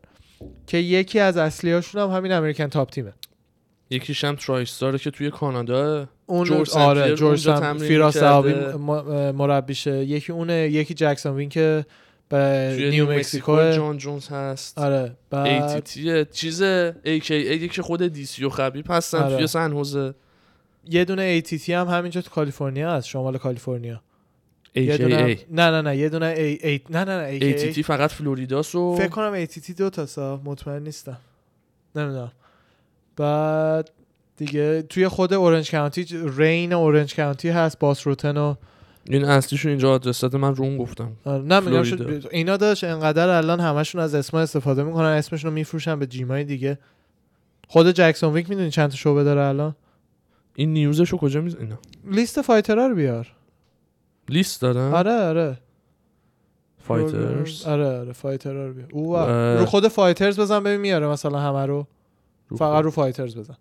که 0.68 0.78
یکی 0.78 1.20
از 1.20 1.38
اصلی 1.38 1.72
هاشون 1.72 2.02
هم 2.02 2.10
همین 2.10 2.32
American 2.32 2.68
Top 2.68 2.90
Team 2.90 3.09
ه 3.09 3.14
یکیش 3.90 4.24
هم 4.24 4.36
Tristar 4.36 4.90
ه 4.90 4.98
که 4.98 5.12
توی 5.12 5.32
کانادا. 5.32 6.08
اون 6.30 6.44
جورج 6.44 6.70
آره 6.70 7.16
جورج 7.16 7.52
فیراس 7.78 8.18
مربیشه. 9.34 10.06
یکی 10.06 10.32
اونه 10.32 10.54
یکی 10.54 10.94
Jackson 10.94 11.36
Wink 11.36 11.50
که 11.50 11.86
به 12.30 12.78
نیو 12.92 13.12
مکسیکو. 13.12 13.72
جان 13.72 13.98
جونز 13.98 14.28
هست. 14.28 14.78
آره 14.78 15.18
بعد 15.30 15.84
ATT 15.86 16.00
چیز 16.32 16.64
AKA 17.06 17.32
یکی 17.32 17.82
خود 17.82 18.08
دی 18.08 18.26
سی 18.26 18.46
و 18.46 18.50
خبیب 18.50 18.86
هستن 18.90 19.18
آره. 19.18 19.38
توی 19.38 19.48
سن 19.48 19.72
خوزه. 19.72 20.14
یه 20.90 21.06
دونه 21.06 21.42
ATT 21.42 21.70
هم 21.70 21.88
همینجا 21.88 22.22
تو 22.22 22.30
کالیفرنیا 22.30 22.92
هست 22.92 23.08
شمال 23.08 23.38
کالیفرنیا. 23.38 24.02
یه 24.76 24.98
دونه 24.98 25.38
نه 25.52 25.72
نه 25.72 25.82
نه 25.82 25.98
یه 25.98 26.10
دونه 26.10 26.26
ای, 26.26 26.60
ای... 26.64 26.80
نه 26.90 27.04
نه 27.04 27.22
نه 27.22 27.40
AKA. 27.40 27.76
ATT 27.76 27.82
فقط 27.82 28.12
فلوریداس 28.12 28.76
و 28.76 28.96
فکر 28.96 29.08
کنم 29.08 29.46
ATT 29.46 29.76
دو 29.78 29.90
تا 29.90 30.06
سا 30.06 30.42
مطمئن 30.46 30.84
نیستم. 30.84 31.18
نمی‌دونم. 31.96 32.32
بعد 33.18 33.90
دیگه 34.38 34.82
توی 34.82 35.08
خود 35.08 35.34
اورنج 35.34 35.72
کانتی 35.72 36.06
رین 36.38 36.74
اورنج 36.74 37.16
کانتی 37.16 37.50
هست 37.50 37.80
باس 37.80 38.08
روتن 38.08 38.38
و 38.38 38.56
این 39.10 39.26
اصلیشون 39.26 39.70
اینجا 39.70 39.94
آدرس 39.94 40.22
داده 40.22 40.38
من 40.38 40.56
رو 40.56 40.64
اون 40.64 40.78
گفتم. 40.78 41.12
آره، 41.26 41.44
نه 41.44 41.60
میگم. 41.60 41.84
شد- 41.84 42.28
اینا 42.32 42.58
داشت 42.58 42.84
انقدر 42.84 43.30
الان 43.30 43.60
همشون 43.60 44.02
از 44.02 44.16
اسما 44.16 44.40
استفاده 44.40 44.84
می‌کنن 44.84 45.06
اسمشون 45.06 45.50
رو 45.50 45.54
میفروشن 45.56 46.00
به 46.00 46.08
gym 46.08 46.35
ای 46.35 46.44
دیگه. 46.44 46.80
خود 47.68 47.92
Jackson 47.92 48.34
Wink 48.34 48.50
می‌دونی 48.50 48.72
چند 48.72 48.90
تا 48.90 48.96
شعبه 48.96 49.24
داره 49.24 49.42
الان؟ 49.42 49.76
این 50.56 50.74
news 50.74 50.98
ش 50.98 51.10
رو 51.10 51.18
کجا 51.18 51.42
میز 51.42 51.56
اینا. 51.56 51.78
لیست 52.12 52.42
fighter 52.42 52.82
ها 52.82 52.88
رو 52.88 52.96
بیار. 52.96 53.28
لیست 54.30 54.62
دارن؟ 54.62 54.94
آره 54.94 55.12
آره. 55.12 55.58
fighters 56.78 57.66
آره 57.66 58.00
آره 58.00 58.14
fighter 58.14 58.59
ها 58.59 58.66
رو 58.66 58.74
بیار. 58.74 58.88
او. 58.92 59.18
رو 59.60 59.66
خود 59.66 59.88
fighters 59.88 60.40
بزن 60.40 60.60
ببین 60.64 60.82
میاره 60.82 61.08
مثلا 61.08 61.40
همه 61.40 61.66
رو. 61.66 61.88
رو 62.50 62.58
فقط 62.58 62.84
رو 62.84 62.92
fighters 62.92 63.38
بزن. 63.38 63.58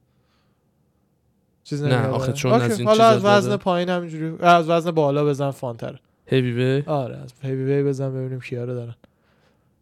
چیز 1.66 1.82
نه،. 1.82 2.08
آخه 2.08 2.32
چون 2.32 2.52
OK، 2.52 2.64
از 2.64 2.78
این 2.78 2.88
حالا 2.88 3.04
از 3.04 3.24
وزن. 3.24 3.56
پایین 3.56 3.88
همینجوری 3.88 4.36
از 4.40 4.68
وزن 4.68 4.90
بالا 4.90 5.24
بزن 5.24 5.50
fighter. 5.50 6.00
هیوی 6.26 6.52
وی 6.52 6.82
آره 6.86 7.16
از 7.16 7.32
هیوی 7.42 7.64
وی 7.64 7.82
بزن 7.82 8.10
ببینیم 8.10 8.40
کیا 8.40 8.64
رو 8.64 8.74
دارن. 8.74 8.94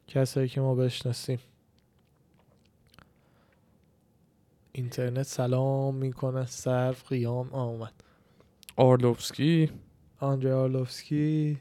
کسایی 0.06 0.48
که 0.48 0.60
ما 0.60 0.74
بشناسیم. 0.74 1.38
اینترنت 4.72 5.22
سلام 5.22 5.94
می‌کنه 5.94 6.46
صرف 6.46 7.08
قیام. 7.08 7.48
آه، 7.52 7.62
اومد. 7.62 7.92
آرلوفسکی؟ 8.76 9.70
آندری 10.20 10.52
آرلوفسکی. 10.52 11.60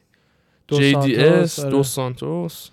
دو 0.68 0.78
جی 0.78 0.94
دی 0.94 1.16
اس 1.16 1.58
آره. 1.58 1.70
دو 1.70 1.82
سانتوس. 1.82 2.70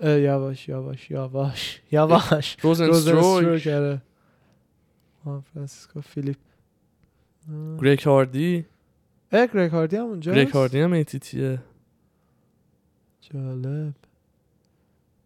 یواش 0.00 0.68
یواش 0.68 1.10
یواش 1.10 1.80
یواش. 1.92 2.56
روزنستروک 2.60 3.66
آره. 3.66 4.02
فرانسیسکو 5.54 6.00
فیلیپ 6.00 6.36
گریک 7.82 8.02
هاردی 8.02 8.64
اه 9.32 9.46
گریگ 9.46 9.70
هاردی 9.70 9.96
هم 9.96 10.02
اونجا 10.04 10.32
گریگ 10.32 10.48
هاردی 10.48 10.80
هم 10.80 10.92
ایتیتیه 10.92 11.58
جالب. 13.20 13.94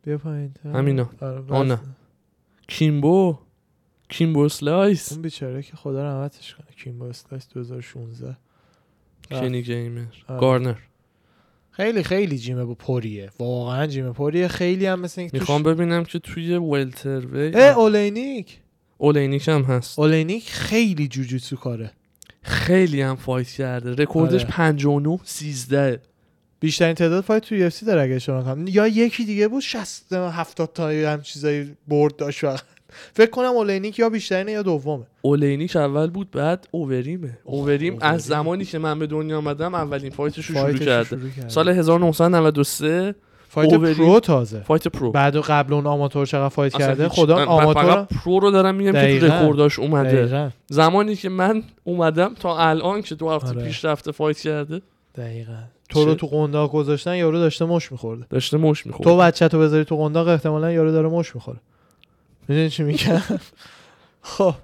بیا 0.02 0.18
پایین 0.18 0.54
همینا. 0.64 1.10
آره. 1.20 1.44
آه 1.48 1.62
نه. 1.66 1.78
کیمبو. 2.68 3.38
کیمبو 4.08 4.48
سلایس. 4.48 5.12
اون 5.12 5.22
بیچاره 5.22 5.62
که 5.62 5.76
خدا 5.76 6.04
رحمتش 6.04 6.54
کنه. 6.54 6.66
کیمبو 6.76 7.08
اسلایس 7.08 7.48
2016 7.48 8.36
کنی 9.30 9.62
گیمر. 9.62 10.04
آره. 10.28 10.40
گارنر. 10.40 10.74
خیلی 11.70 12.02
خیلی 12.02 12.38
gym 12.38 12.64
با 12.64 12.74
پریه. 12.74 13.30
واقعا 13.38 13.86
gym 13.86 14.12
پریه. 14.12 14.48
خیلی 14.48 14.86
هم 14.86 15.00
مثل 15.00 15.20
اینکه 15.20 15.38
می‌خوام 15.38 15.62
ببینم 15.62 16.04
که 16.04 16.18
توی 16.18 16.56
welterweight 16.56 17.52
اه 17.54 17.78
اولینیک 17.78 18.60
اولینیک 18.98 19.48
هم 19.48 19.62
هست. 19.62 19.98
اولینیک 19.98 20.50
خیلی 20.50 21.08
جوجیتسو 21.08 21.56
کاره. 21.56 21.92
خیلی 22.42 23.02
هم 23.02 23.16
fight 23.16 23.48
کرده. 23.48 23.94
رکوردش 24.02 24.42
آره. 24.42 24.50
59 24.50 25.18
13 25.24 26.00
بیشترین 26.60 26.94
تعداد 26.94 27.24
fight 27.24 27.42
تو 27.42 27.70
UFC 27.70 27.84
داره 27.86 28.02
اگه 28.02 28.14
اشتباه 28.14 28.56
یا 28.66 28.86
یکی 28.86 29.24
دیگه 29.24 29.48
بود 29.48 29.62
60 29.62 30.12
70 30.12 30.72
تا 30.74 30.88
هم 30.88 31.22
چیزایی 31.22 31.76
برد 31.88 32.16
داشت 32.16 32.40
فقط. 32.40 32.60
فکر 33.14 33.30
کنم 33.30 33.56
اولینیک 33.56 33.98
یا 33.98 34.10
بیشترینه 34.10 34.52
یا 34.52 34.62
دومه. 34.62 35.04
اولینیک 35.22 35.76
اول 35.76 36.10
بود 36.10 36.30
بعد 36.30 36.68
اووریمه 36.70 37.38
اووریم 37.44 37.92
اووریم. 37.92 37.98
از 38.00 38.22
زمانی 38.22 38.64
که 38.64 38.78
من 38.78 38.98
به 38.98 39.06
دنیا 39.06 39.38
آمدم 39.38 39.74
اولین 39.74 40.10
fight 40.10 40.36
ش 40.36 40.46
رو 40.46 40.54
شروع 40.54 40.76
شروع 40.76 40.84
کرده. 40.84 41.48
سال 41.48 41.68
1993 41.68 43.14
fight. 43.52 43.74
pro 43.74 44.20
تازه. 44.20 44.60
fight 44.60 44.88
pro. 44.88 45.10
بعد 45.12 45.36
و 45.36 45.42
قبل 45.46 45.74
اون 45.74 45.86
آماتور 45.86 46.26
چقدر 46.26 46.48
fight 46.48 46.72
کرده؟ 46.76 47.08
خدا 47.08 47.44
آماتور 47.46 47.82
فقط 47.82 48.08
pro 48.08 48.40
رو 48.40 48.50
دارم 48.50 48.74
میگم 48.74 48.92
که 48.92 49.20
تو. 49.20 49.26
رکورداش 49.26 49.78
اومده. 49.78 50.10
دقیقاً. 50.12 50.50
زمانی 50.66 51.16
که 51.16 51.28
من 51.28 51.62
اومدم 51.84 52.34
تا 52.34 52.58
الان 52.58 53.02
که 53.02 53.14
دو 53.14 53.30
هفته 53.30 53.48
آره. 53.48 53.64
پیش 53.64 53.84
رفته 53.84 54.12
fight 54.12 54.38
کرده. 54.38 54.82
دقیقاً. 55.14 55.58
تو 55.88 56.04
رو؟ 56.04 56.14
تو 56.14 56.26
قنداق 56.26 56.72
گذاشتن 56.72 57.16
یارو 57.16 57.38
داشته 57.38 57.64
مشت 57.64 57.92
میخورده. 57.92 58.26
داشته 58.30 58.56
مشت 58.56 58.86
می‌خورد 58.86 59.04
تو 59.04 59.16
بچه 59.16 59.48
تو 59.48 59.58
بذاری 59.58 59.84
تو 59.84 59.96
قنداق 59.96 60.28
احتمالا 60.28 60.72
یارو 60.72 60.92
داره 60.92 61.08
مشت 61.08 61.34
می‌خوره. 61.34 61.58
می‌دونی 62.48 62.70
چی 62.70 62.82
میگم؟ 62.82 63.20
خب. 64.22 64.54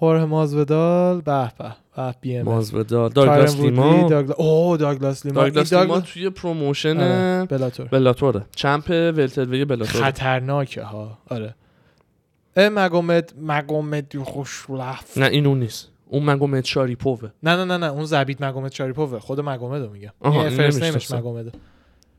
هورهه 0.00 0.24
ماسویدال 0.24 1.20
به 1.20 1.52
به. 1.58 1.76
به 1.96 2.14
BMF 2.20 2.44
ماسویدال 2.44 3.10
داگلاس 3.10 3.56
لیما 3.56 4.08
اوه 4.36 4.76
داگلاس 4.76 5.26
لیما 5.26 5.42
داگلاس 5.42 5.72
لیما 5.72 6.00
توی 6.00 6.30
promotion 6.30 7.00
آره، 7.00 7.44
Bellator. 7.44 7.86
Bellator 7.86 8.46
ه. 8.56 8.66
champ 8.66 8.90
welterweight 8.90 9.64
Bellator 9.64 10.02
خطرناکه 10.02 10.82
ها. 10.82 11.18
آره. 11.30 11.54
مگومد 12.56 13.32
مگومد 13.40 14.16
خوش 14.18 14.66
رفت 14.68 15.18
نه 15.18 15.26
این 15.26 15.46
اون 15.46 15.60
نیست. 15.60 15.88
اون 16.08 16.24
مگومد 16.30 16.64
شاریپوه 16.64 17.30
نه 17.42 17.56
نه 17.56 17.64
نه 17.64 17.76
نه 17.76 17.86
اون 17.92 18.04
زبیت 18.04 18.42
مگومد 18.42 18.72
شاریپوه 18.72 19.18
خود 19.18 19.40
مگومد 19.40 19.82
رو 19.82 19.92
میگم. 19.92 20.12
آها، 20.20 20.46
این 20.46 20.56
first 20.56 20.82
name 20.82 20.98
ش. 20.98 21.10
مگومده 21.10 21.52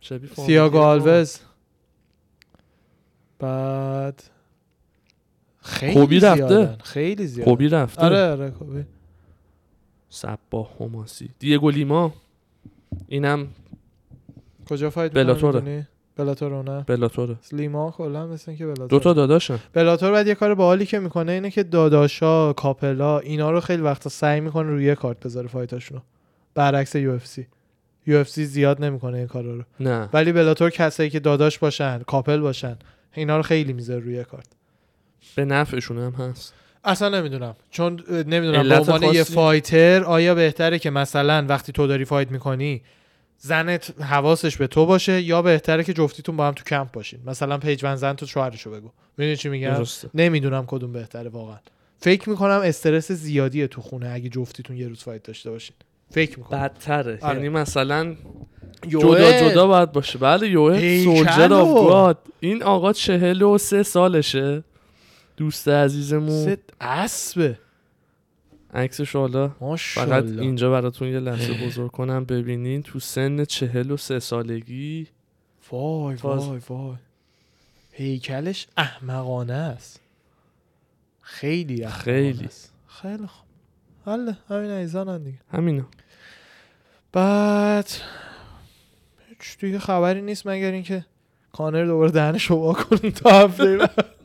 فامیلیه. 0.01 0.33
سیاگو 0.45 0.77
آلوز. 0.77 1.37
بعد 3.39 4.23
خیلی 5.61 6.19
رفته. 6.19 6.35
زیادن. 6.47 6.77
خیلی 6.83 7.27
زیاد 7.27 7.47
کوبی 7.47 7.69
رفته. 7.69 8.01
آره 8.01 8.31
آره 8.31 8.51
کوبی 8.51 8.85
سبا 10.09 10.69
هماسی 10.79 11.29
دیگو 11.39 11.69
لیما 11.69 12.13
اینم 13.07 13.47
کجا 14.69 14.89
fight 14.89 15.13
Bellator 15.13 15.87
ه. 16.17 16.26
Bellator 16.26 16.63
نه؟ 16.63 16.83
Bellator 16.87 17.30
ه 17.30 17.35
لیما 17.51 17.91
کلا 17.91 18.27
مثل 18.27 18.51
اینکه 18.51 18.65
Bellator 18.65 18.87
دوتا 18.87 19.13
داداشن. 19.13 19.59
Bellator 19.73 20.11
بعد 20.11 20.27
یه 20.27 20.35
کار 20.35 20.55
باحالی 20.55 20.85
که 20.85 20.99
می‌کنه 20.99 21.31
اینه 21.31 21.51
که 21.51 21.63
داداشا 21.63 22.53
couple 22.53 23.10
ا 23.10 23.19
اینا 23.19 23.51
رو 23.51 23.59
خیلی 23.59 23.81
وقتا 23.81 24.09
سعی 24.09 24.39
می‌کنه 24.41 24.69
روی 24.69 24.85
یه 24.85 24.95
کارت 24.95 25.19
بذاره 25.19 25.47
fight 25.47 25.74
اشونو 25.74 26.01
برعکس 26.53 26.95
یو 26.95 27.11
اف 27.11 27.27
سی. 27.27 27.47
یو 28.07 28.17
اف 28.17 28.29
سی 28.29 28.45
زیاد 28.45 28.83
نمی‌کنه 28.83 29.17
این 29.17 29.27
کارا 29.27 29.55
رو. 29.55 29.63
نه. 29.79 30.09
ولی 30.13 30.31
Bellator 30.31 30.69
کسایی 30.69 31.09
که 31.09 31.19
داداش 31.19 31.59
باشن 31.59 31.99
couple 31.99 32.39
باشن 32.39 32.77
اینا 33.13 33.37
رو 33.37 33.43
خیلی 33.43 33.73
می‌ذاره 33.73 33.99
روی 33.99 34.15
یه 34.15 34.23
کارت. 34.23 34.47
به 35.35 35.45
نفعشون 35.45 35.97
هم 35.97 36.11
هست. 36.11 36.53
اصلا 36.87 37.09
نمی‌دونم. 37.09 37.55
چون 37.71 38.03
نمی‌دونم 38.09 38.69
به 38.69 38.75
عنوان 38.75 39.03
یه؟ 39.03 39.23
fighter 39.23 40.03
آیا 40.03 40.35
بهتره 40.35 40.79
که 40.79 40.89
مثلا 40.89 41.45
وقتی 41.49 41.71
تو 41.71 41.87
داری 41.87 42.05
fight 42.05 42.31
می‌کنی 42.31 42.81
زنت 43.39 44.01
حواسش 44.01 44.57
به 44.57 44.67
تو 44.67 44.85
باشه 44.85 45.21
یا 45.21 45.41
بهتره 45.41 45.83
که 45.83 45.93
جفتیتون 45.93 46.37
با 46.37 46.47
هم 46.47 46.53
تو 46.53 46.63
کمپ 46.63 46.91
باشین؟ 46.91 47.19
مثلا 47.25 47.57
پیج 47.57 47.80
ون 47.80 47.95
زنت 47.95 48.13
و 48.13 48.25
شوهرشو 48.25 48.71
بگو. 48.71 48.89
می‌دونی 49.17 49.35
چی 49.37 49.49
میگم؟ 49.49 49.73
درسته. 49.73 50.09
نمی‌دونم 50.13 50.65
کدوم 50.67 50.93
بهتره 50.93 51.29
واقعا. 51.29 51.57
فکر 51.99 52.29
می‌کنم 52.29 52.61
استرس 52.63 53.11
زیادیه 53.11 53.67
تو 53.67 53.81
خونه 53.81 54.09
اگه 54.09 54.29
جفتیتون 54.29 54.77
یه 54.77 54.87
روز 54.87 55.03
fight 55.03 55.23
داشته 55.23 55.51
باشین. 55.51 55.75
فکر 56.11 56.39
می‌کنم. 56.39 56.59
بدتره. 56.59 57.19
آره. 57.21 57.35
یعنی 57.35 57.49
مثلا 57.49 58.15
جدا 58.87 59.49
جدا 59.49 59.67
باید 59.67 59.91
باشه. 59.91 60.19
بله 60.19 60.49
یوئل 60.49 61.03
Soldier 61.03 61.53
of 61.53 61.89
God. 61.89 62.17
این 62.39 62.63
آقا 62.63 62.93
چهل 62.93 63.41
و 63.41 63.57
سه 63.57 63.83
سالشه. 63.83 64.63
دوست 65.37 65.67
عزیزمون 65.67 66.55
ست 66.55 66.73
اسبه 66.81 67.59
عکسش 68.73 69.15
حالا 69.15 69.47
فقط 69.77 70.23
اینجا 70.23 70.71
براتون 70.71 71.07
یه 71.07 71.19
لحظه 71.19 71.65
بزرگ 71.65 71.91
کنم 71.91 72.25
ببینین 72.25 72.83
تو 72.83 72.99
سن 72.99 73.45
چهل 73.45 73.91
و 73.91 73.97
سه 73.97 74.19
سالگی 74.19 75.07
وای. 75.71 76.15
وای 76.15 76.61
وای 76.69 76.95
هیکلش 77.91 78.67
احمقانه 78.77 79.53
است 79.53 79.99
خیلی 81.21 81.83
احمقانه 81.83 82.03
خیلی. 82.03 82.45
است. 82.45 82.73
خیلی 82.87 83.27
خوب 83.27 83.47
حالا 84.05 84.35
همین 84.49 84.71
ایزان 84.71 85.23
دیگه 85.23 85.37
همینا 85.51 85.85
بعد 87.11 87.89
هیچ 89.29 89.57
دیگه 89.59 89.79
خبری 89.79 90.21
نیست 90.21 90.47
مگر 90.47 90.71
اینکه 90.71 91.05
کانر 91.51 91.85
دوباره 91.85 92.11
دهنشو 92.11 92.55
وا 92.55 92.73
کنه 92.73 93.11
تا 93.11 93.29
هفته 93.29 93.77
بعد. 93.77 94.15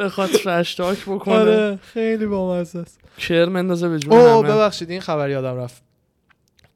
بخواد 0.00 0.30
trash 0.30 0.74
talk 0.74 1.04
بکنه. 1.04 1.34
آره 1.34 1.78
خیلی 1.82 2.26
بامزه 2.26 2.78
است. 2.78 3.00
کرم 3.18 3.56
بندازه 3.56 3.88
به 3.88 3.98
جون 3.98 4.12
همه. 4.12 4.42
ببخشید 4.42 4.90
این 4.90 5.00
خبر 5.00 5.30
یادم 5.30 5.56
رفت. 5.56 5.82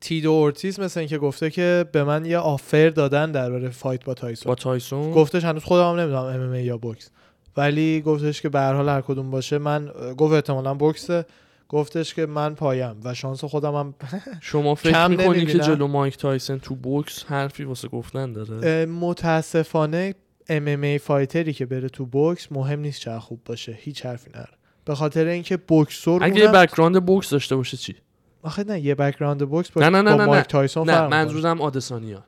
تیدو 0.00 0.32
اورتیز 0.32 0.80
مثل 0.80 1.00
اینکه 1.00 1.18
گفته 1.18 1.50
که 1.50 1.84
به 1.92 2.04
من 2.04 2.24
یه 2.24 2.38
offer 2.38 2.88
دادن 2.88 3.32
درباره 3.32 3.68
fight 3.68 4.04
با 4.04 4.14
تایسون. 4.14 4.50
با 4.50 4.54
تایسون؟ 4.54 5.12
گفتش 5.12 5.44
هنوز 5.44 5.64
خودم 5.64 5.90
هم 5.90 6.00
نمی‌دونم 6.00 6.22
MMA 6.22 6.54
یا 6.54 6.78
بوکس. 6.78 7.10
ولی 7.56 8.00
گفتش 8.00 8.42
که 8.42 8.48
به 8.48 8.58
هر 8.60 8.74
حال 8.74 8.88
هر 8.88 9.00
کدوم 9.00 9.30
باشه 9.30 9.58
من 9.58 9.90
گفت 10.18 10.34
احتمالا 10.34 10.74
بوکسه 10.74 11.26
گفتش 11.68 12.14
که 12.14 12.26
من 12.26 12.54
پایم 12.54 12.96
و 13.04 13.14
شانس 13.14 13.44
خودم 13.44 13.74
هم 13.74 13.94
شما 14.40 14.74
فکر 14.74 15.06
می‌کنی 15.06 15.46
که. 15.46 15.58
جلو 15.58 15.86
مایک 15.86 16.16
تایسن 16.16 16.58
تو 16.58 16.74
بوکس 16.74 17.24
حرفی 17.24 17.64
واسه 17.64 17.88
گفتن 17.88 18.32
داره؟ 18.32 18.86
متاسفانه 18.86 20.14
MMA 20.48 20.98
fighter 20.98 21.45
ی 21.45 21.52
که 21.52 21.66
بره 21.66 21.88
تو 21.88 22.06
بوکس 22.06 22.52
مهم 22.52 22.80
نیست 22.80 23.00
چه 23.00 23.18
خوب 23.18 23.40
باشه 23.44 23.72
هیچ 23.72 24.06
حرفی 24.06 24.30
نداره 24.30 24.52
به 24.84 24.94
خاطر 24.94 25.26
اینکه 25.26 25.56
boxer 25.56 26.24
اگه 26.24 26.40
یه 26.40 26.48
background 26.48 27.06
بوکس 27.06 27.30
داشته 27.30 27.56
باشه 27.56 27.76
چی؟ 27.76 27.96
آخه 28.42 28.64
نه 28.64 28.80
یه 28.80 28.94
background 28.94 29.48
بوکس 29.48 29.70
با, 29.70 29.82
نه 29.82 29.88
نه 29.90 30.02
نه 30.02 30.10
با 30.10 30.16
نه 30.16 30.24
مایک 30.26 30.38
نه. 30.38 30.42
تایسون 30.44 30.90
نه. 30.90 31.06
منظورم 31.08 31.60
آدسانیا. 31.60 32.24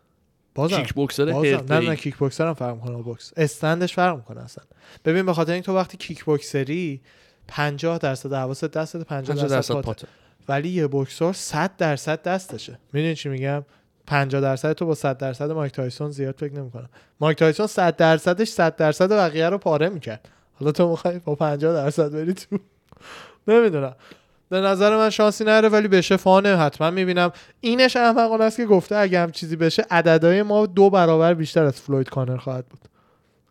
بازم. 0.54 0.76
کیک 0.76 0.94
بوکسر 0.94 1.32
بازم. 1.32 1.64
نه 1.70 1.88
نه 1.88 1.96
کیک 1.96 2.16
بوکسر 2.16 2.46
هم 2.46 2.54
فرق 2.54 2.74
می‌کنه 2.74 3.02
بوکس. 3.02 3.32
stand 3.36 3.78
ش 3.78 3.94
فرق 3.94 4.16
می‌کنه 4.16 4.44
اصلا. 4.44 4.64
ببین 5.04 5.26
به 5.26 5.32
خاطر 5.32 5.52
اینکه 5.52 5.66
تو 5.66 5.76
وقتی 5.76 5.96
کیک 5.96 6.24
بوکسری 6.24 7.00
50 7.48 7.98
درصد 7.98 8.32
حواست 8.32 8.64
دستت 8.64 9.02
50 9.02 9.36
50 9.36 9.48
درصد. 9.48 9.80
پاته. 9.80 10.08
ولی 10.48 10.68
یه 10.68 10.86
بوکسور 10.86 11.32
100 11.32 11.76
درصد 11.76 12.22
دستشه. 12.22 12.78
می‌دونی 12.92 13.14
چی 13.14 13.28
میگم؟ 13.28 13.64
50 14.06 14.40
درصد 14.40 14.72
تو 14.72 14.86
با 14.86 14.94
100 14.94 15.18
درصد 15.18 15.50
مایک 15.50 15.72
تایسون 15.72 16.10
زیاد 16.10 16.34
فکر 16.38 16.52
نمی‌کنم. 16.52 16.88
مایک 17.20 17.38
تایسون 17.38 17.66
100 17.66 17.96
درصدش 17.96 18.48
100 18.48 18.76
درصد 18.76 19.12
بقیه 19.12 19.48
رو 19.48 19.58
پاره 19.58 19.88
می‌کرد. 19.88 20.28
حالا 20.60 20.72
تو 20.72 20.88
می‌خوای 20.88 21.18
با 21.18 21.34
50 21.34 21.74
درصد 21.74 22.12
بری 22.12 22.34
تو؟ 22.34 22.58
نمی‌دونم. 23.48 23.94
به 24.48 24.60
نظر 24.60 24.96
من 24.96 25.10
شانسی 25.10 25.44
نداره 25.44 25.68
ولی 25.68 25.88
بشه 25.88 26.16
fun 26.16 26.46
ه 26.46 26.56
حتما 26.56 26.90
می‌بینم. 26.90 27.32
اینش 27.60 27.96
احمقانه 27.96 28.44
است 28.44 28.56
که 28.56 28.66
گفته 28.66 28.96
اگه 28.96 29.20
هم 29.20 29.30
چیزی 29.30 29.56
بشه 29.56 29.86
عددهای 29.90 30.42
ما 30.42 30.66
دو 30.66 30.90
برابر 30.90 31.34
بیشتر 31.34 31.64
از 31.64 31.80
فلوید 31.80 32.08
کانر 32.08 32.36
خواهد 32.36 32.66
بود. 32.66 32.80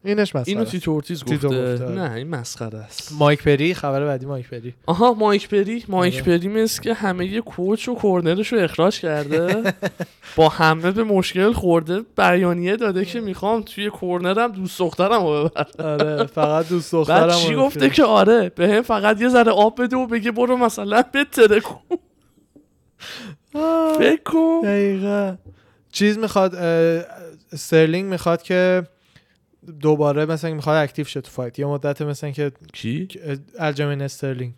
اینش 0.05 0.35
مسخره 0.35 0.53
اینو. 0.53 0.65
تیتو 0.65 0.91
اورتیز 0.91 1.23
تیتو 1.23 1.47
گفته؟ 1.47 1.73
گفته، 1.73 1.85
آره. 1.85 1.95
نه 1.95 2.11
این 2.13 2.27
مسخره 2.27 2.77
است. 2.77 3.13
مایک 3.19 3.43
پری؟ 3.43 3.73
خبر 3.73 4.05
بعدی 4.05 4.25
مایک 4.25 4.49
پری. 4.49 4.73
آها 4.85 5.13
مایک 5.13 5.49
پری. 5.49 5.83
مایک 5.87 6.13
آره. 6.13 6.23
پری 6.23 6.47
مثل 6.47 6.81
که 6.81 6.93
همه 6.93 7.25
یه 7.25 7.41
coach 7.41 7.89
و 7.89 7.95
corner 7.95 8.39
ش 8.39 8.53
رو 8.53 8.59
اخراج 8.59 8.99
کرده. 8.99 9.73
با 10.35 10.49
همه 10.49 10.91
به 10.91 11.03
مشکل 11.03 11.53
خورده. 11.53 12.01
بیانیه 12.17 12.75
داده 12.75 13.05
که 13.05 13.19
می‌خوام 13.19 13.61
توی 13.61 13.89
corner 13.89 14.43
م 14.43 14.51
دوست 14.51 14.79
دخترم 14.79 15.23
رو 15.23 15.49
ببرم. 15.49 15.65
آره 15.79 16.23
فقط 16.23 16.69
دوست 16.69 16.91
دخترم 16.91 17.27
بعد 17.27 17.37
چی 17.37 17.55
گفته 17.55 17.89
که 17.89 18.03
آره 18.03 18.51
به 18.55 18.67
هم 18.67 18.81
فقط 18.81 19.21
یه 19.21 19.29
ذره 19.29 19.51
آب 19.51 19.81
بده 19.81 19.95
و 19.97 20.07
بگه 20.07 20.31
برو 20.31 20.57
مثلا 20.57 21.01
بهتره 21.01 21.59
کن. 21.59 21.81
فکر 23.99 24.23
کن. 24.25 24.61
دقیقا. 24.63 25.35
چیز 25.91 26.17
می‌خواد 26.17 26.55
استرلینگ 27.53 28.09
می‌خواد 28.09 28.41
که 28.41 28.83
دوباره 29.81 30.25
مثلا 30.25 30.53
می‌خواد 30.53 30.83
active 30.83 31.05
شه 31.05 31.21
تو 31.21 31.31
fight 31.31 31.59
یه 31.59 31.65
مدت 31.65 32.01
مثلا 32.01 32.31
که 32.31 32.51
کی؟ 32.73 33.07
الجمین 33.59 34.01
استرلینگ 34.01 34.53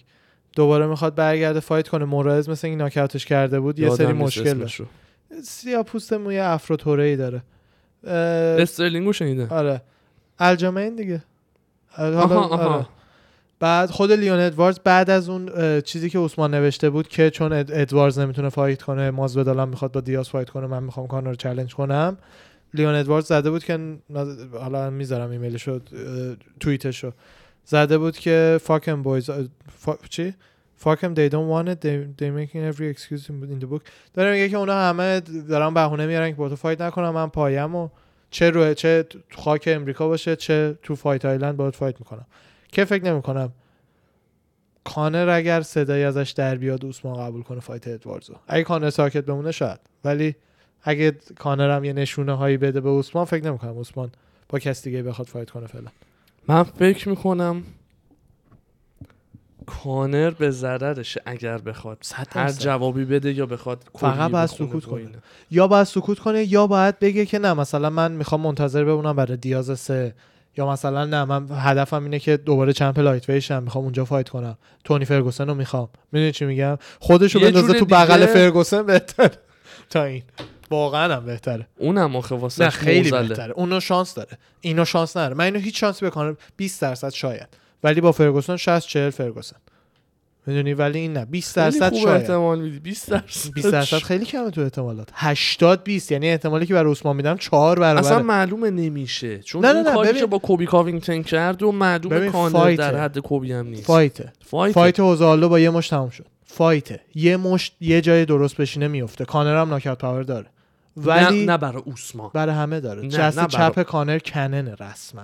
دوباره 0.55 0.87
می‌خواد 0.87 1.15
برگرده 1.15 1.59
fight 1.59 1.87
کنه. 1.87 2.05
مورائس 2.05 2.49
مثل 2.49 2.67
این 2.67 2.77
ناکاوتش 2.77 3.25
کرده 3.25 3.59
بود 3.59 3.79
یه 3.79 3.89
سری 3.89 4.13
مشکل. 4.13 4.53
داره. 4.53 4.71
سیاه 5.43 5.83
پوست 5.83 6.13
موی 6.13 6.39
afro 6.39 6.99
ای 6.99 7.15
داره. 7.15 7.41
اه، 8.03 8.13
استرلینگو 8.61 9.13
شنیده. 9.13 9.47
آره. 9.49 9.81
الجمین 10.39 10.95
دیگه. 10.95 11.23
حالا 11.87 12.21
آها، 12.21 12.39
آها. 12.39 12.75
آره. 12.75 12.85
بعد 13.59 13.89
خود 13.89 14.11
لیون 14.11 14.39
ادواردز 14.39 14.79
بعد 14.83 15.09
از 15.09 15.29
اون 15.29 15.81
چیزی 15.81 16.09
که 16.09 16.19
اوسمان 16.19 16.53
نوشته 16.53 16.89
بود 16.89 17.07
که 17.07 17.29
چون 17.29 17.53
اد- 17.53 17.71
ادواردز 17.73 18.19
نمی‌تونه 18.19 18.49
fight 18.49 18.81
کنه 18.81 19.11
مازویدال 19.11 19.55
الان 19.55 19.69
می‌خواد 19.69 19.91
با 19.91 20.01
دیاز 20.01 20.29
fight 20.29 20.49
کنه 20.49 20.67
من 20.67 20.83
می‌خوام 20.83 21.07
کانر 21.07 21.29
رو 21.29 21.35
چالش 21.35 21.75
کنم. 21.75 22.17
لیون 22.73 22.95
ادواردز 22.95 23.27
زده 23.27 23.49
بود 23.49 23.63
که 23.63 23.97
حالا 24.51 24.89
می‌ذارم 24.89 25.29
اه، 25.93 26.35
توییتشو. 26.59 27.11
زده 27.65 27.97
بود 27.97 28.17
که 28.17 28.59
boys 29.03 29.29
اه، 29.29 29.43
فا- 29.85 30.07
چی؟ 30.09 30.33
them 30.83 31.15
they 31.15 31.29
don't 31.29 31.49
want 31.49 31.67
it 31.67 31.81
they, 31.81 31.95
they 32.19 32.29
making 32.29 32.61
every 32.71 32.87
excuse 32.93 33.29
in 33.29 33.59
the 33.61 33.67
book. 33.73 33.81
داره 34.13 34.31
میگه 34.31 34.49
که 34.49 34.57
اونا 34.57 34.73
همه 34.73 35.19
دارن 35.49 35.73
بهونه 35.73 36.05
میارن 36.05 36.29
که 36.29 36.35
با 36.35 36.49
تو 36.49 36.55
fight 36.55 36.81
نکنم 36.81 37.09
من 37.09 37.27
پایم 37.27 37.75
و 37.75 37.89
چه 38.31 38.49
روی 38.49 38.75
چه 38.75 39.03
تو 39.03 39.19
خاک 39.35 39.69
امریکا 39.71 40.07
باشه 40.07 40.35
چه 40.35 40.77
تو 40.83 40.95
Fight 40.95 41.25
Island 41.25 41.57
باید 41.57 41.75
fight 41.75 41.99
می‌کنم. 41.99 42.25
که 42.71 42.85
فکر 42.85 43.03
نمی‌کنم 43.03 43.53
کانر 44.83 45.29
اگر 45.29 45.61
صدایی 45.61 46.03
ازش 46.03 46.33
در 46.35 46.55
بیاد 46.55 46.85
اوسمان 46.85 47.27
قبول 47.27 47.43
کنه 47.43 47.59
fight 47.59 47.87
ادواردزو. 47.87 48.35
اگه 48.47 48.63
کانر 48.63 48.89
ساکت 48.89 49.25
بمونه 49.25 49.51
شاید. 49.51 49.79
ولی 50.03 50.35
اگه 50.83 51.11
کانر 51.39 51.75
هم 51.75 51.83
یه 51.83 51.93
نشونه 51.93 52.33
هایی 52.33 52.57
بده 52.57 52.81
به 52.81 52.89
اوسمان 52.89 53.25
فکر 53.25 53.45
نمی‌کنم 53.45 53.71
اوسمان 53.77 54.11
با 54.49 54.59
کس 54.59 54.83
دیگه 54.83 55.03
بخواد 55.03 55.27
fight 55.27 55.49
کنه 55.49 55.67
فعلا. 55.67 55.87
من 56.47 56.63
فکر 56.63 57.09
می‌کنم 57.09 57.63
کانر 59.65 60.29
به 60.29 60.51
ضررشه 60.51 61.21
اگر 61.25 61.57
بخواد 61.57 61.97
صد 62.01 62.27
هر. 62.31 62.51
جوابی 62.51 63.05
بده 63.05 63.33
یا 63.33 63.45
بخواد 63.45 63.83
فقط 63.99 64.31
باید 64.31 64.45
سکوت 64.45 64.85
کنه. 64.85 65.09
یا 65.51 65.67
باید 65.67 65.83
سکوت 65.87 66.19
کنه 66.19 66.43
یا 66.43 66.67
باید 66.67 66.99
بگه 66.99 67.25
که 67.25 67.39
نه 67.39 67.53
مثلا 67.53 67.89
من 67.89 68.11
می‌خوام 68.11 68.41
منتظر 68.41 68.83
بمونم 68.83 69.15
برای 69.15 69.37
دیاز 69.37 69.79
سه. 69.79 70.13
یا 70.57 70.71
مثلا 70.71 71.05
نه 71.05 71.25
من 71.25 71.47
هدفم 71.51 72.03
اینه 72.03 72.19
که 72.19 72.37
دوباره 72.37 72.73
champ 72.73 72.99
lightweight 72.99 73.29
شم 73.29 73.63
می‌خوام 73.63 73.83
اونجا 73.83 74.05
fight 74.05 74.29
کنم. 74.29 74.57
تونی 74.83 75.05
فرگوسن 75.05 75.47
رو 75.47 75.53
می‌خوام. 75.53 75.89
می‌دونی 76.11 76.31
چی 76.31 76.45
میگم؟ 76.45 76.77
خودشو 76.99 77.39
بندازه 77.39 77.73
تو 77.73 77.85
بغل 77.85 78.19
دیگه- 78.19 78.33
فرگوسن 78.33 78.85
بهتر. 78.85 79.29
تا 79.89 80.03
این. 80.03 80.23
واقعا 80.69 81.15
هم 81.15 81.25
بهتره. 81.25 81.67
اونم 81.77 82.15
آخه 82.15 82.35
واسه 82.35 82.63
نه 82.63 82.69
خیلی 82.69 83.11
بهتره. 83.11 83.53
اونو 83.53 83.79
شانس 83.79 84.13
داره. 84.13 84.37
اینو 84.61 84.85
شانس 84.85 85.17
نداره. 85.17 85.33
من 85.33 85.45
اینو 85.45 85.59
هیچ 85.59 85.79
شانسی 85.79 86.05
بکنم 86.05 86.37
20 86.57 86.81
درصد 86.81 87.09
شاید. 87.09 87.47
ولی 87.83 88.01
با 88.01 88.11
فرگوسن 88.11 88.55
60 88.55 88.87
40 88.87 89.09
فرگوسن. 89.09 89.55
می‌دونی؟ 90.45 90.73
ولی 90.73 90.99
این 90.99 91.13
نه. 91.13 91.25
20 91.25 91.55
درصد 91.55 91.93
شاید. 91.93 92.07
احتمال 92.07 92.59
میدی. 92.59 92.79
20 92.79 93.09
درصد 93.11 93.53
20 93.53 93.71
درصد 93.71 93.97
خیلی 93.97 94.25
کمه 94.25 94.51
تو 94.51 94.61
احتمالات. 94.61 95.09
80 95.13 95.83
20 95.83 96.11
یعنی 96.11 96.29
احتمالی 96.29 96.65
که 96.65 96.73
برای 96.73 96.91
اوسمان 96.91 97.15
میدم 97.15 97.37
4 97.37 97.79
برابر 97.79 97.99
اصلا 97.99 98.23
معلومه 98.23 98.69
نمیشه. 98.69 99.39
چون 99.39 99.65
نه، 99.65 99.73
نه، 99.73 99.81
نه، 99.81 99.93
کاری 99.93 100.19
که 100.19 100.25
با 100.25 100.37
کولبی 100.37 100.65
کاوینگتن 100.65 101.21
کرد 101.21 101.63
و 101.63 101.71
معلومه 101.71 102.29
کانر. 102.29 102.75
در 102.75 102.95
حد 102.95 103.19
کولبی 103.19 103.51
هم 103.51 103.67
نیست. 103.67 103.83
fight 103.83 104.33
ه. 104.45 104.53
fight 104.53 104.73
fight 104.73 104.99
اوزالو 104.99 105.49
با 105.49 105.59
یه 105.59 105.69
مش 105.69 105.87
تموم 105.87 106.09
شد. 106.09 106.25
فایته. 106.45 106.99
یه 107.15 107.37
مشت 107.37 107.75
یه 107.81 108.01
جای 108.01 108.25
درست 108.25 108.57
بشینه 108.57 108.87
میفته. 108.87 109.25
کانر 109.25 109.61
هم 109.61 109.69
ناکاوت 109.69 109.97
پاور 109.97 110.23
داره. 110.23 110.47
ولی 110.97 111.45
نه, 111.45 111.51
نه 111.51 111.57
برای 111.57 111.81
اوسمان. 111.85 112.31
برای 112.33 112.55
همه 112.55 112.79
داره. 112.79 113.01
نه، 113.01 113.07
جست 113.07 113.39
نه 113.39 113.47
چپ 113.47 113.73
برا- 113.75 113.83
کانر 113.83 114.19
کننه 114.19 114.75
رسما. 114.79 115.23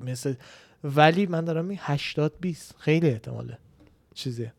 مثل 0.00 0.34
ولی 0.84 1.26
من 1.26 1.44
دارم 1.44 1.64
می 1.64 1.78
80 1.80 2.32
20 2.40 2.74
خیلی 2.78 3.08
احتماله. 3.10 3.58
چیزیه. 4.14 4.52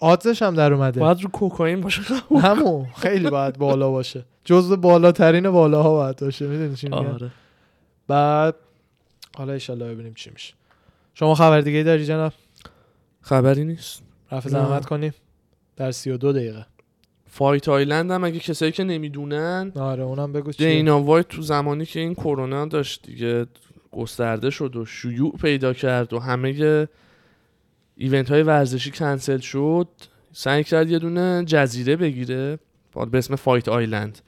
آدزش 0.00 0.42
هم 0.42 0.54
در 0.54 0.72
اومده. 0.72 1.00
باید 1.00 1.22
رو 1.22 1.30
کوکائین 1.30 1.80
باشه. 1.80 2.02
همون. 2.42 2.86
خیلی 2.96 3.30
باید 3.30 3.58
بالا 3.58 3.90
باشه. 3.90 4.24
جزو 4.44 4.76
بالاترین 4.76 5.50
بالاها 5.50 5.94
باید 5.94 6.16
باشه. 6.16 6.46
می‌دونی 6.46 6.76
چی 6.76 6.88
آره. 6.88 7.30
بعد 8.08 8.54
حالا 9.36 9.52
ایشالله 9.52 9.94
ببینیم 9.94 10.14
چی 10.14 10.30
میشه. 10.30 10.54
شما 11.14 11.34
خبر 11.34 11.60
دیگه 11.60 11.82
داری 11.82 12.06
جناب؟ 12.06 12.32
خبری 13.20 13.64
نیست. 13.64 14.02
رفع 14.32 14.50
نه. 14.50 14.58
زحمت 14.58 14.86
کنیم. 14.86 15.14
در 15.76 15.90
32 15.92 16.32
دقیقه. 16.32 16.66
Fight 17.34 17.68
Island 17.68 18.10
هم 18.10 18.24
اگه 18.24 18.38
کسایی 18.38 18.72
که 18.72 18.84
نمی‌دونن 18.84 19.72
آره 19.76 20.02
اونم 20.02 20.32
بگو 20.32 20.52
چیه. 20.52 20.68
دینا 20.68 21.00
وایت 21.00 21.28
تو 21.28 21.42
زمانی 21.42 21.86
که 21.86 22.00
این 22.00 22.14
کرونا 22.14 22.66
داشت 22.66 23.06
دیگه 23.06 23.46
گسترده 23.92 24.50
شد 24.50 24.76
و 24.76 24.84
شیوع 24.84 25.32
پیدا 25.32 25.72
کرد 25.72 26.12
و 26.12 26.18
همه 26.18 26.86
event 27.96 28.30
های 28.30 28.42
ورزشی 28.42 28.90
کنسل 28.90 29.38
شد 29.38 29.88
سعی 30.32 30.64
کرد 30.64 30.90
یه 30.90 30.98
دونه 30.98 31.44
جزیره 31.44 31.96
بگیره 31.96 32.58
به 33.10 33.18
اسم 33.18 33.36
Fight 33.36 33.68
Island 33.68 34.18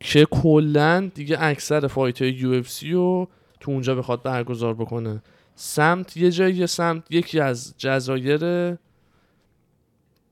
که 0.00 0.24
کلا 0.30 1.10
دیگه 1.14 1.36
اکثر 1.40 1.86
fight 1.86 2.22
های 2.22 2.32
UFC 2.32 2.92
رو 2.92 3.28
تو 3.60 3.70
اونجا 3.70 3.94
بخواد 3.94 4.22
برگزار 4.22 4.74
بکنه. 4.74 5.22
سمت 5.54 6.16
یه 6.16 6.30
جایی 6.30 6.66
سمت 6.66 7.02
یکی 7.10 7.40
از 7.40 7.74
جزایر 7.78 8.40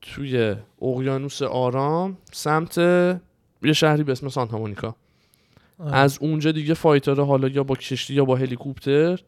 توی 0.03 0.55
اقیانوس 0.81 1.41
آرام 1.41 2.17
سمت 2.31 2.77
یه 2.77 3.73
شهری 3.73 4.03
به 4.03 4.11
اسم 4.11 4.29
سانتا 4.29 4.57
مونیکا. 4.57 4.95
آره. 5.79 5.95
از 5.95 6.17
اونجا 6.21 6.51
دیگه 6.51 6.73
fighter 6.73 7.21
حالا 7.21 7.47
یا 7.47 7.63
با 7.63 7.75
کشتی 7.75 8.13
یا 8.13 8.25
با 8.25 8.35
هلیکوپتر 8.35 9.19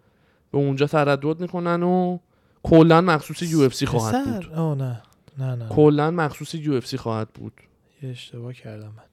به 0.52 0.58
اونجا 0.58 0.88
تردد 0.88 1.40
می‌کنن 1.40 1.84
و 1.84 2.18
کلا 2.64 3.02
مخصوص 3.02 3.42
UFC 3.44 3.86
خواهد 3.86 4.22
پسر؟ 4.22 4.48
بود. 4.48 4.54
آه 4.54 4.78
نه. 4.78 5.02
نه 5.38 5.56
نه. 5.56 5.70
کلا 5.70 6.12
مخصوص 6.12 6.56
UFC 6.56 6.98
خواهد 6.98 7.30
بود. 7.30 7.54
یه 8.02 8.10
اشتباه 8.10 8.54
کردم 8.54 8.88
من. 8.88 9.04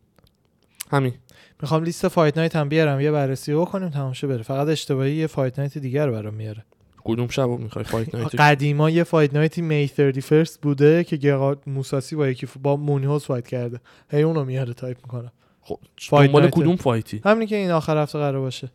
همین. 0.91 1.15
می‌خوام 1.63 1.85
لیست 1.85 2.09
Fight 2.09 2.39
Night 2.39 2.57
هم 2.57 2.69
بیارم 2.69 3.01
یه 3.01 3.11
بررسی 3.11 3.55
بکنیم 3.55 3.89
تمام 3.89 4.13
شه 4.13 4.27
بره. 4.27 4.43
فقط 4.43 4.69
اشتباهی 4.69 5.15
یه 5.15 5.27
Fight 5.27 5.59
Night 5.59 5.79
دیگر 5.79 6.11
برام 6.11 6.35
میاره. 6.35 6.65
کدوم 7.05 7.29
شب 7.29 7.43
رو 7.43 7.59
می‌خوای 7.59 7.85
Fight 7.85 8.15
Night 8.15 8.35
قدیما 8.35 8.91
یه 8.91 9.05
Fight 9.05 9.35
Night 9.35 9.63
ی 9.63 9.69
May 9.69 9.87
31 9.87 10.59
بوده 10.63 11.05
که 11.05 11.17
گگارد 11.17 11.57
موساسی 11.67 12.17
با 12.17 12.29
یکی 12.29 12.47
با 12.63 12.77
مونیوز 12.77 13.25
fight 13.25 13.49
کرده. 13.49 13.81
هی 14.11 14.23
اونو 14.23 14.45
میاره 14.45 14.75
تایپ 14.75 14.97
می‌کنم 15.03 15.33
خب 15.61 15.79
دنبال. 16.11 16.51
کدوم 16.51 16.77
fight 16.77 17.14
ی 17.14 17.21
همینی 17.25 17.47
که 17.47 17.57
این 17.57 17.71
آخر 17.71 18.03
هفته 18.03 18.19
قرار 18.19 18.41
باشه. 18.41 18.71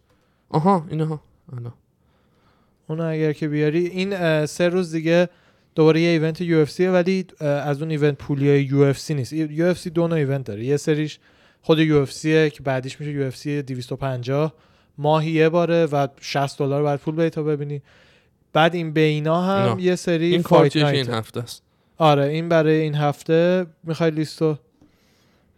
آها 0.50 0.86
اینها. 0.90 1.22
آنا. 1.58 1.74
اونو 2.88 3.04
اگر 3.04 3.34
که 3.34 3.48
بیاری 3.48 3.86
این 3.88 4.46
سه 4.46 4.70
روز 4.70 4.92
دیگه 4.92 5.30
دوباره 5.76 6.02
یه 6.02 6.10
event 6.10 6.42
UF 6.42 6.80
ولی 6.80 7.26
از 7.40 7.82
اون 7.82 7.92
event 7.92 8.18
پولی 8.18 8.60
UFC 8.60 9.14
نیست. 9.14 9.34
UFC 9.34 9.90
دو 9.90 10.08
نوع 10.08 10.18
event 10.18 10.46
داره. 10.46 10.66
یه 10.66 10.78
سریش 10.78 11.20
خود 11.62 11.80
UF 11.80 12.22
که 12.26 12.64
بعدیش 12.64 13.00
میشه 13.00 13.12
UFC 13.12 13.62
250 13.62 14.54
ماهی 14.98 15.32
یه 15.32 15.50
باره 15.50 15.86
و 15.86 16.08
60 16.22 16.60
دلار 16.60 16.84
بعد 16.84 17.00
پول 17.00 17.16
بدی 17.16 17.30
تا 17.30 17.44
ببینی. 17.44 17.82
بعد 18.54 18.76
این 18.76 18.92
بینا 18.92 19.42
هم 19.42 19.70
اینا. 19.70 19.82
یه 19.82 19.96
سری 19.96 20.26
این 20.26 20.42
fight 20.42 20.76
این 20.76 21.10
هفته 21.10 21.40
است. 21.40 21.64
آره 21.98 22.24
این 22.24 22.50
برای 22.50 22.80
این 22.80 22.96
هفته. 22.96 23.66
می‌خوای 23.84 24.12
لیستو 24.12 24.58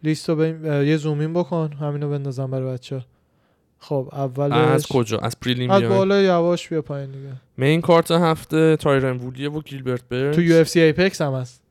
لیستو 0.02 0.40
اه، 0.40 0.86
یه 0.86 0.96
zoom 0.96 1.20
in 1.20 1.32
بکن. 1.32 1.72
همینو 1.80 2.10
بندازم 2.10 2.50
برای 2.50 2.74
بچه 2.74 3.04
خب 3.78 4.08
اولش 4.12 4.52
از 4.52 4.86
کجا؟ 4.86 5.18
از 5.18 5.40
prelim 5.40 5.70
از 5.70 5.82
بالا 5.82 6.22
یواش 6.22 6.68
بیا 6.68 6.82
پایین 6.82 7.10
دیگه. 7.10 7.32
main 7.56 7.80
card 7.80 8.10
هفته 8.10 8.76
تایرون 8.76 9.16
وودلیه 9.16 9.50
و 9.50 9.60
گیلبرت 9.60 10.02
برنز. 10.08 10.34
تو 10.34 10.42
UFC 10.42 10.80
Apex 10.80 11.20
هم 11.20 11.34
هست. 11.34 11.62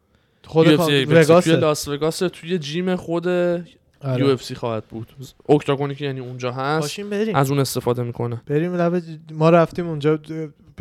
خود 0.45 0.67
Apex. 0.67 0.85
توی 0.85 1.05
وگاسه. 1.05 1.55
لاس 1.55 1.87
وگاس 1.87 2.19
توی 2.19 2.57
gym 2.57 2.95
خود 2.95 3.27
آره. 3.27 3.65
UFC 4.19 4.55
خواهد 4.55 4.83
بود. 4.85 5.13
octagon 5.49 5.89
ی 5.89 5.95
که 5.95 6.05
یعنی 6.05 6.19
اونجا 6.19 6.51
هست 6.51 6.99
از 7.33 7.49
اون 7.51 7.59
استفاده 7.59 8.03
می‌کنه. 8.03 8.41
بریم 8.45 8.75
لب 8.75 9.03
ما 9.31 9.49
رفتیم 9.49 9.87
اونجا. 9.87 10.19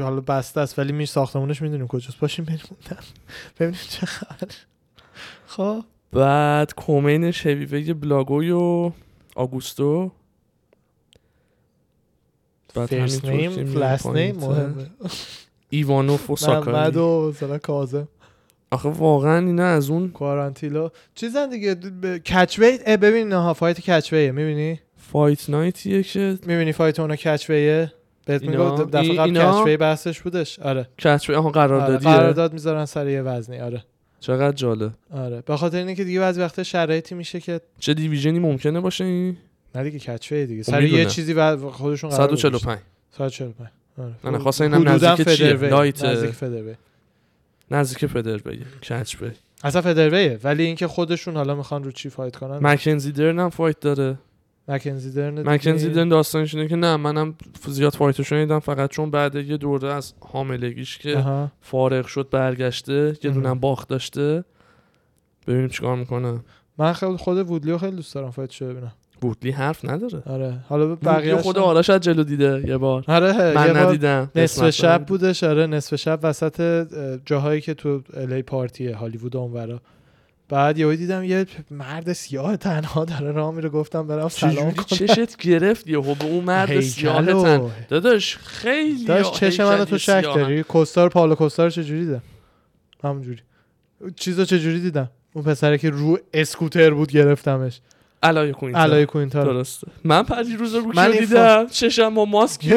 حالا 0.05 0.21
بسته 0.21 0.61
است 0.61 0.79
ولی 0.79 0.93
میش 0.93 1.09
ساختمونش 1.11 1.63
می‌دونیم 1.63 1.87
کجاست. 1.87 2.19
باشیم 2.21 2.45
بریم. 2.45 2.61
ببینیم 3.61 3.81
چه 3.89 4.07
خبر. 4.07 4.49
خب. 5.47 5.85
بعد 6.13 6.75
co-main 6.75 7.31
شویوه 7.31 7.95
بلاگوی 7.95 8.51
و 8.51 8.93
آگوستو. 9.37 10.11
first 12.75 13.25
name 13.25 13.65
last 13.65 14.07
name 14.07 14.37
مهمه. 14.37 14.91
ایوانوف 15.71 16.31
و 16.31 16.33
محمد 16.33 16.39
ساکاری 16.39 16.99
و 16.99 17.29
مثلا 17.29 17.59
کاظم. 17.59 18.09
آخه 18.71 18.89
واقعا 18.89 19.47
اینا 19.47 19.67
از 19.67 19.91
اون 19.91 20.09
کوارانتیلو 20.11 20.89
چیزن 21.15 21.49
دیگه 21.49 21.75
ب- 21.75 22.17
catchweight 22.17 22.79
ببین 22.97 23.29
نه 23.29 23.53
fight 23.53 23.81
catchweight 23.81 24.28
ه 24.28 24.33
می‌بینی؟ 24.33 24.81
Fight 24.97 25.51
Night 25.51 25.88
یه 25.88 26.03
که 26.03 26.39
می‌بینی 26.47 26.73
fight 26.73 27.01
اونو 27.01 27.17
catchweight 27.17 27.86
ه 27.86 27.93
بهت 28.29 28.43
میگم 28.43 28.85
دفعه 28.85 29.17
قبل 29.17 29.53
catchweight 29.53 29.77
بحثش 29.77 30.21
بودش. 30.21 30.59
آره. 30.59 30.89
catchweight 30.99 31.35
آها 31.35 31.49
آره، 31.49 31.53
قراردادیه 31.53 32.11
قرارداد 32.11 32.53
می‌ذارن 32.53 32.85
سر 32.85 33.09
یه 33.09 33.23
وزنی. 33.23 33.61
آره. 33.61 33.85
چقدر 34.21 34.57
جالب. 34.57 34.93
آره. 35.11 35.43
به 35.47 35.57
خاطر 35.57 35.79
اینه 35.79 35.95
که 35.95 36.05
دیگه 36.05 36.21
بعضی 36.21 36.41
وقتا 36.41 36.63
شرایطی 36.63 37.15
میشه 37.15 37.41
که 37.41 37.61
چه 37.79 37.95
division 37.95 38.34
ی 38.34 38.39
ممکنه 38.39 38.81
باشه 38.81 39.05
این؟ 39.05 39.37
نه 39.75 39.83
دیگه 39.85 39.99
catchweight 39.99 40.47
دیگه. 40.47 40.63
خب 40.63 40.71
سر 40.71 40.83
یه. 40.83 41.05
چیزی 41.05 41.33
و 41.33 41.71
خودشون 41.71 42.11
قرار 42.11 42.27
گذاشتن. 42.27 42.49
145 42.49 42.79
145 43.11 43.69
آره. 43.99 44.33
نه، 44.33 44.39
خواستم 44.39 44.65
اینم 44.65 44.89
نزدیک 44.89 45.15
چیه؟ 45.15 45.47
featherweight. 45.55 45.71
light، 45.71 46.05
نزدیک 46.05 46.31
featherweight 46.31 46.75
نزدیک 47.71 48.07
feather 48.07 48.37
بگه 48.37 48.65
catch 48.91 49.17
بی 49.17 49.31
اصلا 49.65 49.83
featherweight 49.83 50.35
ه 50.35 50.39
ولی 50.45 50.65
اینکه 50.65 50.87
خودشون 50.87 51.37
حالا 51.37 51.55
می‌خوان 51.55 51.85
رو 51.85 51.93
چی 51.93 52.11
fight 52.11 52.37
کنن؟ 52.37 52.59
مکنزی 52.67 53.13
درن 53.13 53.39
هم 53.39 53.51
fight 53.51 53.81
داره. 53.81 54.19
مکنزی 54.69 55.11
درن 55.13 55.49
مکنزی؟ 55.49 55.89
درن 55.89 56.09
داستانش 56.09 56.55
اینه 56.55 56.69
که 56.69 56.77
نه 56.77 56.97
منم 56.97 57.35
زیاد 57.69 57.93
fight 57.95 58.22
ش 58.22 58.33
ندیدم 58.33 58.59
فقط 58.59 58.91
چون 58.91 59.11
بعد 59.11 59.35
یه 59.35 59.57
دوره 59.57 59.93
از 59.93 60.15
حاملگیش 60.21 60.99
که 60.99 61.17
آها. 61.17 61.53
فارغ 61.61 62.07
شد 62.07 62.29
برگشته 62.31 63.17
یه. 63.25 63.31
دونم 63.31 63.59
باخت 63.59 63.89
داشته 63.89 64.45
ببینیم 65.47 65.69
چیکار 65.69 65.97
می‌کنه 65.97 66.41
من 66.79 66.93
خیلی 66.93 67.17
خود 67.17 67.39
وودلیو 67.39 67.79
خیلی 67.79 67.97
دوست 67.97 68.15
دارم 68.15 68.31
فایتشو 68.31 68.67
ببینم 68.67 68.93
بوتلی 69.21 69.51
حرف 69.51 69.85
نداره 69.85 70.23
آره 70.27 70.59
حالا 70.69 70.95
بقیه 70.95 71.37
خود 71.37 71.59
آرش 71.59 71.91
از 71.91 72.01
جلو 72.01 72.25
دیده 72.25 72.63
یه 72.67 72.77
بار 72.77 73.05
آره 73.09 73.29
یه 73.29 73.55
من 73.55 73.73
بار 73.73 73.79
ندیدم 73.79 74.31
نصف 74.35 74.71
شب. 74.71 75.07
بودش 75.07 75.45
آره 75.45 75.67
نصف 75.67 75.97
شب 75.97 76.21
وسط 76.23 76.61
اه، 76.61 77.19
جاهایی 77.27 77.61
که 77.61 77.75
تو 77.75 78.03
الی 78.17 78.43
پارتیه 78.43 78.97
هالیوود 78.97 79.37
اونورا 79.37 79.81
بعد 80.49 80.79
یهو 80.79 80.95
دیدم 80.97 81.25
یه 81.25 81.47
مرد 81.71 82.13
سیاه 82.13 82.57
تنها 82.57 83.05
داره 83.05 83.33
راه 83.33 83.55
میره 83.55 83.69
گفتم 83.69 84.07
برم 84.07 84.29
سلام 84.29 84.71
کنم. 84.73 84.85
چشت 84.85 85.37
گرفت 85.37 85.87
یهو 85.89 86.15
به 86.15 86.25
اون 86.25 86.45
مرد 86.45 86.81
سیاه. 86.81 87.27
تن 87.27 87.71
داداش 87.89 88.37
خیلی 88.37 89.05
داشت 89.05 89.33
چش 89.35 89.61
منو 89.61 89.85
تو 89.85 89.99
شک 89.99 90.23
داری؟ 90.23 90.63
کوستار 90.63 91.09
پالو 91.09 91.35
کوستار 91.35 91.71
چجوری 91.71 92.05
دیدم؟ 92.05 92.23
همونجوری. 93.05 93.41
چیزو 94.17 94.45
چجوری 94.45 94.81
دیدم؟ 94.81 95.11
اون 95.33 95.45
پسره 95.45 95.79
که 95.79 95.91
رو 95.91 96.19
اسکوتر 96.35 96.91
بود 96.91 97.11
گرفتمش. 97.11 97.81
علای 98.23 98.53
کوینتر 98.53 98.79
علای 98.81 99.07
کوینتار 99.07 99.45
درسته. 99.45 99.87
من 100.05 100.23
پری 100.23 100.57
روز 100.57 100.75
رو 100.75 100.93
من 100.95 101.11
دیدم؟ 101.11 101.67
چشم 101.67 102.15
با 102.15 102.25
ماسک. 102.25 102.73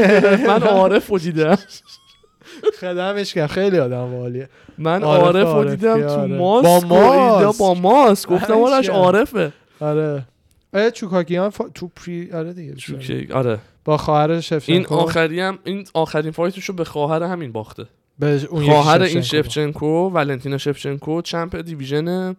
من 0.47 0.63
عارف 0.77 1.07
رو 1.07 1.17
دیدم. 1.19 1.57
خدمش 2.79 3.33
کرد. 3.33 3.49
خیلی 3.49 3.79
آدم 3.79 4.11
باحالیه 4.11 4.49
من 4.77 5.03
عارف 5.03 5.47
عارف 5.47 5.53
رو 5.53 5.75
دیدم 5.75 6.01
تو 6.07 6.09
آره. 6.09 6.37
ماسک 6.37 6.87
با 6.87 6.97
ماسک. 7.43 7.59
با 7.59 7.73
ماسک. 7.73 8.29
گفتم 8.29 8.53
آرش. 8.53 8.89
عارفه. 8.89 9.53
آره. 9.79 10.25
آره 10.73 10.91
چوکاکیان 10.91 11.49
فا... 11.49 11.69
تو 11.75 11.87
پری 11.95 12.31
آره 12.31 12.53
دیگه 12.53 12.73
چوکی 12.73 13.27
آره. 13.33 13.57
با 13.85 13.97
خواهر 13.97 14.39
شفچنکو. 14.39 14.93
این 14.93 15.03
آخری 15.03 15.39
هم 15.39 15.59
این 15.63 15.87
آخرین 15.93 16.31
fight 16.31 16.56
ش 16.56 16.65
رو 16.65 16.75
به 16.75 16.83
خواهر 16.83 17.23
همین 17.23 17.51
باخته. 17.51 17.85
به 18.19 18.41
اون 18.49 18.65
خواهر 18.65 19.01
این 19.01 19.21
شفچنکو. 19.21 20.09
ولنتینا 20.09 20.57
شفچنکو 20.57 21.21
champ 21.21 21.55
division 21.55 22.35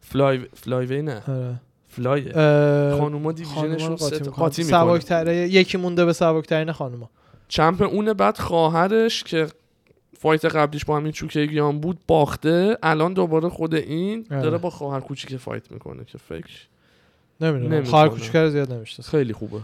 fly 0.00 0.40
flyweight 0.54 1.02
نه. 1.02 1.22
آره. 1.28 1.60
fly 1.88 2.32
خانوما 2.98 3.32
division 3.32 3.70
شون. 3.70 3.94
قاطی 4.36 4.62
می‌کنه. 4.62 4.98
سبکتره 4.98 5.36
یکی 5.36 5.78
مونده 5.78 6.04
به 6.04 6.12
سبکترین 6.12 6.72
خانوما. 6.72 7.10
champ 7.48 7.82
اونه 7.82 8.14
بعد 8.14 8.38
خواهرش 8.38 9.24
که 9.24 9.46
fight 10.22 10.44
قبلیش 10.44 10.84
با 10.84 10.96
همین 10.96 11.12
چوکگیان 11.12 11.80
بود 11.80 11.98
باخته. 12.08 12.78
الان 12.82 13.12
دوباره 13.12 13.48
خود 13.48 13.74
این 13.74 14.26
آره. 14.30 14.42
داره 14.42 14.58
با 14.58 14.70
خواهر 14.70 15.00
کوچیک 15.00 15.36
fight 15.36 15.72
می‌کنه 15.72 16.04
که 16.04 16.18
فکر 16.18 16.66
نمی‌دونم. 17.40 17.84
خواهر 17.84 18.08
کوچیکر 18.08 18.48
زیاد 18.48 18.72
نمی‌شناسم. 18.72 19.10
خیلی 19.10 19.32
خوبه. 19.32 19.60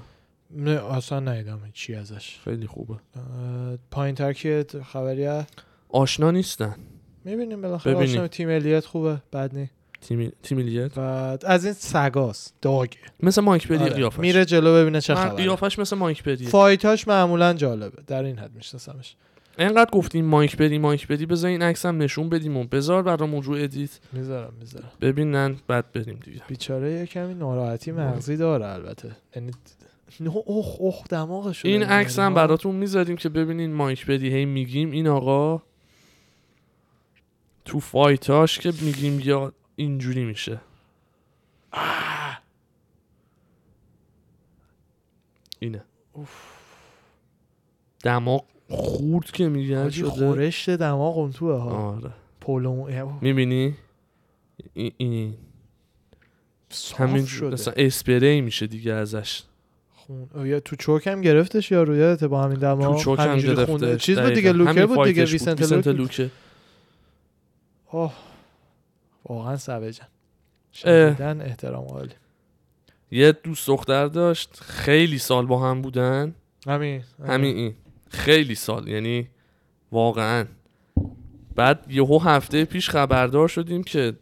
نه 0.50 0.94
اصلا 0.94 1.20
ندیدم 1.20 1.60
چی 1.72 1.94
ازش. 1.94 2.38
خیلی 2.44 2.66
خوبه. 2.66 2.94
پایین 3.90 4.14
تر 4.14 4.32
که 4.32 4.66
خبری 4.92 5.44
آشنا 5.88 6.30
نیستن. 6.30 6.76
می‌بینیم 7.24 7.62
بالاخره. 7.62 7.94
ببینیم. 7.94 8.14
آشنا 8.14 8.28
تیم 8.28 8.48
الیت 8.48 8.86
خوبه 8.86 9.22
بد 9.32 9.54
نی. 9.54 9.70
تیم 10.00 10.32
تیمیلیت 10.42 10.94
بعد 10.94 11.44
از 11.44 11.64
این 11.64 11.74
سگاست 11.74 12.54
داگه. 12.62 12.98
مثل 13.22 13.40
مایک 13.40 13.68
پری 13.68 13.78
آره. 13.78 13.90
قیافش. 13.90 14.18
میره 14.18 14.44
جلو 14.44 14.74
ببینه 14.74 15.00
چه 15.00 15.14
خبره. 15.14 15.36
قیافش 15.36 15.78
مثل 15.78 15.96
مایک 15.96 16.22
پریه 16.22 16.48
fight 16.48 16.91
اش 16.91 17.08
معمولا 17.08 17.52
جالبه. 17.52 18.02
در 18.06 18.22
این 18.22 18.38
حد 18.38 18.54
میشناسمش. 18.54 19.16
انقدر 19.58 19.90
گفتیم 19.90 20.24
مایک 20.24 20.56
پری 20.56 20.78
مایک 20.78 21.06
پری 21.06 21.26
بذار 21.26 21.50
این 21.50 21.62
عکس 21.62 21.86
هم 21.86 22.02
نشون 22.02 22.28
بدیم 22.28 22.56
و 22.56 22.64
بذار 22.64 23.02
برامون 23.02 23.42
رو 23.42 23.54
edit. 23.54 24.00
می‌ذارم 24.12 24.52
می‌ذارم. 24.60 24.92
ببینن 25.00 25.56
بعد 25.66 25.92
بریم 25.92 26.20
دیگه. 26.24 26.42
بیچاره 26.48 26.92
یه 26.92 27.06
کمی 27.06 27.34
ناراحتی 27.34 27.92
مغزی 27.92 28.36
داره 28.36 28.66
البته. 28.66 29.16
یعنی 29.36 29.52
نه 30.20 30.36
اخ 30.46 30.80
اخ 30.80 31.04
دماغش 31.08 31.64
این 31.64 31.82
عکس 31.82 32.18
هم 32.18 32.34
براتون 32.34 32.74
می‌ذاریم 32.74 33.16
که 33.16 33.28
ببینین 33.28 33.72
مایک 33.72 34.06
پری 34.06 34.34
هی 34.34 34.44
میگیم. 34.44 34.90
این 34.90 35.08
آقا 35.08 35.62
تو 37.64 37.80
فایتاش 37.80 38.58
که 38.58 38.72
میگیم 38.80 39.20
یا 39.20 39.52
اینجوری 39.76 40.24
میشه. 40.24 40.60
اینه. 45.58 45.84
دماغ 48.02 48.44
خورد 48.68 49.30
که 49.30 49.48
میگن 49.48 49.90
شده. 49.90 50.08
خورشت 50.08 50.70
دماغ 50.70 51.18
اون 51.18 51.32
توه 51.32 51.54
ها. 51.54 51.70
آره. 51.70 52.10
پولو 52.40 52.88
می‌بینی؟ 53.20 53.74
این, 54.74 55.34
همین 56.96 57.26
شده. 57.26 57.50
مثلا 57.50 57.74
اسپری 57.76 58.40
میشه 58.40 58.66
دیگه 58.66 58.92
ازش. 58.92 59.42
خون 59.94 60.46
یا 60.46 60.60
تو 60.60 60.76
چوک 60.76 61.06
هم 61.06 61.20
گرفتش 61.20 61.70
یا 61.70 61.82
رویت 61.82 62.24
با 62.24 62.42
همین 62.42 62.58
دماغ؟ 62.58 62.96
تو 62.96 63.02
چوک 63.02 63.18
هم. 63.18 63.36
گرفته. 63.36 63.96
چیز 63.96 64.18
بود 64.18 64.32
دیگه؟ 64.32 64.52
لوکه 64.52 64.86
بود 64.86 65.06
دیگه؟ 65.06 65.24
ویسنت 65.24 65.60
ویسنت 65.60 65.86
لوک 65.86 65.96
لوکه. 65.96 66.30
اوه 67.90 68.12
واقعا 69.24 69.56
سوجن. 69.56 70.06
شدیدن 70.72 71.40
احترام 71.40 71.84
عالی. 71.84 72.14
یه 73.10 73.32
دوست 73.32 73.66
دختر 73.66 74.06
داشت. 74.06 74.60
خیلی 74.60 75.18
سال 75.18 75.46
با 75.46 75.70
هم 75.70 75.82
بودن. 75.82 76.34
همین 76.66 77.02
همین. 77.26 77.56
این. 77.56 77.74
خیلی 78.08 78.54
سال 78.54 78.88
یعنی 78.88 79.28
واقعا. 79.92 80.46
بعد 81.54 81.86
یهو 81.88 82.18
هفته 82.18 82.64
پیش 82.64 82.90
خبردار 82.90 83.48
شدیم 83.48 83.82
که 83.82 84.16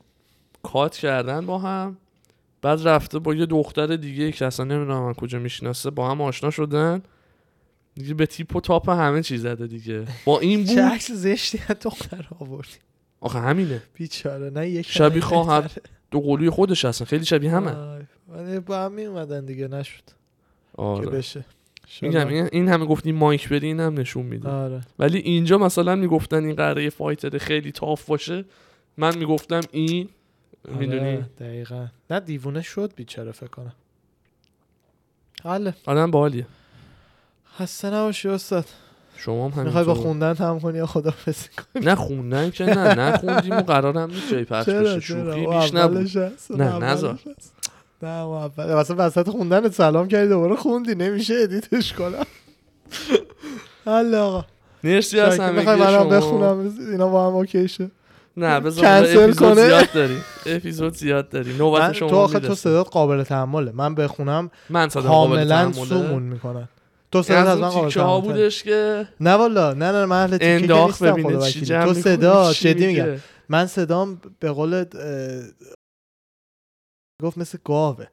کات 0.63 0.97
کردن 0.97 1.47
با 1.47 1.59
هم 1.59 1.97
بعد 2.63 2.89
رفته 2.89 3.19
با 3.19 3.35
یه 3.35 3.47
دختر 3.47 3.97
دیگه 3.97 4.33
که 4.33 4.47
اصلا 4.47 4.67
نمی‌دونم 4.67 5.03
من 5.03 5.15
کجا 5.15 5.39
می‌شناسه 5.39 5.91
با 5.91 6.11
هم 6.11 6.21
آشنا 6.21 6.51
شدن. 6.51 7.03
دیگه 7.95 8.15
به 8.15 8.27
تیپ 8.27 8.57
و 8.57 8.61
تاپ 8.61 8.89
همه 8.89 9.23
چیز 9.23 9.43
زده 9.43 9.67
دیگه. 9.67 10.05
با 10.25 10.41
این 10.41 10.65
چه 10.65 10.75
بود 10.75 10.93
عکس 10.93 11.13
زشتی 11.13 11.61
از 11.69 11.77
دختر 11.83 12.29
آوردی؟ 12.41 12.77
آخه 13.21 13.39
همینه. 13.39 13.83
بیچاره 13.95 14.51
نه 14.51 14.69
یک 14.69 14.87
شبیه 14.87 15.23
خواهر 15.23 15.61
بهتره. 15.61 15.85
دو 16.11 16.21
قلوی 16.21 16.51
خودش 16.51 16.85
هستن. 16.85 17.05
خیلی 17.05 17.25
شبیه 17.25 17.51
همه. 17.51 18.01
با 18.61 18.79
هم 18.79 18.93
می 18.93 19.05
اومدن 19.05 19.45
دیگه 19.45 19.69
نشد. 19.69 20.03
که 20.77 20.83
آره 20.83 21.07
بشه. 21.07 21.45
میگم. 22.03 22.29
این- 22.53 22.69
همه 22.69 22.85
گفتیم 22.87 23.15
مایک 23.17 23.49
بری 23.49 23.67
این 23.67 23.81
هم 23.81 24.01
نشون 24.01 24.27
میده. 24.27 24.49
آره. 24.49 24.81
ولی 24.99 25.19
اینجا 25.19 25.59
مثلا 25.59 25.95
می‌گفتن 25.97 26.45
این 26.45 26.55
قراره 26.55 26.91
فایتر 26.91 27.39
خیلی 27.39 27.73
تاف 27.73 28.07
باشه. 28.07 28.45
من 28.97 29.19
می‌گفتم 29.19 29.61
این 29.71 30.09
می‌دونی؟ 30.69 30.99
آره، 31.17 31.27
دقیقا. 31.41 31.87
نه 32.11 32.21
دیوونه 32.21 32.63
شد 32.63 32.93
بیچاره 32.97 33.33
فکر 33.33 33.47
کنم. 33.47 33.73
حاله. 35.45 35.75
آدم 35.87 36.11
باحالیه. 36.11 36.47
خسته 37.59 37.91
نباشی 37.91 38.29
استاد. 38.29 38.65
شما 39.17 39.49
هم 39.49 39.65
می‌خوای 39.65 39.85
با 39.85 39.95
خوندن 39.95 40.35
تمام 40.35 40.61
کنی 40.61 40.79
یا 40.79 40.87
خدافظی 40.87 41.49
کنی؟ 41.57 41.85
نه 41.85 41.95
خوندن 41.95 42.51
که 42.51 42.65
نه. 42.65 42.95
نخوندیم 43.01 43.53
و 43.53 43.61
قرارم 43.63 44.11
نیست 44.11 44.31
جای 44.31 44.45
پخش 44.45 44.69
بشه. 44.69 45.01
شوخی 45.01 45.47
بیش 45.47 45.75
نبود. 45.75 46.11
نه، 46.51 46.79
نذار. 46.79 47.19
نه 48.03 48.09
اول 48.09 48.75
مثلا 48.75 49.07
وسط 49.07 49.29
خوندن 49.29 49.69
سلام 49.71 50.09
کردی 50.09 50.29
دوباره 50.29 50.57
خوندی. 50.57 50.95
نمیشه 50.95 51.35
edit 51.35 51.73
ش 51.73 51.93
کنم. 51.93 52.25
حالا 53.85 54.27
آقا. 54.27 54.45
مرسی 54.85 55.21
از 55.21 55.41
منم 55.41 55.77
شما. 55.77 56.05
بخونم. 56.05 56.75
اینا 56.91 57.09
با 57.09 57.27
هم 57.27 57.35
okay 57.35 57.69
شه. 57.69 57.91
نه 58.37 58.61
بذار 58.61 58.85
اپیزود. 58.87 59.55
زیاد 59.55 59.93
داریم. 59.93 60.25
اپیزود 60.47 60.95
زیاد 60.95 61.29
داریم. 61.29 61.57
نوبت 61.57 61.93
شما 61.93 62.09
تو 62.09 62.17
آخه 62.17 62.39
تو. 62.39 62.55
صدات 62.55 62.89
قابل 62.89 63.23
تحمله. 63.23 63.73
من 63.73 63.95
بخونم 63.95 64.51
من 64.71 64.89
کاملا. 64.89 65.73
سومون 65.73 66.23
می‌کنن. 66.23 66.69
تو 67.13 67.19
این 67.19 67.23
صدات 67.23 67.47
از 67.47 67.59
من 67.59 67.89
قابل 67.89 68.27
بودش 68.27 68.63
که 68.63 69.09
نه 69.21 69.31
والا 69.31 69.73
نه 69.73 69.93
نه 69.93 70.07
من 70.07 70.23
اهل 70.23 70.37
تیکه 70.37 70.75
نیستم 70.75 71.23
خدا 71.23 71.85
تو 71.85 71.95
صدا 71.95 72.53
جدی 72.53 72.87
میگم. 72.87 73.07
من 73.49 73.67
صدام 73.67 74.21
به 74.41 74.51
قول 74.51 74.85
گفت 77.25 77.39
مثل 77.39 77.59
گاوه. 77.65 78.07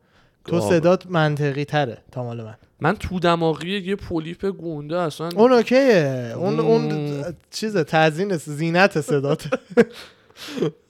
تو. 0.46 0.60
صدات 0.60 1.04
منطقی 1.10 1.66
تره 1.66 1.98
تا 2.12 2.24
مال 2.24 2.44
من. 2.44 2.56
من 2.80 2.96
تو 2.96 3.20
دماغی 3.20 3.80
یه 3.80 3.96
پولیپ 3.96 4.46
گنده 4.46 5.00
اصلا. 5.00 5.30
اون 5.36 5.52
okay 5.52 6.06
ه. 6.06 6.34
اون 6.38 6.60
اون 6.60 6.82
مم. 6.82 7.24
چیزه 7.52 7.84
تزیین 7.84 8.38
زینت 8.38 9.02
صدات. 9.02 9.48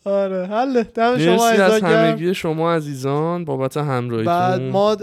آره 0.06 0.48
حله. 0.48 0.84
دم 0.84 1.18
شما 1.18 1.48
از. 1.48 1.84
همگی 1.84 2.34
شما 2.34 2.74
عزیزان. 2.74 3.46
بابت 3.46 3.78
همراهیتون. 3.78 4.34
بعد 4.34 4.62
ما 4.62 4.98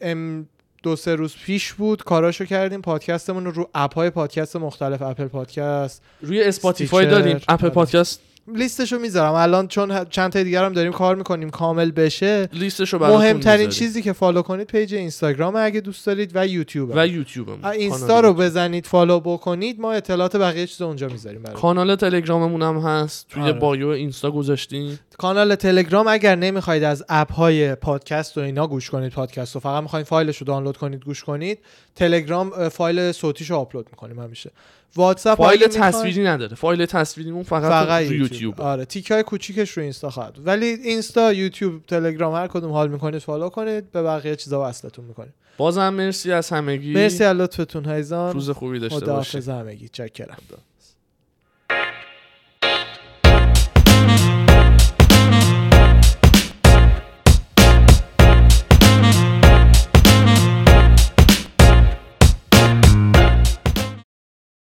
ام 0.00 0.48
دو 0.82 0.96
سه 0.96 1.14
روز 1.14 1.34
پیش 1.44 1.72
بود 1.72 2.04
کاراشو 2.04 2.44
کردیم. 2.44 2.82
پادکستمون 2.82 3.44
رو 3.44 3.50
رو 3.50 3.70
app 3.74 3.94
های 3.94 4.10
پادکست 4.10 4.56
مختلف 4.56 5.02
Apple 5.02 5.26
Podcast 5.26 6.02
روی 6.22 6.42
Spotify 6.42 7.06
داریم. 7.06 7.36
app 7.36 7.64
آره. 7.64 7.74
پادکست 7.74 8.20
لیستشو 8.48 8.98
می‌ذارم 8.98 9.32
الان 9.32 9.68
چون 9.68 10.04
چند 10.04 10.32
تا 10.32 10.42
دیگر 10.42 10.64
هم 10.64 10.72
داریم 10.72 10.92
کار 10.92 11.16
می‌کنیم 11.16 11.50
کامل 11.50 11.90
بشه 11.90 12.48
لیستشو 12.52 12.98
براتون 12.98 13.20
مهمترین. 13.20 13.68
چیزی 13.68 14.02
که 14.02 14.12
follow 14.12 14.42
کنید 14.42 14.66
page 14.66 14.94
اینستاگرام 14.94 15.56
اگه 15.56 15.80
دوست 15.80 16.06
دارید 16.06 16.30
و 16.34 16.46
یوتیوب 16.46 16.92
و 16.94 17.06
یوتیوب. 17.06 17.66
اینستا 17.66 18.20
رو. 18.20 18.34
بزنید 18.34 18.86
follow 18.86 19.20
بکنید 19.20 19.80
ما 19.80 19.92
اطلاعات 19.92 20.36
بقیه 20.36 20.66
چیز 20.66 20.82
اونجا 20.82 21.08
می‌ذاریم 21.08 21.42
براتون 21.42 21.60
کانال 21.60 21.96
تلگراممون 21.96 22.62
هم 22.62 22.78
هست 22.78 23.28
توی 23.28 23.42
آره. 23.42 23.52
bio 23.52 23.88
اینستا 23.88 24.30
گذاشتیم 24.30 24.98
کانال 25.18 25.54
تلگرام 25.54 26.08
اگر 26.08 26.36
نمی‌خواید 26.36 26.84
از 26.84 27.04
app 27.08 27.32
های 27.32 27.74
پادکست 27.74 28.38
و 28.38 28.40
اینا 28.40 28.66
گوش 28.66 28.90
کنید 28.90 29.12
پادکست 29.12 29.54
رو 29.54 29.60
فقط 29.60 29.82
می‌خواید 29.82 30.06
فایلش 30.06 30.36
رو 30.36 30.46
دانلود 30.46 30.76
کنید 30.76 31.04
گوش 31.04 31.24
کنید 31.24 31.58
تلگرام 31.96 32.68
فایل 32.68 33.12
صوتیش 33.12 33.50
رو 33.50 33.56
آپلود 33.56 33.86
می‌کنیم 33.90 34.18
همیشه 34.18 34.50
واتساپ 34.96 35.38
فایل 35.38 35.66
تصویری 35.66 36.24
نداره. 36.24 36.56
فایل 36.56 36.86
تصویریمون 36.86 37.42
فقط, 37.42 37.70
فقط 37.70 38.02
رو 38.02 38.12
یوتیوب, 38.12 38.60
آره 38.60 38.84
تیکه 38.84 39.10
های 39.10 39.22
کوچیکش 39.22 39.70
رو 39.70 39.82
اینستا 39.82 40.10
خواهد 40.10 40.34
بود. 40.34 40.46
ولی 40.46 40.66
اینستا 40.66 41.32
یوتیوب 41.32 41.86
تلگرام 41.86 42.34
هر 42.34 42.46
کدوم 42.46 42.70
حال 42.70 42.88
می‌کنید 42.90 43.18
follow 43.18 43.48
کنید. 43.48 43.92
به 43.92 44.02
بقیه 44.02 44.36
چیزا 44.36 44.68
وصلتون 44.68 45.04
می‌کنیم. 45.04 45.34
بازم 45.56 45.88
مرسی 45.88 46.32
از 46.32 46.50
همگی. 46.50 46.94
مرسی 46.94 47.24
از 47.24 47.36
لطفتون 47.36 47.88
عزیزان 47.88 48.32
روز 48.32 48.50
خوبی 48.50 48.78
داشته 48.78 48.94
باشید 48.94 49.40
خداحافظ 49.40 49.48
همگی. 49.48 49.88
چاکرم. 49.88 50.36